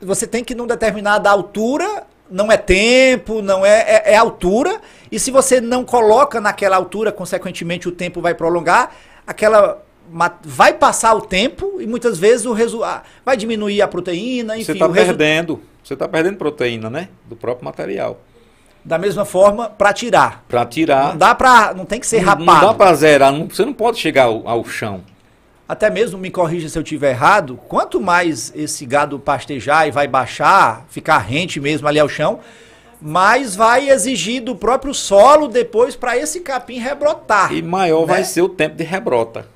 Você 0.02 0.28
tem 0.28 0.44
que, 0.44 0.54
num 0.54 0.68
determinada 0.68 1.30
altura, 1.30 2.04
não 2.34 2.52
é 2.52 2.58
tempo, 2.58 3.44
não 3.44 3.64
é, 3.64 3.82
é, 3.82 4.14
é 4.14 4.16
altura, 4.16 4.82
e 5.12 5.20
se 5.20 5.30
você 5.30 5.62
não 5.62 5.86
coloca 5.86 6.42
naquela 6.42 6.76
altura, 6.76 7.12
consequentemente 7.12 7.88
o 7.88 7.92
tempo 7.92 8.20
vai 8.22 8.34
prolongar, 8.34 8.92
aquela. 9.26 9.84
Vai 10.44 10.74
passar 10.74 11.14
o 11.14 11.22
tempo 11.22 11.80
e 11.80 11.88
muitas 11.88 12.18
vezes 12.20 12.46
o 12.46 12.52
resultado 12.52 13.04
vai 13.26 13.38
diminuir 13.38 13.82
a 13.82 13.88
proteína, 13.88 14.56
enfim, 14.58 14.66
você 14.66 14.72
está 14.74 14.90
perdendo, 14.90 15.62
você 15.82 15.94
está 15.94 16.08
perdendo 16.08 16.38
proteína, 16.38 16.90
né? 16.90 17.08
Do 17.26 17.36
próprio 17.36 17.64
material. 17.66 18.20
da 18.84 18.98
mesma 18.98 19.24
forma 19.24 19.70
para 19.70 19.94
tirar. 19.94 20.44
Para 20.50 20.66
tirar. 20.66 21.10
Não 21.12 21.18
dá 21.18 21.34
para, 21.34 21.74
não 21.74 21.86
tem 21.86 22.02
que 22.02 22.06
ser 22.08 22.18
não- 22.22 22.26
rapado. 22.26 22.46
Não 22.46 22.60
dá 22.68 22.74
para 22.74 22.94
zerar, 22.96 23.32
não- 23.32 23.48
você 23.48 23.64
não 23.64 23.74
pode 23.74 23.98
chegar 23.98 24.24
ao, 24.26 24.46
ao 24.46 24.66
chão. 24.66 25.02
Até 25.74 25.90
mesmo 25.90 26.20
me 26.20 26.30
corrija 26.30 26.70
se 26.70 26.78
eu 26.78 26.84
tiver 26.84 27.10
errado, 27.10 27.60
quanto 27.68 28.00
mais 28.00 28.54
esse 28.56 28.86
gado 28.86 29.18
pastejar 29.18 29.88
e 29.88 29.92
vai 29.92 30.08
baixar, 30.08 30.86
ficar 30.88 31.18
rente 31.18 31.60
mesmo 31.60 31.88
ali 31.88 31.98
ao 31.98 32.08
chão, 32.08 32.42
mais 33.02 33.56
vai 33.56 33.90
exigir 33.90 34.44
do 34.44 34.56
próprio 34.56 34.94
solo 34.94 35.48
depois 35.48 35.96
para 35.96 36.16
esse 36.16 36.42
capim 36.42 36.78
rebrotar. 36.78 37.52
E 37.52 37.64
maior 37.64 38.06
vai 38.06 38.20
né? 38.20 38.24
ser 38.24 38.44
o 38.44 38.50
tempo 38.50 38.76
de 38.76 38.84
rebrota. 38.84 39.48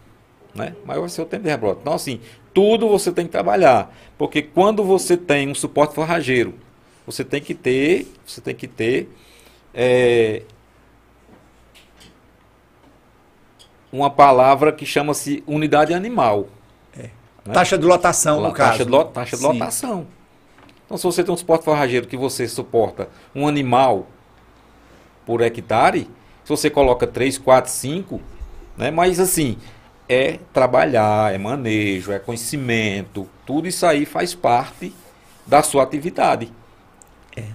né? 0.55 0.73
Maior 0.83 1.01
vai 1.01 1.09
ser 1.09 1.21
o 1.21 1.25
tempo 1.25 1.43
de 1.43 1.49
rebrote. 1.51 1.81
Então, 1.83 1.93
assim, 1.93 2.19
tudo 2.51 2.89
você 2.89 3.11
tem 3.11 3.27
que 3.27 3.31
trabalhar. 3.31 3.95
Porque 4.17 4.41
quando 4.41 4.83
você 4.83 5.15
tem 5.15 5.47
um 5.47 5.53
suporte 5.53 5.93
forrageiro, 5.93 6.55
você 7.05 7.23
tem 7.23 7.39
que 7.39 7.53
ter, 7.53 8.11
você 8.25 8.41
tem 8.41 8.55
que 8.55 8.67
ter 8.67 9.07
é, 9.71 10.41
uma 13.91 14.09
palavra 14.09 14.71
que 14.71 14.85
chama-se 14.85 15.43
unidade 15.47 15.93
animal. 15.93 16.47
É. 16.95 17.09
Né? 17.45 17.53
Taxa 17.53 17.77
de 17.77 17.85
lotação, 17.85 18.41
no 18.41 18.51
taxa 18.51 18.55
caso. 18.55 18.85
De 18.85 18.91
lo, 18.91 19.05
taxa 19.05 19.35
de 19.35 19.41
Sim. 19.41 19.47
lotação. 19.47 20.07
Então, 20.85 20.97
se 20.97 21.03
você 21.03 21.23
tem 21.23 21.33
um 21.33 21.37
suporte 21.37 21.65
forrageiro 21.65 22.07
que 22.07 22.15
você 22.15 22.47
suporta 22.47 23.09
um 23.35 23.47
animal 23.47 24.07
por 25.25 25.41
hectare, 25.41 26.09
se 26.43 26.49
você 26.49 26.69
coloca 26.69 27.05
3, 27.05 27.37
4, 27.37 27.69
5, 27.69 28.21
né? 28.77 28.89
mas 28.89 29.19
assim, 29.19 29.57
é 30.07 30.39
trabalhar, 30.53 31.33
é 31.33 31.37
manejo, 31.37 32.11
é 32.11 32.19
conhecimento, 32.19 33.27
tudo 33.45 33.67
isso 33.67 33.85
aí 33.85 34.05
faz 34.05 34.33
parte 34.33 34.93
da 35.45 35.61
sua 35.61 35.83
atividade. 35.83 36.51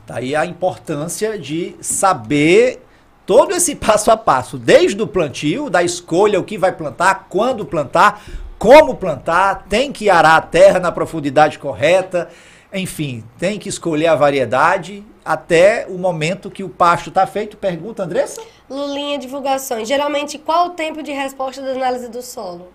Tá 0.06 0.16
aí 0.16 0.36
a 0.36 0.44
importância 0.44 1.38
de 1.38 1.74
saber 1.80 2.84
todo 3.26 3.52
esse 3.52 3.74
passo 3.74 4.10
a 4.10 4.16
passo, 4.16 4.58
desde 4.58 5.00
o 5.02 5.06
plantio, 5.06 5.70
da 5.70 5.82
escolha, 5.82 6.40
o 6.40 6.44
que 6.44 6.58
vai 6.58 6.72
plantar, 6.72 7.26
quando 7.28 7.64
plantar, 7.64 8.22
como 8.58 8.96
plantar, 8.96 9.66
tem 9.68 9.92
que 9.92 10.08
arar 10.08 10.36
a 10.36 10.40
terra 10.40 10.78
na 10.78 10.92
profundidade 10.92 11.58
correta, 11.58 12.28
enfim, 12.72 13.22
tem 13.38 13.58
que 13.58 13.68
escolher 13.68 14.06
a 14.06 14.14
variedade 14.14 15.04
até 15.24 15.86
o 15.88 15.98
momento 15.98 16.50
que 16.50 16.64
o 16.64 16.68
pasto 16.68 17.10
está 17.10 17.26
feito. 17.26 17.56
Pergunta, 17.56 18.02
Andressa? 18.02 18.42
Lulinha 18.68 19.18
divulgações. 19.18 19.86
Geralmente, 19.86 20.38
qual 20.38 20.68
o 20.68 20.70
tempo 20.70 21.02
de 21.02 21.12
resposta 21.12 21.60
da 21.60 21.72
análise 21.72 22.08
do 22.08 22.22
solo? 22.22 22.68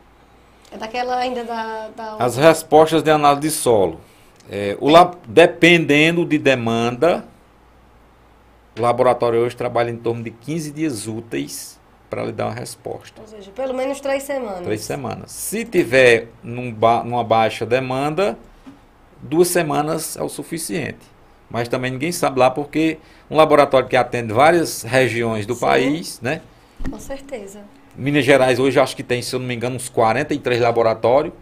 É 0.71 0.77
daquela 0.77 1.15
ainda 1.15 1.43
da. 1.43 1.89
da... 1.95 2.15
As 2.19 2.37
respostas 2.37 3.01
de 3.01 3.09
análise 3.09 3.41
de 3.41 3.51
solo. 3.51 3.99
É, 4.49 4.77
o 4.79 4.89
lab, 4.89 5.17
dependendo 5.27 6.25
de 6.25 6.37
demanda, 6.37 7.25
o 8.79 8.81
laboratório 8.83 9.39
hoje 9.39 9.55
trabalha 9.55 9.89
em 9.89 9.97
torno 9.97 10.23
de 10.23 10.31
15 10.31 10.71
dias 10.71 11.07
úteis 11.07 11.79
para 12.09 12.23
lhe 12.23 12.31
dar 12.31 12.45
uma 12.45 12.53
resposta. 12.53 13.21
Ou 13.21 13.27
seja, 13.27 13.51
pelo 13.51 13.73
menos 13.73 13.99
três 13.99 14.23
semanas. 14.23 14.61
Três 14.61 14.81
semanas. 14.81 15.31
Se 15.31 15.65
tiver 15.65 16.27
num 16.41 16.71
ba 16.73 17.03
numa 17.03 17.23
baixa 17.23 17.65
demanda, 17.65 18.37
duas 19.21 19.49
semanas 19.49 20.15
é 20.17 20.23
o 20.23 20.29
suficiente. 20.29 20.99
Mas 21.49 21.67
também 21.67 21.91
ninguém 21.91 22.11
sabe 22.11 22.39
lá 22.39 22.49
porque 22.49 22.97
um 23.29 23.35
laboratório 23.35 23.87
que 23.87 23.95
atende 23.95 24.33
várias 24.33 24.83
regiões 24.83 25.45
do 25.45 25.53
Sim. 25.55 25.61
país, 25.61 26.19
né? 26.21 26.41
Com 26.89 26.99
certeza. 26.99 27.61
Minas 27.95 28.25
Gerais 28.25 28.59
hoje 28.59 28.79
acho 28.79 28.95
que 28.95 29.03
tem, 29.03 29.21
se 29.21 29.33
eu 29.33 29.39
não 29.39 29.47
me 29.47 29.55
engano, 29.55 29.75
uns 29.75 29.89
43 29.89 30.61
laboratórios. 30.61 31.33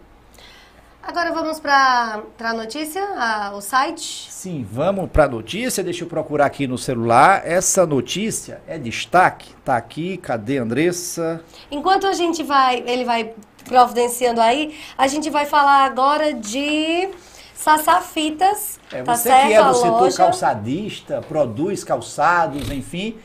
Agora 1.06 1.30
vamos 1.32 1.60
para 1.60 2.22
a 2.40 2.52
notícia, 2.52 3.00
a- 3.16 3.52
o 3.54 3.60
site. 3.60 4.26
Sim, 4.30 4.66
vamos 4.70 5.08
para 5.10 5.24
a 5.24 5.28
notícia. 5.28 5.82
Deixa 5.84 6.02
eu 6.04 6.08
procurar 6.08 6.46
aqui 6.46 6.66
no 6.66 6.76
celular. 6.76 7.42
Essa 7.44 7.86
notícia 7.86 8.60
é 8.66 8.76
destaque. 8.76 9.54
Tá 9.64 9.76
aqui. 9.76 10.16
Cadê, 10.16 10.58
Andressa? 10.58 11.40
Enquanto 11.70 12.06
a 12.08 12.12
gente 12.12 12.42
vai, 12.42 12.82
ele 12.86 13.04
vai 13.04 13.32
providenciando 13.64 14.40
aí, 14.40 14.76
a 14.98 15.06
gente 15.06 15.30
vai 15.30 15.46
falar 15.46 15.84
agora 15.84 16.34
de 16.34 17.08
Sassafitas. 17.54 18.78
É, 18.92 19.02
tá 19.02 19.14
você 19.14 19.28
certo? 19.28 19.46
que 19.48 19.54
é 19.54 19.62
do 19.64 19.74
setor 19.74 20.00
loja. 20.02 20.16
calçadista, 20.16 21.20
produz 21.28 21.82
calçados, 21.84 22.70
enfim, 22.70 23.16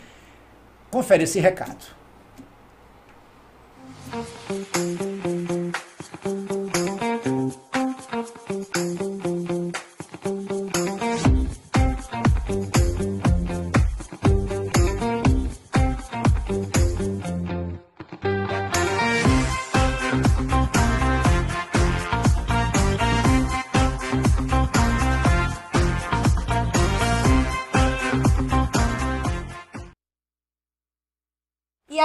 confere 0.90 1.24
esse 1.24 1.40
recado. 1.40 1.86
E 4.14 4.52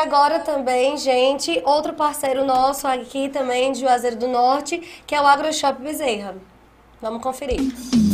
agora 0.07 0.39
também, 0.39 0.97
gente, 0.97 1.61
outro 1.65 1.93
parceiro 1.93 2.45
nosso 2.45 2.87
aqui 2.87 3.29
também 3.29 3.73
de 3.73 3.81
Juazeiro 3.81 4.17
do 4.17 4.29
Norte, 4.29 4.79
que 5.05 5.17
é 5.17 5.21
o 5.21 5.27
AgroShop 5.27 5.83
Bezerra. 5.83 6.37
Vamos 7.03 7.21
conferir. 7.21 8.06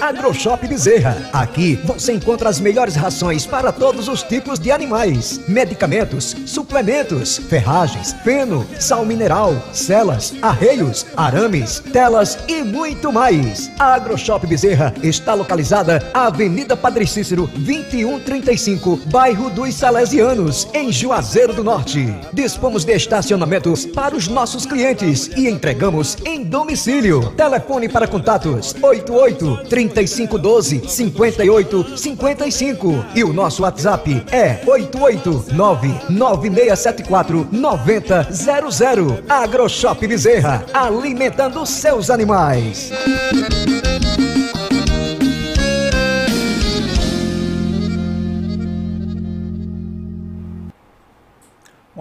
AgroShop 0.00 0.66
Bezerra. 0.66 1.16
Aqui 1.32 1.78
você 1.84 2.12
encontra 2.12 2.48
as 2.48 2.60
melhores 2.60 2.96
rações 2.96 3.46
para 3.46 3.72
todos 3.72 4.08
os 4.08 4.22
tipos 4.22 4.58
de 4.58 4.70
animais, 4.70 5.40
medicamentos, 5.48 6.36
suplementos, 6.44 7.38
ferragens, 7.38 8.12
feno, 8.24 8.66
sal 8.78 9.06
mineral, 9.06 9.54
celas, 9.72 10.34
arreios, 10.42 11.06
arames, 11.16 11.80
telas 11.92 12.38
e 12.48 12.62
muito 12.62 13.12
mais. 13.12 13.70
A 13.78 13.94
AgroShop 13.94 14.46
Bezerra 14.46 14.92
está 15.02 15.34
localizada 15.34 16.02
à 16.12 16.26
Avenida 16.26 16.76
Padre 16.76 17.06
Cícero, 17.06 17.46
2135, 17.54 18.96
bairro 19.06 19.50
dos 19.50 19.74
Salesianos, 19.74 20.68
em 20.74 20.92
Juazeiro 20.92 21.54
do 21.54 21.64
Norte. 21.64 22.12
Dispomos 22.32 22.84
de 22.84 22.92
estacionamentos 22.92 23.86
para 23.86 24.16
os 24.16 24.28
nossos 24.28 24.66
clientes 24.66 25.28
e 25.36 25.48
entregamos 25.48 26.16
em 26.24 26.42
domicílio. 26.42 27.30
Telefone 27.36 27.88
para 27.88 28.06
contatos 28.06 28.74
88 28.82 29.61
3512 29.68 30.82
58 30.88 31.96
55 31.96 33.04
e 33.14 33.24
o 33.24 33.32
nosso 33.32 33.62
WhatsApp 33.62 34.24
é 34.30 34.60
889 34.66 35.94
9674 36.10 37.48
9000. 37.50 39.24
AgroShop 39.28 40.06
Bezerra, 40.06 40.64
alimentando 40.72 41.64
seus 41.64 42.10
animais. 42.10 42.90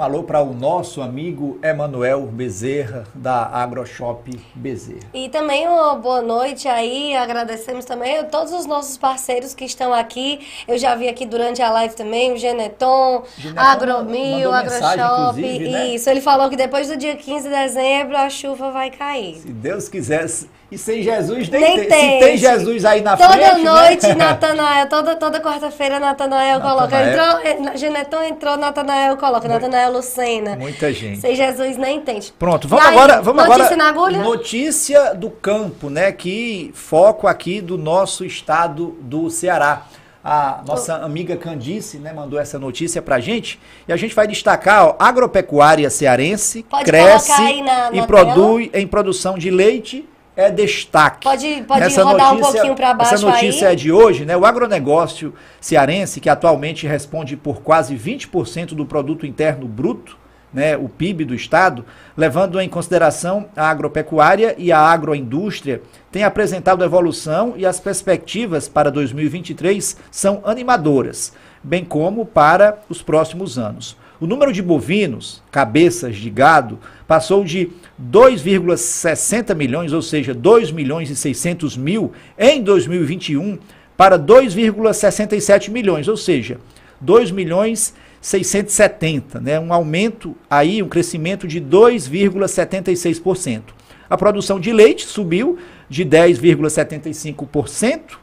Um 0.02 0.04
alô 0.04 0.24
para 0.24 0.42
o 0.42 0.52
nosso 0.52 1.00
amigo 1.00 1.60
Emanuel 1.62 2.24
Bezerra, 2.26 3.04
da 3.14 3.46
AgroShop 3.46 4.36
Bezerra. 4.56 5.08
E 5.14 5.30
também 5.30 5.68
uma 5.68 5.94
boa 5.94 6.24
noite 6.24 6.68
aí, 6.68 7.16
agradecemos 7.16 7.86
também 7.86 8.18
a 8.18 8.24
todos 8.24 8.52
os 8.52 8.66
nossos 8.66 8.98
parceiros 8.98 9.54
que 9.54 9.64
estão 9.64 9.94
aqui. 9.94 10.40
Eu 10.68 10.80
já 10.80 10.96
vi 10.96 11.08
aqui 11.08 11.24
durante 11.24 11.62
a 11.62 11.70
live 11.70 11.94
também 11.94 12.34
o 12.34 12.38
Geneton, 12.38 13.26
Geneton 13.38 13.62
Agromil, 13.62 14.52
mensagem, 14.52 15.04
AgroShop. 15.04 15.40
inclusive, 15.40 15.70
né? 15.70 15.88
Isso, 15.90 16.10
ele 16.10 16.22
falou 16.22 16.50
que 16.50 16.56
depois 16.56 16.88
do 16.88 16.98
dia 16.98 17.16
15 17.16 17.48
de 17.48 17.54
dezembro 17.54 18.18
a 18.18 18.28
chuva 18.28 18.72
vai 18.72 18.90
cair. 18.90 19.36
Se 19.36 19.50
Deus 19.50 19.88
quisesse. 19.88 20.50
E 20.72 20.78
sem 20.78 21.04
Jesus 21.04 21.50
nem, 21.50 21.60
Nem 21.62 21.78
tem. 21.80 21.88
tem. 21.90 22.20
Se 22.20 22.26
tem 22.26 22.38
Jesus 22.38 22.86
aí 22.86 23.02
na 23.02 23.18
Toda 23.18 23.34
frente. 23.34 23.62
noite, 23.64 24.08
né? 24.08 24.16
Natanael, 24.32 24.88
toda, 24.88 25.16
toda 25.18 25.42
quarta-feira, 25.42 26.00
Natanael 26.00 26.62
coloca. 26.62 26.96
Entrou, 27.02 27.40
eh, 27.74 27.78
Geneton 27.78 28.24
entrou, 28.24 28.56
Natanael 28.56 29.18
coloca. 29.18 29.48
Natanael 29.50 29.92
Lucena. 29.92 30.56
Muita 30.56 30.94
gente. 30.94 31.20
Sem 31.20 31.36
Jesus 31.36 31.76
nem 31.76 32.00
tem. 32.00 32.22
Pronto, 32.40 32.70
vamos 32.70 32.86
agora. 32.86 33.22
Vamos 33.22 33.44
notícia 33.46 33.66
agora. 33.66 33.76
na 33.76 33.90
agulha? 33.90 34.18
Notícia 34.20 35.14
do 35.14 35.30
campo, 35.30 35.90
né? 35.90 36.10
Que 36.14 36.72
foco 36.74 37.28
aqui 37.28 37.60
do 37.60 37.78
nosso 37.78 38.24
estado 38.24 38.96
do 39.02 39.30
Ceará. 39.30 39.82
A 40.24 40.62
nossa 40.68 40.98
amiga 40.98 41.36
Candice, 41.36 41.98
né, 41.98 42.14
mandou 42.14 42.40
essa 42.40 42.60
notícia 42.60 43.02
pra 43.02 43.20
gente 43.20 43.60
e 43.88 43.92
a 43.92 43.98
gente 43.98 44.14
vai 44.14 44.28
destacar, 44.28 44.86
ó, 44.86 44.96
agropecuária 45.00 45.90
cearense 45.90 46.62
Pode 46.70 46.86
cresce 46.86 47.32
aí 47.32 47.60
na- 47.64 47.90
e 47.92 47.98
na 48.02 48.06
produz 48.06 48.70
em 48.72 48.86
produção 48.86 49.36
de 49.36 49.50
leite 49.50 50.08
é 50.36 50.50
destaque. 50.50 51.24
Pode, 51.24 51.64
pode 51.68 51.96
rodar 51.96 52.34
um 52.34 52.40
pouquinho 52.40 52.76
para 52.76 52.94
baixo 52.94 53.16
Essa 53.16 53.26
notícia 53.26 53.68
aí. 53.68 53.74
é 53.74 53.76
de 53.76 53.92
hoje, 53.92 54.26
né? 54.26 54.36
O 54.36 54.46
agronegócio 54.46 55.34
cearense, 55.60 56.20
que 56.20 56.30
atualmente 56.30 56.88
responde 56.88 57.36
por 57.36 57.62
quase 57.62 57.96
20% 57.96 58.74
do 58.74 58.86
produto 58.86 59.26
interno 59.26 59.68
bruto, 59.68 60.18
né, 60.54 60.76
o 60.76 60.90
PIB 60.90 61.24
do 61.26 61.34
estado, 61.34 61.86
levando 62.16 62.60
em 62.60 62.68
consideração 62.68 63.48
a 63.56 63.70
agropecuária 63.70 64.54
e 64.58 64.72
a 64.72 64.80
agroindústria, 64.80 65.82
tem 66.12 66.24
apresentado 66.24 66.84
evolução 66.84 67.54
e 67.56 67.66
as 67.66 67.80
perspectivas 67.80 68.68
para 68.68 68.92
2023 68.92 69.96
são 70.12 70.42
animadoras, 70.44 71.34
bem 71.64 71.86
como 71.86 72.26
para 72.26 72.80
os 72.90 73.02
próximos 73.02 73.58
anos. 73.58 73.96
O 74.22 74.28
número 74.28 74.54
de 74.54 74.62
bovinos, 74.62 75.42
cabeças 75.50 76.16
de 76.16 76.30
gado, 76.30 76.78
passou 77.08 77.44
de 77.44 77.72
2,60 78.00 79.56
milhões, 79.56 79.94
ou 79.94 80.02
seja, 80.04 80.32
2 80.32 80.72
milhões 80.72 81.10
e 81.10 81.16
600 81.16 81.76
mil 81.76 82.12
em 82.38 82.62
2021 82.62 83.58
para 83.98 84.20
2,67 84.20 85.72
milhões, 85.72 86.08
ou 86.08 86.16
seja, 86.16 86.60
2 87.02 87.32
milhões 87.32 87.96
670, 88.22 89.42
né? 89.42 89.60
Um 89.60 89.74
aumento 89.74 90.38
aí, 90.48 90.84
um 90.84 90.88
crescimento 90.88 91.48
de 91.48 91.60
2,76%. 91.60 93.62
A 94.08 94.16
produção 94.16 94.60
de 94.60 94.72
leite 94.72 95.04
subiu 95.04 95.58
de 95.90 96.06
10,75% 96.06 98.20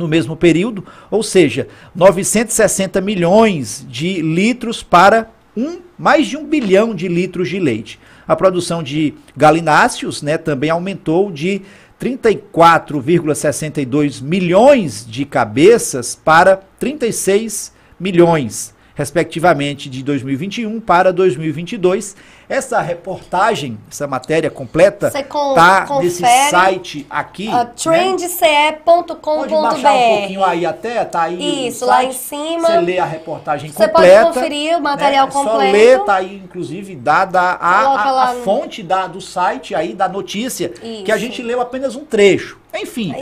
no 0.00 0.08
mesmo 0.08 0.34
período, 0.34 0.84
ou 1.10 1.22
seja, 1.22 1.68
960 1.94 3.00
milhões 3.00 3.86
de 3.88 4.20
litros 4.22 4.82
para 4.82 5.30
um, 5.56 5.78
mais 5.98 6.26
de 6.26 6.36
um 6.36 6.44
bilhão 6.44 6.92
de 6.94 7.06
litros 7.06 7.48
de 7.48 7.60
leite. 7.60 8.00
A 8.26 8.34
produção 8.34 8.82
de 8.82 9.14
galináceos 9.36 10.20
né, 10.22 10.36
também 10.38 10.70
aumentou 10.70 11.30
de 11.30 11.62
34,62 12.00 14.22
milhões 14.22 15.06
de 15.06 15.26
cabeças 15.26 16.16
para 16.16 16.56
36 16.78 17.74
milhões 17.98 18.74
respectivamente, 19.00 19.88
de 19.88 20.02
2021 20.02 20.78
para 20.78 21.10
2022. 21.10 22.14
Essa 22.50 22.80
reportagem, 22.80 23.78
essa 23.88 24.08
matéria 24.08 24.50
completa, 24.50 25.06
está 25.06 25.86
nesse 26.00 26.24
site 26.50 27.06
aqui. 27.08 27.46
Uh, 27.46 27.64
trendce.com.br. 27.80 29.14
Pode 29.22 29.52
baixar 29.52 29.92
um 29.92 30.16
pouquinho 30.18 30.44
aí 30.44 30.66
até, 30.66 31.04
tá 31.04 31.22
aí. 31.22 31.68
Isso, 31.68 31.86
lá 31.86 32.02
em 32.02 32.10
cima. 32.10 32.66
Você 32.66 32.80
lê 32.80 32.98
a 32.98 33.04
reportagem 33.04 33.70
completa. 33.70 34.02
Você 34.02 34.22
pode 34.22 34.34
conferir 34.34 34.76
o 34.76 34.80
material 34.82 35.26
né? 35.28 35.32
completo. 35.32 35.60
Só 35.60 35.72
lê, 35.72 35.98
tá 36.00 36.14
aí, 36.16 36.42
inclusive, 36.44 36.96
dada 36.96 37.40
a, 37.40 37.82
a, 37.82 38.24
a 38.24 38.34
fonte 38.42 38.82
da, 38.82 39.06
do 39.06 39.20
site 39.20 39.72
aí, 39.72 39.94
da 39.94 40.08
notícia, 40.08 40.72
Isso. 40.82 41.04
que 41.04 41.12
a 41.12 41.16
gente 41.16 41.40
leu 41.44 41.60
apenas 41.60 41.94
um 41.94 42.04
trecho. 42.04 42.58
Enfim, 42.74 43.14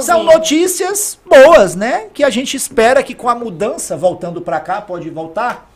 são 0.00 0.24
notícias 0.24 1.16
boas, 1.24 1.76
né? 1.76 2.06
Que 2.12 2.24
a 2.24 2.30
gente 2.30 2.56
espera 2.56 3.04
que 3.04 3.14
com 3.14 3.28
a 3.28 3.36
mudança, 3.36 3.96
voltando 3.96 4.40
para 4.40 4.58
cá, 4.58 4.80
pode 4.80 5.08
voltar, 5.10 5.70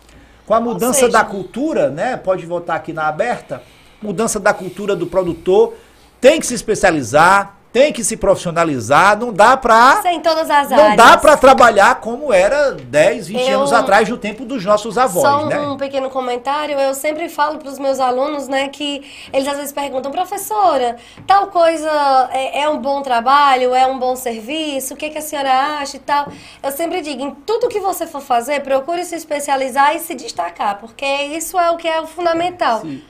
com 0.48 0.54
a 0.54 0.60
mudança 0.62 1.00
seja, 1.00 1.12
da 1.12 1.22
cultura, 1.22 1.90
né? 1.90 2.16
Pode 2.16 2.46
voltar 2.46 2.76
aqui 2.76 2.90
na 2.90 3.06
aberta, 3.06 3.62
mudança 4.00 4.40
da 4.40 4.54
cultura 4.54 4.96
do 4.96 5.06
produtor, 5.06 5.74
tem 6.22 6.40
que 6.40 6.46
se 6.46 6.54
especializar, 6.54 7.57
tem 7.72 7.92
que 7.92 8.02
se 8.02 8.16
profissionalizar, 8.16 9.18
não 9.18 9.32
dá 9.32 9.56
pra. 9.56 10.02
Em 10.06 10.20
todas 10.20 10.50
as 10.50 10.70
não 10.70 10.78
áreas. 10.78 10.96
dá 10.96 11.18
para 11.18 11.36
trabalhar 11.36 11.96
como 11.96 12.32
era 12.32 12.72
10, 12.72 13.28
20 13.28 13.50
eu, 13.50 13.58
anos 13.58 13.72
atrás, 13.72 14.08
no 14.08 14.16
tempo 14.16 14.44
dos 14.44 14.64
nossos 14.64 14.96
avós, 14.96 15.22
só 15.22 15.44
um, 15.44 15.46
né? 15.46 15.60
um 15.60 15.76
pequeno 15.76 16.08
comentário, 16.08 16.78
eu 16.78 16.94
sempre 16.94 17.28
falo 17.28 17.58
para 17.58 17.68
os 17.68 17.78
meus 17.78 18.00
alunos, 18.00 18.48
né, 18.48 18.68
que 18.68 19.02
eles 19.32 19.46
às 19.46 19.56
vezes 19.56 19.72
perguntam, 19.72 20.10
professora, 20.10 20.96
tal 21.26 21.48
coisa 21.48 22.28
é, 22.32 22.62
é, 22.62 22.68
um 22.68 22.78
bom 22.78 23.02
trabalho, 23.02 23.74
é 23.74 23.86
um 23.86 23.98
bom 23.98 24.16
serviço, 24.16 24.94
o 24.94 24.96
que, 24.96 25.10
que 25.10 25.18
a 25.18 25.22
senhora 25.22 25.80
acha 25.80 25.96
e 25.96 26.00
tal. 26.00 26.28
Eu 26.62 26.72
sempre 26.72 27.02
digo, 27.02 27.22
em 27.22 27.30
tudo 27.30 27.68
que 27.68 27.80
você 27.80 28.06
for 28.06 28.22
fazer, 28.22 28.62
procure 28.62 29.04
se 29.04 29.14
especializar 29.14 29.94
e 29.94 30.00
se 30.00 30.14
destacar, 30.14 30.78
porque 30.78 31.04
isso 31.04 31.58
é 31.58 31.70
o 31.70 31.76
que 31.76 31.86
é 31.86 32.00
o 32.00 32.06
fundamental. 32.06 32.80
Se, 32.80 33.04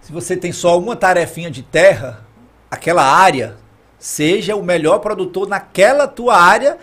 se 0.00 0.12
você 0.12 0.36
tem 0.36 0.50
só 0.50 0.78
uma 0.78 0.96
tarefinha 0.96 1.50
de 1.50 1.62
terra, 1.62 2.26
aquela 2.70 3.02
área 3.02 3.67
seja 3.98 4.54
o 4.54 4.62
melhor 4.62 4.98
produtor 4.98 5.48
naquela 5.48 6.06
tua 6.06 6.36
área, 6.36 6.78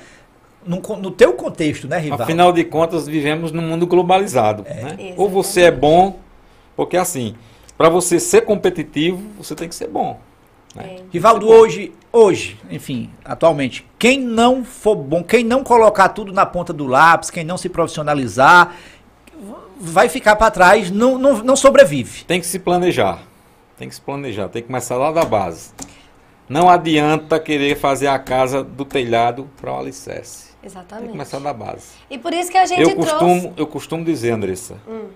no, 0.65 0.79
no 0.97 1.11
teu 1.11 1.33
contexto, 1.33 1.87
né, 1.87 1.97
Rival? 1.97 2.21
Afinal 2.21 2.51
de 2.51 2.63
contas, 2.63 3.07
vivemos 3.07 3.51
num 3.51 3.61
mundo 3.61 3.87
globalizado. 3.87 4.63
É. 4.65 4.81
Né? 4.81 5.13
Ou 5.15 5.29
você 5.29 5.63
é 5.63 5.71
bom, 5.71 6.19
porque 6.75 6.97
assim, 6.97 7.35
para 7.77 7.89
você 7.89 8.19
ser 8.19 8.41
competitivo, 8.41 9.21
você 9.37 9.55
tem 9.55 9.69
que 9.69 9.75
ser 9.75 9.87
bom. 9.87 10.19
Né? 10.75 10.97
É. 10.97 11.01
Rivaldo, 11.11 11.47
hoje, 11.47 11.93
hoje, 12.11 12.59
enfim, 12.69 13.09
atualmente, 13.23 13.85
quem 13.97 14.19
não 14.19 14.65
for 14.65 14.95
bom, 14.95 15.23
quem 15.23 15.43
não 15.43 15.63
colocar 15.63 16.09
tudo 16.09 16.33
na 16.33 16.45
ponta 16.45 16.73
do 16.73 16.85
lápis, 16.85 17.29
quem 17.29 17.43
não 17.43 17.57
se 17.57 17.69
profissionalizar, 17.69 18.75
vai 19.79 20.09
ficar 20.09 20.35
para 20.35 20.51
trás, 20.51 20.91
não, 20.91 21.17
não, 21.17 21.43
não 21.43 21.55
sobrevive. 21.55 22.23
Tem 22.25 22.39
que 22.39 22.45
se 22.45 22.59
planejar. 22.59 23.19
Tem 23.77 23.89
que 23.89 23.95
se 23.95 24.01
planejar, 24.01 24.47
tem 24.47 24.61
que 24.61 24.67
começar 24.67 24.95
lá 24.95 25.11
da 25.11 25.25
base. 25.25 25.71
Não 26.47 26.69
adianta 26.69 27.39
querer 27.39 27.76
fazer 27.76 28.07
a 28.07 28.19
casa 28.19 28.63
do 28.63 28.85
telhado 28.85 29.49
para 29.59 29.73
o 29.73 29.80
alicerce. 29.80 30.53
Exatamente. 30.63 30.97
Tem 30.97 31.05
que 31.07 31.11
começar 31.11 31.39
da 31.39 31.53
base. 31.53 31.88
E 32.09 32.17
por 32.17 32.34
isso 32.34 32.51
que 32.51 32.57
a 32.57 32.65
gente 32.65 32.81
eu 32.81 32.95
costumo, 32.95 33.41
trouxe... 33.41 33.53
Eu 33.57 33.67
costumo 33.67 34.05
dizer, 34.05 34.31
Andressa, 34.31 34.76
hum. 34.88 35.07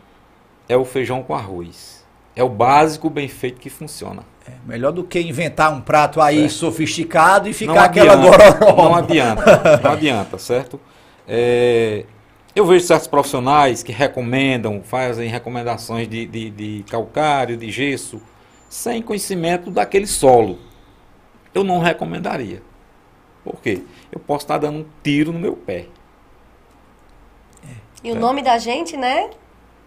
é 0.67 0.75
o 0.75 0.83
feijão 0.83 1.21
com 1.21 1.35
arroz. 1.35 2.03
É 2.35 2.43
o 2.43 2.49
básico 2.49 3.09
bem 3.09 3.27
feito 3.27 3.59
que 3.59 3.69
funciona. 3.69 4.23
É, 4.47 4.51
melhor 4.65 4.91
do 4.91 5.03
que 5.03 5.19
inventar 5.19 5.71
um 5.73 5.81
prato 5.81 6.21
aí 6.21 6.41
certo. 6.41 6.53
sofisticado 6.53 7.47
e 7.47 7.53
ficar 7.53 7.85
aquela 7.85 8.15
gororó. 8.15 8.75
Não 8.75 8.95
adianta, 8.95 9.81
não 9.83 9.91
adianta, 9.91 10.37
certo? 10.37 10.79
É, 11.27 12.05
eu 12.55 12.65
vejo 12.65 12.85
certos 12.85 13.07
profissionais 13.07 13.83
que 13.83 13.91
recomendam, 13.91 14.81
fazem 14.83 15.29
recomendações 15.29 16.07
de, 16.07 16.25
de, 16.25 16.49
de 16.49 16.85
calcário, 16.89 17.57
de 17.57 17.69
gesso, 17.69 18.21
sem 18.69 19.01
conhecimento 19.01 19.69
daquele 19.69 20.07
solo 20.07 20.68
eu 21.53 21.63
não 21.63 21.79
recomendaria. 21.79 22.61
Por 23.43 23.61
quê? 23.61 23.83
Eu 24.11 24.19
posso 24.19 24.45
estar 24.45 24.57
dando 24.57 24.79
um 24.79 24.85
tiro 25.03 25.31
no 25.31 25.39
meu 25.39 25.55
pé. 25.55 25.85
É. 27.63 27.75
E 28.03 28.09
é. 28.09 28.11
o 28.11 28.15
nome 28.15 28.41
da 28.41 28.57
gente, 28.57 28.95
né? 28.97 29.29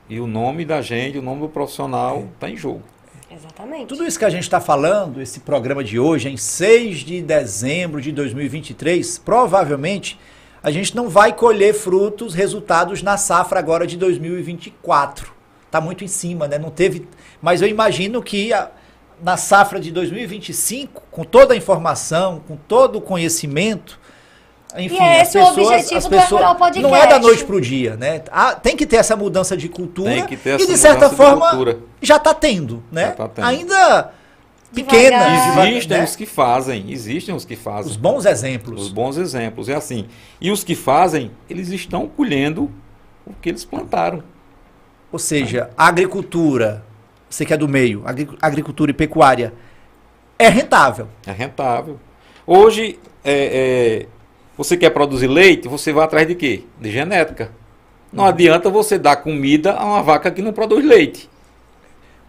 E 0.08 0.20
o 0.20 0.26
nome 0.26 0.64
da 0.64 0.82
gente, 0.82 1.18
o 1.18 1.22
nome 1.22 1.42
do 1.42 1.48
profissional 1.48 2.24
está 2.34 2.48
é. 2.48 2.52
em 2.52 2.56
jogo. 2.56 2.82
Exatamente. 3.30 3.86
Tudo 3.86 4.04
isso 4.04 4.18
que 4.18 4.24
a 4.24 4.30
gente 4.30 4.42
está 4.42 4.60
falando, 4.60 5.20
esse 5.20 5.40
programa 5.40 5.82
de 5.82 5.98
hoje, 5.98 6.28
em 6.28 6.36
6 6.36 6.98
de 6.98 7.22
dezembro 7.22 8.00
de 8.00 8.12
2023, 8.12 9.18
provavelmente 9.18 10.18
a 10.62 10.70
gente 10.70 10.94
não 10.94 11.08
vai 11.08 11.32
colher 11.32 11.74
frutos, 11.74 12.34
resultados 12.34 13.02
na 13.02 13.16
safra 13.16 13.58
agora 13.58 13.86
de 13.86 13.96
2024. 13.96 15.32
Está 15.66 15.80
muito 15.80 16.04
em 16.04 16.08
cima, 16.08 16.46
né? 16.46 16.58
Não 16.58 16.70
teve. 16.70 17.08
Mas 17.40 17.62
eu 17.62 17.68
imagino 17.68 18.22
que 18.22 18.52
a, 18.52 18.70
na 19.22 19.36
safra 19.36 19.78
de 19.78 19.92
2025, 19.92 21.02
com 21.10 21.22
toda 21.24 21.54
a 21.54 21.56
informação, 21.56 22.42
com 22.46 22.56
todo 22.56 22.96
o 22.96 23.00
conhecimento, 23.00 24.00
enfim, 24.76 24.96
e 24.96 24.98
é 24.98 25.22
esse 25.22 25.38
as 25.38 25.48
pessoas, 25.48 25.56
o 25.56 25.70
objetivo 25.70 25.98
as 25.98 26.08
pessoas, 26.08 26.48
do 26.48 26.54
Podcast. 26.56 26.82
Não 26.82 26.96
é 26.96 27.06
da 27.06 27.18
noite 27.18 27.44
para 27.44 27.56
o 27.56 27.60
dia, 27.60 27.96
né? 27.96 28.22
Ah, 28.30 28.54
tem 28.54 28.76
que 28.76 28.86
ter 28.86 28.96
essa 28.96 29.14
mudança 29.14 29.56
de 29.56 29.68
cultura 29.68 30.14
e 30.14 30.66
de 30.66 30.78
certa 30.78 31.10
forma 31.10 31.52
de 31.64 31.76
já 32.00 32.16
está 32.16 32.32
tendo, 32.32 32.82
né? 32.90 33.10
Tá 33.10 33.28
tendo. 33.28 33.44
Ainda 33.44 34.12
pequena. 34.74 35.66
Existem 35.68 35.98
né? 35.98 36.04
os 36.04 36.16
que 36.16 36.26
fazem, 36.26 36.90
existem 36.90 37.34
os 37.34 37.44
que 37.44 37.54
fazem. 37.54 37.90
Os 37.90 37.96
bons 37.96 38.24
exemplos. 38.24 38.82
Os 38.82 38.88
bons 38.88 39.18
exemplos, 39.18 39.68
é 39.68 39.74
assim. 39.74 40.06
E 40.40 40.50
os 40.50 40.64
que 40.64 40.74
fazem, 40.74 41.30
eles 41.48 41.68
estão 41.68 42.08
colhendo 42.08 42.70
o 43.26 43.34
que 43.34 43.50
eles 43.50 43.64
plantaram. 43.64 44.22
Ou 45.12 45.18
seja, 45.18 45.70
a 45.76 45.86
agricultura 45.86 46.82
você 47.32 47.46
que 47.46 47.54
é 47.54 47.56
do 47.56 47.66
meio, 47.66 48.04
agricultura 48.40 48.90
e 48.90 48.94
pecuária, 48.94 49.54
é 50.38 50.48
rentável. 50.48 51.08
É 51.26 51.32
rentável. 51.32 51.98
Hoje, 52.46 52.98
é, 53.24 54.02
é, 54.02 54.06
você 54.56 54.76
quer 54.76 54.90
produzir 54.90 55.28
leite, 55.28 55.66
você 55.66 55.92
vai 55.92 56.04
atrás 56.04 56.26
de 56.26 56.34
quê? 56.34 56.64
De 56.78 56.90
genética. 56.90 57.50
Não 58.12 58.26
adianta 58.26 58.68
você 58.68 58.98
dar 58.98 59.16
comida 59.16 59.72
a 59.72 59.84
uma 59.84 60.02
vaca 60.02 60.30
que 60.30 60.42
não 60.42 60.52
produz 60.52 60.84
leite. 60.84 61.30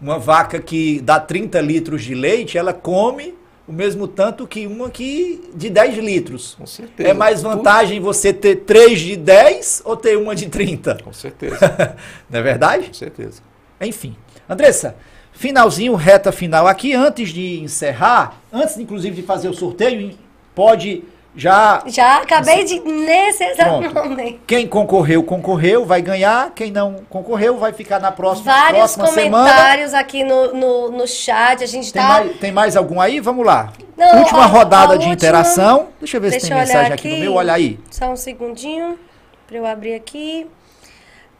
Uma 0.00 0.18
vaca 0.18 0.58
que 0.58 1.00
dá 1.02 1.20
30 1.20 1.60
litros 1.60 2.02
de 2.02 2.14
leite, 2.14 2.56
ela 2.56 2.72
come 2.72 3.34
o 3.68 3.72
mesmo 3.72 4.08
tanto 4.08 4.46
que 4.46 4.66
uma 4.66 4.88
que 4.88 5.50
de 5.54 5.68
10 5.68 5.98
litros. 5.98 6.54
Com 6.54 6.66
certeza. 6.66 7.10
É 7.10 7.12
mais 7.12 7.42
vantagem 7.42 8.00
você 8.00 8.32
ter 8.32 8.56
3 8.56 9.00
de 9.00 9.16
10 9.16 9.82
ou 9.84 9.96
ter 9.96 10.16
uma 10.16 10.34
de 10.34 10.48
30? 10.48 10.98
Com 11.02 11.12
certeza. 11.12 11.58
não 12.30 12.38
é 12.38 12.42
verdade? 12.42 12.86
Com 12.86 12.94
certeza. 12.94 13.42
Enfim. 13.80 14.16
Andressa, 14.48 14.96
finalzinho, 15.32 15.94
reta 15.94 16.32
final 16.32 16.66
aqui, 16.66 16.94
antes 16.94 17.30
de 17.30 17.60
encerrar, 17.60 18.36
antes 18.52 18.78
inclusive 18.78 19.16
de 19.16 19.22
fazer 19.22 19.48
o 19.48 19.54
sorteio, 19.54 20.16
pode 20.54 21.04
já. 21.36 21.82
Já 21.86 22.18
acabei 22.18 22.64
de. 22.64 22.80
Momento. 22.80 24.40
Quem 24.46 24.68
concorreu, 24.68 25.22
concorreu, 25.22 25.84
vai 25.84 26.00
ganhar. 26.00 26.52
Quem 26.54 26.70
não 26.70 26.96
concorreu, 27.10 27.58
vai 27.58 27.72
ficar 27.72 27.98
na 27.98 28.12
próxima, 28.12 28.52
Vários 28.52 28.94
próxima 28.94 29.06
comentários 29.06 29.90
semana. 29.90 30.00
aqui 30.00 30.22
no, 30.22 30.54
no, 30.54 30.90
no 30.92 31.06
chat. 31.06 31.62
A 31.62 31.66
gente 31.66 31.92
tem 31.92 32.00
tá. 32.00 32.08
Mais, 32.08 32.36
tem 32.36 32.52
mais 32.52 32.76
algum 32.76 33.00
aí? 33.00 33.18
Vamos 33.18 33.44
lá. 33.44 33.72
Não, 33.96 34.20
última 34.20 34.44
a, 34.44 34.46
rodada 34.46 34.94
a 34.94 34.96
de 34.96 35.08
última... 35.08 35.14
interação. 35.14 35.88
Deixa 35.98 36.16
eu 36.16 36.20
ver 36.20 36.30
Deixa 36.30 36.46
se 36.46 36.52
tem 36.52 36.60
mensagem 36.60 36.92
aqui. 36.92 37.08
aqui 37.08 37.16
no 37.16 37.20
meu. 37.20 37.34
Olha 37.34 37.54
aí. 37.54 37.80
Só 37.90 38.10
um 38.10 38.16
segundinho 38.16 38.98
para 39.46 39.56
eu 39.56 39.66
abrir 39.66 39.94
aqui. 39.94 40.46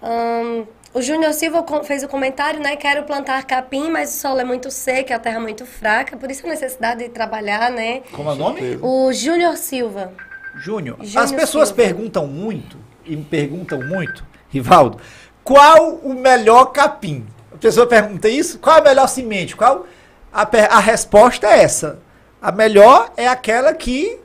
Um, 0.03 0.67
o 0.95 1.03
Júnior 1.03 1.33
Silva 1.35 1.65
fez 1.83 2.05
o 2.05 2.09
comentário, 2.09 2.61
né? 2.61 2.77
Quero 2.77 3.03
plantar 3.03 3.45
capim, 3.45 3.91
mas 3.91 4.15
o 4.15 4.19
solo 4.21 4.41
é 4.41 4.45
muito 4.45 4.71
seco, 4.71 5.13
a 5.13 5.19
terra 5.19 5.37
é 5.37 5.41
muito 5.41 5.67
fraca, 5.67 6.17
por 6.17 6.31
isso 6.31 6.47
a 6.47 6.49
necessidade 6.49 7.03
de 7.03 7.11
trabalhar, 7.11 7.71
né? 7.71 8.03
Como 8.13 8.31
é 8.31 8.33
o 8.33 8.37
nome? 8.37 8.79
O 8.81 9.13
Júnior 9.13 9.57
Silva. 9.57 10.13
Júnior. 10.55 10.97
As 11.17 11.33
pessoas 11.33 11.69
Silva. 11.69 11.83
perguntam 11.83 12.29
muito, 12.29 12.79
e 13.05 13.17
me 13.17 13.25
perguntam 13.25 13.83
muito, 13.83 14.25
Rivaldo, 14.49 14.99
qual 15.43 15.97
o 15.97 16.15
melhor 16.15 16.67
capim? 16.67 17.27
A 17.53 17.57
pessoa 17.57 17.87
pergunta 17.89 18.29
isso, 18.29 18.61
qual 18.61 18.79
a 18.79 18.81
melhor 18.81 19.09
semente? 19.09 19.57
Qual 19.57 19.85
a, 20.33 20.49
a 20.77 20.81
resposta 20.81 21.47
é 21.47 21.63
essa. 21.63 22.01
A 22.43 22.51
melhor 22.51 23.13
é 23.17 23.29
aquela 23.29 23.73
que 23.73 24.19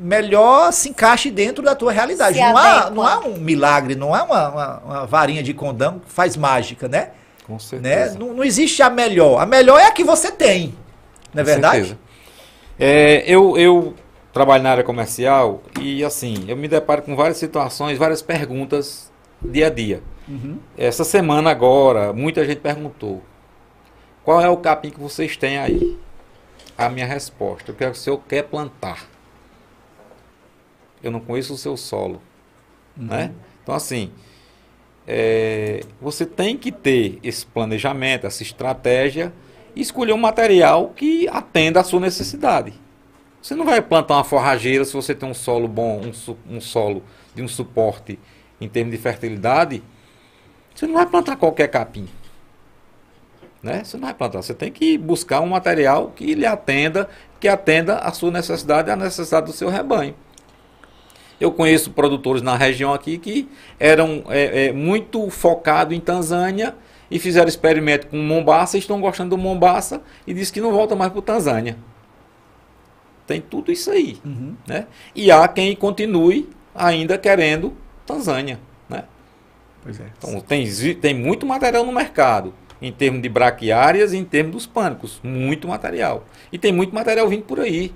melhor 0.00 0.72
se 0.72 0.88
encaixe 0.88 1.30
dentro 1.30 1.62
da 1.62 1.74
tua 1.74 1.92
realidade. 1.92 2.34
Se 2.36 2.40
Não 2.40 2.56
há, 2.56 2.90
não 2.90 3.02
há 3.06 3.18
um 3.20 3.36
milagre, 3.36 3.94
não 3.94 4.14
há 4.14 4.22
uma, 4.24 4.48
uma- 4.48 4.78
uma 4.78 5.06
varinha 5.06 5.42
de 5.42 5.52
condão 5.52 5.98
que 5.98 6.10
faz 6.10 6.36
mágica, 6.36 6.88
né? 6.88 7.10
Com 7.46 7.52
né? 7.54 7.58
certeza. 7.58 8.18
Não, 8.18 8.32
não 8.32 8.42
existe 8.44 8.82
a 8.82 8.88
melhor. 8.88 9.38
A 9.40 9.46
melhor 9.46 9.78
é 9.78 9.86
a 9.86 9.90
que 9.92 10.02
você 10.02 10.30
tem. 10.30 10.74
Não 11.34 11.42
é 11.42 11.44
Com 11.44 11.50
verdade? 11.50 11.76
certeza. 11.76 11.98
É, 12.78 13.22
eu, 13.26 13.58
eu 13.58 13.94
trabalho 14.32 14.62
na 14.62 14.70
área 14.70 14.84
comercial 14.84 15.62
e 15.80 16.02
assim, 16.02 16.44
eu 16.48 16.56
me 16.56 16.66
deparo 16.66 17.02
com 17.02 17.14
várias 17.14 17.36
situações, 17.36 17.98
várias 17.98 18.22
perguntas 18.22 19.10
dia 19.42 19.66
a 19.66 19.70
dia. 19.70 20.02
Uhum. 20.26 20.58
Essa 20.78 21.04
semana 21.04 21.50
agora, 21.50 22.12
muita 22.12 22.44
gente 22.46 22.60
perguntou: 22.60 23.22
qual 24.24 24.40
é 24.40 24.48
o 24.48 24.56
capim 24.56 24.90
que 24.90 25.00
vocês 25.00 25.36
têm 25.36 25.58
aí? 25.58 25.98
A 26.78 26.88
minha 26.88 27.04
resposta: 27.06 27.72
quero 27.72 27.92
que 27.92 27.98
o 27.98 28.00
senhor 28.00 28.20
quer 28.28 28.44
plantar. 28.44 29.09
Eu 31.02 31.10
não 31.10 31.20
conheço 31.20 31.54
o 31.54 31.58
seu 31.58 31.76
solo. 31.76 32.20
Né? 32.96 33.32
Então, 33.62 33.74
assim, 33.74 34.10
é, 35.06 35.80
você 36.00 36.26
tem 36.26 36.56
que 36.56 36.70
ter 36.70 37.18
esse 37.22 37.46
planejamento, 37.46 38.26
essa 38.26 38.42
estratégia 38.42 39.32
e 39.74 39.80
escolher 39.80 40.12
um 40.12 40.18
material 40.18 40.92
que 40.94 41.28
atenda 41.28 41.80
à 41.80 41.84
sua 41.84 42.00
necessidade. 42.00 42.74
Você 43.40 43.54
não 43.54 43.64
vai 43.64 43.80
plantar 43.80 44.14
uma 44.14 44.24
forrageira 44.24 44.84
se 44.84 44.92
você 44.92 45.14
tem 45.14 45.28
um 45.28 45.34
solo 45.34 45.66
bom, 45.66 46.00
um, 46.00 46.56
um 46.56 46.60
solo 46.60 47.02
de 47.34 47.42
um 47.42 47.48
suporte 47.48 48.18
em 48.60 48.68
termos 48.68 48.94
de 48.94 49.00
fertilidade. 49.00 49.82
Você 50.74 50.86
não 50.86 50.94
vai 50.94 51.06
plantar 51.06 51.36
qualquer 51.36 51.68
capim. 51.68 52.06
Né? 53.62 53.82
Você 53.82 53.96
não 53.96 54.04
vai 54.04 54.14
plantar. 54.14 54.42
Você 54.42 54.54
tem 54.54 54.70
que 54.70 54.98
buscar 54.98 55.40
um 55.40 55.46
material 55.46 56.12
que 56.14 56.34
lhe 56.34 56.46
atenda, 56.46 57.08
que 57.38 57.48
atenda 57.48 57.96
à 57.96 58.12
sua 58.12 58.30
necessidade 58.30 58.88
e 58.88 58.92
à 58.92 58.96
necessidade 58.96 59.46
do 59.46 59.52
seu 59.52 59.68
rebanho. 59.68 60.14
Eu 61.40 61.50
conheço 61.50 61.90
produtores 61.92 62.42
na 62.42 62.54
região 62.54 62.92
aqui 62.92 63.16
que 63.16 63.48
eram 63.78 64.24
é, 64.28 64.66
é, 64.66 64.72
muito 64.72 65.30
focados 65.30 65.96
em 65.96 66.00
Tanzânia 66.00 66.74
e 67.10 67.18
fizeram 67.18 67.48
experimento 67.48 68.08
com 68.08 68.18
Mombasa, 68.18 68.76
estão 68.76 69.00
gostando 69.00 69.30
do 69.30 69.38
Mombasa 69.38 70.02
e 70.26 70.34
diz 70.34 70.50
que 70.50 70.60
não 70.60 70.70
volta 70.70 70.94
mais 70.94 71.10
para 71.10 71.18
o 71.18 71.22
Tanzânia. 71.22 71.76
Tem 73.26 73.40
tudo 73.40 73.72
isso 73.72 73.90
aí. 73.90 74.18
Uhum. 74.24 74.54
Né? 74.66 74.86
E 75.14 75.30
há 75.30 75.48
quem 75.48 75.74
continue 75.74 76.48
ainda 76.74 77.16
querendo 77.16 77.74
Tanzânia. 78.04 78.60
Né? 78.88 79.04
Pois 79.82 79.98
é. 79.98 80.06
Então 80.18 80.40
tem, 80.40 80.66
tem 80.96 81.14
muito 81.14 81.46
material 81.46 81.86
no 81.86 81.92
mercado, 81.92 82.52
em 82.82 82.92
termos 82.92 83.22
de 83.22 83.28
braquiárias 83.28 84.12
e 84.12 84.18
em 84.18 84.24
termos 84.24 84.52
dos 84.52 84.66
pânicos. 84.66 85.20
Muito 85.22 85.66
material. 85.66 86.26
E 86.52 86.58
tem 86.58 86.72
muito 86.72 86.94
material 86.94 87.28
vindo 87.28 87.44
por 87.44 87.60
aí. 87.60 87.92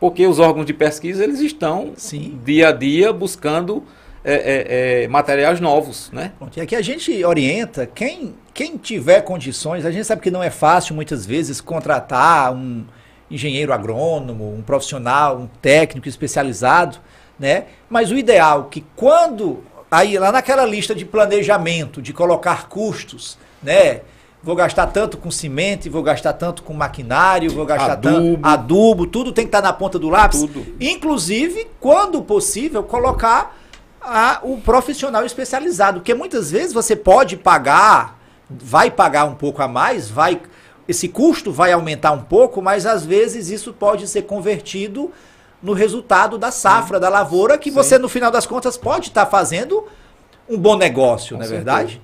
Porque 0.00 0.26
os 0.26 0.38
órgãos 0.38 0.64
de 0.64 0.72
pesquisa 0.72 1.22
eles 1.22 1.40
estão 1.40 1.92
Sim. 1.94 2.40
dia 2.42 2.70
a 2.70 2.72
dia 2.72 3.12
buscando 3.12 3.84
é, 4.24 4.34
é, 4.34 5.02
é, 5.04 5.08
materiais 5.08 5.60
novos. 5.60 6.10
Né? 6.10 6.32
Pronto, 6.38 6.56
e 6.58 6.60
aqui 6.60 6.74
a 6.74 6.82
gente 6.82 7.22
orienta 7.24 7.86
quem, 7.86 8.34
quem 8.54 8.78
tiver 8.78 9.20
condições, 9.20 9.84
a 9.84 9.90
gente 9.90 10.06
sabe 10.06 10.22
que 10.22 10.30
não 10.30 10.42
é 10.42 10.50
fácil 10.50 10.94
muitas 10.94 11.26
vezes 11.26 11.60
contratar 11.60 12.52
um 12.54 12.84
engenheiro 13.30 13.72
agrônomo, 13.72 14.52
um 14.52 14.62
profissional, 14.62 15.38
um 15.38 15.46
técnico 15.46 16.08
especializado, 16.08 16.98
né? 17.38 17.66
Mas 17.88 18.10
o 18.10 18.18
ideal 18.18 18.66
é 18.66 18.72
que 18.72 18.84
quando 18.96 19.62
aí 19.90 20.18
lá 20.18 20.32
naquela 20.32 20.64
lista 20.64 20.94
de 20.94 21.04
planejamento, 21.04 22.02
de 22.02 22.12
colocar 22.12 22.68
custos, 22.68 23.38
né? 23.62 24.00
Vou 24.42 24.56
gastar 24.56 24.86
tanto 24.86 25.18
com 25.18 25.30
cimento, 25.30 25.90
vou 25.90 26.02
gastar 26.02 26.32
tanto 26.32 26.62
com 26.62 26.72
maquinário, 26.72 27.50
vou 27.52 27.66
gastar 27.66 27.96
tanto 27.96 28.16
Adubo. 28.16 28.48
adubo, 28.48 29.06
tudo 29.06 29.32
tem 29.32 29.44
que 29.44 29.48
estar 29.48 29.60
na 29.60 29.72
ponta 29.72 29.98
do 29.98 30.08
lápis. 30.08 30.40
Tudo. 30.40 30.66
Inclusive, 30.80 31.68
quando 31.78 32.22
possível, 32.22 32.82
colocar 32.82 33.54
a, 34.00 34.40
o 34.42 34.58
profissional 34.58 35.26
especializado, 35.26 36.00
porque 36.00 36.14
muitas 36.14 36.50
vezes 36.50 36.72
você 36.72 36.96
pode 36.96 37.36
pagar, 37.36 38.18
vai 38.48 38.90
pagar 38.90 39.24
um 39.26 39.34
pouco 39.34 39.62
a 39.62 39.68
mais, 39.68 40.08
vai 40.08 40.40
esse 40.88 41.06
custo 41.06 41.52
vai 41.52 41.70
aumentar 41.70 42.10
um 42.10 42.22
pouco, 42.22 42.60
mas 42.60 42.84
às 42.84 43.04
vezes 43.06 43.48
isso 43.48 43.72
pode 43.72 44.08
ser 44.08 44.22
convertido 44.22 45.12
no 45.62 45.72
resultado 45.72 46.36
da 46.36 46.50
safra, 46.50 46.98
da 46.98 47.08
lavoura, 47.08 47.56
que 47.56 47.68
Sim. 47.70 47.76
você 47.76 47.98
no 47.98 48.08
final 48.08 48.30
das 48.30 48.44
contas 48.46 48.76
pode 48.76 49.08
estar 49.08 49.26
fazendo 49.26 49.84
um 50.48 50.58
bom 50.58 50.76
negócio, 50.76 51.36
Com 51.36 51.40
não 51.40 51.44
é 51.44 51.48
certeza. 51.48 51.64
verdade? 51.72 52.02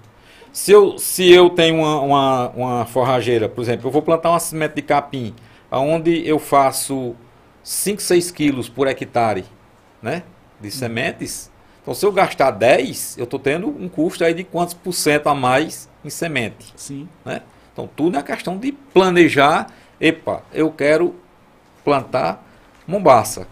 Se 0.56 0.72
eu, 0.72 0.98
se 0.98 1.30
eu 1.30 1.50
tenho 1.50 1.80
uma, 1.80 2.00
uma, 2.00 2.48
uma 2.48 2.86
forrageira, 2.86 3.46
por 3.46 3.60
exemplo, 3.60 3.88
eu 3.88 3.92
vou 3.92 4.00
plantar 4.00 4.30
uma 4.30 4.40
semente 4.40 4.76
de 4.76 4.80
capim, 4.80 5.34
onde 5.70 6.26
eu 6.26 6.38
faço 6.38 7.14
5, 7.62 8.00
6 8.00 8.30
quilos 8.30 8.66
por 8.66 8.86
hectare 8.88 9.44
né, 10.00 10.22
de 10.58 10.70
sementes, 10.70 11.50
então 11.82 11.92
se 11.92 12.06
eu 12.06 12.10
gastar 12.10 12.52
10, 12.52 13.18
eu 13.18 13.24
estou 13.24 13.38
tendo 13.38 13.68
um 13.68 13.86
custo 13.86 14.24
aí 14.24 14.32
de 14.32 14.44
quantos 14.44 14.72
por 14.72 14.94
cento 14.94 15.26
a 15.26 15.34
mais 15.34 15.90
em 16.02 16.08
semente. 16.08 16.72
Sim. 16.74 17.06
né? 17.22 17.42
Então 17.70 17.86
tudo 17.94 18.16
é 18.16 18.22
questão 18.22 18.56
de 18.56 18.72
planejar. 18.72 19.66
Epa, 20.00 20.42
eu 20.54 20.70
quero 20.70 21.14
plantar 21.84 22.42
mombaça. 22.86 23.46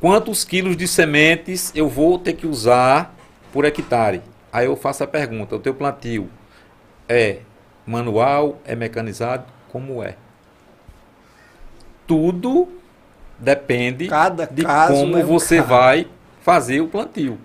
Quantos 0.00 0.44
quilos 0.44 0.76
de 0.76 0.86
sementes 0.86 1.72
eu 1.74 1.88
vou 1.88 2.16
ter 2.16 2.34
que 2.34 2.46
usar 2.46 3.12
por 3.52 3.64
hectare? 3.64 4.22
Aí 4.52 4.66
eu 4.66 4.76
faço 4.76 5.02
a 5.02 5.06
pergunta: 5.08 5.56
o 5.56 5.58
teu 5.58 5.74
plantio 5.74 6.30
é 7.08 7.38
manual, 7.86 8.60
é 8.64 8.74
mecanizado? 8.74 9.44
Como 9.70 10.02
é? 10.02 10.16
Tudo 12.06 12.68
depende 13.38 14.08
Cada 14.08 14.46
de 14.46 14.62
como 14.64 15.18
é 15.18 15.24
um 15.24 15.26
você 15.26 15.56
caso. 15.56 15.68
vai 15.68 16.06
fazer 16.42 16.80
o 16.80 16.88
plantio. 16.88 17.38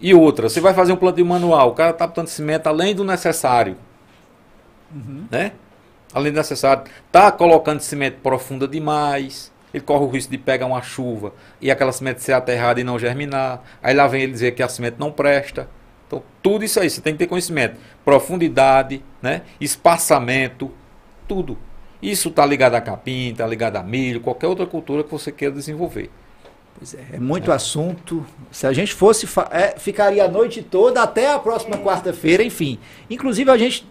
E 0.00 0.14
outra, 0.14 0.48
você 0.48 0.60
vai 0.60 0.74
fazer 0.74 0.92
um 0.92 0.96
plantio 0.96 1.24
manual, 1.24 1.70
o 1.70 1.74
cara 1.74 1.90
está 1.90 2.06
botando 2.06 2.28
cimento 2.28 2.66
além 2.66 2.94
do 2.94 3.04
necessário. 3.04 3.76
Né? 5.30 5.52
Além 6.12 6.32
do 6.32 6.36
necessário. 6.36 6.84
Está 7.06 7.32
colocando 7.32 7.80
cimento 7.80 8.18
profunda 8.20 8.68
demais. 8.68 9.50
Ele 9.72 9.82
corre 9.82 10.04
o 10.04 10.08
risco 10.08 10.30
de 10.30 10.36
pegar 10.36 10.66
uma 10.66 10.82
chuva 10.82 11.32
e 11.60 11.70
aquela 11.70 11.92
semente 11.92 12.22
ser 12.22 12.32
aterrada 12.34 12.80
e 12.80 12.84
não 12.84 12.98
germinar. 12.98 13.62
Aí 13.82 13.94
lá 13.94 14.06
vem 14.06 14.22
ele 14.22 14.32
dizer 14.32 14.52
que 14.52 14.62
a 14.62 14.68
semente 14.68 14.96
não 14.98 15.10
presta. 15.10 15.66
Então, 16.12 16.22
tudo 16.42 16.62
isso 16.62 16.78
aí, 16.78 16.90
você 16.90 17.00
tem 17.00 17.14
que 17.14 17.20
ter 17.20 17.26
conhecimento. 17.26 17.78
Profundidade, 18.04 19.02
né? 19.22 19.42
espaçamento, 19.58 20.70
tudo. 21.26 21.56
Isso 22.02 22.28
está 22.28 22.44
ligado 22.44 22.74
a 22.74 22.82
capim, 22.82 23.30
está 23.30 23.46
ligado 23.46 23.76
a 23.76 23.82
milho, 23.82 24.20
qualquer 24.20 24.46
outra 24.46 24.66
cultura 24.66 25.02
que 25.02 25.10
você 25.10 25.32
queira 25.32 25.54
desenvolver. 25.54 26.10
Pois 26.76 26.94
é, 26.94 27.04
é 27.14 27.18
muito 27.18 27.50
assunto. 27.50 28.26
Se 28.50 28.66
a 28.66 28.72
gente 28.74 28.92
fosse, 28.92 29.26
é, 29.50 29.78
ficaria 29.78 30.24
a 30.24 30.28
noite 30.28 30.62
toda 30.62 31.02
até 31.02 31.32
a 31.32 31.38
próxima 31.38 31.78
quarta-feira, 31.78 32.42
enfim. 32.42 32.78
Inclusive 33.08 33.50
a 33.50 33.56
gente 33.56 33.86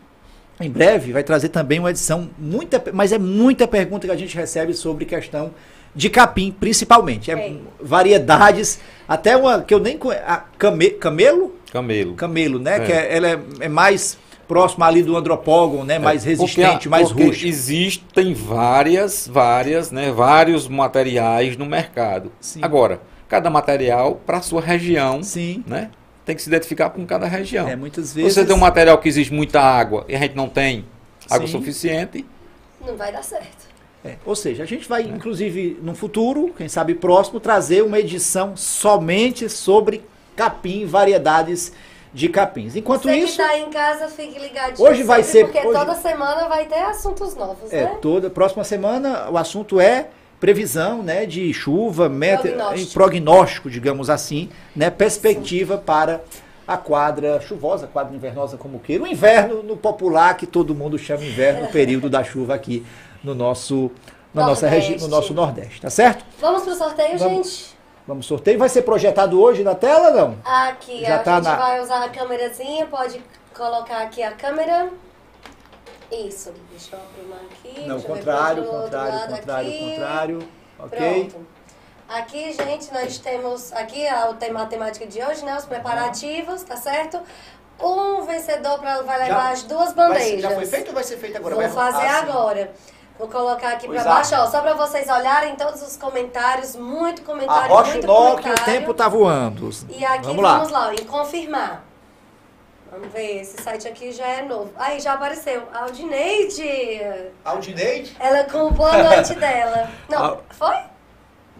em 0.59 0.69
breve 0.69 1.11
vai 1.11 1.23
trazer 1.23 1.49
também 1.49 1.79
uma 1.79 1.89
edição 1.89 2.29
muita, 2.37 2.83
mas 2.93 3.11
é 3.11 3.17
muita 3.17 3.67
pergunta 3.67 4.05
que 4.05 4.13
a 4.13 4.17
gente 4.17 4.35
recebe 4.35 4.75
sobre 4.75 5.05
questão 5.05 5.51
de 5.95 6.09
capim, 6.09 6.51
principalmente. 6.51 7.31
É, 7.31 7.33
É. 7.33 7.57
variedades, 7.81 8.79
até 9.07 9.35
uma 9.35 9.61
que 9.61 9.73
eu 9.73 9.79
nem 9.79 9.97
conheço, 9.97 10.23
came, 10.57 10.91
camelo, 10.91 11.55
Camelo. 11.71 12.15
camelo, 12.15 12.59
né? 12.59 12.77
É. 12.77 12.79
Que 12.81 12.91
é- 12.91 13.15
ela 13.17 13.27
é, 13.29 13.39
é 13.61 13.69
mais 13.69 14.17
próxima 14.47 14.85
ali 14.85 15.01
do 15.01 15.15
andropógon, 15.15 15.83
né? 15.85 15.97
Mais 15.97 16.25
É, 16.25 16.29
resistente, 16.29 16.71
porque 16.71 16.87
a- 16.87 16.91
mais 16.91 17.07
porque 17.09 17.23
rústico. 17.23 17.47
Existem 17.47 18.33
várias, 18.33 19.27
várias, 19.27 19.91
né, 19.91 20.11
vários 20.11 20.67
materiais 20.67 21.55
no 21.55 21.65
mercado. 21.65 22.31
Sim. 22.41 22.59
Agora, 22.61 23.01
cada 23.29 23.49
material 23.49 24.19
para 24.25 24.37
a 24.37 24.41
sua 24.41 24.61
região, 24.61 25.23
Sim. 25.23 25.63
né? 25.65 25.89
Tem 26.25 26.35
que 26.35 26.41
se 26.41 26.49
identificar 26.49 26.89
com 26.89 27.05
cada 27.05 27.25
região. 27.27 27.67
É, 27.67 27.75
muitas 27.75 28.09
Se 28.09 28.15
vezes. 28.15 28.33
você 28.33 28.45
tem 28.45 28.55
um 28.55 28.59
material 28.59 28.97
que 28.97 29.07
exige 29.07 29.33
muita 29.33 29.59
água 29.61 30.05
e 30.07 30.15
a 30.15 30.19
gente 30.19 30.35
não 30.35 30.49
tem 30.49 30.85
água 31.29 31.47
Sim. 31.47 31.53
suficiente, 31.53 32.25
Não 32.85 32.97
vai 32.97 33.11
dar 33.11 33.23
certo. 33.23 33.69
É, 34.03 34.15
ou 34.25 34.35
seja, 34.35 34.63
a 34.63 34.65
gente 34.65 34.89
vai, 34.89 35.03
inclusive, 35.03 35.79
no 35.83 35.93
futuro, 35.93 36.51
quem 36.57 36.67
sabe 36.67 36.95
próximo, 36.95 37.39
trazer 37.39 37.83
uma 37.83 37.99
edição 37.99 38.57
somente 38.57 39.47
sobre 39.47 40.03
capim, 40.45 40.85
variedades 40.85 41.71
de 42.13 42.27
capins. 42.27 42.75
Enquanto 42.75 43.03
Você 43.03 43.15
isso, 43.15 43.37
que 43.37 43.43
tá 43.43 43.57
em 43.57 43.69
casa, 43.69 44.07
fique 44.07 44.37
ligadinho. 44.39 44.87
Hoje 44.87 45.03
vai 45.03 45.23
ser- 45.23 45.45
Porque 45.45 45.59
hoje- 45.65 45.77
toda 45.79 45.93
semana 45.95 46.47
vai 46.47 46.65
ter 46.65 46.79
assuntos 46.79 47.35
novos, 47.35 47.71
é, 47.71 47.83
né? 47.83 47.97
toda 48.01 48.29
próxima 48.29 48.63
semana 48.63 49.29
o 49.29 49.37
assunto 49.37 49.79
é 49.79 50.07
previsão, 50.39 51.03
né, 51.03 51.25
de 51.27 51.53
chuva, 51.53 52.09
meta, 52.09 52.47
Prognóstico. 52.49 52.93
prognóstico, 52.93 53.69
digamos 53.69 54.09
assim, 54.09 54.49
né, 54.75 54.89
perspectiva 54.89 55.77
para 55.77 56.21
a 56.67 56.75
quadra 56.77 57.39
chuvosa, 57.41 57.85
quadra 57.85 58.15
invernosa 58.15 58.57
como 58.57 58.79
queira, 58.79 59.03
o 59.03 59.07
inverno 59.07 59.61
no 59.61 59.77
popular 59.77 60.35
que 60.35 60.47
todo 60.47 60.73
mundo 60.73 60.97
chama 60.97 61.23
inverno, 61.23 61.65
o 61.65 61.71
período 61.71 62.09
da 62.09 62.23
chuva 62.23 62.55
aqui 62.55 62.83
no 63.23 63.35
nosso 63.35 63.91
na 64.33 64.45
nossa 64.47 64.67
região, 64.67 64.93
no 64.93 65.07
Nordeste. 65.07 65.11
nosso 65.11 65.33
nordeste, 65.33 65.81
tá 65.81 65.89
certo? 65.89 66.23
Vamos 66.39 66.63
pro 66.63 66.73
sorteio, 66.73 67.17
Vamos. 67.19 67.47
gente? 67.47 67.77
Vamos 68.07 68.25
sorteio, 68.25 68.57
vai 68.57 68.67
ser 68.69 68.81
projetado 68.81 69.39
hoje 69.41 69.63
na 69.63 69.75
tela, 69.75 70.09
não? 70.11 70.37
Aqui, 70.43 71.01
Já 71.01 71.15
a 71.17 71.19
tá 71.19 71.35
gente 71.35 71.43
na- 71.45 71.55
vai 71.55 71.81
usar 71.81 72.03
a 72.03 72.09
câmerazinha, 72.09 72.87
pode 72.87 73.23
colocar 73.55 73.99
aqui 74.01 74.23
a 74.23 74.31
câmera. 74.31 74.89
Isso, 76.11 76.51
deixa 76.69 76.95
eu 76.95 76.99
arrumar 76.99 77.41
aqui. 77.51 77.81
Não, 77.87 78.01
contrário, 78.01 78.65
contrário, 78.65 79.19
contrário, 79.35 79.69
aqui. 79.69 79.89
contrário. 79.91 80.47
Ok? 80.79 80.99
Pronto. 81.29 81.47
Aqui, 82.09 82.51
gente, 82.51 82.91
nós 82.93 83.17
temos 83.19 83.71
aqui 83.71 84.05
a, 84.05 84.29
o 84.29 84.33
tema, 84.33 84.63
a 84.63 84.65
temática 84.65 85.05
de 85.07 85.23
hoje, 85.23 85.45
né? 85.45 85.55
Os 85.57 85.63
preparativos, 85.65 86.63
tá 86.63 86.75
certo? 86.75 87.21
Um 87.79 88.23
vencedor 88.25 88.79
pra, 88.79 89.01
vai 89.03 89.19
levar 89.19 89.27
Já- 89.45 89.51
as 89.51 89.63
duas 89.63 89.93
Vai 89.93 90.19
ser- 90.19 90.39
já 90.39 90.51
foi 90.51 90.65
feito 90.65 90.87
ou 90.89 90.93
vai 90.93 91.03
ser 91.03 91.17
feito 91.17 91.37
agora? 91.37 91.55
Vou 91.55 91.63
Vai- 91.69 91.71
fazer 91.93 92.05
ah, 92.07 92.19
sim. 92.19 92.67
Vou 93.21 93.29
colocar 93.29 93.73
aqui 93.73 93.85
é. 93.85 94.03
baixo, 94.03 94.33
ó, 94.35 94.47
só 94.47 94.61
pra 94.61 94.73
vocês 94.73 95.07
olharem 95.07 95.55
todos 95.55 95.79
os 95.83 95.95
comentários, 95.95 96.75
muito 96.75 97.21
comentário, 97.21 97.71
Arrocha 97.71 97.91
muito 97.91 98.07
nó 98.07 98.15
que 98.15 98.39
o 98.39 98.41
comentário. 98.41 98.65
tempo 98.65 98.93
tá 98.95 99.07
voando. 99.07 99.69
E 99.89 100.03
aqui 100.03 100.25
Vamos 100.25 100.41
lá. 100.43 100.55
vamos 100.55 100.71
lá, 100.71 100.87
ó, 100.87 100.91
em 100.91 101.05
confirmar. 101.05 101.83
Vamos 102.91 103.09
ver, 103.13 103.41
esse 103.41 103.61
site 103.61 103.87
aqui 103.87 104.11
já 104.11 104.25
é 104.27 104.41
novo. 104.41 104.71
Aí, 104.75 104.99
já 104.99 105.13
apareceu. 105.13 105.61
Aldineide! 105.71 107.31
Aldineide? 107.45 108.17
Ela 108.19 108.43
com 108.45 108.63
o 108.63 108.71
boa 108.71 108.97
noite 109.03 109.35
dela. 109.35 109.87
Não, 110.09 110.23
Al- 110.23 110.43
foi? 110.49 110.75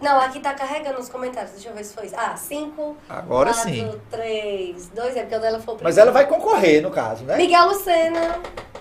Não, 0.02 0.20
aqui 0.20 0.40
tá 0.40 0.52
carregando 0.52 0.98
os 1.00 1.08
comentários. 1.08 1.52
Deixa 1.52 1.68
eu 1.68 1.74
ver 1.74 1.84
se 1.84 1.94
foi. 1.94 2.10
Ah, 2.16 2.34
5. 2.36 2.96
Agora 3.08 3.52
sim. 3.54 3.90
3, 4.10 4.88
2, 4.94 5.16
é 5.16 5.20
porque 5.20 5.36
o 5.36 5.40
dela 5.40 5.60
foi 5.60 5.74
o 5.74 5.78
Mas 5.82 5.94
primeiro. 5.94 6.00
ela 6.00 6.10
vai 6.12 6.26
concorrer, 6.26 6.82
no 6.82 6.90
caso, 6.90 7.24
né? 7.24 7.36
Miguel 7.36 7.66
Lucena. 7.68 8.38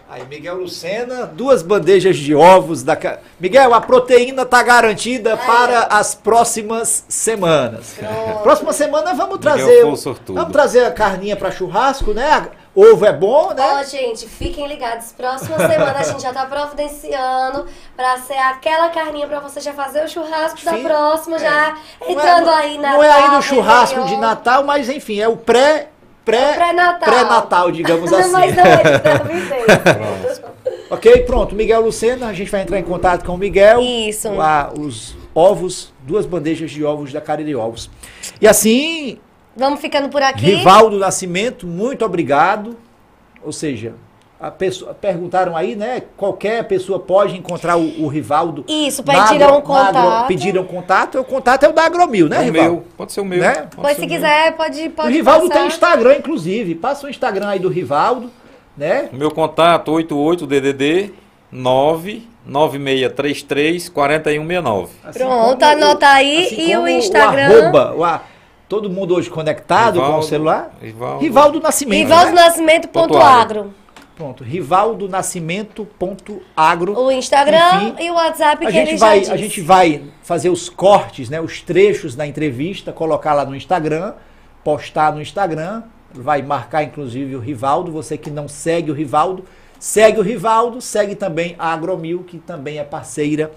Aí, 0.10 0.26
Miguel 0.26 0.56
Lucena, 0.58 1.26
duas 1.26 1.62
bandejas 1.64 2.18
de 2.18 2.36
ovos 2.36 2.84
da. 2.84 2.98
Miguel, 3.40 3.74
a 3.74 3.80
proteína 3.80 4.46
tá 4.46 4.62
garantida 4.62 5.38
para 5.38 5.84
as 5.84 6.14
próximas 6.14 7.06
semanas. 7.08 7.94
Pronto. 7.98 8.42
Próxima 8.44 8.74
semana 8.74 9.14
vamos 9.14 9.38
Miguel 9.38 9.54
trazer. 9.56 9.82
foi 9.82 9.90
o 9.90 9.94
o- 9.94 9.98
sortudo. 9.98 10.36
Vamos 10.36 10.52
trazer 10.52 10.84
a 10.86 10.92
carninha 10.92 11.38
para 11.38 11.50
churrasco, 11.50 12.14
né? 12.14 12.50
Ovo 12.74 13.06
é 13.06 13.12
bom, 13.12 13.54
né? 13.54 13.80
Ó, 13.80 13.84
gente, 13.84 14.28
fiquem 14.28 14.66
ligados. 14.66 15.12
Próxima 15.12 15.58
semana 15.58 16.00
a 16.00 16.04
gente 16.04 16.22
já 16.22 16.32
tá 16.32 16.46
providenciando 16.46 17.66
pra 17.98 18.18
ser 18.20 18.38
aquela 18.38 18.88
carninha 18.90 19.28
pra 19.28 19.40
você 19.42 19.60
já 19.60 19.74
fazer 19.74 20.06
o 20.06 20.08
churrasco 20.08 20.64
da 20.64 20.78
próxima, 20.78 21.36
é. 21.36 21.40
já 21.40 21.76
é- 22.00 22.12
entrando 22.12 22.50
aí 22.50 22.78
na 22.78 22.94
Não 22.94 23.04
é 23.04 23.12
ainda 23.12 23.40
o 23.40 23.42
churrasco 23.42 24.06
de 24.06 24.16
Natal, 24.16 24.64
mas 24.64 24.88
enfim, 24.90 25.20
é 25.20 25.28
o 25.28 25.36
pré. 25.36 25.90
Pré, 26.24 26.54
Pré-natal. 26.54 27.10
pré-natal, 27.10 27.72
digamos 27.72 28.14
assim. 28.14 28.32
Mas 28.32 28.56
não 28.56 28.64
é 28.64 28.78
de. 28.78 30.42
Ok, 30.92 31.24
pronto. 31.24 31.56
Miguel 31.56 31.82
Lucena, 31.82 32.28
a 32.28 32.34
gente 32.34 32.52
vai 32.52 32.62
entrar 32.62 32.78
em 32.78 32.84
contato 32.84 33.26
com 33.26 33.34
o 33.34 33.38
Miguel. 33.38 33.80
Isso. 33.82 34.30
Lá, 34.34 34.72
os 34.78 35.16
ovos, 35.34 35.92
duas 36.02 36.26
bandejas 36.26 36.70
de 36.70 36.84
ovos 36.84 37.12
da 37.14 37.22
Cariri 37.22 37.56
Ovos. 37.56 37.90
E 38.42 38.48
assim, 38.48 39.18
Vamos 39.56 39.80
ficando 39.82 40.10
por 40.10 40.22
aqui. 40.22 40.46
Rivaldo 40.46 40.98
Nascimento, 40.98 41.68
muito 41.68 42.06
obrigado. 42.06 42.78
Ou 43.44 43.52
seja, 43.52 43.94
a 44.40 44.50
pessoa, 44.50 44.94
perguntaram 44.94 45.58
aí, 45.58 45.76
né? 45.76 46.04
Qualquer 46.16 46.64
pessoa 46.68 47.00
pode 47.00 47.38
encontrar 47.38 47.76
o, 47.78 48.04
o 48.04 48.08
Rivaldo. 48.08 48.64
Isso, 48.68 49.04
pediram 49.04 49.48
agro- 49.48 49.58
um 49.58 49.62
contato. 49.62 49.98
agro- 49.98 50.28
pediram 50.28 50.64
contato. 50.64 51.20
O 51.20 51.24
contato 51.24 51.64
é 51.64 51.70
o 51.70 51.74
da 51.74 51.86
Agromil, 51.86 52.30
né, 52.30 52.38
É 52.38 52.40
o 52.40 52.44
Rivaldo? 52.44 52.72
meu, 52.74 52.86
pode 52.98 53.12
ser 53.12 53.22
o 53.22 53.26
meu. 53.26 53.40
Né? 53.40 53.54
pode 53.54 53.76
Pois 53.76 53.96
ser 53.96 54.02
se 54.02 54.06
o 54.06 54.10
meu. 54.10 54.16
quiser, 54.18 54.56
pode, 54.56 54.90
pode 54.90 55.10
o 55.10 55.12
Rivaldo 55.12 55.48
passar. 55.48 55.60
tem 55.60 55.68
Instagram, 55.68 56.16
inclusive. 56.18 56.76
Passa 56.76 57.08
o 57.08 57.10
Instagram 57.10 57.48
aí 57.50 57.60
do 57.60 57.70
Rivaldo, 57.70 58.30
né? 58.78 59.10
O 59.12 59.16
meu 59.16 59.32
contato 59.32 59.92
88 59.92 60.46
DDD 60.48 61.12
99633 61.52 63.90
4169. 63.90 64.90
Assim 65.04 65.20
Pronto, 65.20 65.60
como 65.60 65.72
anota 65.72 66.08
aí. 66.08 66.48
E 66.58 66.78
o 66.78 66.88
Instagram? 66.88 67.50
O 67.50 67.60
arroba, 67.64 67.94
o 67.96 68.04
a- 68.04 68.22
todo 68.72 68.90
mundo 68.90 69.14
hoje 69.14 69.30
conectado 69.30 69.96
com 69.96 70.00
o 70.00 70.06
Rivaldo- 70.06 70.26
celular. 70.28 70.72
Rivaldo- 70.82 71.20
Rivaldo 71.22 71.60
Nascimento. 71.60 72.00
Rivaldo 72.08 72.32
né? 72.32 72.42
Nascimento 72.42 72.88
ponto 72.88 73.08
Ponto 73.10 73.18
agro. 73.22 73.74
Pronto, 74.16 74.44
Rivaldo 74.46 75.10
Nascimento 75.10 75.86
ponto 76.00 76.42
agro. 76.56 76.98
O 76.98 77.12
Instagram 77.12 77.84
Enfim, 77.84 77.96
e 78.06 78.10
o 78.10 78.14
WhatsApp 78.14 78.66
A 78.66 78.70
que 78.70 78.74
gente, 78.74 78.90
ele 78.92 78.98
vai, 78.98 79.16
já 79.16 79.20
disse. 79.20 79.32
a 79.34 79.36
gente 79.38 79.60
vai 79.62 80.04
fazer 80.24 80.50
os 80.50 80.70
cortes, 80.70 81.30
né, 81.30 81.42
os 81.42 81.62
trechos 81.62 82.16
da 82.16 82.26
entrevista, 82.26 82.94
colocar 82.94 83.34
lá 83.34 83.44
no 83.44 83.54
Instagram, 83.54 84.14
postar 84.64 85.12
no 85.14 85.22
Instagram, 85.22 85.84
vai 86.14 86.42
marcar 86.42 86.82
inclusive 86.84 87.36
o 87.36 87.40
Rivaldo, 87.42 87.92
você 87.92 88.18
que 88.18 88.30
não 88.32 88.48
segue 88.48 88.90
o 88.90 88.94
Rivaldo, 88.94 89.44
segue 89.78 90.18
o 90.18 90.24
Rivaldo, 90.24 90.80
segue 90.80 91.14
também 91.14 91.58
a 91.60 91.74
Agromil, 91.74 92.24
que 92.24 92.38
também 92.38 92.78
é 92.78 92.86
parceira 92.86 93.52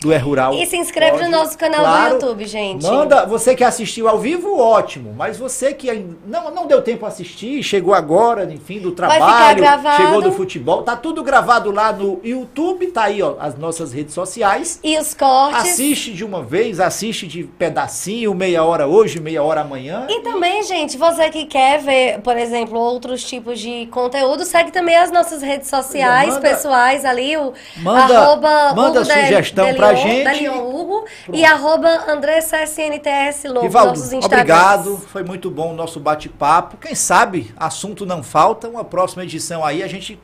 do 0.00 0.12
É 0.12 0.16
Rural. 0.16 0.54
E 0.54 0.64
se 0.66 0.76
inscreve 0.76 1.18
Pode, 1.18 1.24
no 1.24 1.30
nosso 1.30 1.58
canal 1.58 1.80
claro, 1.80 2.08
do 2.10 2.14
YouTube, 2.26 2.46
gente. 2.46 2.86
Manda, 2.86 3.26
você 3.26 3.54
que 3.54 3.64
assistiu 3.64 4.08
ao 4.08 4.18
vivo, 4.18 4.58
ótimo. 4.58 5.12
Mas 5.16 5.36
você 5.36 5.74
que 5.74 5.92
não, 6.26 6.50
não 6.52 6.66
deu 6.66 6.80
tempo 6.82 7.04
a 7.04 7.08
assistir, 7.08 7.62
chegou 7.62 7.92
agora, 7.94 8.44
enfim, 8.52 8.78
do 8.78 8.92
trabalho, 8.92 9.64
chegou 9.96 10.22
do 10.22 10.32
futebol, 10.32 10.82
tá 10.82 10.94
tudo 10.96 11.22
gravado 11.22 11.70
lá 11.72 11.92
no 11.92 12.20
YouTube, 12.22 12.86
tá 12.88 13.04
aí, 13.04 13.20
ó, 13.22 13.34
as 13.40 13.56
nossas 13.58 13.92
redes 13.92 14.14
sociais. 14.14 14.78
E 14.84 14.96
os 14.98 15.14
cortes. 15.14 15.72
Assiste 15.72 16.12
de 16.12 16.24
uma 16.24 16.42
vez, 16.42 16.78
assiste 16.78 17.26
de 17.26 17.42
pedacinho, 17.44 18.32
meia 18.34 18.62
hora 18.64 18.86
hoje, 18.86 19.20
meia 19.20 19.42
hora 19.42 19.62
amanhã. 19.62 20.06
E 20.08 20.20
também, 20.20 20.62
gente, 20.62 20.96
você 20.96 21.28
que 21.30 21.44
quer 21.44 21.80
ver, 21.80 22.20
por 22.20 22.36
exemplo, 22.36 22.78
outros 22.78 23.24
tipos 23.24 23.58
de 23.58 23.86
conteúdo, 23.86 24.44
segue 24.44 24.70
também 24.70 24.96
as 24.96 25.10
nossas 25.10 25.42
redes 25.42 25.68
sociais 25.68 26.34
Manda- 26.34 26.40
pessoais 26.40 27.04
ali, 27.04 27.36
o 27.36 27.52
Manda- 27.78 28.18
arroba 28.20 28.72
manda 28.74 29.04
sugestão 29.04 29.64
Delion- 29.66 29.87
pra 29.88 29.94
gente. 29.96 30.24
Delion 30.24 30.70
Hugo 30.70 31.04
e 31.32 31.44
arroba 31.44 32.10
André 32.10 32.40
CSNTS 32.40 33.44
Lobo, 33.44 33.60
Rivaldo, 33.60 33.90
nossos 33.90 34.12
Instagrams. 34.12 34.32
obrigado. 34.32 34.98
Foi 35.08 35.22
muito 35.22 35.50
bom 35.50 35.72
o 35.72 35.74
nosso 35.74 36.00
bate-papo. 36.00 36.76
Quem 36.76 36.94
sabe, 36.94 37.52
assunto 37.56 38.06
não 38.06 38.22
falta. 38.22 38.68
Uma 38.68 38.84
próxima 38.84 39.24
edição 39.24 39.64
aí 39.64 39.82
a 39.82 39.86
gente 39.86 40.18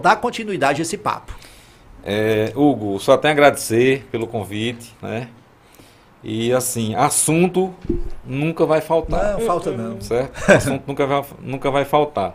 dá 0.00 0.16
continuidade 0.16 0.80
a 0.80 0.82
esse 0.82 0.96
papo. 0.98 1.34
É, 2.04 2.52
Hugo, 2.54 2.98
só 3.00 3.16
tenho 3.16 3.32
a 3.32 3.34
agradecer 3.34 4.06
pelo 4.10 4.26
convite, 4.26 4.94
né? 5.00 5.28
E 6.22 6.52
assim, 6.52 6.94
assunto 6.94 7.74
nunca 8.24 8.64
vai 8.64 8.80
faltar. 8.80 9.34
Não, 9.34 9.40
falta 9.40 9.70
não. 9.70 10.00
Certo? 10.00 10.32
Assunto 10.50 10.84
nunca 10.86 11.06
vai, 11.06 11.24
nunca 11.40 11.70
vai 11.70 11.84
faltar. 11.84 12.34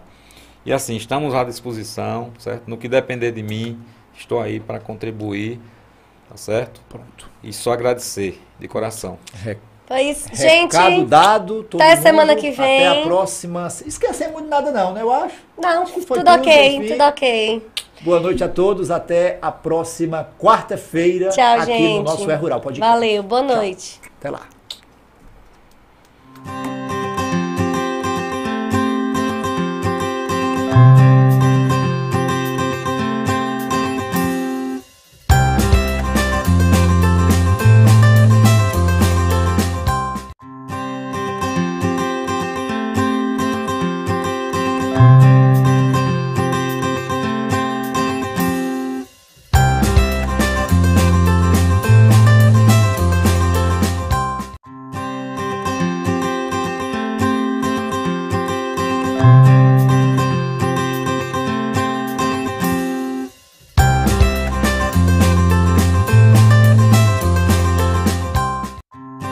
E 0.64 0.72
assim, 0.72 0.96
estamos 0.96 1.34
à 1.34 1.44
disposição, 1.44 2.32
certo? 2.38 2.68
No 2.68 2.78
que 2.78 2.88
depender 2.88 3.32
de 3.32 3.42
mim, 3.42 3.80
estou 4.16 4.40
aí 4.40 4.60
para 4.60 4.80
contribuir, 4.80 5.60
Tá 6.30 6.38
certo? 6.38 6.80
Pronto. 6.88 7.30
E 7.44 7.52
só 7.52 7.74
agradecer 7.74 8.40
de 8.60 8.68
coração. 8.68 9.18
É. 9.46 9.58
Foi 9.88 10.02
isso. 10.04 10.30
Recado 10.32 10.90
gente. 10.92 11.08
Dado. 11.08 11.64
Todo 11.64 11.82
até 11.82 11.96
mundo. 11.96 12.04
semana 12.04 12.36
que 12.36 12.52
vem. 12.52 12.88
Até 12.88 13.02
a 13.02 13.04
próxima. 13.04 13.68
Esquecer 13.88 14.32
muito 14.32 14.48
nada, 14.48 14.72
não, 14.72 14.94
né? 14.94 15.02
Eu 15.02 15.12
acho. 15.12 15.36
Não, 15.58 15.82
acho 15.82 15.94
tudo, 15.94 16.06
tudo, 16.06 16.30
ok, 16.30 16.88
tudo 16.90 17.04
ok. 17.04 17.68
Boa 18.02 18.20
noite 18.20 18.44
a 18.44 18.48
todos. 18.48 18.92
Até 18.92 19.40
a 19.42 19.52
próxima 19.52 20.30
quarta-feira. 20.38 21.30
Tchau, 21.30 21.60
aqui 21.60 21.66
gente. 21.66 21.98
no 21.98 22.04
nosso 22.04 22.30
É 22.30 22.36
Rural. 22.36 22.62
Pode 22.62 22.78
ir. 22.78 22.82
Valeu, 22.82 23.24
boa 23.24 23.42
noite. 23.42 24.00
Tchau. 24.00 24.12
Até 24.20 24.30
lá. 24.30 24.42